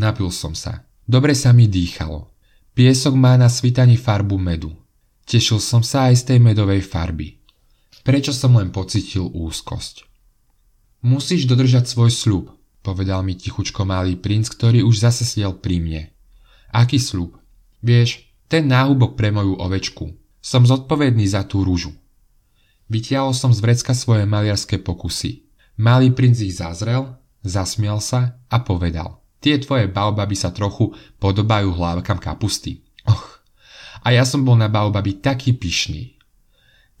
Napil 0.00 0.32
som 0.32 0.56
sa. 0.56 0.88
Dobre 1.04 1.36
sa 1.36 1.52
mi 1.52 1.68
dýchalo. 1.68 2.32
Piesok 2.72 3.12
má 3.12 3.36
na 3.36 3.52
svitaní 3.52 4.00
farbu 4.00 4.40
medu. 4.40 4.72
Tešil 5.28 5.60
som 5.60 5.84
sa 5.84 6.08
aj 6.08 6.24
z 6.24 6.24
tej 6.32 6.38
medovej 6.40 6.80
farby. 6.80 7.36
Prečo 8.00 8.32
som 8.32 8.56
len 8.56 8.72
pocitil 8.72 9.28
úzkosť? 9.28 10.11
Musíš 11.02 11.50
dodržať 11.50 11.90
svoj 11.90 12.14
sľub, 12.14 12.44
povedal 12.86 13.26
mi 13.26 13.34
tichučko 13.34 13.82
malý 13.82 14.14
princ, 14.14 14.46
ktorý 14.46 14.86
už 14.86 15.02
zase 15.02 15.26
sedel 15.26 15.58
pri 15.58 15.82
mne. 15.82 16.02
Aký 16.70 17.02
sľub? 17.02 17.34
Vieš, 17.82 18.22
ten 18.46 18.70
náhubok 18.70 19.18
pre 19.18 19.34
moju 19.34 19.58
ovečku. 19.58 20.14
Som 20.38 20.62
zodpovedný 20.62 21.26
za 21.26 21.42
tú 21.42 21.66
rúžu. 21.66 21.90
Vytiahol 22.86 23.34
som 23.34 23.50
z 23.50 23.58
vrecka 23.58 23.98
svoje 23.98 24.30
maliarské 24.30 24.78
pokusy. 24.78 25.42
Malý 25.82 26.14
princ 26.14 26.38
ich 26.38 26.54
zazrel, 26.54 27.18
zasmial 27.42 27.98
sa 27.98 28.38
a 28.46 28.62
povedal. 28.62 29.18
Tie 29.42 29.58
tvoje 29.58 29.90
baobaby 29.90 30.38
sa 30.38 30.54
trochu 30.54 30.94
podobajú 31.18 31.74
hlávkam 31.74 32.22
kapusty. 32.22 32.86
Och, 33.10 33.42
a 34.06 34.14
ja 34.14 34.22
som 34.22 34.46
bol 34.46 34.54
na 34.54 34.70
baobaby 34.70 35.18
taký 35.18 35.58
pyšný. 35.58 36.14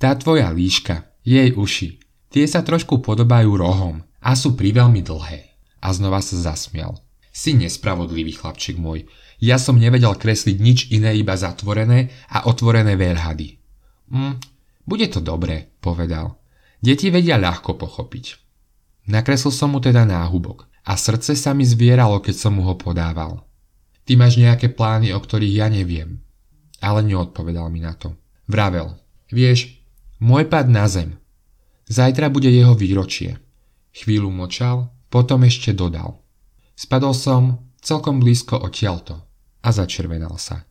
Tá 0.02 0.18
tvoja 0.18 0.50
líška, 0.50 1.06
jej 1.22 1.54
uši, 1.54 2.01
tie 2.32 2.48
sa 2.48 2.64
trošku 2.64 3.04
podobajú 3.04 3.52
rohom 3.60 4.00
a 4.24 4.32
sú 4.32 4.56
priveľmi 4.56 5.04
dlhé. 5.04 5.52
A 5.82 5.92
znova 5.92 6.24
sa 6.24 6.38
zasmial. 6.40 6.96
Si 7.34 7.52
nespravodlivý 7.52 8.38
chlapček 8.38 8.80
môj. 8.80 9.04
Ja 9.42 9.58
som 9.58 9.76
nevedel 9.76 10.14
kresliť 10.14 10.56
nič 10.56 10.78
iné 10.94 11.12
iba 11.18 11.34
zatvorené 11.34 12.14
a 12.30 12.46
otvorené 12.46 12.94
veľhady. 12.94 13.58
Hm, 14.14 14.38
bude 14.86 15.06
to 15.10 15.18
dobré, 15.18 15.74
povedal. 15.82 16.38
Deti 16.78 17.10
vedia 17.10 17.38
ľahko 17.38 17.74
pochopiť. 17.78 18.38
Nakreslil 19.10 19.50
som 19.50 19.74
mu 19.74 19.82
teda 19.82 20.06
náhubok 20.06 20.70
a 20.86 20.94
srdce 20.94 21.34
sa 21.34 21.54
mi 21.54 21.66
zvieralo, 21.66 22.22
keď 22.22 22.34
som 22.38 22.58
mu 22.58 22.66
ho 22.66 22.74
podával. 22.78 23.42
Ty 24.02 24.18
máš 24.18 24.38
nejaké 24.38 24.70
plány, 24.70 25.14
o 25.14 25.18
ktorých 25.18 25.54
ja 25.62 25.66
neviem. 25.70 26.22
Ale 26.82 27.06
neodpovedal 27.06 27.70
mi 27.70 27.82
na 27.82 27.94
to. 27.94 28.18
Vravel. 28.50 28.98
Vieš, 29.30 29.78
môj 30.18 30.50
pad 30.50 30.66
na 30.66 30.90
zem. 30.90 31.21
Zajtra 31.92 32.32
bude 32.32 32.48
jeho 32.48 32.72
výročie. 32.72 33.36
Chvíľu 33.92 34.32
močal, 34.32 34.88
potom 35.12 35.44
ešte 35.44 35.76
dodal. 35.76 36.24
Spadol 36.72 37.12
som 37.12 37.68
celkom 37.84 38.16
blízko 38.16 38.56
odtiaľto 38.64 39.20
a 39.60 39.68
začervenal 39.68 40.40
sa. 40.40 40.64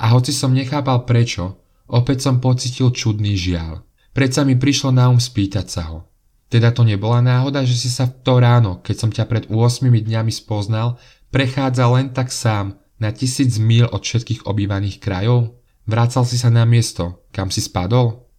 A 0.00 0.16
hoci 0.16 0.32
som 0.32 0.56
nechápal 0.56 1.04
prečo, 1.04 1.60
opäť 1.92 2.24
som 2.24 2.40
pocitil 2.40 2.88
čudný 2.88 3.36
žiaľ. 3.36 3.84
Predsa 4.16 4.48
mi 4.48 4.56
prišlo 4.56 4.96
na 4.96 5.12
um 5.12 5.20
spýtať 5.20 5.66
sa 5.68 5.92
ho. 5.92 6.08
Teda 6.48 6.72
to 6.72 6.88
nebola 6.88 7.20
náhoda, 7.20 7.68
že 7.68 7.76
si 7.76 7.92
sa 7.92 8.08
v 8.08 8.16
to 8.24 8.40
ráno, 8.40 8.80
keď 8.80 8.96
som 8.96 9.10
ťa 9.12 9.28
pred 9.28 9.44
8 9.52 9.92
dňami 9.92 10.32
spoznal, 10.32 10.96
prechádza 11.28 11.84
len 11.92 12.16
tak 12.16 12.32
sám 12.32 12.80
na 12.96 13.12
tisíc 13.12 13.60
míl 13.60 13.92
od 13.92 14.00
všetkých 14.00 14.48
obývaných 14.48 15.04
krajov? 15.04 15.52
Vracal 15.84 16.24
si 16.24 16.40
sa 16.40 16.48
na 16.48 16.64
miesto, 16.64 17.28
kam 17.28 17.52
si 17.52 17.60
spadol? 17.60 18.31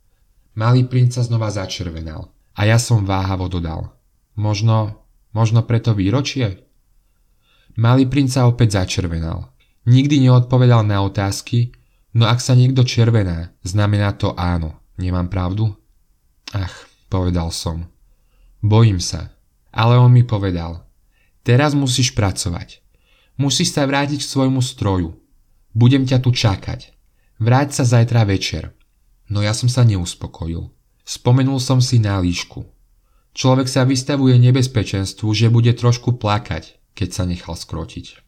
Malý 0.53 0.85
princ 0.85 1.17
sa 1.17 1.25
znova 1.25 1.49
začervenal 1.49 2.29
a 2.53 2.61
ja 2.69 2.77
som 2.77 3.09
váhavo 3.09 3.49
dodal. 3.49 3.97
Možno, 4.37 5.05
možno 5.33 5.65
preto 5.65 5.97
výročie? 5.97 6.69
Malý 7.73 8.05
princ 8.05 8.37
sa 8.37 8.45
opäť 8.45 8.77
začervenal. 8.77 9.49
Nikdy 9.89 10.29
neodpovedal 10.29 10.85
na 10.85 11.01
otázky, 11.01 11.73
no 12.13 12.29
ak 12.29 12.37
sa 12.37 12.53
niekto 12.53 12.85
červená, 12.85 13.49
znamená 13.65 14.13
to 14.13 14.37
áno. 14.37 14.77
Nemám 15.01 15.27
pravdu? 15.33 15.73
Ach, 16.53 16.85
povedal 17.09 17.49
som. 17.49 17.89
Bojím 18.61 19.01
sa. 19.01 19.33
Ale 19.73 19.97
on 19.97 20.13
mi 20.13 20.21
povedal. 20.21 20.85
Teraz 21.41 21.73
musíš 21.73 22.13
pracovať. 22.13 22.85
Musíš 23.41 23.73
sa 23.73 23.89
vrátiť 23.89 24.21
k 24.21 24.31
svojmu 24.37 24.61
stroju. 24.61 25.17
Budem 25.73 26.05
ťa 26.05 26.21
tu 26.21 26.29
čakať. 26.29 26.93
Vráť 27.41 27.81
sa 27.81 27.83
zajtra 27.83 28.21
večer. 28.29 28.77
No 29.33 29.41
ja 29.41 29.57
som 29.57 29.65
sa 29.65 29.81
neuspokojil. 29.81 30.69
Spomenul 31.01 31.57
som 31.57 31.81
si 31.81 31.97
na 31.97 32.21
líšku. 32.21 32.69
Človek 33.33 33.65
sa 33.65 33.81
vystavuje 33.81 34.37
nebezpečenstvu, 34.37 35.25
že 35.33 35.49
bude 35.49 35.73
trošku 35.73 36.21
plakať, 36.21 36.77
keď 36.93 37.09
sa 37.09 37.25
nechal 37.25 37.57
skrotiť. 37.57 38.21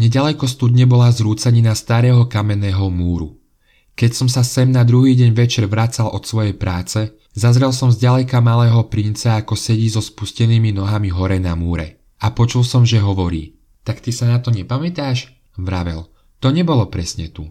Nedaleko 0.00 0.48
studne 0.48 0.88
bola 0.88 1.12
zrúcanina 1.12 1.76
starého 1.76 2.24
kamenného 2.24 2.88
múru. 2.88 3.36
Keď 3.92 4.10
som 4.16 4.28
sa 4.30 4.40
sem 4.40 4.72
na 4.72 4.88
druhý 4.88 5.12
deň 5.18 5.36
večer 5.36 5.68
vracal 5.68 6.08
od 6.16 6.24
svojej 6.24 6.56
práce, 6.56 7.12
zazrel 7.36 7.74
som 7.76 7.92
zďaleka 7.92 8.40
malého 8.40 8.88
princa, 8.88 9.36
ako 9.36 9.52
sedí 9.52 9.92
so 9.92 10.00
spustenými 10.00 10.72
nohami 10.72 11.12
hore 11.12 11.36
na 11.36 11.52
múre. 11.52 12.08
A 12.24 12.32
počul 12.32 12.64
som, 12.64 12.88
že 12.88 13.04
hovorí. 13.04 13.60
Tak 13.84 14.00
ty 14.00 14.16
sa 14.16 14.32
na 14.32 14.40
to 14.40 14.48
nepamätáš? 14.48 15.28
Vravel. 15.60 16.08
To 16.40 16.54
nebolo 16.54 16.86
presne 16.88 17.28
tu. 17.28 17.50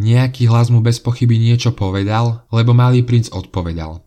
Nejaký 0.00 0.48
hlas 0.48 0.72
mu 0.72 0.80
bez 0.80 1.00
pochyby 1.00 1.36
niečo 1.36 1.76
povedal, 1.76 2.48
lebo 2.48 2.72
malý 2.72 3.04
princ 3.04 3.28
odpovedal. 3.28 4.00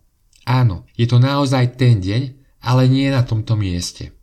Áno, 0.46 0.86
je 0.98 1.06
to 1.06 1.18
naozaj 1.18 1.78
ten 1.78 2.02
deň, 2.02 2.22
ale 2.62 2.90
nie 2.90 3.10
na 3.10 3.22
tomto 3.22 3.54
mieste. 3.54 4.14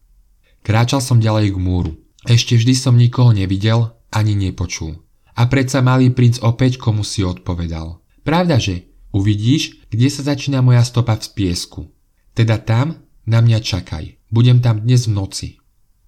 Kráčal 0.64 1.04
som 1.04 1.20
ďalej 1.20 1.56
k 1.56 1.58
múru. 1.60 1.92
Ešte 2.24 2.56
vždy 2.56 2.74
som 2.76 2.96
nikoho 2.96 3.36
nevidel 3.36 3.92
ani 4.12 4.36
nepočul. 4.36 5.00
A 5.36 5.48
predsa 5.52 5.84
malý 5.84 6.14
princ 6.14 6.40
opäť 6.40 6.80
komu 6.80 7.04
si 7.04 7.26
odpovedal. 7.26 8.00
Pravda, 8.24 8.62
že? 8.62 8.88
Uvidíš, 9.12 9.84
kde 9.92 10.08
sa 10.08 10.24
začína 10.24 10.64
moja 10.64 10.82
stopa 10.82 11.20
v 11.20 11.28
piesku. 11.36 11.92
Teda 12.34 12.58
tam 12.58 13.04
na 13.28 13.44
mňa 13.44 13.60
čakaj. 13.62 14.18
Budem 14.34 14.64
tam 14.64 14.82
dnes 14.82 15.06
v 15.06 15.14
noci. 15.14 15.48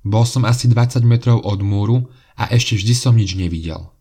Bol 0.05 0.25
som 0.25 0.45
asi 0.45 0.69
20 0.69 1.05
metrov 1.05 1.41
od 1.43 1.59
múru 1.61 2.09
a 2.37 2.49
ešte 2.49 2.77
vždy 2.77 2.93
som 2.93 3.13
nič 3.13 3.37
nevidel. 3.37 3.94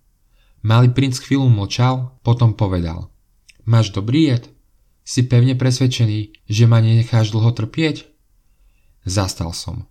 Malý 0.65 0.97
princ 0.97 1.21
chvíľu 1.21 1.53
mlčal, 1.53 2.17
potom 2.25 2.57
povedal. 2.57 3.13
Máš 3.69 3.93
dobrý 3.93 4.33
jed? 4.33 4.49
Si 5.05 5.21
pevne 5.29 5.53
presvedčený, 5.53 6.49
že 6.49 6.65
ma 6.65 6.81
nenecháš 6.81 7.37
dlho 7.37 7.53
trpieť? 7.53 8.09
Zastal 9.05 9.53
som. 9.53 9.85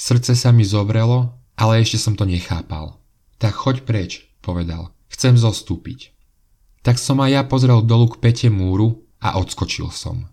Srdce 0.00 0.32
sa 0.32 0.56
mi 0.56 0.64
zobrelo, 0.64 1.36
ale 1.60 1.84
ešte 1.84 2.00
som 2.00 2.16
to 2.16 2.24
nechápal. 2.24 2.96
Tak 3.36 3.52
choď 3.52 3.84
preč, 3.84 4.24
povedal. 4.40 4.96
Chcem 5.12 5.36
zostúpiť. 5.36 6.16
Tak 6.80 6.96
som 6.96 7.20
aj 7.20 7.30
ja 7.36 7.42
pozrel 7.44 7.84
dolu 7.84 8.16
k 8.16 8.20
pete 8.24 8.48
múru 8.48 9.04
a 9.20 9.36
odskočil 9.36 9.92
som. 9.92 10.32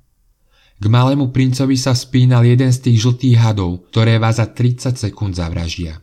K 0.79 0.85
malému 0.87 1.35
princovi 1.35 1.75
sa 1.75 1.91
spínal 1.91 2.47
jeden 2.47 2.71
z 2.71 2.87
tých 2.87 3.03
žltých 3.03 3.35
hadov, 3.35 3.91
ktoré 3.91 4.15
vás 4.15 4.39
za 4.39 4.47
30 4.47 4.95
sekúnd 4.95 5.35
zavraždia. 5.35 5.99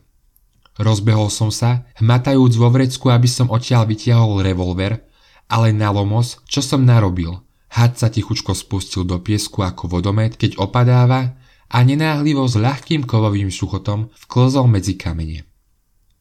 Rozbehol 0.81 1.29
som 1.29 1.53
sa, 1.53 1.85
hmatajúc 2.01 2.57
vo 2.57 2.73
vrecku, 2.73 3.13
aby 3.13 3.29
som 3.29 3.53
odtiaľ 3.53 3.85
vytiahol 3.85 4.41
revolver, 4.41 5.05
ale 5.45 5.69
na 5.69 5.93
lomos, 5.93 6.41
čo 6.49 6.65
som 6.65 6.81
narobil? 6.81 7.37
Had 7.69 8.01
sa 8.01 8.09
tichučko 8.09 8.57
spustil 8.57 9.05
do 9.05 9.21
piesku 9.21 9.61
ako 9.61 9.85
vodomet, 9.85 10.41
keď 10.41 10.57
opadáva 10.57 11.37
a 11.69 11.77
nenáhlivo 11.85 12.43
s 12.49 12.57
ľahkým 12.57 13.05
kovovým 13.05 13.53
šuchotom 13.53 14.09
vklzol 14.25 14.65
medzi 14.67 14.97
kamene. 14.97 15.45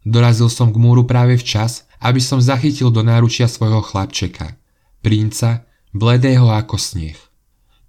Dorazil 0.04 0.52
som 0.52 0.70
k 0.70 0.76
múru 0.76 1.08
práve 1.08 1.40
včas, 1.40 1.88
aby 2.04 2.20
som 2.20 2.38
zachytil 2.38 2.92
do 2.92 3.00
náručia 3.00 3.48
svojho 3.48 3.80
chlapčeka, 3.80 4.60
princa, 5.00 5.64
bledého 5.96 6.52
ako 6.52 6.76
sneh. 6.76 7.16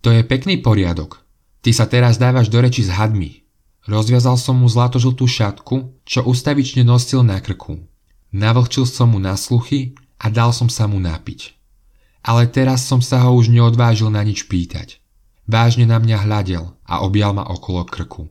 To 0.01 0.09
je 0.09 0.23
pekný 0.23 0.63
poriadok. 0.63 1.19
Ty 1.61 1.69
sa 1.75 1.85
teraz 1.85 2.17
dávaš 2.17 2.49
do 2.49 2.63
reči 2.63 2.81
s 2.81 2.89
hadmi. 2.89 3.40
Rozviazal 3.89 4.37
som 4.37 4.61
mu 4.61 4.69
zlatožltú 4.69 5.25
šatku, 5.25 5.97
čo 6.05 6.21
ustavične 6.21 6.85
nosil 6.85 7.25
na 7.25 7.41
krku. 7.41 7.81
Navlhčil 8.29 8.85
som 8.85 9.11
mu 9.11 9.19
na 9.19 9.33
sluchy 9.33 9.97
a 10.21 10.29
dal 10.29 10.53
som 10.53 10.69
sa 10.69 10.85
mu 10.85 11.01
napiť. 11.01 11.57
Ale 12.21 12.45
teraz 12.45 12.85
som 12.85 13.01
sa 13.01 13.25
ho 13.25 13.33
už 13.33 13.49
neodvážil 13.49 14.13
na 14.13 14.21
nič 14.21 14.45
pýtať. 14.45 15.01
Vážne 15.49 15.89
na 15.89 15.97
mňa 15.97 16.29
hľadel 16.29 16.77
a 16.85 17.01
objal 17.01 17.33
ma 17.33 17.43
okolo 17.49 17.81
krku. 17.89 18.29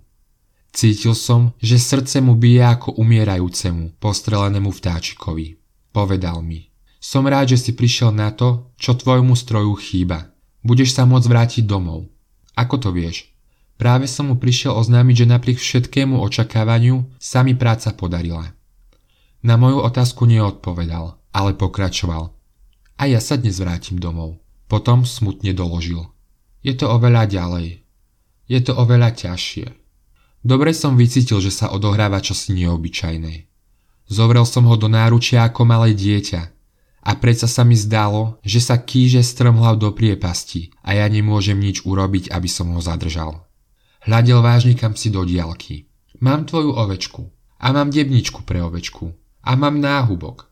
Cítil 0.71 1.19
som, 1.19 1.51
že 1.59 1.83
srdce 1.83 2.23
mu 2.23 2.39
bije 2.39 2.63
ako 2.63 2.95
umierajúcemu, 3.03 3.99
postrelenému 3.99 4.71
vtáčikovi. 4.71 5.59
Povedal 5.91 6.39
mi. 6.47 6.71
Som 7.03 7.27
rád, 7.27 7.51
že 7.51 7.59
si 7.59 7.71
prišiel 7.75 8.15
na 8.15 8.31
to, 8.31 8.71
čo 8.79 8.95
tvojmu 8.95 9.35
stroju 9.35 9.75
chýba. 9.83 10.31
Budeš 10.63 10.95
sa 10.95 11.03
môcť 11.03 11.27
vrátiť 11.27 11.63
domov. 11.67 12.07
Ako 12.55 12.79
to 12.79 12.95
vieš? 12.95 13.30
Práve 13.81 14.05
som 14.05 14.29
mu 14.29 14.37
prišiel 14.37 14.77
oznámiť, 14.77 15.25
že 15.25 15.33
napriek 15.33 15.57
všetkému 15.57 16.21
očakávaniu 16.21 17.09
sa 17.17 17.41
mi 17.41 17.57
práca 17.57 17.97
podarila. 17.97 18.53
Na 19.41 19.57
moju 19.57 19.81
otázku 19.81 20.29
neodpovedal, 20.29 21.17
ale 21.33 21.57
pokračoval. 21.57 22.29
A 23.01 23.03
ja 23.09 23.25
sa 23.25 23.41
dnes 23.41 23.57
vrátim 23.57 23.97
domov. 23.97 24.37
Potom 24.69 25.09
smutne 25.09 25.57
doložil. 25.57 26.13
Je 26.61 26.77
to 26.77 26.93
oveľa 26.93 27.25
ďalej. 27.25 27.81
Je 28.53 28.61
to 28.61 28.77
oveľa 28.77 29.17
ťažšie. 29.17 29.73
Dobre 30.45 30.77
som 30.77 31.01
vycítil, 31.01 31.41
že 31.41 31.49
sa 31.49 31.73
odohráva 31.73 32.21
čosi 32.21 32.53
neobyčajné. 32.61 33.49
Zovrel 34.13 34.45
som 34.45 34.69
ho 34.69 34.77
do 34.77 34.93
náručia 34.93 35.49
ako 35.49 35.65
malé 35.65 35.97
dieťa 35.97 36.43
a 37.01 37.11
predsa 37.17 37.49
sa 37.49 37.65
mi 37.65 37.81
zdalo, 37.81 38.37
že 38.45 38.61
sa 38.61 38.77
kýže 38.77 39.25
strmhlav 39.25 39.81
do 39.81 39.89
priepasti 39.89 40.69
a 40.85 41.01
ja 41.01 41.09
nemôžem 41.09 41.57
nič 41.57 41.89
urobiť, 41.89 42.29
aby 42.29 42.49
som 42.51 42.77
ho 42.77 42.81
zadržal. 42.85 43.49
Hľadel 44.01 44.41
vážne 44.41 44.75
kam 44.77 44.97
si 44.97 45.13
do 45.13 45.21
diálky. 45.29 45.85
Mám 46.25 46.49
tvoju 46.49 46.73
ovečku 46.73 47.29
a 47.61 47.73
mám 47.73 47.93
debničku 47.93 48.45
pre 48.49 48.65
ovečku 48.65 49.13
a 49.45 49.57
mám 49.57 49.77
náhubok. 49.77 50.49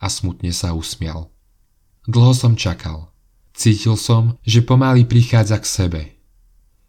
A 0.00 0.08
smutne 0.08 0.52
sa 0.52 0.72
usmial. 0.72 1.28
Dlho 2.08 2.32
som 2.32 2.56
čakal. 2.56 3.12
Cítil 3.52 4.00
som, 4.00 4.40
že 4.40 4.64
pomaly 4.64 5.04
prichádza 5.04 5.60
k 5.60 5.66
sebe. 5.68 6.02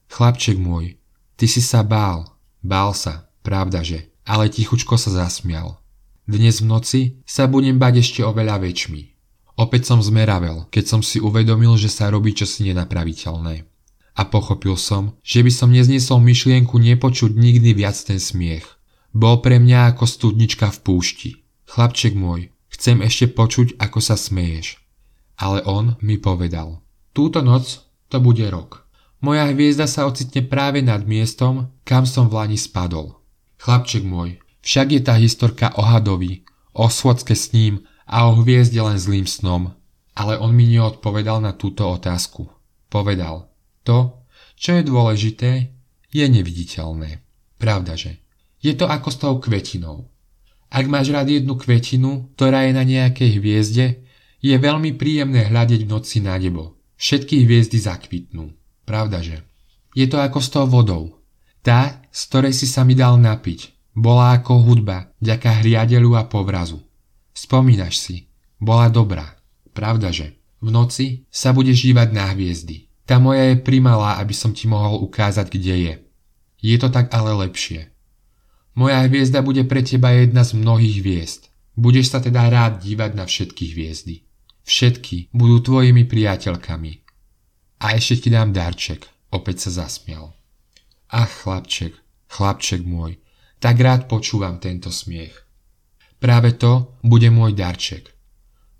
Chlapček 0.07 0.55
môj, 0.55 0.95
ty 1.35 1.47
si 1.47 1.59
sa 1.59 1.83
bál. 1.83 2.39
Bál 2.63 2.95
sa, 2.95 3.27
pravdaže, 3.43 4.11
ale 4.23 4.47
tichučko 4.47 4.95
sa 4.95 5.11
zasmial. 5.11 5.83
Dnes 6.23 6.63
v 6.63 6.69
noci 6.71 7.01
sa 7.27 7.49
budem 7.49 7.75
bať 7.75 7.99
ešte 7.99 8.21
oveľa 8.23 8.63
väčšmi. 8.63 9.01
Opäť 9.59 9.91
som 9.91 9.99
zmeravel, 9.99 10.71
keď 10.71 10.83
som 10.87 11.01
si 11.03 11.19
uvedomil, 11.19 11.75
že 11.75 11.91
sa 11.91 12.07
robí 12.07 12.31
čosi 12.31 12.71
nenapraviteľné. 12.71 13.70
A 14.15 14.27
pochopil 14.27 14.75
som, 14.75 15.15
že 15.23 15.39
by 15.39 15.51
som 15.51 15.71
nezniesol 15.71 16.19
myšlienku 16.19 16.75
nepočuť 16.75 17.31
nikdy 17.31 17.71
viac 17.71 17.95
ten 17.95 18.19
smiech. 18.19 18.67
Bol 19.11 19.39
pre 19.39 19.59
mňa 19.59 19.95
ako 19.95 20.03
studnička 20.07 20.71
v 20.71 20.79
púšti. 20.83 21.29
Chlapček 21.67 22.15
môj, 22.15 22.51
chcem 22.71 22.99
ešte 22.99 23.31
počuť, 23.31 23.79
ako 23.79 23.99
sa 24.03 24.19
smeješ. 24.19 24.79
Ale 25.39 25.63
on 25.63 25.95
mi 26.03 26.19
povedal. 26.19 26.83
Túto 27.11 27.43
noc 27.43 27.83
to 28.11 28.19
bude 28.19 28.43
rok. 28.51 28.87
Moja 29.21 29.47
hviezda 29.53 29.85
sa 29.85 30.09
ocitne 30.09 30.41
práve 30.41 30.81
nad 30.81 31.05
miestom, 31.05 31.69
kam 31.85 32.09
som 32.09 32.25
v 32.25 32.41
lani 32.41 32.57
spadol. 32.57 33.21
Chlapček 33.61 34.01
môj, 34.01 34.41
však 34.65 34.87
je 34.97 35.01
tá 35.05 35.13
historka 35.19 35.69
o 35.77 35.85
hadovi, 35.85 36.41
o 36.73 36.89
svodske 36.89 37.37
s 37.37 37.53
ním 37.53 37.85
a 38.09 38.25
o 38.31 38.41
hviezde 38.41 38.81
len 38.81 38.97
zlým 38.97 39.29
snom. 39.29 39.77
Ale 40.17 40.41
on 40.41 40.51
mi 40.51 40.67
neodpovedal 40.67 41.39
na 41.39 41.53
túto 41.53 41.85
otázku. 41.87 42.49
Povedal, 42.91 43.50
to, 43.81 44.21
čo 44.57 44.77
je 44.77 44.83
dôležité, 44.85 45.51
je 46.11 46.25
neviditeľné. 46.27 47.23
Pravdaže. 47.57 48.21
Je 48.61 48.77
to 48.77 48.85
ako 48.85 49.09
s 49.09 49.17
tou 49.17 49.33
kvetinou. 49.41 50.11
Ak 50.71 50.87
máš 50.87 51.11
rád 51.11 51.27
jednu 51.27 51.57
kvetinu, 51.57 52.31
ktorá 52.37 52.69
je 52.69 52.73
na 52.77 52.85
nejakej 52.85 53.29
hviezde, 53.41 53.85
je 54.41 54.55
veľmi 54.55 54.95
príjemné 54.95 55.49
hľadiť 55.49 55.85
v 55.85 55.91
noci 55.91 56.17
na 56.23 56.37
nebo. 56.37 56.79
Všetky 56.95 57.43
hviezdy 57.43 57.77
zakvitnú. 57.81 58.53
Pravdaže? 58.85 59.43
Je 59.97 60.05
to 60.07 60.21
ako 60.21 60.39
s 60.39 60.49
tou 60.53 60.65
vodou. 60.69 61.19
Tá, 61.61 62.01
z 62.09 62.21
ktorej 62.29 62.53
si 62.57 62.65
sa 62.65 62.81
mi 62.81 62.97
dal 62.97 63.21
napiť, 63.21 63.93
bola 63.93 64.33
ako 64.37 64.65
hudba, 64.65 65.13
ďaká 65.21 65.61
hriadelu 65.61 66.17
a 66.17 66.25
povrazu. 66.25 66.81
Spomínaš 67.35 68.01
si, 68.01 68.15
bola 68.57 68.89
dobrá. 68.89 69.37
Pravdaže? 69.73 70.37
V 70.61 70.69
noci 70.69 71.25
sa 71.33 71.53
budeš 71.53 71.89
dívať 71.89 72.09
na 72.13 72.29
hviezdy. 72.33 72.90
Tá 73.05 73.17
moja 73.17 73.51
je 73.51 73.63
primalá, 73.63 74.21
aby 74.21 74.31
som 74.31 74.53
ti 74.53 74.69
mohol 74.69 75.01
ukázať, 75.03 75.47
kde 75.49 75.75
je. 75.77 75.93
Je 76.61 76.75
to 76.77 76.93
tak 76.93 77.09
ale 77.11 77.33
lepšie. 77.47 77.89
Moja 78.77 79.03
hviezda 79.03 79.43
bude 79.43 79.65
pre 79.67 79.83
teba 79.83 80.15
jedna 80.15 80.47
z 80.47 80.55
mnohých 80.55 80.95
hviezd. 81.03 81.41
Budeš 81.75 82.13
sa 82.13 82.19
teda 82.23 82.47
rád 82.47 82.79
dívať 82.79 83.11
na 83.17 83.25
všetky 83.27 83.73
hviezdy. 83.75 84.23
Všetky 84.63 85.33
budú 85.33 85.59
tvojimi 85.59 86.05
priateľkami. 86.05 86.91
A 87.81 87.97
ešte 87.97 88.27
ti 88.27 88.29
dám 88.29 88.53
darček. 88.53 89.09
Opäť 89.31 89.67
sa 89.67 89.83
zasmial. 89.83 90.35
Ach, 91.11 91.27
chlapček, 91.27 91.95
chlapček 92.31 92.83
môj, 92.87 93.19
tak 93.59 93.79
rád 93.79 94.07
počúvam 94.07 94.59
tento 94.59 94.91
smiech. 94.91 95.33
Práve 96.21 96.55
to 96.55 96.95
bude 97.01 97.27
môj 97.33 97.57
darček. 97.57 98.13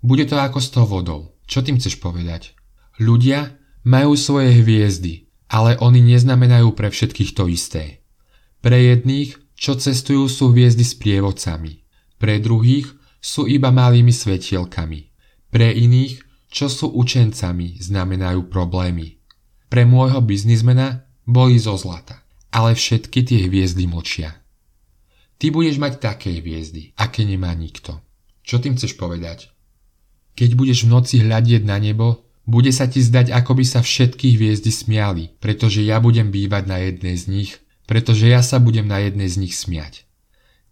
Bude 0.00 0.24
to 0.24 0.38
ako 0.38 0.58
s 0.62 0.68
tou 0.70 0.86
vodou. 0.86 1.36
Čo 1.44 1.60
tým 1.66 1.76
chceš 1.76 1.98
povedať? 1.98 2.54
Ľudia 3.02 3.61
majú 3.82 4.14
svoje 4.14 4.62
hviezdy, 4.62 5.30
ale 5.50 5.78
oni 5.78 6.00
neznamenajú 6.02 6.72
pre 6.72 6.88
všetkých 6.88 7.30
to 7.36 7.50
isté. 7.50 8.02
Pre 8.62 8.74
jedných 8.78 9.42
čo 9.62 9.78
cestujú 9.78 10.26
sú 10.26 10.50
hviezdy 10.50 10.82
s 10.82 10.98
prievodcami. 10.98 11.86
Pre 12.18 12.34
druhých 12.42 12.90
sú 13.22 13.46
iba 13.46 13.70
malými 13.70 14.10
svetielkami. 14.10 15.14
Pre 15.54 15.68
iných, 15.70 16.18
čo 16.50 16.66
sú 16.66 16.90
učencami, 16.90 17.78
znamenajú 17.78 18.50
problémy. 18.50 19.22
Pre 19.70 19.86
môjho 19.86 20.18
biznismena 20.18 21.06
boli 21.22 21.62
zo 21.62 21.78
zlata, 21.78 22.26
ale 22.50 22.74
všetky 22.74 23.22
tie 23.22 23.46
hviezdy 23.46 23.86
mlčia. 23.86 24.34
Ty 25.38 25.54
budeš 25.54 25.78
mať 25.78 26.02
také 26.02 26.34
hviezdy, 26.42 26.90
aké 26.98 27.22
nemá 27.22 27.54
nikto. 27.54 28.02
Čo 28.42 28.58
tým 28.58 28.74
chceš 28.74 28.98
povedať? 28.98 29.54
Keď 30.34 30.58
budeš 30.58 30.86
v 30.86 30.90
noci 30.90 31.14
hľadieť 31.22 31.62
na 31.62 31.78
nebo, 31.78 32.26
bude 32.46 32.74
sa 32.74 32.90
ti 32.90 32.98
zdať, 32.98 33.30
ako 33.30 33.58
by 33.58 33.64
sa 33.64 33.80
všetky 33.80 34.34
hviezdy 34.34 34.70
smiali, 34.74 35.30
pretože 35.38 35.82
ja 35.82 36.02
budem 36.02 36.34
bývať 36.34 36.64
na 36.66 36.78
jednej 36.82 37.14
z 37.14 37.24
nich 37.30 37.52
pretože 37.86 38.24
ja 38.24 38.40
sa 38.40 38.62
budem 38.62 38.86
na 38.86 39.04
jednej 39.04 39.28
z 39.28 39.36
nich 39.36 39.52
smiať. 39.52 40.08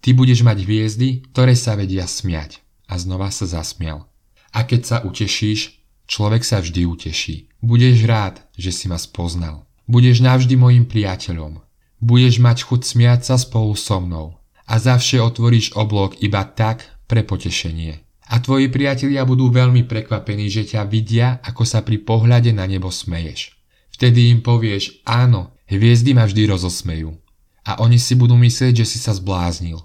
Ty 0.00 0.16
budeš 0.16 0.40
mať 0.40 0.64
hviezdy, 0.64 1.28
ktoré 1.36 1.52
sa 1.52 1.76
vedia 1.76 2.08
smiať. 2.08 2.64
A 2.88 2.96
znova 2.96 3.28
sa 3.28 3.46
zasmial. 3.46 4.08
A 4.50 4.64
keď 4.64 4.80
sa 4.82 4.96
utešíš, 5.04 5.84
človek 6.08 6.42
sa 6.42 6.64
vždy 6.64 6.88
uteší. 6.88 7.52
Budeš 7.60 8.08
rád, 8.08 8.40
že 8.56 8.72
si 8.72 8.88
ma 8.88 8.96
spoznal. 8.96 9.68
Budeš 9.84 10.24
navždy 10.24 10.56
mojim 10.56 10.88
priateľom. 10.88 11.60
Budeš 12.00 12.40
mať 12.40 12.64
chuť 12.66 12.80
smiať 12.88 13.20
sa 13.28 13.36
spolu 13.36 13.76
so 13.76 14.00
mnou. 14.00 14.40
A 14.64 14.80
zavše 14.80 15.20
otvoríš 15.20 15.76
oblok 15.76 16.16
iba 16.24 16.42
tak 16.48 16.88
pre 17.04 17.20
potešenie. 17.20 18.00
A 18.30 18.38
tvoji 18.38 18.70
priatelia 18.70 19.26
budú 19.26 19.50
veľmi 19.50 19.84
prekvapení, 19.90 20.46
že 20.46 20.62
ťa 20.62 20.86
vidia, 20.86 21.42
ako 21.42 21.66
sa 21.66 21.82
pri 21.82 21.98
pohľade 21.98 22.54
na 22.54 22.64
nebo 22.70 22.88
smeješ. 22.94 23.58
Vtedy 23.90 24.30
im 24.30 24.40
povieš, 24.40 25.02
áno, 25.02 25.58
Hviezdy 25.70 26.18
ma 26.18 26.26
vždy 26.26 26.50
rozosmejú. 26.50 27.14
A 27.62 27.78
oni 27.78 27.94
si 28.02 28.18
budú 28.18 28.34
myslieť, 28.34 28.82
že 28.82 28.86
si 28.90 28.98
sa 28.98 29.14
zbláznil. 29.14 29.78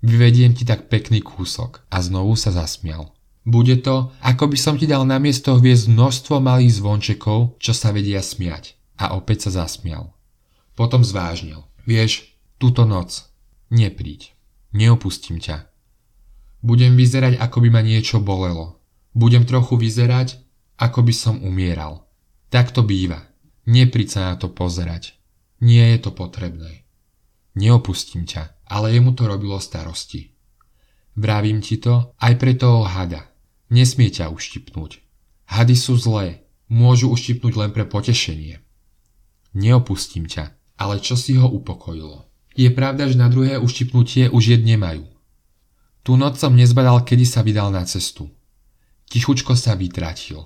Vyvediem 0.00 0.56
ti 0.56 0.64
tak 0.64 0.88
pekný 0.88 1.20
kúsok. 1.20 1.84
A 1.92 2.00
znovu 2.00 2.40
sa 2.40 2.48
zasmial. 2.48 3.12
Bude 3.44 3.76
to, 3.84 4.16
ako 4.24 4.48
by 4.48 4.56
som 4.56 4.80
ti 4.80 4.88
dal 4.88 5.04
na 5.04 5.20
miesto 5.20 5.60
hviezd 5.60 5.92
množstvo 5.92 6.40
malých 6.40 6.80
zvončekov, 6.80 7.60
čo 7.60 7.76
sa 7.76 7.92
vedia 7.92 8.24
smiať. 8.24 8.80
A 8.96 9.12
opäť 9.12 9.52
sa 9.52 9.68
zasmial. 9.68 10.16
Potom 10.72 11.04
zvážnil. 11.04 11.68
Vieš, 11.84 12.24
túto 12.56 12.88
noc. 12.88 13.28
Nepríď. 13.68 14.32
Neopustím 14.72 15.36
ťa. 15.36 15.68
Budem 16.64 16.96
vyzerať, 16.96 17.36
ako 17.36 17.60
by 17.60 17.68
ma 17.68 17.84
niečo 17.84 18.24
bolelo. 18.24 18.80
Budem 19.12 19.44
trochu 19.44 19.76
vyzerať, 19.76 20.40
ako 20.80 21.04
by 21.04 21.12
som 21.12 21.44
umieral. 21.44 22.08
Tak 22.48 22.72
to 22.72 22.80
býva. 22.80 23.20
Nepríď 23.68 24.08
sa 24.08 24.20
na 24.32 24.34
to 24.40 24.48
pozerať. 24.48 25.12
Nie 25.60 25.92
je 25.92 26.08
to 26.08 26.10
potrebné. 26.16 26.88
Neopustím 27.54 28.24
ťa, 28.24 28.64
ale 28.64 28.96
jemu 28.96 29.12
to 29.12 29.28
robilo 29.28 29.60
starosti. 29.60 30.32
Vravím 31.14 31.60
ti 31.60 31.76
to 31.76 32.16
aj 32.18 32.34
pre 32.40 32.56
toho 32.56 32.82
hada. 32.88 33.28
Nesmie 33.68 34.08
ťa 34.10 34.32
uštipnúť. 34.32 35.04
Hady 35.52 35.76
sú 35.76 35.94
zlé, 36.00 36.48
môžu 36.72 37.12
uštipnúť 37.12 37.54
len 37.60 37.70
pre 37.70 37.84
potešenie. 37.86 38.64
Neopustím 39.54 40.26
ťa, 40.26 40.50
ale 40.80 40.98
čo 40.98 41.14
si 41.14 41.38
ho 41.38 41.46
upokojilo? 41.46 42.26
Je 42.58 42.72
pravda, 42.72 43.06
že 43.06 43.20
na 43.20 43.30
druhé 43.30 43.60
uštipnutie 43.60 44.32
už 44.32 44.58
jed 44.58 44.62
nemajú. 44.66 45.13
Tú 46.04 46.20
noc 46.20 46.36
som 46.36 46.52
nezbadal, 46.52 47.00
kedy 47.08 47.24
sa 47.24 47.40
vydal 47.40 47.72
na 47.72 47.88
cestu. 47.88 48.28
Tichučko 49.08 49.56
sa 49.56 49.72
vytratil. 49.72 50.44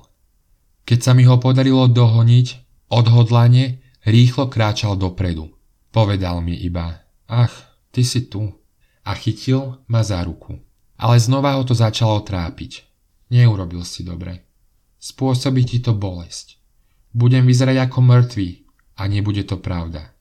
Keď 0.86 0.98
sa 1.02 1.12
mi 1.18 1.26
ho 1.26 1.36
podarilo 1.42 1.90
dohoniť, 1.90 2.68
Odhodlane 2.88 3.84
rýchlo 4.08 4.48
kráčal 4.48 4.96
dopredu. 4.96 5.52
Povedal 5.92 6.40
mi 6.40 6.56
iba, 6.56 7.04
ach, 7.28 7.52
ty 7.92 8.00
si 8.00 8.30
tu. 8.30 8.48
A 9.04 9.12
chytil 9.12 9.82
ma 9.88 10.00
za 10.00 10.24
ruku. 10.24 10.56
Ale 10.96 11.20
znova 11.20 11.56
ho 11.58 11.66
to 11.66 11.74
začalo 11.74 12.22
trápiť. 12.24 12.84
Neurobil 13.34 13.84
si 13.84 14.04
dobre. 14.04 14.46
Spôsobí 15.00 15.66
ti 15.66 15.82
to 15.82 15.92
bolesť. 15.92 16.56
Budem 17.12 17.44
vyzerať 17.44 17.88
ako 17.88 17.98
mŕtvý 18.04 18.48
a 19.00 19.02
nebude 19.10 19.42
to 19.42 19.58
pravda. 19.60 20.12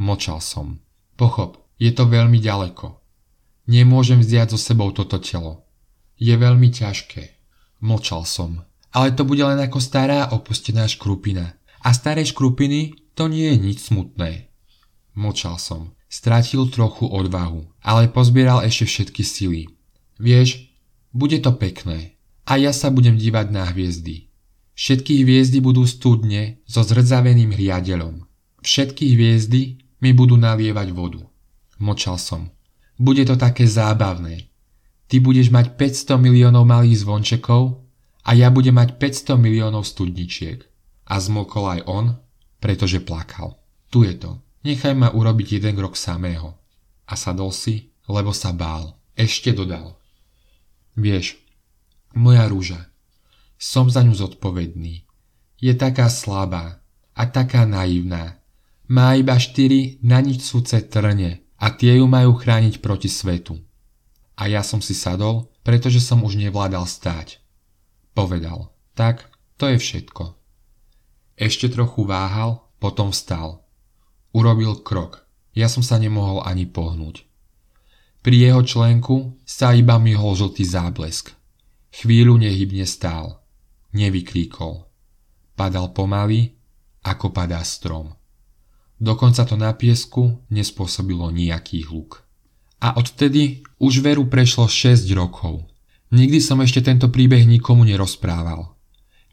Močal 0.00 0.38
som. 0.38 0.80
Pochop, 1.16 1.60
je 1.76 1.92
to 1.92 2.08
veľmi 2.08 2.40
ďaleko. 2.40 3.01
Nemôžem 3.70 4.18
vziať 4.18 4.54
so 4.54 4.58
sebou 4.58 4.90
toto 4.90 5.22
telo. 5.22 5.62
Je 6.18 6.34
veľmi 6.34 6.70
ťažké. 6.70 7.38
Močal 7.82 8.26
som. 8.26 8.62
Ale 8.92 9.14
to 9.14 9.22
bude 9.24 9.42
len 9.42 9.58
ako 9.58 9.78
stará 9.78 10.30
opustená 10.34 10.86
škrupina. 10.86 11.58
A 11.82 11.90
staré 11.94 12.22
škrupiny 12.22 12.94
to 13.18 13.26
nie 13.26 13.50
je 13.50 13.56
nič 13.58 13.78
smutné. 13.90 14.52
Močal 15.14 15.58
som. 15.58 15.94
Strátil 16.12 16.68
trochu 16.68 17.08
odvahu, 17.08 17.64
ale 17.80 18.12
pozbieral 18.12 18.60
ešte 18.62 18.84
všetky 18.84 19.22
sily. 19.24 19.62
Vieš, 20.20 20.68
bude 21.12 21.40
to 21.40 21.56
pekné. 21.56 22.20
A 22.44 22.60
ja 22.60 22.70
sa 22.76 22.92
budem 22.92 23.16
dívať 23.16 23.48
na 23.48 23.64
hviezdy. 23.70 24.28
Všetky 24.76 25.24
hviezdy 25.24 25.60
budú 25.60 25.84
studne 25.88 26.60
so 26.68 26.84
zrdzaveným 26.84 27.56
hriadelom. 27.56 28.24
Všetky 28.60 29.16
hviezdy 29.16 29.80
mi 30.00 30.10
budú 30.12 30.36
nalievať 30.36 30.88
vodu. 30.92 31.22
Močal 31.80 32.16
som. 32.20 32.52
Bude 32.98 33.24
to 33.24 33.36
také 33.36 33.64
zábavné. 33.68 34.48
Ty 35.08 35.16
budeš 35.20 35.52
mať 35.52 35.76
500 35.76 36.16
miliónov 36.16 36.64
malých 36.64 37.04
zvončekov 37.04 37.84
a 38.24 38.30
ja 38.32 38.48
budem 38.48 38.76
mať 38.76 38.96
500 38.96 39.36
miliónov 39.36 39.84
studničiek 39.84 40.64
a 41.08 41.14
zmokol 41.20 41.68
aj 41.68 41.80
on, 41.84 42.06
pretože 42.62 43.04
plakal. 43.04 43.60
Tu 43.92 44.08
je 44.08 44.14
to. 44.16 44.40
Nechaj 44.64 44.94
ma 44.94 45.12
urobiť 45.12 45.60
jeden 45.60 45.76
krok 45.76 45.98
samého. 45.98 46.56
A 47.04 47.18
sadol 47.18 47.52
si, 47.52 47.92
lebo 48.08 48.32
sa 48.32 48.54
bál. 48.56 48.96
Ešte 49.12 49.52
dodal. 49.52 50.00
Vieš, 50.96 51.36
moja 52.16 52.48
rúža, 52.48 52.88
som 53.60 53.92
za 53.92 54.00
ňu 54.00 54.16
zodpovedný. 54.16 55.04
Je 55.60 55.72
taká 55.76 56.08
slabá 56.08 56.80
a 57.12 57.22
taká 57.28 57.68
naivná. 57.68 58.40
Má 58.88 59.12
iba 59.18 59.36
štyri 59.36 60.00
na 60.00 60.24
nič 60.24 60.40
súce 60.40 60.80
trne 60.88 61.44
a 61.62 61.70
tie 61.70 62.02
ju 62.02 62.10
majú 62.10 62.34
chrániť 62.34 62.82
proti 62.82 63.06
svetu. 63.06 63.54
A 64.34 64.50
ja 64.50 64.66
som 64.66 64.82
si 64.82 64.98
sadol, 64.98 65.46
pretože 65.62 66.02
som 66.02 66.26
už 66.26 66.34
nevládal 66.34 66.82
stáť. 66.90 67.38
Povedal, 68.18 68.74
tak 68.98 69.30
to 69.54 69.70
je 69.70 69.78
všetko. 69.78 70.34
Ešte 71.38 71.70
trochu 71.70 72.02
váhal, 72.02 72.66
potom 72.82 73.14
vstal. 73.14 73.62
Urobil 74.34 74.82
krok. 74.82 75.22
Ja 75.54 75.70
som 75.70 75.86
sa 75.86 76.02
nemohol 76.02 76.42
ani 76.42 76.66
pohnúť. 76.66 77.22
Pri 78.26 78.36
jeho 78.42 78.62
členku 78.66 79.38
sa 79.46 79.70
iba 79.70 80.02
myhol 80.02 80.34
žltý 80.34 80.66
záblesk. 80.66 81.30
Chvíľu 81.92 82.42
nehybne 82.42 82.88
stál. 82.88 83.38
Nevykríkol. 83.92 84.88
Padal 85.54 85.92
pomaly, 85.92 86.56
ako 87.04 87.30
padá 87.30 87.60
strom. 87.62 88.16
Dokonca 89.02 89.42
to 89.42 89.58
na 89.58 89.74
piesku 89.74 90.38
nespôsobilo 90.46 91.34
nejaký 91.34 91.90
hluk. 91.90 92.22
A 92.78 92.94
odtedy 92.94 93.66
už 93.82 93.98
veru 93.98 94.30
prešlo 94.30 94.70
6 94.70 95.10
rokov. 95.18 95.66
Nikdy 96.14 96.38
som 96.38 96.62
ešte 96.62 96.86
tento 96.86 97.10
príbeh 97.10 97.42
nikomu 97.42 97.82
nerozprával. 97.82 98.78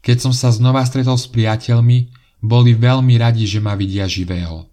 Keď 0.02 0.16
som 0.26 0.32
sa 0.34 0.50
znova 0.50 0.82
stretol 0.82 1.14
s 1.14 1.30
priateľmi, 1.30 2.10
boli 2.42 2.74
veľmi 2.74 3.14
radi, 3.14 3.46
že 3.46 3.62
ma 3.62 3.78
vidia 3.78 4.10
živého. 4.10 4.66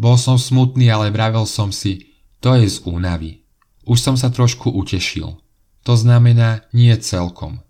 Bol 0.00 0.16
som 0.16 0.40
smutný, 0.40 0.88
ale 0.88 1.12
vravel 1.12 1.44
som 1.44 1.68
si, 1.68 2.16
to 2.40 2.56
je 2.56 2.64
z 2.72 2.88
únavy. 2.88 3.44
Už 3.84 4.00
som 4.00 4.16
sa 4.16 4.32
trošku 4.32 4.72
utešil. 4.72 5.28
To 5.84 5.92
znamená 5.92 6.64
nie 6.72 6.94
celkom. 7.04 7.60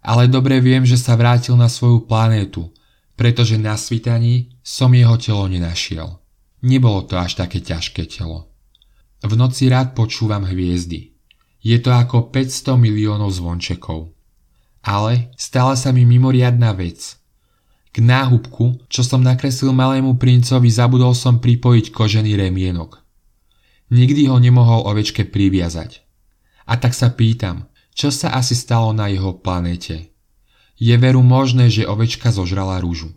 Ale 0.00 0.30
dobre 0.30 0.62
viem, 0.64 0.88
že 0.88 0.96
sa 0.96 1.18
vrátil 1.18 1.58
na 1.58 1.68
svoju 1.68 2.06
planétu, 2.06 2.70
pretože 3.18 3.58
na 3.58 3.74
svitaní 3.74 4.54
som 4.62 4.94
jeho 4.94 5.18
telo 5.18 5.50
nenašiel. 5.50 6.22
Nebolo 6.62 7.02
to 7.02 7.18
až 7.18 7.34
také 7.34 7.58
ťažké 7.58 8.06
telo. 8.06 8.46
V 9.18 9.34
noci 9.34 9.66
rád 9.66 9.98
počúvam 9.98 10.46
hviezdy. 10.46 11.18
Je 11.58 11.74
to 11.82 11.90
ako 11.90 12.30
500 12.30 12.78
miliónov 12.78 13.34
zvončekov. 13.34 14.14
Ale 14.86 15.34
stala 15.34 15.74
sa 15.74 15.90
mi 15.90 16.06
mimoriadná 16.06 16.70
vec. 16.78 17.18
K 17.90 17.98
náhubku, 17.98 18.86
čo 18.86 19.02
som 19.02 19.26
nakreslil 19.26 19.74
malému 19.74 20.14
princovi, 20.14 20.70
zabudol 20.70 21.18
som 21.18 21.42
pripojiť 21.42 21.90
kožený 21.90 22.38
remienok. 22.38 23.02
Nikdy 23.90 24.30
ho 24.30 24.38
nemohol 24.38 24.86
ovečke 24.86 25.26
priviazať. 25.26 26.06
A 26.70 26.78
tak 26.78 26.94
sa 26.94 27.10
pýtam, 27.10 27.66
čo 27.90 28.14
sa 28.14 28.38
asi 28.38 28.54
stalo 28.54 28.94
na 28.94 29.10
jeho 29.10 29.34
planéte. 29.42 30.14
Je 30.78 30.94
veru 30.94 31.26
možné, 31.26 31.66
že 31.68 31.90
ovečka 31.90 32.30
zožrala 32.30 32.78
rúžu. 32.78 33.10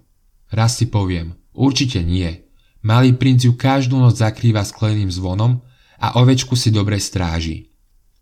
Raz 0.50 0.82
si 0.82 0.90
poviem, 0.90 1.38
určite 1.54 2.02
nie. 2.02 2.42
Malý 2.82 3.14
princ 3.14 3.46
ju 3.46 3.54
každú 3.54 4.02
noc 4.02 4.18
zakrýva 4.18 4.66
skleným 4.66 5.14
zvonom 5.14 5.62
a 6.02 6.18
ovečku 6.18 6.58
si 6.58 6.74
dobre 6.74 6.98
stráži. 6.98 7.70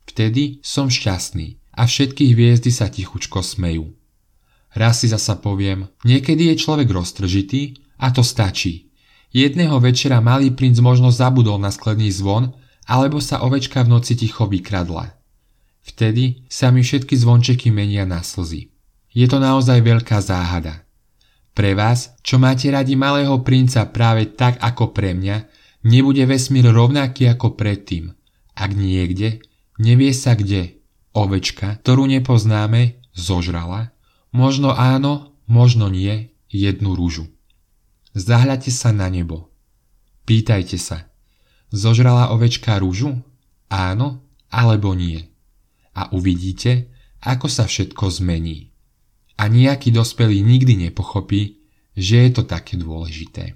Vtedy 0.04 0.60
som 0.60 0.92
šťastný 0.92 1.64
a 1.80 1.88
všetky 1.88 2.36
hviezdy 2.36 2.68
sa 2.68 2.92
tichučko 2.92 3.40
smejú. 3.40 3.96
Raz 4.76 5.02
si 5.02 5.08
zasa 5.08 5.40
poviem, 5.40 5.88
niekedy 6.04 6.52
je 6.52 6.60
človek 6.60 6.92
roztržitý 6.92 7.80
a 7.98 8.12
to 8.12 8.22
stačí. 8.22 8.92
Jedného 9.32 9.80
večera 9.80 10.20
malý 10.20 10.52
princ 10.52 10.78
možno 10.84 11.10
zabudol 11.10 11.58
na 11.58 11.72
sklený 11.72 12.12
zvon 12.12 12.52
alebo 12.90 13.24
sa 13.24 13.46
ovečka 13.46 13.88
v 13.88 13.96
noci 13.96 14.20
ticho 14.20 14.50
vykradla. 14.50 15.16
Vtedy 15.86 16.44
sa 16.52 16.74
mi 16.74 16.84
všetky 16.84 17.16
zvončeky 17.16 17.72
menia 17.72 18.04
na 18.04 18.20
slzy. 18.26 18.74
Je 19.20 19.28
to 19.28 19.44
naozaj 19.44 19.84
veľká 19.84 20.24
záhada. 20.24 20.88
Pre 21.52 21.76
vás, 21.76 22.16
čo 22.24 22.40
máte 22.40 22.72
radi 22.72 22.96
malého 22.96 23.44
princa 23.44 23.84
práve 23.92 24.32
tak 24.32 24.56
ako 24.64 24.96
pre 24.96 25.12
mňa, 25.12 25.44
nebude 25.84 26.24
vesmír 26.24 26.72
rovnaký 26.72 27.28
ako 27.28 27.60
predtým. 27.60 28.16
Ak 28.56 28.72
niekde, 28.72 29.44
nevie 29.76 30.16
sa 30.16 30.40
kde, 30.40 30.80
ovečka, 31.12 31.84
ktorú 31.84 32.08
nepoznáme, 32.08 33.04
zožrala, 33.12 33.92
možno 34.32 34.72
áno, 34.72 35.36
možno 35.52 35.92
nie, 35.92 36.32
jednu 36.48 36.96
rúžu. 36.96 37.28
Zahľate 38.16 38.72
sa 38.72 38.96
na 38.96 39.12
nebo. 39.12 39.52
Pýtajte 40.24 40.80
sa, 40.80 41.12
zožrala 41.76 42.32
ovečka 42.32 42.80
rúžu? 42.80 43.20
Áno 43.68 44.24
alebo 44.48 44.96
nie. 44.96 45.28
A 45.92 46.08
uvidíte, 46.16 46.88
ako 47.20 47.52
sa 47.52 47.68
všetko 47.68 48.08
zmení 48.16 48.69
a 49.40 49.48
nejaký 49.48 49.96
dospelý 49.96 50.44
nikdy 50.44 50.92
nepochopí, 50.92 51.64
že 51.96 52.28
je 52.28 52.32
to 52.36 52.44
také 52.44 52.76
dôležité. 52.76 53.56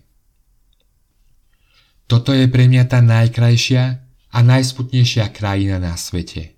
Toto 2.08 2.32
je 2.32 2.48
pre 2.48 2.72
mňa 2.72 2.84
tá 2.88 3.04
najkrajšia 3.04 3.84
a 4.32 4.40
najsputnejšia 4.40 5.28
krajina 5.36 5.84
na 5.84 6.00
svete. 6.00 6.56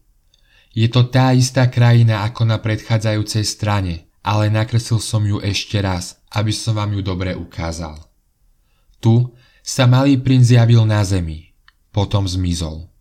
Je 0.76 0.86
to 0.92 1.08
tá 1.10 1.34
istá 1.34 1.66
krajina 1.72 2.22
ako 2.28 2.46
na 2.46 2.62
predchádzajúcej 2.62 3.46
strane, 3.48 4.12
ale 4.22 4.52
nakreslil 4.54 5.00
som 5.02 5.24
ju 5.26 5.42
ešte 5.42 5.80
raz, 5.82 6.20
aby 6.34 6.52
som 6.52 6.78
vám 6.78 6.94
ju 6.94 7.02
dobre 7.02 7.34
ukázal. 7.34 7.96
Tu 9.00 9.32
sa 9.66 9.88
malý 9.90 10.20
princ 10.22 10.52
zjavil 10.52 10.84
na 10.84 11.02
zemi, 11.02 11.56
potom 11.90 12.28
zmizol. 12.28 12.92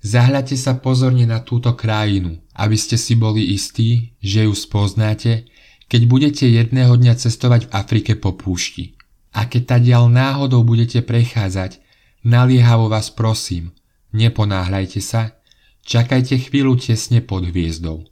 Zahľate 0.00 0.56
sa 0.56 0.80
pozorne 0.80 1.28
na 1.28 1.44
túto 1.44 1.76
krajinu, 1.76 2.40
aby 2.56 2.76
ste 2.78 2.96
si 2.96 3.18
boli 3.18 3.52
istí, 3.52 4.16
že 4.22 4.48
ju 4.48 4.54
spoznáte, 4.56 5.49
keď 5.90 6.02
budete 6.06 6.46
jedného 6.46 6.94
dňa 6.94 7.18
cestovať 7.18 7.66
v 7.66 7.72
Afrike 7.74 8.12
po 8.14 8.38
púšti. 8.38 8.94
A 9.34 9.50
keď 9.50 9.78
tadiaľ 9.78 10.06
náhodou 10.06 10.62
budete 10.62 11.02
prechádzať, 11.02 11.82
naliehavo 12.22 12.86
vás 12.86 13.10
prosím, 13.10 13.74
neponáhľajte 14.14 15.02
sa, 15.02 15.34
čakajte 15.82 16.46
chvíľu 16.46 16.78
tesne 16.78 17.18
pod 17.18 17.50
hviezdou. 17.50 18.06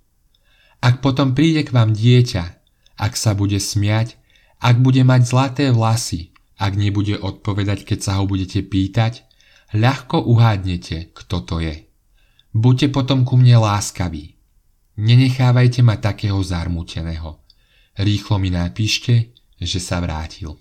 Ak 0.83 0.99
potom 1.03 1.39
príde 1.39 1.63
k 1.63 1.71
vám 1.71 1.95
dieťa, 1.95 2.45
ak 2.99 3.15
sa 3.15 3.39
bude 3.39 3.63
smiať, 3.63 4.19
ak 4.59 4.83
bude 4.83 5.07
mať 5.07 5.23
zlaté 5.23 5.65
vlasy, 5.71 6.35
ak 6.59 6.75
nebude 6.75 7.15
odpovedať, 7.15 7.87
keď 7.87 7.99
sa 8.03 8.13
ho 8.19 8.27
budete 8.27 8.67
pýtať, 8.67 9.23
ľahko 9.71 10.27
uhádnete, 10.27 11.15
kto 11.15 11.37
to 11.47 11.57
je. 11.63 11.87
Buďte 12.51 12.91
potom 12.91 13.23
ku 13.23 13.39
mne 13.39 13.63
láskaví. 13.63 14.35
Nenechávajte 14.99 15.87
ma 15.87 15.95
takého 15.95 16.43
zarmúteného. 16.43 17.39
Rýchlo 17.99 18.39
mi 18.39 18.55
napíšte, 18.55 19.35
že 19.59 19.83
sa 19.83 19.99
vrátil. 19.99 20.55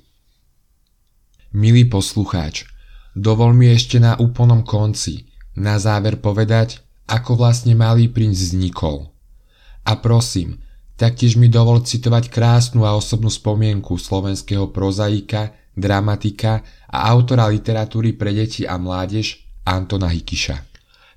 Milý 1.53 1.85
poslucháč, 1.85 2.65
dovol 3.13 3.53
mi 3.53 3.69
ešte 3.69 4.01
na 4.01 4.17
úplnom 4.17 4.65
konci, 4.65 5.29
na 5.53 5.77
záver 5.77 6.17
povedať, 6.17 6.81
ako 7.05 7.37
vlastne 7.37 7.77
malý 7.77 8.09
princ 8.09 8.35
vznikol. 8.35 9.13
A 9.85 10.01
prosím, 10.01 10.59
taktiež 10.97 11.37
mi 11.37 11.45
dovol 11.47 11.85
citovať 11.85 12.33
krásnu 12.33 12.83
a 12.89 12.97
osobnú 12.97 13.29
spomienku 13.29 13.95
slovenského 14.01 14.73
prozaika, 14.73 15.53
dramatika 15.77 16.65
a 16.89 17.13
autora 17.13 17.45
literatúry 17.53 18.17
pre 18.17 18.33
deti 18.33 18.65
a 18.65 18.81
mládež 18.81 19.45
Antona 19.61 20.09
Hikiša. 20.09 20.57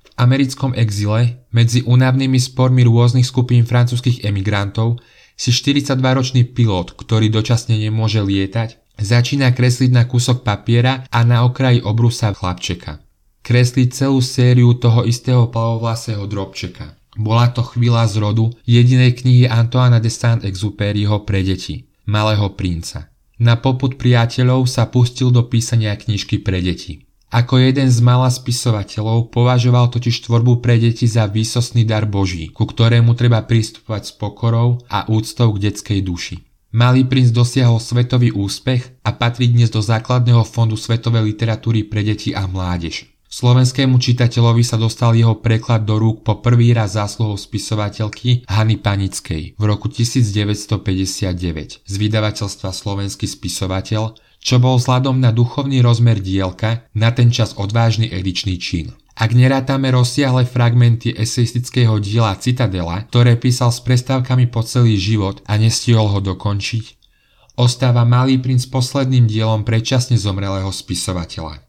V 0.05 0.09
americkom 0.21 0.77
exile, 0.77 1.49
medzi 1.49 1.81
únavnými 1.81 2.37
spormi 2.37 2.85
rôznych 2.85 3.25
skupín 3.25 3.65
francúzskych 3.65 4.21
emigrantov, 4.21 5.01
si 5.41 5.49
42-ročný 5.49 6.53
pilot, 6.53 6.93
ktorý 6.93 7.33
dočasne 7.33 7.73
nemôže 7.73 8.21
lietať, 8.21 8.77
začína 9.01 9.49
kresliť 9.57 9.89
na 9.89 10.05
kúsok 10.05 10.45
papiera 10.45 11.09
a 11.09 11.25
na 11.25 11.41
okraji 11.41 11.81
obrusa 11.81 12.29
chlapčeka. 12.29 13.01
Kreslí 13.41 13.89
celú 13.89 14.21
sériu 14.21 14.77
toho 14.77 15.01
istého 15.01 15.49
plavovlasého 15.49 16.29
drobčeka. 16.29 16.93
Bola 17.17 17.49
to 17.49 17.65
chvíľa 17.65 18.05
z 18.05 18.21
rodu 18.21 18.53
jedinej 18.69 19.17
knihy 19.17 19.49
Antoana 19.49 19.97
de 19.97 20.13
Saint-Exupéryho 20.13 21.25
pre 21.25 21.41
deti, 21.41 21.89
Malého 22.05 22.53
princa. 22.53 23.09
Na 23.41 23.57
poput 23.57 23.97
priateľov 23.97 24.69
sa 24.69 24.93
pustil 24.93 25.33
do 25.33 25.41
písania 25.49 25.97
knižky 25.97 26.37
pre 26.45 26.61
deti. 26.61 27.09
Ako 27.31 27.63
jeden 27.63 27.87
z 27.87 28.03
mala 28.03 28.27
spisovateľov 28.27 29.31
považoval 29.31 29.87
totiž 29.87 30.27
tvorbu 30.27 30.59
pre 30.59 30.75
deti 30.75 31.07
za 31.07 31.31
výsostný 31.31 31.87
dar 31.87 32.03
Boží, 32.03 32.51
ku 32.51 32.67
ktorému 32.67 33.15
treba 33.15 33.39
pristupovať 33.47 34.03
s 34.03 34.11
pokorou 34.19 34.83
a 34.91 35.07
úctou 35.07 35.55
k 35.55 35.71
detskej 35.71 36.03
duši. 36.03 36.43
Malý 36.75 37.07
princ 37.07 37.31
dosiahol 37.31 37.79
svetový 37.79 38.35
úspech 38.35 38.99
a 39.07 39.15
patrí 39.15 39.47
dnes 39.47 39.71
do 39.71 39.79
základného 39.79 40.43
fondu 40.43 40.75
svetovej 40.75 41.31
literatúry 41.31 41.87
pre 41.87 42.03
deti 42.03 42.35
a 42.35 42.43
mládež. 42.51 43.07
Slovenskému 43.31 43.95
čitateľovi 43.95 44.59
sa 44.59 44.75
dostal 44.75 45.15
jeho 45.15 45.39
preklad 45.39 45.87
do 45.87 45.95
rúk 45.95 46.27
po 46.27 46.43
prvý 46.43 46.75
raz 46.75 46.99
zásluhou 46.99 47.39
spisovateľky 47.39 48.43
Hany 48.43 48.75
Panickej 48.75 49.55
v 49.55 49.63
roku 49.63 49.87
1959 49.87 51.79
z 51.79 51.93
vydavateľstva 51.95 52.75
Slovenský 52.75 53.31
spisovateľ, 53.31 54.19
čo 54.41 54.57
bol 54.57 54.81
vzhľadom 54.81 55.21
na 55.21 55.29
duchovný 55.29 55.85
rozmer 55.85 56.17
dielka 56.17 56.89
na 56.97 57.13
ten 57.13 57.29
čas 57.29 57.53
odvážny 57.55 58.09
edičný 58.09 58.57
čin. 58.57 58.91
Ak 59.13 59.37
nerátame 59.37 59.93
rozsiahle 59.93 60.49
fragmenty 60.49 61.13
eseistického 61.13 62.01
diela 62.01 62.33
Citadela, 62.41 63.05
ktoré 63.05 63.37
písal 63.37 63.69
s 63.69 63.77
prestávkami 63.85 64.49
po 64.49 64.65
celý 64.65 64.97
život 64.97 65.45
a 65.45 65.61
nestihol 65.61 66.09
ho 66.09 66.19
dokončiť, 66.25 66.97
ostáva 67.53 68.01
Malý 68.01 68.41
princ 68.41 68.65
posledným 68.65 69.29
dielom 69.29 69.61
predčasne 69.61 70.17
zomrelého 70.17 70.73
spisovateľa. 70.73 71.61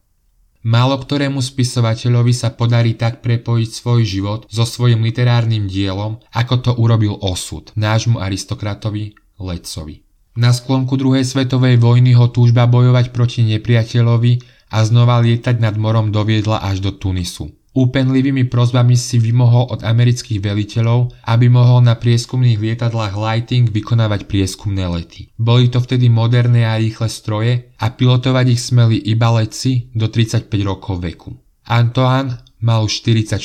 Málo 0.62 0.94
ktorému 0.94 1.42
spisovateľovi 1.42 2.30
sa 2.30 2.54
podarí 2.54 2.94
tak 2.94 3.18
prepojiť 3.18 3.68
svoj 3.68 4.00
život 4.06 4.40
so 4.46 4.62
svojim 4.62 5.02
literárnym 5.02 5.66
dielom, 5.66 6.22
ako 6.30 6.54
to 6.62 6.70
urobil 6.78 7.18
osud 7.18 7.74
nášmu 7.74 8.22
aristokratovi 8.22 9.18
Lecovi. 9.42 10.06
Na 10.32 10.48
sklonku 10.56 10.96
druhej 10.96 11.28
svetovej 11.28 11.76
vojny 11.76 12.16
ho 12.16 12.32
túžba 12.32 12.64
bojovať 12.64 13.12
proti 13.12 13.44
nepriateľovi 13.44 14.32
a 14.72 14.80
znova 14.80 15.20
lietať 15.20 15.60
nad 15.60 15.76
morom 15.76 16.08
doviedla 16.08 16.64
až 16.64 16.80
do 16.80 16.96
Tunisu. 16.96 17.52
Úpenlivými 17.72 18.52
prozbami 18.52 19.00
si 19.00 19.16
vymohol 19.16 19.72
od 19.72 19.80
amerických 19.80 20.44
veliteľov, 20.44 21.12
aby 21.24 21.48
mohol 21.48 21.80
na 21.80 21.96
prieskumných 21.96 22.60
lietadlách 22.60 23.16
Lighting 23.16 23.72
vykonávať 23.72 24.28
prieskumné 24.28 24.84
lety. 24.92 25.32
Boli 25.40 25.72
to 25.72 25.80
vtedy 25.80 26.12
moderné 26.12 26.68
a 26.68 26.76
rýchle 26.76 27.08
stroje 27.08 27.72
a 27.80 27.88
pilotovať 27.88 28.46
ich 28.52 28.60
smeli 28.60 29.00
iba 29.08 29.32
letci 29.32 29.88
do 29.96 30.08
35 30.08 30.52
rokov 30.68 31.00
veku. 31.00 31.32
Antoine 31.64 32.44
mal 32.60 32.88
44. 32.88 33.40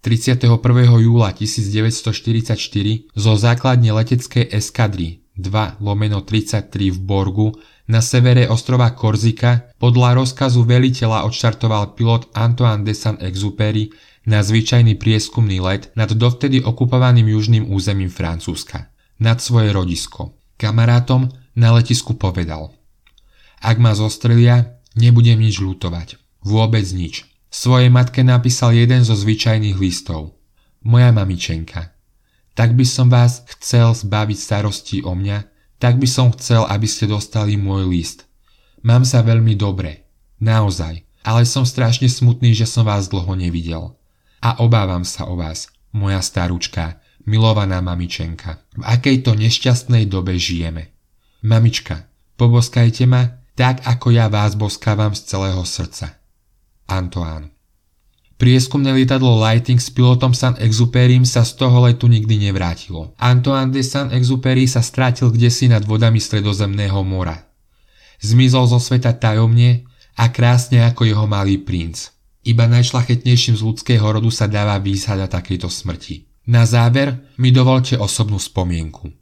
31. 0.00 0.48
júla 1.04 1.28
1944 1.36 2.56
zo 3.12 3.32
základne 3.36 3.92
leteckej 3.92 4.48
eskadry 4.56 5.20
2 5.40 5.80
lomeno 5.80 6.20
33 6.20 6.92
v 6.92 6.98
Borgu 7.00 7.56
na 7.90 7.98
severe 8.04 8.46
ostrova 8.46 8.92
Korzika 8.94 9.72
podľa 9.80 10.22
rozkazu 10.22 10.62
veliteľa 10.62 11.26
odštartoval 11.26 11.96
pilot 11.98 12.30
Antoine 12.36 12.86
de 12.86 12.94
Saint-Exupéry 12.94 13.90
na 14.28 14.44
zvyčajný 14.44 15.00
prieskumný 15.00 15.58
let 15.58 15.90
nad 15.96 16.12
dovtedy 16.12 16.60
okupovaným 16.62 17.26
južným 17.32 17.64
územím 17.72 18.12
Francúzska, 18.12 18.92
nad 19.18 19.40
svoje 19.42 19.72
rodisko. 19.74 20.38
Kamarátom 20.60 21.32
na 21.56 21.72
letisku 21.72 22.14
povedal 22.14 22.76
Ak 23.64 23.80
ma 23.80 23.96
zostrelia, 23.96 24.78
nebudem 24.94 25.40
nič 25.40 25.58
ľutovať. 25.58 26.20
Vôbec 26.44 26.84
nič. 26.92 27.26
Svojej 27.50 27.90
matke 27.90 28.22
napísal 28.22 28.76
jeden 28.78 29.02
zo 29.02 29.18
zvyčajných 29.18 29.76
listov. 29.76 30.38
Moja 30.86 31.10
mamičenka. 31.10 31.99
Tak 32.60 32.76
by 32.76 32.84
som 32.84 33.08
vás 33.08 33.40
chcel 33.56 33.96
zbaviť 33.96 34.36
starostí 34.36 35.00
o 35.00 35.16
mňa, 35.16 35.48
tak 35.80 35.96
by 35.96 36.04
som 36.04 36.28
chcel, 36.36 36.68
aby 36.68 36.84
ste 36.84 37.08
dostali 37.08 37.56
môj 37.56 37.88
list. 37.88 38.28
Mám 38.84 39.08
sa 39.08 39.24
veľmi 39.24 39.56
dobre. 39.56 40.04
Naozaj. 40.44 41.24
Ale 41.24 41.48
som 41.48 41.64
strašne 41.64 42.12
smutný, 42.12 42.52
že 42.52 42.68
som 42.68 42.84
vás 42.84 43.08
dlho 43.08 43.32
nevidel. 43.32 43.96
A 44.44 44.60
obávam 44.60 45.08
sa 45.08 45.24
o 45.24 45.40
vás, 45.40 45.72
moja 45.96 46.20
starúčka, 46.20 47.00
milovaná 47.24 47.80
mamičenka. 47.80 48.60
V 48.76 48.84
akej 48.84 49.24
to 49.24 49.32
nešťastnej 49.32 50.04
dobe 50.04 50.36
žijeme. 50.36 50.92
Mamička, 51.40 52.12
poboskajte 52.36 53.08
ma, 53.08 53.40
tak 53.56 53.80
ako 53.88 54.12
ja 54.12 54.28
vás 54.28 54.52
boskávam 54.52 55.16
z 55.16 55.32
celého 55.32 55.64
srdca. 55.64 56.12
Antoine. 56.92 57.56
Prieskumné 58.40 58.96
lietadlo 58.96 59.36
Lighting 59.36 59.76
s 59.76 59.92
pilotom 59.92 60.32
San 60.32 60.56
Exuperím 60.56 61.28
sa 61.28 61.44
z 61.44 61.60
toho 61.60 61.84
letu 61.84 62.08
nikdy 62.08 62.40
nevrátilo. 62.40 63.12
Antoine 63.20 63.68
de 63.68 63.84
San 63.84 64.08
Exupéry 64.16 64.64
sa 64.64 64.80
strátil 64.80 65.28
kdesi 65.28 65.68
nad 65.68 65.84
vodami 65.84 66.16
stredozemného 66.16 67.04
mora. 67.04 67.36
Zmizol 68.16 68.64
zo 68.64 68.80
sveta 68.80 69.12
tajomne 69.12 69.84
a 70.16 70.32
krásne 70.32 70.80
ako 70.88 71.04
jeho 71.04 71.28
malý 71.28 71.60
princ. 71.60 72.16
Iba 72.40 72.64
najšlachetnejším 72.64 73.60
z 73.60 73.62
ľudského 73.62 74.08
rodu 74.08 74.32
sa 74.32 74.48
dáva 74.48 74.80
výsada 74.80 75.28
takejto 75.28 75.68
smrti. 75.68 76.24
Na 76.48 76.64
záver 76.64 77.36
mi 77.36 77.52
dovolte 77.52 78.00
osobnú 78.00 78.40
spomienku. 78.40 79.12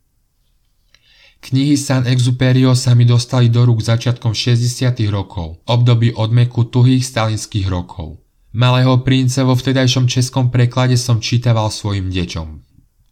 Knihy 1.43 1.75
San 1.75 2.07
Exuperio 2.07 2.71
sa 2.79 2.95
mi 2.95 3.03
dostali 3.03 3.51
do 3.51 3.67
rúk 3.67 3.83
začiatkom 3.83 4.31
60. 4.31 4.95
rokov, 5.11 5.59
období 5.67 6.15
odmeku 6.15 6.71
tuhých 6.71 7.03
stalinských 7.03 7.67
rokov. 7.67 8.28
Malého 8.59 9.07
prince 9.07 9.39
vo 9.47 9.55
vtedajšom 9.55 10.11
českom 10.11 10.51
preklade 10.51 10.99
som 10.99 11.23
čítaval 11.23 11.71
svojim 11.71 12.11
deťom. 12.11 12.49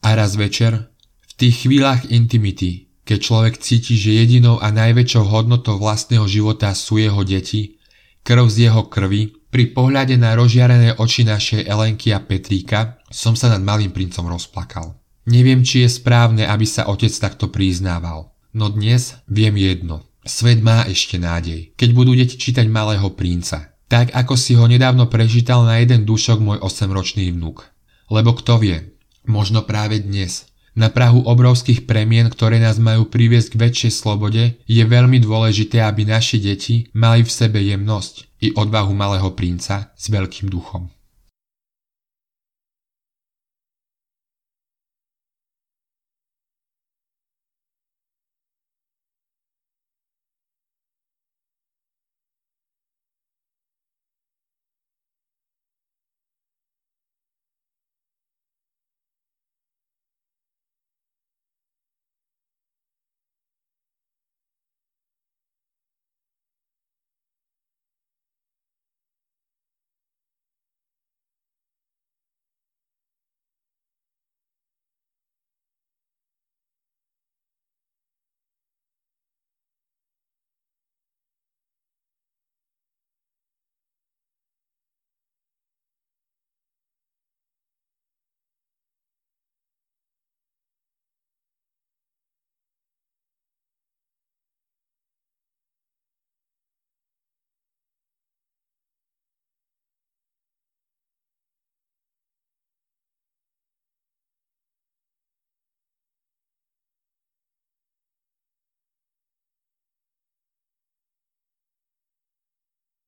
A 0.03 0.09
raz 0.19 0.35
večer, 0.35 0.91
v 1.23 1.33
tých 1.39 1.63
chvíľach 1.63 2.03
intimity, 2.11 2.91
keď 3.07 3.19
človek 3.23 3.55
cíti, 3.63 3.95
že 3.95 4.19
jedinou 4.19 4.59
a 4.59 4.75
najväčšou 4.75 5.23
hodnotou 5.23 5.79
vlastného 5.79 6.27
života 6.27 6.75
sú 6.75 6.99
jeho 6.99 7.23
deti, 7.23 7.79
krv 8.27 8.51
z 8.51 8.67
jeho 8.67 8.91
krvi, 8.91 9.39
pri 9.47 9.71
pohľade 9.71 10.19
na 10.19 10.35
rozžiarené 10.35 10.99
oči 10.99 11.23
našej 11.23 11.63
Elenky 11.63 12.11
a 12.11 12.19
Petríka 12.19 12.99
som 13.07 13.39
sa 13.39 13.47
nad 13.47 13.63
malým 13.63 13.95
princom 13.95 14.27
rozplakal. 14.27 14.99
Neviem, 15.31 15.63
či 15.63 15.87
je 15.87 15.95
správne, 15.95 16.43
aby 16.51 16.67
sa 16.67 16.91
otec 16.91 17.15
takto 17.15 17.55
priznával. 17.55 18.35
No 18.51 18.67
dnes 18.67 19.15
viem 19.31 19.55
jedno. 19.55 20.11
Svet 20.27 20.59
má 20.59 20.83
ešte 20.91 21.23
nádej, 21.23 21.71
keď 21.79 21.89
budú 21.95 22.19
deti 22.19 22.35
čítať 22.35 22.67
Malého 22.67 23.15
princa. 23.15 23.76
Tak 23.87 24.11
ako 24.15 24.35
si 24.35 24.59
ho 24.59 24.67
nedávno 24.67 25.07
prečítal 25.07 25.63
na 25.63 25.79
jeden 25.79 26.03
dušok 26.03 26.43
môj 26.43 26.59
8-ročný 26.59 27.31
vnúk. 27.31 27.71
Lebo 28.11 28.35
kto 28.35 28.59
vie, 28.59 28.95
možno 29.27 29.63
práve 29.63 30.03
dnes, 30.03 30.51
na 30.77 30.93
Prahu 30.93 31.25
obrovských 31.25 31.89
premien, 31.89 32.29
ktoré 32.29 32.61
nás 32.61 32.77
majú 32.77 33.09
priviesť 33.09 33.57
k 33.57 33.61
väčšej 33.65 33.93
slobode, 33.97 34.61
je 34.69 34.85
veľmi 34.85 35.23
dôležité, 35.23 35.81
aby 35.81 36.05
naši 36.05 36.37
deti 36.37 36.93
mali 36.93 37.25
v 37.25 37.33
sebe 37.33 37.63
jemnosť 37.65 38.29
i 38.45 38.53
odvahu 38.53 38.93
malého 38.93 39.33
princa 39.33 39.95
s 39.97 40.13
veľkým 40.13 40.53
duchom. 40.53 40.93